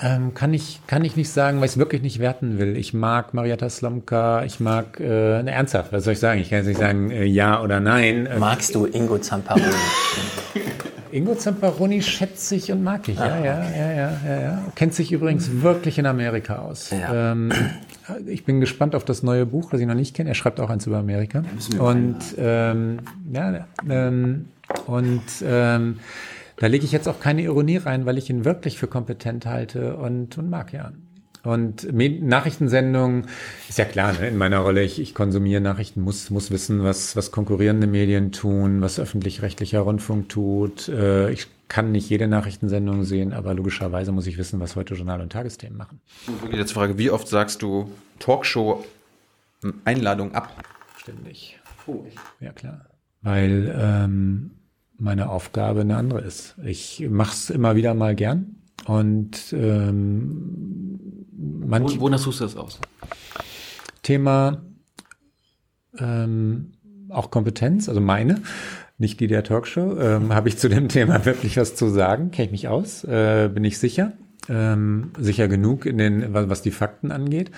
Ähm, 0.02 0.34
kann 0.34 0.52
ich 0.52 0.80
kann 0.86 1.04
ich 1.04 1.16
nicht 1.16 1.30
sagen, 1.30 1.58
weil 1.58 1.66
ich 1.66 1.72
es 1.72 1.78
wirklich 1.78 2.02
nicht 2.02 2.18
werten 2.18 2.58
will. 2.58 2.76
Ich 2.76 2.94
mag 2.94 3.32
Marietta 3.32 3.70
Slomka, 3.70 4.44
ich 4.44 4.58
mag 4.58 4.98
äh, 4.98 5.42
ne, 5.42 5.52
ernsthaft. 5.52 5.92
Was 5.92 6.04
soll 6.04 6.14
ich 6.14 6.18
sagen? 6.18 6.40
Ich 6.40 6.50
kann 6.50 6.58
jetzt 6.58 6.66
nicht 6.66 6.80
sagen 6.80 7.10
äh, 7.10 7.24
ja 7.24 7.62
oder 7.62 7.78
nein. 7.78 8.28
Ähm, 8.30 8.40
Magst 8.40 8.74
du 8.74 8.86
Ingo 8.86 9.18
Zamparoni? 9.18 9.66
Ingo 11.12 11.36
Zamparoni 11.36 12.02
schätze 12.02 12.56
ich 12.56 12.72
und 12.72 12.82
mag 12.82 13.08
ich. 13.08 13.16
Ja, 13.16 13.38
ja, 13.38 13.44
ja, 13.44 13.92
ja, 13.92 14.12
ja, 14.26 14.40
ja. 14.40 14.62
Kennt 14.74 14.94
sich 14.94 15.12
übrigens 15.12 15.62
wirklich 15.62 15.96
in 15.96 16.06
Amerika 16.06 16.56
aus. 16.56 16.90
Ja. 16.90 17.30
Ähm, 17.32 17.52
ich 18.26 18.44
bin 18.44 18.60
gespannt 18.60 18.96
auf 18.96 19.04
das 19.04 19.22
neue 19.22 19.46
Buch, 19.46 19.70
das 19.70 19.80
ich 19.80 19.86
noch 19.86 19.94
nicht 19.94 20.16
kenne. 20.16 20.30
Er 20.30 20.34
schreibt 20.34 20.58
auch 20.58 20.70
eins 20.70 20.88
über 20.88 20.98
Amerika. 20.98 21.44
Und 21.78 22.18
ähm, 22.36 22.98
ja, 23.32 23.64
ähm, 23.88 24.46
und 24.86 25.22
ähm, 25.44 26.00
da 26.56 26.66
lege 26.66 26.84
ich 26.84 26.92
jetzt 26.92 27.08
auch 27.08 27.20
keine 27.20 27.42
Ironie 27.42 27.78
rein, 27.78 28.06
weil 28.06 28.18
ich 28.18 28.30
ihn 28.30 28.44
wirklich 28.44 28.78
für 28.78 28.86
kompetent 28.86 29.46
halte 29.46 29.96
und, 29.96 30.38
und 30.38 30.50
mag 30.50 30.72
ja. 30.72 30.92
Und 31.44 31.86
Nachrichtensendungen 31.92 33.26
ist 33.68 33.76
ja 33.76 33.84
klar, 33.84 34.14
ne? 34.14 34.28
in 34.28 34.38
meiner 34.38 34.60
Rolle, 34.60 34.82
ich, 34.82 34.98
ich 34.98 35.14
konsumiere 35.14 35.60
Nachrichten, 35.60 36.00
muss, 36.00 36.30
muss 36.30 36.50
wissen, 36.50 36.82
was, 36.82 37.16
was 37.16 37.32
konkurrierende 37.32 37.86
Medien 37.86 38.32
tun, 38.32 38.80
was 38.80 38.98
öffentlich-rechtlicher 38.98 39.80
Rundfunk 39.80 40.30
tut. 40.30 40.88
Äh, 40.88 41.30
ich 41.32 41.48
kann 41.68 41.92
nicht 41.92 42.08
jede 42.08 42.28
Nachrichtensendung 42.28 43.04
sehen, 43.04 43.34
aber 43.34 43.52
logischerweise 43.52 44.10
muss 44.10 44.26
ich 44.26 44.38
wissen, 44.38 44.58
was 44.58 44.74
heute 44.74 44.94
Journal 44.94 45.20
und 45.20 45.32
Tagesthemen 45.32 45.76
machen. 45.76 46.00
Jetzt 46.50 46.72
Frage, 46.72 46.96
wie 46.96 47.10
oft 47.10 47.28
sagst 47.28 47.60
du 47.60 47.90
Talkshow-Einladung 48.20 50.34
ab? 50.34 50.64
Ständig. 50.96 51.60
Oh. 51.86 52.06
Ja, 52.40 52.52
klar. 52.52 52.86
Weil 53.20 53.70
ähm, 53.78 54.52
meine 54.98 55.30
Aufgabe 55.30 55.80
eine 55.80 55.96
andere 55.96 56.20
ist. 56.20 56.56
Ich 56.64 57.06
mache 57.08 57.32
es 57.32 57.50
immer 57.50 57.76
wieder 57.76 57.94
mal 57.94 58.14
gern 58.14 58.56
und 58.86 59.52
ähm, 59.52 61.00
manch, 61.66 61.98
Wonach 62.00 62.18
suchst 62.18 62.40
du 62.40 62.44
das 62.44 62.56
aus? 62.56 62.80
Thema 64.02 64.62
ähm, 65.98 66.72
auch 67.08 67.30
Kompetenz, 67.30 67.88
also 67.88 68.00
meine, 68.00 68.42
nicht 68.98 69.20
die 69.20 69.26
der 69.26 69.44
Talkshow, 69.44 69.98
ähm, 69.98 70.34
habe 70.34 70.48
ich 70.48 70.58
zu 70.58 70.68
dem 70.68 70.88
Thema 70.88 71.24
wirklich 71.24 71.56
was 71.56 71.74
zu 71.74 71.88
sagen, 71.88 72.30
kenne 72.30 72.46
ich 72.46 72.52
mich 72.52 72.68
aus, 72.68 73.04
äh, 73.04 73.48
bin 73.52 73.64
ich 73.64 73.78
sicher, 73.78 74.12
ähm, 74.48 75.10
sicher 75.18 75.48
genug 75.48 75.86
in 75.86 75.98
den, 75.98 76.32
was 76.32 76.62
die 76.62 76.70
Fakten 76.70 77.10
angeht. 77.10 77.50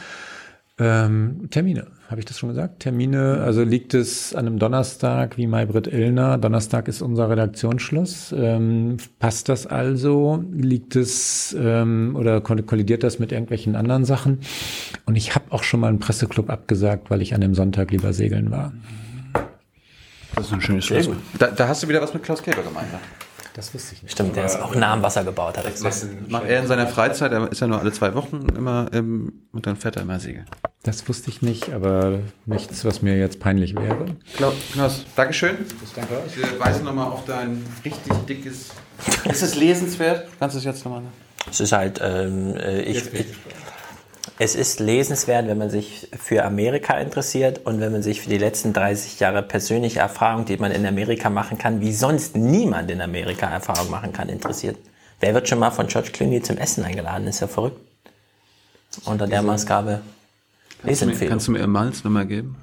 Ähm, 0.79 1.49
Termine, 1.51 1.87
habe 2.11 2.21
ich 2.21 2.27
das 2.27 2.39
schon 2.39 2.51
gesagt? 2.51 2.81
Termine, 2.81 3.41
also 3.43 3.63
liegt 3.63 3.95
es 3.95 4.35
an 4.35 4.47
einem 4.47 4.59
Donnerstag 4.59 5.39
wie 5.39 5.47
Maybrit 5.47 5.87
Illner. 5.87 6.37
Donnerstag 6.37 6.87
ist 6.89 7.01
unser 7.01 7.31
Redaktionsschluss. 7.31 8.35
Ähm, 8.37 8.99
passt 9.19 9.49
das 9.49 9.67
also? 9.67 10.45
Liegt 10.53 10.95
es 10.95 11.57
ähm, 11.59 12.15
oder 12.15 12.43
kollidiert 12.43 13.05
das 13.05 13.19
mit 13.19 13.33
irgendwelchen 13.33 13.75
anderen 13.75 14.05
Sachen? 14.05 14.41
Und 15.07 15.17
ich 15.17 15.35
habe 15.35 15.47
auch 15.51 15.63
schon 15.63 15.81
mal 15.81 15.89
einen 15.89 15.99
Presseclub 15.99 16.51
abgesagt, 16.51 17.11
weil 17.11 17.23
ich 17.23 17.35
an 17.35 17.41
dem 17.41 17.55
Sonntag 17.55 17.91
lieber 17.91 18.13
segeln 18.13 18.51
war. 18.51 18.75
Das 20.35 20.49
ist 20.49 20.53
ein 20.53 20.61
schönes 20.61 20.85
Schlusswort. 20.85 21.17
Da, 21.39 21.47
da, 21.47 21.69
hast 21.69 21.83
du 21.83 21.89
wieder 21.89 22.03
was 22.03 22.13
mit 22.13 22.23
Klaus 22.23 22.43
Käfer 22.43 22.63
gemeint. 22.63 22.93
Ne? 22.93 22.99
Das 23.57 23.73
wusste 23.73 23.95
ich 23.95 24.03
nicht. 24.03 24.13
Stimmt, 24.13 24.37
der 24.37 24.45
ist 24.45 24.61
auch 24.61 24.75
nah 24.75 24.93
am 24.93 25.03
Wasser 25.03 25.25
gebaut 25.25 25.57
hat. 25.57 25.65
Das 25.65 26.07
macht 26.29 26.45
er 26.45 26.61
in 26.61 26.67
seiner 26.67 26.87
Freizeit, 26.87 27.33
er 27.33 27.51
ist 27.51 27.59
ja 27.59 27.67
nur 27.67 27.81
alle 27.81 27.91
zwei 27.91 28.15
Wochen 28.15 28.47
immer 28.55 28.89
im, 28.93 29.33
und 29.51 29.67
dann 29.67 29.77
fährt 29.77 29.97
er 29.97 30.03
immer 30.03 30.21
Segel. 30.21 30.45
Das 30.83 31.09
wusste 31.09 31.31
ich 31.31 31.41
nicht, 31.41 31.73
aber 31.73 32.19
nichts, 32.45 32.85
was 32.85 33.01
mir 33.01 33.17
jetzt 33.17 33.41
peinlich 33.41 33.75
wäre. 33.75 34.15
Klaus, 34.37 35.07
Dankeschön. 35.17 35.57
Ich 35.83 35.93
danke 35.95 36.19
euch. 36.19 36.83
Nochmal 36.83 37.07
auf 37.07 37.25
dein 37.25 37.65
richtig 37.83 38.13
dickes. 38.29 38.73
Ist 39.25 39.43
es 39.43 39.55
lesenswert? 39.55 40.29
Kannst 40.39 40.55
du 40.55 40.59
es 40.59 40.65
jetzt 40.67 40.85
nochmal? 40.85 41.05
Es 41.51 41.61
ist 41.61 41.73
halt, 41.73 41.99
ähm, 42.03 42.57
äh, 42.57 42.83
ich, 42.83 43.11
ich, 43.15 43.27
es 44.39 44.55
ist 44.55 44.81
lesenswert, 44.81 45.47
wenn 45.47 45.59
man 45.59 45.71
sich 45.71 46.09
für 46.19 46.45
Amerika 46.45 46.99
interessiert 46.99 47.65
und 47.65 47.81
wenn 47.81 47.93
man 47.93 48.03
sich 48.03 48.21
für 48.21 48.29
die 48.29 48.39
letzten 48.39 48.73
30 48.73 49.19
Jahre 49.19 49.43
persönliche 49.43 50.01
Erfahrung, 50.01 50.45
die 50.45 50.57
man 50.59 50.73
in 50.73 50.85
Amerika 50.85 51.31
machen 51.31 51.57
kann, 51.57 51.81
wie 51.81 51.93
sonst 51.93 52.37
niemand 52.37 52.91
in 52.91 53.01
Amerika 53.01 53.47
Erfahrung 53.47 53.91
machen 53.91 54.13
kann, 54.13 54.29
interessiert. 54.29 54.77
Wer 55.21 55.33
wird 55.33 55.49
schon 55.49 55.59
mal 55.59 55.71
von 55.71 55.87
George 55.87 56.11
Clooney 56.13 56.43
zum 56.43 56.59
Essen 56.59 56.85
eingeladen? 56.85 57.27
Ist 57.27 57.41
ja 57.41 57.47
verrückt. 57.47 57.81
Unter 59.05 59.27
der 59.27 59.43
Maßgabe 59.43 60.01
kannst 60.83 61.03
du, 61.03 61.07
mir, 61.07 61.29
kannst 61.29 61.49
du 61.49 61.53
mir 61.53 61.61
Emals 61.61 62.05
Nummer 62.05 62.25
geben? 62.25 62.57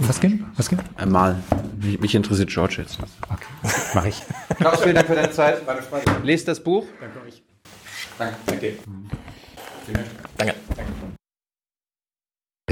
Was 0.00 0.20
geben? 0.20 0.50
Was 0.56 0.68
geben? 0.68 0.82
Emal. 0.98 1.36
Mich, 1.80 2.00
mich 2.00 2.14
interessiert 2.14 2.50
George 2.50 2.76
jetzt. 2.78 2.98
Okay, 3.00 3.74
mach 3.94 4.04
ich. 4.04 4.22
Klaus, 4.56 4.82
vielen 4.82 4.96
Dank 4.96 5.06
für 5.06 5.14
deine 5.14 5.30
Zeit. 5.30 5.62
Lest 6.24 6.48
das 6.48 6.60
Buch. 6.60 6.86
Danke 7.00 7.20
euch. 7.26 7.42
Danke. 8.18 8.36
Danke. 8.46 8.76
Danke. 10.36 10.54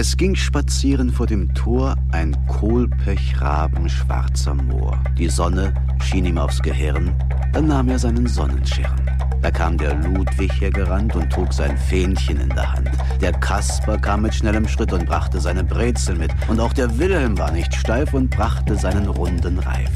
Es 0.01 0.17
ging 0.17 0.37
spazieren 0.37 1.11
vor 1.11 1.27
dem 1.27 1.53
Tor 1.55 1.97
ein 2.13 2.37
Kohlpechraben 2.47 3.89
schwarzer 3.89 4.55
Moor. 4.55 5.03
Die 5.19 5.29
Sonne 5.29 5.75
schien 6.01 6.25
ihm 6.25 6.39
aufs 6.39 6.63
Gehirn, 6.63 7.13
Dann 7.53 7.67
nahm 7.67 7.89
er 7.89 7.99
seinen 7.99 8.29
Sonnenschirm. 8.29 8.95
Da 9.43 9.51
kam 9.51 9.77
der 9.77 9.95
Ludwig 9.95 10.53
hergerannt 10.61 11.17
und 11.17 11.33
trug 11.33 11.53
sein 11.53 11.77
Fähnchen 11.77 12.39
in 12.41 12.49
der 12.51 12.73
Hand. 12.73 12.91
Der 13.21 13.33
Kasper 13.33 13.99
kam 13.99 14.23
mit 14.23 14.35
schnellem 14.35 14.69
Schritt 14.69 14.93
und 14.93 15.07
brachte 15.07 15.41
seine 15.41 15.65
Brezel 15.65 16.17
mit. 16.17 16.31
Und 16.49 16.61
auch 16.61 16.73
der 16.73 16.99
Wilhelm 16.99 17.37
war 17.37 17.51
nicht 17.51 17.75
steif 17.75 18.15
und 18.15 18.31
brachte 18.31 18.77
seinen 18.77 19.09
runden 19.09 19.59
Reif. 19.59 19.91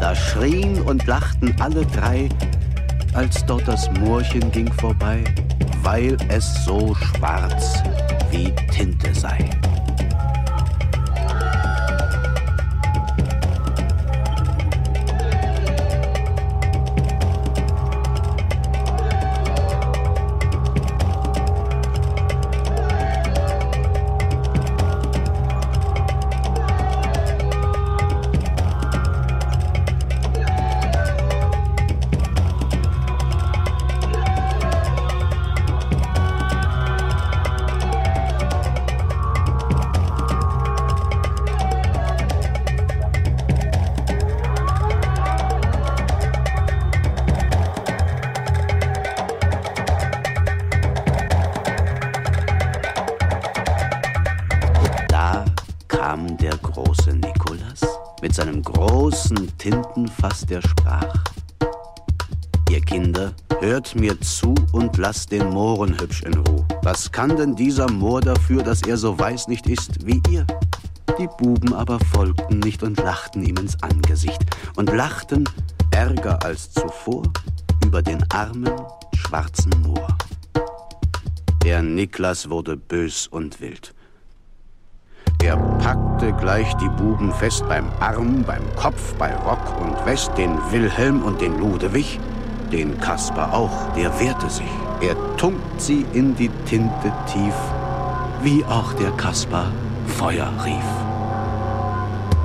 Da 0.00 0.14
schrien 0.14 0.80
und 0.82 1.06
lachten 1.06 1.54
alle 1.60 1.86
drei, 1.86 2.28
als 3.14 3.44
dort 3.46 3.66
das 3.66 3.90
Moorchen 4.00 4.50
ging 4.50 4.70
vorbei, 4.72 5.22
weil 5.82 6.16
es 6.28 6.64
so 6.64 6.94
schwarz 6.94 7.82
wie 8.30 8.52
Tinte 8.70 9.14
sei. 9.14 9.43
Tintenfass, 59.58 60.44
der 60.46 60.60
sprach. 60.60 61.14
Ihr 62.70 62.80
Kinder, 62.80 63.32
hört 63.60 63.94
mir 63.94 64.20
zu 64.20 64.54
und 64.72 64.96
lasst 64.98 65.32
den 65.32 65.48
Mohren 65.50 65.98
hübsch 66.00 66.22
in 66.22 66.34
Ruh. 66.34 66.64
Was 66.82 67.10
kann 67.10 67.36
denn 67.36 67.54
dieser 67.54 67.90
Moor 67.90 68.20
dafür, 68.20 68.62
dass 68.62 68.82
er 68.82 68.96
so 68.96 69.18
weiß 69.18 69.48
nicht 69.48 69.66
ist 69.66 70.04
wie 70.06 70.20
ihr? 70.28 70.46
Die 71.18 71.28
Buben 71.38 71.72
aber 71.72 71.98
folgten 72.12 72.58
nicht 72.58 72.82
und 72.82 72.98
lachten 72.98 73.42
ihm 73.44 73.56
ins 73.56 73.82
Angesicht 73.82 74.40
und 74.76 74.92
lachten 74.92 75.48
ärger 75.92 76.44
als 76.44 76.72
zuvor 76.72 77.22
über 77.84 78.02
den 78.02 78.22
armen, 78.30 78.74
schwarzen 79.14 79.72
Moor. 79.82 80.08
Der 81.62 81.82
Niklas 81.82 82.50
wurde 82.50 82.76
bös 82.76 83.26
und 83.26 83.60
wild. 83.60 83.94
Er 85.44 85.58
packte 85.58 86.32
gleich 86.32 86.74
die 86.76 86.88
Buben 86.88 87.30
fest 87.30 87.68
beim 87.68 87.84
Arm, 88.00 88.44
beim 88.46 88.62
Kopf, 88.76 89.12
bei 89.16 89.30
Rock 89.44 89.78
und 89.78 90.06
West, 90.06 90.30
den 90.38 90.56
Wilhelm 90.70 91.20
und 91.20 91.42
den 91.42 91.58
Ludewig, 91.58 92.18
den 92.72 92.98
Kasper 92.98 93.52
auch, 93.52 93.92
der 93.94 94.18
wehrte 94.18 94.48
sich. 94.48 94.70
Er 95.02 95.14
tunkt 95.36 95.78
sie 95.78 96.06
in 96.14 96.34
die 96.34 96.48
Tinte 96.64 97.12
tief, 97.26 97.54
wie 98.42 98.64
auch 98.64 98.94
der 98.94 99.10
Kasper 99.18 99.66
Feuer 100.06 100.50
rief. 100.64 100.90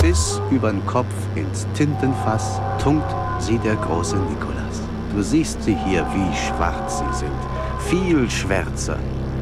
Bis 0.02 0.42
übern 0.52 0.86
Kopf 0.86 1.16
ins 1.36 1.68
Tintenfass 1.76 2.60
tunkt 2.84 3.16
sie 3.40 3.60
der 3.60 3.78
große 3.78 4.18
Nikolas. 4.18 4.82
Du 5.16 5.24
siehst 5.24 5.64
sie 5.64 5.78
hier, 5.86 6.06
wie 6.14 6.36
schwarz 6.36 7.00
sie 7.00 7.18
sind, 7.18 7.32
viel 7.80 8.30
schwärzer 8.30 8.98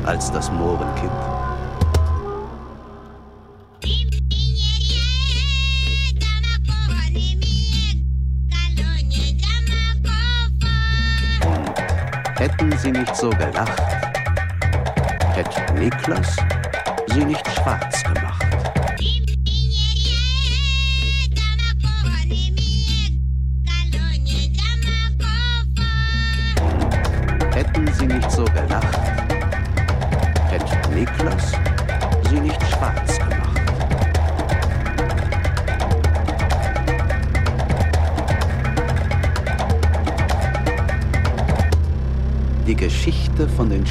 als 0.06 0.32
das 0.32 0.52
Mohrenkind. 0.52 1.27
Hätten 12.68 12.80
sie 12.80 12.92
nicht 12.92 13.16
so 13.16 13.30
gelacht, 13.30 13.82
hätte 15.34 15.74
Niklas 15.76 16.36
sie 17.14 17.24
nicht 17.24 17.48
schwarz 17.54 18.04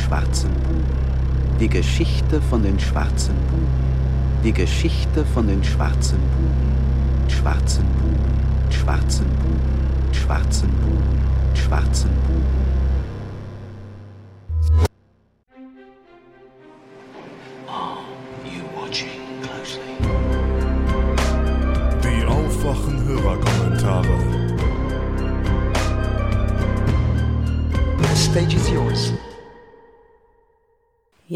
schwarzen 0.07 0.51
Buben. 0.63 0.85
Die 1.59 1.69
Geschichte 1.69 2.41
von 2.41 2.63
den 2.63 2.79
schwarzen 2.79 3.35
Buben. 3.51 3.67
Die 4.45 4.53
Geschichte 4.53 5.25
von 5.25 5.49
den 5.49 5.65
schwarzen 5.65 6.21
Buben. 6.31 7.29
Schwarzen 7.29 7.85
Buben. 7.99 8.71
Schwarzen 8.71 9.27
Buben. 9.27 10.15
Schwarzen 10.15 10.71
Buben. 10.71 11.21
Schwarzen 11.55 12.11
Buben. 12.27 12.56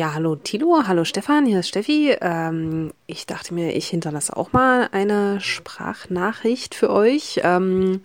Ja, 0.01 0.14
hallo 0.14 0.35
Tilo, 0.35 0.85
hallo 0.86 1.05
Stefan, 1.05 1.44
hier 1.44 1.60
ist 1.60 1.68
Steffi. 1.68 2.16
Ähm, 2.22 2.90
ich 3.06 3.27
dachte 3.27 3.52
mir, 3.52 3.77
ich 3.77 3.89
hinterlasse 3.89 4.35
auch 4.35 4.51
mal 4.55 4.89
eine 4.93 5.43
Sprachnachricht 5.43 6.74
für 6.74 6.89
euch. 6.89 7.43
Ähm, 7.44 8.01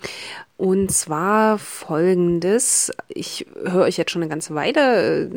und 0.57 0.91
zwar 0.91 1.57
folgendes. 1.57 2.91
Ich 3.07 3.45
höre 3.63 3.83
euch 3.83 3.95
jetzt 3.95 4.11
schon 4.11 4.21
eine 4.21 4.29
ganze 4.29 4.53
Weile, 4.53 5.29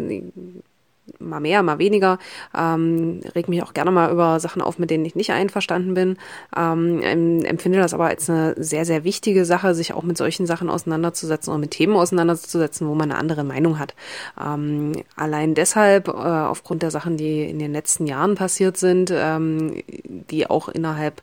mal 1.18 1.40
mehr, 1.40 1.62
mal 1.62 1.78
weniger. 1.78 2.18
Ähm, 2.56 3.20
reg 3.34 3.48
mich 3.48 3.62
auch 3.62 3.74
gerne 3.74 3.90
mal 3.90 4.10
über 4.10 4.40
Sachen 4.40 4.62
auf, 4.62 4.78
mit 4.78 4.90
denen 4.90 5.04
ich 5.04 5.14
nicht 5.14 5.32
einverstanden 5.32 5.94
bin. 5.94 6.16
Ähm, 6.56 7.00
empfinde 7.44 7.78
das 7.78 7.94
aber 7.94 8.06
als 8.06 8.28
eine 8.28 8.54
sehr, 8.56 8.84
sehr 8.84 9.04
wichtige 9.04 9.44
Sache, 9.44 9.74
sich 9.74 9.92
auch 9.92 10.02
mit 10.02 10.16
solchen 10.16 10.46
Sachen 10.46 10.70
auseinanderzusetzen 10.70 11.52
oder 11.52 11.60
mit 11.60 11.72
Themen 11.72 11.96
auseinanderzusetzen, 11.96 12.88
wo 12.88 12.94
man 12.94 13.10
eine 13.10 13.20
andere 13.20 13.44
Meinung 13.44 13.78
hat. 13.78 13.94
Ähm, 14.40 14.92
allein 15.16 15.54
deshalb, 15.54 16.08
äh, 16.08 16.12
aufgrund 16.12 16.82
der 16.82 16.90
Sachen, 16.90 17.16
die 17.16 17.44
in 17.44 17.58
den 17.58 17.72
letzten 17.72 18.06
Jahren 18.06 18.34
passiert 18.34 18.76
sind, 18.76 19.12
ähm, 19.14 19.82
die 19.86 20.48
auch 20.48 20.68
innerhalb 20.68 21.22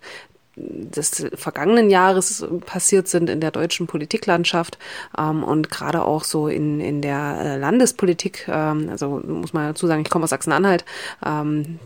des 0.56 1.28
vergangenen 1.36 1.90
Jahres 1.90 2.46
passiert 2.66 3.08
sind 3.08 3.30
in 3.30 3.42
der 3.42 3.52
deutschen 3.52 3.88
Politiklandschaft 3.88 4.78
ähm, 5.18 5.44
und 5.44 5.70
gerade 5.70 6.04
auch 6.04 6.24
so 6.24 6.48
in, 6.48 6.80
in 6.80 7.02
der 7.02 7.40
äh, 7.42 7.58
Landespolitik, 7.58 8.48
ähm, 8.48 8.88
also 8.90 9.22
muss 9.26 9.54
man 9.54 9.68
dazu 9.68 9.88
sagen, 9.88 10.02
ich 10.02 10.10
komme 10.10 10.24
aus 10.24 10.30
Sachsen-Anhalt, 10.30 10.86
ähm, 11.26 11.80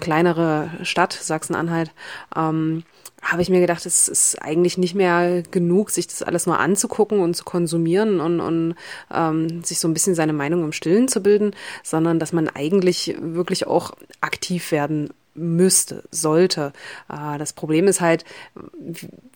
kleinere 0.00 0.70
Stadt 0.82 1.12
Sachsen-Anhalt, 1.12 1.92
ähm, 2.36 2.84
habe 3.22 3.40
ich 3.40 3.48
mir 3.48 3.60
gedacht, 3.60 3.86
es 3.86 4.08
ist 4.08 4.42
eigentlich 4.42 4.76
nicht 4.76 4.94
mehr 4.94 5.42
genug, 5.50 5.90
sich 5.90 6.06
das 6.06 6.22
alles 6.22 6.46
nur 6.46 6.58
anzugucken 6.58 7.20
und 7.20 7.34
zu 7.34 7.44
konsumieren 7.44 8.20
und, 8.20 8.40
und 8.40 8.74
ähm, 9.10 9.64
sich 9.64 9.80
so 9.80 9.88
ein 9.88 9.94
bisschen 9.94 10.14
seine 10.14 10.34
Meinung 10.34 10.62
im 10.62 10.72
Stillen 10.72 11.08
zu 11.08 11.22
bilden, 11.22 11.52
sondern 11.82 12.18
dass 12.18 12.34
man 12.34 12.48
eigentlich 12.48 13.16
wirklich 13.18 13.66
auch 13.66 13.92
aktiv 14.20 14.72
werden 14.72 15.08
müsste, 15.34 16.04
sollte. 16.10 16.72
Äh, 17.08 17.38
das 17.38 17.52
Problem 17.52 17.88
ist 17.88 18.00
halt, 18.00 18.24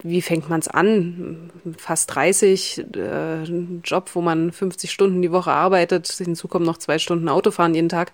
wie 0.02 0.22
fängt 0.22 0.48
man 0.48 0.60
es 0.60 0.68
an? 0.68 1.50
Fast 1.76 2.14
30, 2.14 2.84
äh, 2.96 3.42
Job, 3.84 4.10
wo 4.14 4.20
man 4.20 4.52
50 4.52 4.90
Stunden 4.90 5.22
die 5.22 5.32
Woche 5.32 5.50
arbeitet, 5.50 6.08
hinzu 6.08 6.48
kommen 6.48 6.64
noch 6.64 6.78
zwei 6.78 6.98
Stunden 6.98 7.28
Autofahren 7.28 7.74
jeden 7.74 7.88
Tag. 7.88 8.12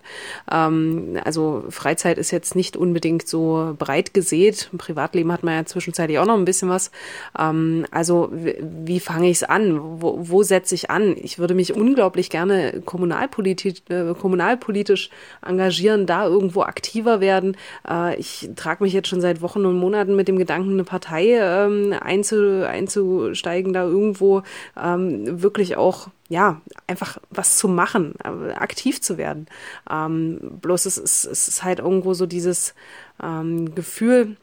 Ähm, 0.51 1.19
also 1.23 1.65
Freizeit 1.69 2.17
ist 2.17 2.31
jetzt 2.31 2.55
nicht 2.55 2.75
unbedingt 2.75 3.27
so 3.27 3.75
breit 3.77 4.13
gesät. 4.13 4.69
Im 4.71 4.77
Privatleben 4.77 5.31
hat 5.31 5.43
man 5.43 5.55
ja 5.55 5.65
zwischenzeitlich 5.65 6.19
auch 6.19 6.25
noch 6.25 6.37
ein 6.37 6.45
bisschen 6.45 6.69
was. 6.69 6.91
Ähm, 7.37 7.85
also 7.91 8.31
wie 8.33 8.99
fange 8.99 9.29
ich 9.29 9.37
es 9.37 9.43
an? 9.43 10.01
Wo, 10.01 10.17
wo 10.19 10.43
setze 10.43 10.75
ich 10.75 10.89
an? 10.89 11.15
Ich 11.17 11.39
würde 11.39 11.53
mich 11.53 11.73
unglaublich 11.73 12.29
gerne 12.29 12.81
kommunalpolitisch, 12.83 13.81
äh, 13.89 14.13
kommunalpolitisch 14.13 15.09
engagieren, 15.45 16.05
da 16.05 16.25
irgendwo 16.25 16.63
aktiver 16.63 17.19
werden 17.19 17.55
äh, 17.87 18.15
ich 18.17 18.49
trage 18.55 18.83
mich 18.83 18.93
jetzt 18.93 19.07
schon 19.07 19.21
seit 19.21 19.41
Wochen 19.41 19.65
und 19.65 19.77
Monaten 19.77 20.15
mit 20.15 20.27
dem 20.27 20.37
Gedanken, 20.37 20.71
eine 20.71 20.83
Partei 20.83 21.37
ähm, 21.39 21.93
einzu, 21.99 22.65
einzusteigen, 22.67 23.73
da 23.73 23.83
irgendwo 23.83 24.43
ähm, 24.81 25.41
wirklich 25.41 25.77
auch 25.77 26.07
ja, 26.27 26.61
einfach 26.87 27.17
was 27.29 27.57
zu 27.57 27.67
machen, 27.67 28.15
äh, 28.23 28.53
aktiv 28.53 29.01
zu 29.01 29.17
werden. 29.17 29.47
Ähm, 29.89 30.39
bloß 30.61 30.85
es 30.85 30.97
ist, 30.97 31.25
es 31.25 31.47
ist 31.47 31.63
halt 31.63 31.79
irgendwo 31.79 32.13
so 32.13 32.25
dieses 32.25 32.73
ähm, 33.21 33.75
Gefühl, 33.75 34.35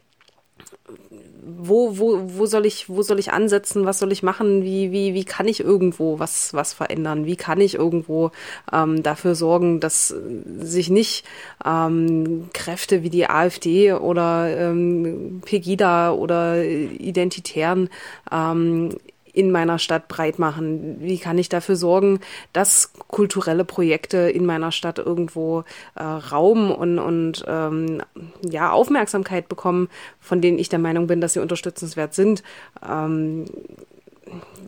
wo, 1.45 1.97
wo, 1.97 2.19
wo 2.37 2.45
soll 2.45 2.65
ich, 2.65 2.89
wo 2.89 3.01
soll 3.01 3.19
ich 3.19 3.31
ansetzen, 3.31 3.85
was 3.85 3.99
soll 3.99 4.11
ich 4.11 4.23
machen, 4.23 4.63
wie, 4.63 4.91
wie, 4.91 5.13
wie 5.13 5.25
kann 5.25 5.47
ich 5.47 5.59
irgendwo 5.59 6.19
was, 6.19 6.53
was 6.53 6.73
verändern, 6.73 7.25
wie 7.25 7.35
kann 7.35 7.59
ich 7.61 7.75
irgendwo 7.75 8.31
ähm, 8.71 9.03
dafür 9.03 9.35
sorgen, 9.35 9.79
dass 9.79 10.13
sich 10.59 10.89
nicht 10.89 11.25
ähm, 11.65 12.49
Kräfte 12.53 13.03
wie 13.03 13.09
die 13.09 13.29
AfD 13.29 13.93
oder 13.93 14.55
ähm, 14.55 15.41
Pegida 15.45 16.11
oder 16.11 16.63
Identitären 16.63 17.89
ähm, 18.31 18.95
in 19.33 19.51
meiner 19.51 19.79
Stadt 19.79 20.07
breit 20.07 20.39
machen? 20.39 20.97
Wie 20.99 21.17
kann 21.17 21.37
ich 21.37 21.49
dafür 21.49 21.75
sorgen, 21.75 22.19
dass 22.53 22.93
kulturelle 23.07 23.65
Projekte 23.65 24.17
in 24.17 24.45
meiner 24.45 24.71
Stadt 24.71 24.99
irgendwo 24.99 25.63
äh, 25.95 26.03
Raum 26.03 26.71
und, 26.71 26.99
und 26.99 27.43
ähm, 27.47 28.01
ja, 28.47 28.71
Aufmerksamkeit 28.71 29.49
bekommen, 29.49 29.89
von 30.19 30.39
denen 30.39 30.59
ich 30.59 30.69
der 30.69 30.79
Meinung 30.79 31.07
bin, 31.07 31.19
dass 31.19 31.33
sie 31.33 31.41
unterstützenswert 31.41 32.13
sind? 32.13 32.43
Ähm, 32.87 33.45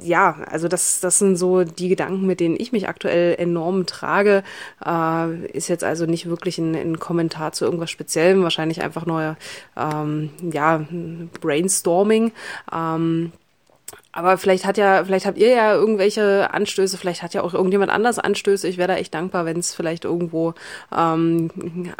ja, 0.01 0.37
also 0.49 0.67
das, 0.67 0.99
das 0.99 1.19
sind 1.19 1.35
so 1.37 1.63
die 1.63 1.89
Gedanken, 1.89 2.25
mit 2.25 2.39
denen 2.39 2.55
ich 2.59 2.71
mich 2.71 2.87
aktuell 2.87 3.35
enorm 3.37 3.85
trage. 3.85 4.43
Äh, 4.85 5.47
ist 5.51 5.67
jetzt 5.67 5.83
also 5.83 6.05
nicht 6.05 6.27
wirklich 6.27 6.57
ein, 6.57 6.75
ein, 6.75 6.99
Kommentar 6.99 7.51
zu 7.53 7.65
irgendwas 7.65 7.91
Speziellem, 7.91 8.43
wahrscheinlich 8.43 8.81
einfach 8.81 9.05
nur 9.05 9.37
ähm, 9.77 10.29
ja, 10.51 10.85
Brainstorming. 11.41 12.31
Ähm, 12.73 13.31
aber 14.15 14.37
vielleicht 14.37 14.63
hat 14.63 14.77
ja, 14.77 15.03
vielleicht 15.03 15.25
habt 15.25 15.37
ihr 15.37 15.49
ja 15.49 15.75
irgendwelche 15.75 16.53
Anstöße, 16.53 16.97
vielleicht 16.97 17.21
hat 17.21 17.33
ja 17.33 17.41
auch 17.41 17.53
irgendjemand 17.53 17.91
anders 17.91 18.17
Anstöße. 18.17 18.65
Ich 18.65 18.77
wäre 18.77 18.87
da 18.87 18.95
echt 18.95 19.13
dankbar, 19.13 19.43
wenn 19.43 19.59
es 19.59 19.75
vielleicht 19.75 20.05
irgendwo 20.05 20.53
ähm, 20.95 21.51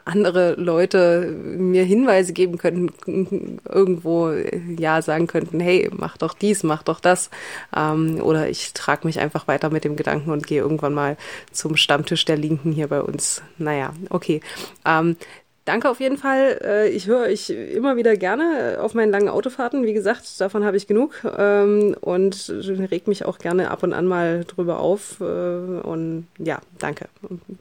andere 0.05 0.53
Leute 0.53 1.35
mir 1.43 1.83
Hinweise 1.83 2.31
geben 2.31 2.57
könnten, 2.57 3.59
irgendwo 3.67 4.31
ja 4.77 5.01
sagen 5.01 5.27
könnten, 5.27 5.59
hey, 5.59 5.89
mach 5.91 6.17
doch 6.17 6.33
dies, 6.33 6.63
mach 6.63 6.83
doch 6.83 7.01
das. 7.01 7.29
Ähm, 7.75 8.21
oder 8.21 8.47
ich 8.47 8.71
trage 8.71 9.05
mich 9.05 9.19
einfach 9.19 9.49
weiter 9.49 9.69
mit 9.69 9.83
dem 9.83 9.97
Gedanken 9.97 10.31
und 10.31 10.47
gehe 10.47 10.61
irgendwann 10.61 10.93
mal 10.93 11.17
zum 11.51 11.75
Stammtisch 11.75 12.23
der 12.23 12.37
Linken 12.37 12.71
hier 12.71 12.87
bei 12.87 13.01
uns. 13.01 13.41
Naja, 13.57 13.91
okay. 14.09 14.39
Ähm, 14.85 15.17
Danke 15.65 15.89
auf 15.89 15.99
jeden 15.99 16.17
Fall. 16.17 16.59
Äh, 16.63 16.89
ich 16.89 17.07
höre 17.07 17.21
euch 17.21 17.49
immer 17.49 17.97
wieder 17.97 18.15
gerne 18.15 18.77
auf 18.81 18.93
meinen 18.93 19.11
langen 19.11 19.29
Autofahrten. 19.29 19.83
Wie 19.83 19.93
gesagt, 19.93 20.39
davon 20.39 20.63
habe 20.63 20.77
ich 20.77 20.85
genug 20.85 21.23
ähm, 21.37 21.95
und 22.01 22.53
reg 22.91 23.07
mich 23.07 23.25
auch 23.25 23.39
gerne 23.39 23.71
ab 23.71 23.81
und 23.81 23.91
an 23.91 24.05
mal 24.05 24.45
drüber 24.45 24.79
auf. 24.79 25.19
Äh, 25.19 25.23
und 25.23 26.27
ja, 26.37 26.61
danke. 26.77 27.07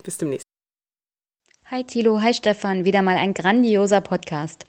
Bis 0.03 0.19
demnächst. 0.19 0.45
Hi 1.71 1.83
Thilo, 1.83 2.21
hi 2.21 2.35
Stefan, 2.35 2.85
wieder 2.85 3.01
mal 3.01 3.17
ein 3.17 3.33
grandioser 3.33 4.03
Podcast. 4.03 4.67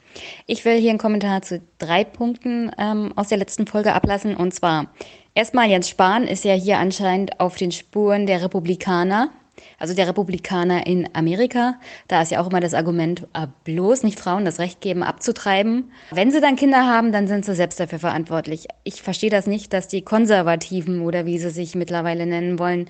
Ich 0.47 0.63
will 0.63 0.79
hier 0.79 0.91
einen 0.91 0.97
Kommentar 0.97 1.41
zu 1.41 1.61
drei 1.77 2.05
Punkten 2.05 2.71
ähm, 2.77 3.11
aus 3.17 3.27
der 3.27 3.37
letzten 3.37 3.67
Folge 3.67 3.91
ablassen. 3.91 4.37
Und 4.37 4.53
zwar, 4.53 4.87
erstmal 5.33 5.69
Jens 5.69 5.89
Spahn 5.89 6.25
ist 6.25 6.45
ja 6.45 6.53
hier 6.53 6.77
anscheinend 6.77 7.41
auf 7.41 7.57
den 7.57 7.73
Spuren 7.73 8.27
der 8.27 8.41
Republikaner 8.41 9.29
also 9.79 9.93
der 9.93 10.07
Republikaner 10.07 10.87
in 10.87 11.09
Amerika. 11.13 11.79
Da 12.07 12.21
ist 12.21 12.31
ja 12.31 12.41
auch 12.41 12.49
immer 12.49 12.59
das 12.59 12.73
Argument, 12.73 13.27
äh, 13.33 13.47
bloß 13.63 14.03
nicht 14.03 14.19
Frauen 14.19 14.45
das 14.45 14.59
Recht 14.59 14.81
geben, 14.81 15.03
abzutreiben. 15.03 15.91
Wenn 16.11 16.31
sie 16.31 16.41
dann 16.41 16.55
Kinder 16.55 16.85
haben, 16.85 17.11
dann 17.11 17.27
sind 17.27 17.45
sie 17.45 17.55
selbst 17.55 17.79
dafür 17.79 17.99
verantwortlich. 17.99 18.67
Ich 18.83 19.01
verstehe 19.01 19.29
das 19.29 19.47
nicht, 19.47 19.73
dass 19.73 19.87
die 19.87 20.01
Konservativen 20.01 21.01
oder 21.01 21.25
wie 21.25 21.39
sie 21.39 21.49
sich 21.49 21.75
mittlerweile 21.75 22.25
nennen 22.25 22.59
wollen, 22.59 22.89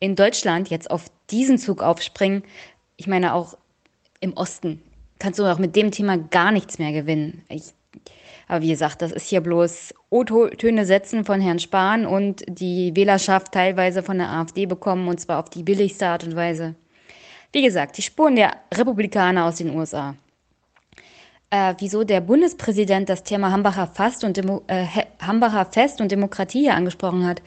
in 0.00 0.16
Deutschland 0.16 0.68
jetzt 0.68 0.90
auf 0.90 1.04
diesen 1.30 1.58
Zug 1.58 1.82
aufspringen. 1.82 2.42
Ich 2.96 3.06
meine, 3.06 3.34
auch 3.34 3.56
im 4.20 4.32
Osten 4.34 4.82
kannst 5.18 5.38
du 5.38 5.44
auch 5.44 5.58
mit 5.58 5.76
dem 5.76 5.92
Thema 5.92 6.18
gar 6.18 6.50
nichts 6.50 6.78
mehr 6.78 6.92
gewinnen. 6.92 7.44
Ich 7.48 7.74
aber 8.52 8.60
wie 8.60 8.68
gesagt, 8.68 9.00
das 9.00 9.12
ist 9.12 9.28
hier 9.28 9.40
bloß 9.40 9.94
O-Töne 10.10 10.84
setzen 10.84 11.24
von 11.24 11.40
Herrn 11.40 11.58
Spahn 11.58 12.04
und 12.04 12.44
die 12.46 12.94
Wählerschaft 12.94 13.50
teilweise 13.52 14.02
von 14.02 14.18
der 14.18 14.28
AfD 14.28 14.66
bekommen 14.66 15.08
und 15.08 15.18
zwar 15.18 15.38
auf 15.38 15.48
die 15.48 15.62
billigste 15.62 16.06
Art 16.06 16.24
und 16.24 16.36
Weise. 16.36 16.74
Wie 17.52 17.62
gesagt, 17.62 17.96
die 17.96 18.02
Spuren 18.02 18.36
der 18.36 18.52
Republikaner 18.74 19.46
aus 19.46 19.56
den 19.56 19.74
USA. 19.74 20.16
Äh, 21.48 21.74
wieso 21.78 22.04
der 22.04 22.20
Bundespräsident 22.20 23.08
das 23.08 23.22
Thema 23.22 23.50
Hambacher, 23.50 23.86
Fast 23.86 24.22
und 24.22 24.36
Demo 24.36 24.60
äh, 24.66 24.84
Hambacher 25.22 25.64
Fest 25.64 26.02
und 26.02 26.12
Demokratie 26.12 26.60
hier 26.60 26.74
angesprochen 26.74 27.26
hat. 27.26 27.40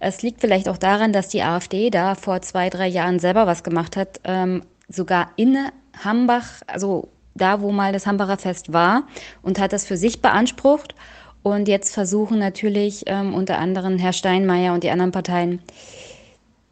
Es 0.00 0.22
liegt 0.22 0.40
vielleicht 0.40 0.68
auch 0.68 0.78
daran, 0.78 1.12
dass 1.12 1.28
die 1.28 1.42
AfD 1.42 1.90
da 1.90 2.16
vor 2.16 2.42
zwei, 2.42 2.68
drei 2.68 2.88
Jahren 2.88 3.20
selber 3.20 3.46
was 3.46 3.62
gemacht 3.62 3.96
hat, 3.96 4.20
ähm, 4.24 4.64
sogar 4.88 5.30
in 5.36 5.56
Hambach, 6.02 6.62
also 6.66 7.10
da, 7.38 7.60
wo 7.60 7.72
mal 7.72 7.92
das 7.92 8.06
Hambacher 8.06 8.36
Fest 8.36 8.72
war 8.72 9.04
und 9.42 9.58
hat 9.58 9.72
das 9.72 9.86
für 9.86 9.96
sich 9.96 10.20
beansprucht. 10.20 10.94
Und 11.42 11.68
jetzt 11.68 11.94
versuchen 11.94 12.38
natürlich 12.38 13.04
ähm, 13.06 13.32
unter 13.32 13.58
anderem 13.58 13.98
Herr 13.98 14.12
Steinmeier 14.12 14.74
und 14.74 14.84
die 14.84 14.90
anderen 14.90 15.12
Parteien, 15.12 15.62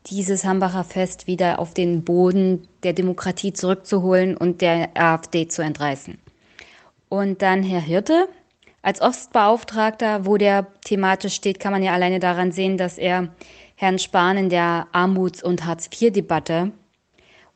dieses 0.06 0.44
Hambacher 0.44 0.84
Fest 0.84 1.26
wieder 1.26 1.58
auf 1.58 1.74
den 1.74 2.04
Boden 2.04 2.68
der 2.82 2.92
Demokratie 2.92 3.52
zurückzuholen 3.52 4.36
und 4.36 4.60
der 4.60 4.90
AfD 4.94 5.48
zu 5.48 5.62
entreißen. 5.62 6.18
Und 7.08 7.42
dann 7.42 7.62
Herr 7.62 7.80
Hirte, 7.80 8.28
als 8.82 9.00
Ostbeauftragter, 9.00 10.26
wo 10.26 10.36
der 10.36 10.66
thematisch 10.84 11.34
steht, 11.34 11.58
kann 11.58 11.72
man 11.72 11.82
ja 11.82 11.92
alleine 11.92 12.20
daran 12.20 12.52
sehen, 12.52 12.76
dass 12.76 12.98
er 12.98 13.28
Herrn 13.74 13.98
Spahn 13.98 14.36
in 14.36 14.48
der 14.48 14.86
Armuts- 14.92 15.42
und 15.42 15.66
Hartz-IV-Debatte 15.66 16.72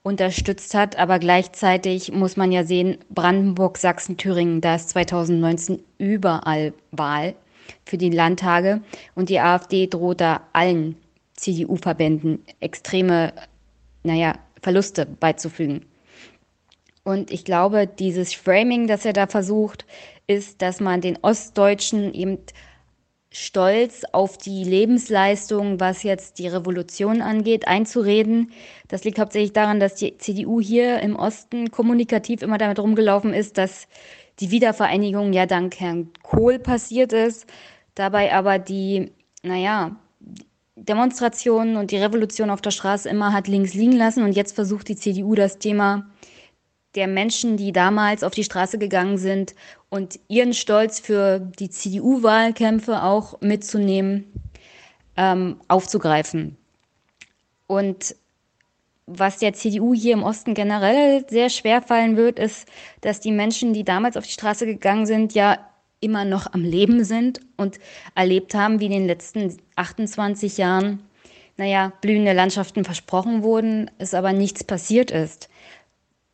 unterstützt 0.02 0.74
hat. 0.74 0.96
Aber 0.96 1.18
gleichzeitig 1.18 2.12
muss 2.12 2.36
man 2.36 2.52
ja 2.52 2.64
sehen, 2.64 2.98
Brandenburg, 3.10 3.78
Sachsen, 3.78 4.16
Thüringen, 4.16 4.60
da 4.60 4.76
ist 4.76 4.90
2019 4.90 5.82
überall 5.98 6.72
Wahl 6.90 7.34
für 7.84 7.98
die 7.98 8.10
Landtage 8.10 8.80
und 9.14 9.28
die 9.28 9.40
AfD 9.40 9.86
droht 9.86 10.20
da 10.20 10.42
allen 10.52 10.96
CDU-Verbänden 11.34 12.40
extreme, 12.60 13.32
naja, 14.02 14.34
Verluste 14.62 15.06
beizufügen. 15.06 15.86
Und 17.02 17.30
ich 17.30 17.44
glaube, 17.44 17.86
dieses 17.86 18.34
Framing, 18.34 18.86
das 18.86 19.04
er 19.04 19.14
da 19.14 19.26
versucht, 19.26 19.86
ist, 20.26 20.60
dass 20.60 20.80
man 20.80 21.00
den 21.00 21.18
Ostdeutschen 21.22 22.12
eben 22.12 22.38
stolz 23.32 24.02
auf 24.10 24.38
die 24.38 24.64
Lebensleistung, 24.64 25.78
was 25.78 26.02
jetzt 26.02 26.38
die 26.38 26.48
Revolution 26.48 27.22
angeht, 27.22 27.68
einzureden. 27.68 28.50
Das 28.88 29.04
liegt 29.04 29.20
hauptsächlich 29.20 29.52
daran, 29.52 29.78
dass 29.78 29.94
die 29.94 30.18
CDU 30.18 30.60
hier 30.60 31.00
im 31.00 31.14
Osten 31.14 31.70
kommunikativ 31.70 32.42
immer 32.42 32.58
damit 32.58 32.80
rumgelaufen 32.80 33.32
ist, 33.32 33.56
dass 33.56 33.86
die 34.40 34.50
Wiedervereinigung 34.50 35.32
ja 35.32 35.46
dank 35.46 35.78
Herrn 35.78 36.10
Kohl 36.22 36.58
passiert 36.58 37.12
ist, 37.12 37.46
dabei 37.94 38.32
aber 38.32 38.58
die, 38.58 39.12
naja, 39.42 39.96
Demonstrationen 40.74 41.76
und 41.76 41.90
die 41.90 41.98
Revolution 41.98 42.50
auf 42.50 42.62
der 42.62 42.70
Straße 42.70 43.08
immer 43.08 43.32
hat 43.32 43.48
links 43.48 43.74
liegen 43.74 43.92
lassen 43.92 44.24
und 44.24 44.32
jetzt 44.32 44.54
versucht 44.54 44.88
die 44.88 44.96
CDU 44.96 45.34
das 45.34 45.58
Thema 45.58 46.10
der 46.94 47.06
Menschen, 47.06 47.56
die 47.56 47.72
damals 47.72 48.22
auf 48.22 48.32
die 48.32 48.44
Straße 48.44 48.78
gegangen 48.78 49.18
sind 49.18 49.54
und 49.88 50.18
ihren 50.28 50.54
Stolz 50.54 51.00
für 51.00 51.38
die 51.38 51.70
CDU-Wahlkämpfe 51.70 53.02
auch 53.02 53.40
mitzunehmen, 53.40 54.32
ähm, 55.16 55.60
aufzugreifen. 55.68 56.56
Und 57.66 58.16
was 59.06 59.38
der 59.38 59.52
CDU 59.52 59.94
hier 59.94 60.14
im 60.14 60.22
Osten 60.22 60.54
generell 60.54 61.24
sehr 61.28 61.50
schwer 61.50 61.82
fallen 61.82 62.16
wird, 62.16 62.38
ist, 62.38 62.66
dass 63.00 63.20
die 63.20 63.32
Menschen, 63.32 63.72
die 63.72 63.84
damals 63.84 64.16
auf 64.16 64.24
die 64.24 64.32
Straße 64.32 64.66
gegangen 64.66 65.06
sind, 65.06 65.34
ja 65.34 65.58
immer 66.00 66.24
noch 66.24 66.52
am 66.52 66.64
Leben 66.64 67.04
sind 67.04 67.40
und 67.56 67.78
erlebt 68.14 68.54
haben, 68.54 68.80
wie 68.80 68.86
in 68.86 68.92
den 68.92 69.06
letzten 69.06 69.58
28 69.76 70.56
Jahren, 70.56 71.02
naja, 71.56 71.92
blühende 72.00 72.32
Landschaften 72.32 72.84
versprochen 72.84 73.42
wurden, 73.42 73.90
es 73.98 74.14
aber 74.14 74.32
nichts 74.32 74.64
passiert 74.64 75.10
ist. 75.10 75.49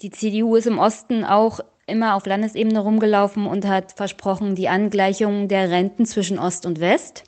Die 0.02 0.10
CDU 0.10 0.56
ist 0.56 0.66
im 0.66 0.78
Osten 0.78 1.24
auch 1.24 1.60
immer 1.86 2.16
auf 2.16 2.27
Landesebene 2.27 2.81
rumgelaufen 2.81 3.47
und 3.47 3.66
hat 3.66 3.93
versprochen, 3.93 4.55
die 4.55 4.68
Angleichung 4.68 5.48
der 5.48 5.70
Renten 5.70 6.05
zwischen 6.05 6.39
Ost 6.39 6.66
und 6.66 6.81
West. 6.81 7.24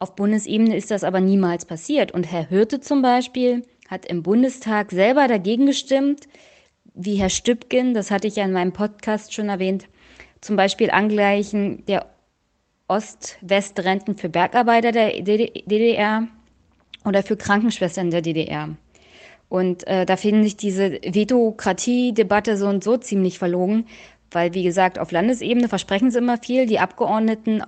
Auf 0.00 0.16
Bundesebene 0.16 0.76
ist 0.76 0.90
das 0.90 1.04
aber 1.04 1.20
niemals 1.20 1.66
passiert. 1.66 2.10
Und 2.10 2.24
Herr 2.32 2.50
Hürte 2.50 2.80
zum 2.80 3.02
Beispiel 3.02 3.66
hat 3.88 4.06
im 4.06 4.22
Bundestag 4.22 4.90
selber 4.90 5.28
dagegen 5.28 5.66
gestimmt, 5.66 6.26
wie 6.94 7.16
Herr 7.16 7.28
Stübgen, 7.28 7.94
das 7.94 8.10
hatte 8.10 8.26
ich 8.26 8.36
ja 8.36 8.44
in 8.44 8.52
meinem 8.52 8.72
Podcast 8.72 9.32
schon 9.32 9.48
erwähnt, 9.48 9.86
zum 10.40 10.56
Beispiel 10.56 10.90
Angleichen 10.90 11.84
der 11.86 12.06
Ost-West-Renten 12.88 14.16
für 14.16 14.28
Bergarbeiter 14.28 14.90
der 14.90 15.22
DDR 15.22 16.26
oder 17.04 17.22
für 17.22 17.36
Krankenschwestern 17.36 18.10
der 18.10 18.22
DDR. 18.22 18.70
Und 19.50 19.86
äh, 19.88 20.06
da 20.06 20.16
finde 20.16 20.46
ich 20.46 20.56
diese 20.56 20.92
Vetokratie-Debatte 20.92 22.56
so 22.56 22.68
und 22.68 22.84
so 22.84 22.96
ziemlich 22.96 23.38
verlogen, 23.38 23.86
weil, 24.30 24.54
wie 24.54 24.62
gesagt, 24.62 24.98
auf 24.98 25.10
Landesebene 25.10 25.68
versprechen 25.68 26.12
sie 26.12 26.18
immer 26.18 26.38
viel. 26.38 26.66
Die 26.66 26.78
Abgeordneten 26.78 27.62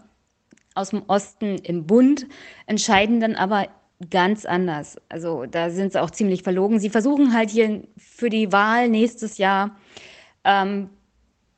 aus 0.74 0.90
dem 0.90 1.02
Osten 1.08 1.58
im 1.58 1.86
Bund 1.86 2.26
entscheiden 2.66 3.18
dann 3.18 3.34
aber 3.34 3.66
ganz 4.10 4.46
anders. 4.46 4.96
Also 5.08 5.44
da 5.46 5.70
sind 5.70 5.92
sie 5.92 6.00
auch 6.00 6.12
ziemlich 6.12 6.44
verlogen. 6.44 6.78
Sie 6.78 6.88
versuchen 6.88 7.34
halt 7.34 7.50
hier 7.50 7.82
für 7.98 8.30
die 8.30 8.52
Wahl 8.52 8.88
nächstes 8.88 9.38
Jahr 9.38 9.76
ähm, 10.44 10.88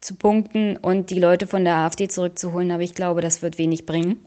zu 0.01 0.15
punkten 0.15 0.79
und 0.79 1.11
die 1.11 1.21
Leute 1.21 1.47
von 1.47 1.65
der 1.65 1.77
AfD 1.77 2.09
zurückzuholen, 2.09 2.71
aber 2.71 2.83
ich 2.83 2.95
glaube, 2.95 3.21
das 3.21 3.43
wird 3.43 3.59
wenig 3.59 3.85
bringen. 3.85 4.25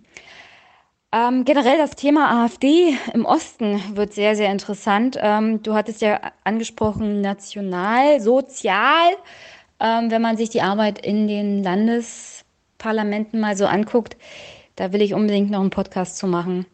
Ähm, 1.14 1.46
generell 1.46 1.78
das 1.78 1.92
Thema 1.92 2.44
AfD 2.44 2.98
im 3.14 3.26
Osten 3.26 3.82
wird 3.96 4.14
sehr, 4.14 4.36
sehr 4.36 4.52
interessant. 4.52 5.18
Ähm, 5.22 5.64
du 5.64 5.74
hattest 5.74 6.02
ja 6.02 6.20
angesprochen, 6.44 7.22
national, 7.22 8.20
sozial. 8.20 9.14
Ähm, 9.80 10.12
wenn 10.12 10.22
man 10.22 10.36
sich 10.36 10.50
die 10.50 10.62
Arbeit 10.62 11.06
in 11.06 11.28
den 11.28 11.64
Landesparlamenten 11.64 13.40
mal 13.40 13.56
so 13.56 13.66
anguckt, 13.66 14.18
da 14.76 14.92
will 14.92 15.02
ich 15.02 15.14
unbedingt 15.14 15.50
noch 15.50 15.62
einen 15.62 15.70
Podcast 15.70 16.18
zu 16.18 16.28
machen. 16.28 16.66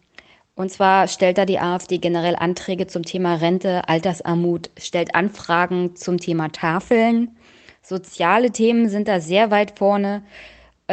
Und 0.55 0.71
zwar 0.71 1.07
stellt 1.07 1.37
da 1.37 1.45
die 1.45 1.59
AfD 1.59 1.99
generell 1.99 2.35
Anträge 2.35 2.87
zum 2.87 3.03
Thema 3.03 3.35
Rente, 3.35 3.87
Altersarmut, 3.87 4.71
stellt 4.77 5.13
Anfragen 5.13 5.95
zum 5.95 6.19
Thema 6.19 6.49
Tafeln. 6.51 7.35
Soziale 7.83 8.51
Themen 8.51 8.89
sind 8.89 9.07
da 9.07 9.19
sehr 9.19 9.51
weit 9.51 9.77
vorne. 9.77 10.23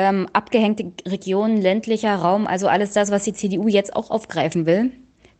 Ähm, 0.02 0.28
abgehängte 0.32 0.92
Regionen, 1.06 1.60
ländlicher 1.60 2.14
Raum, 2.14 2.46
also 2.46 2.68
alles 2.68 2.94
das, 2.94 3.10
was 3.10 3.24
die 3.24 3.34
CDU 3.34 3.68
jetzt 3.68 3.94
auch 3.94 4.10
aufgreifen 4.10 4.64
will. 4.64 4.92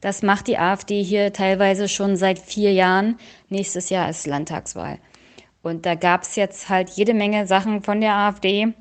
Das 0.03 0.23
macht 0.23 0.49
die 0.49 0.59
AfD 0.59 1.03
hier 1.03 1.33
teilweise 1.33 1.89
schon 1.89 2.15
seit 2.17 2.39
vier 2.39 2.71
Jahren. 2.75 3.17
Nächstes 3.49 3.89
Jahr 3.89 4.11
ist 4.11 4.27
Landtagswahl. 4.27 4.99
Und 5.63 5.87
da 5.87 5.95
gab 5.95 6.25
es 6.25 6.37
jetzt 6.37 6.69
halt 6.69 6.91
jede 6.91 7.15
Menge 7.15 7.47
Sachen 7.47 7.83
von 7.83 8.03
der 8.03 8.13
AfD 8.13 8.75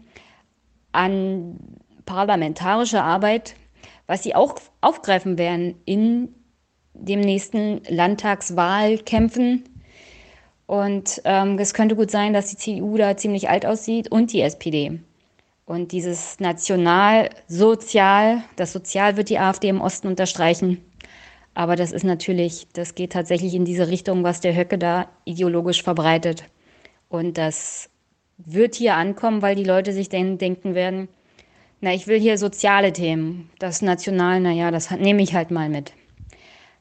an 0.91 1.57
parlamentarischer 2.05 3.05
Arbeit, 3.05 3.55
was 4.05 4.23
sie 4.23 4.35
auch 4.35 4.55
aufgreifen 4.81 5.37
werden 5.37 5.75
in 5.85 6.35
dem 6.93 7.21
nächsten 7.21 7.83
Landtagswahlkämpfen. 7.87 9.63
Und 10.65 11.21
ähm, 11.23 11.57
es 11.57 11.73
könnte 11.73 11.95
gut 11.95 12.11
sein, 12.11 12.33
dass 12.33 12.49
die 12.49 12.57
CDU 12.57 12.97
da 12.97 13.15
ziemlich 13.15 13.49
alt 13.49 13.65
aussieht 13.65 14.11
und 14.11 14.33
die 14.33 14.41
SPD. 14.41 14.99
Und 15.69 15.91
dieses 15.91 16.39
National-Sozial, 16.39 18.41
das 18.55 18.73
Sozial 18.73 19.17
wird 19.17 19.29
die 19.29 19.37
AfD 19.37 19.69
im 19.69 19.81
Osten 19.81 20.07
unterstreichen. 20.07 20.83
Aber 21.53 21.75
das 21.75 21.91
ist 21.91 22.03
natürlich, 22.03 22.65
das 22.73 22.95
geht 22.95 23.11
tatsächlich 23.11 23.53
in 23.53 23.65
diese 23.65 23.87
Richtung, 23.87 24.23
was 24.23 24.41
der 24.41 24.55
Höcke 24.55 24.79
da 24.79 25.09
ideologisch 25.25 25.83
verbreitet. 25.83 26.45
Und 27.07 27.37
das 27.37 27.91
wird 28.37 28.73
hier 28.73 28.95
ankommen, 28.95 29.43
weil 29.43 29.55
die 29.55 29.63
Leute 29.63 29.93
sich 29.93 30.09
dann 30.09 30.39
denken 30.39 30.73
werden, 30.73 31.07
na, 31.81 31.93
ich 31.93 32.07
will 32.07 32.19
hier 32.19 32.39
soziale 32.39 32.91
Themen. 32.91 33.51
Das 33.59 33.83
National, 33.83 34.39
naja, 34.39 34.71
das 34.71 34.89
nehme 34.89 35.21
ich 35.21 35.35
halt 35.35 35.51
mal 35.51 35.69
mit. 35.69 35.93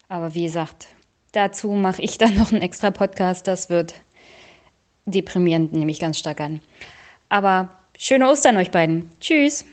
Aber 0.09 0.35
wie 0.35 0.44
gesagt, 0.44 0.86
dazu 1.32 1.73
mache 1.73 2.01
ich 2.01 2.16
dann 2.16 2.36
noch 2.36 2.52
einen 2.52 2.62
extra 2.62 2.90
Podcast. 2.90 3.48
Das 3.48 3.69
wird 3.69 3.97
deprimierend, 5.05 5.74
nehme 5.74 5.90
ich 5.90 6.01
ganz 6.01 6.19
stark 6.19 6.40
an. 6.40 6.62
Aber 7.28 7.77
schöne 7.98 8.30
Ostern 8.30 8.56
euch 8.56 8.70
beiden. 8.70 9.10
Tschüss. 9.20 9.64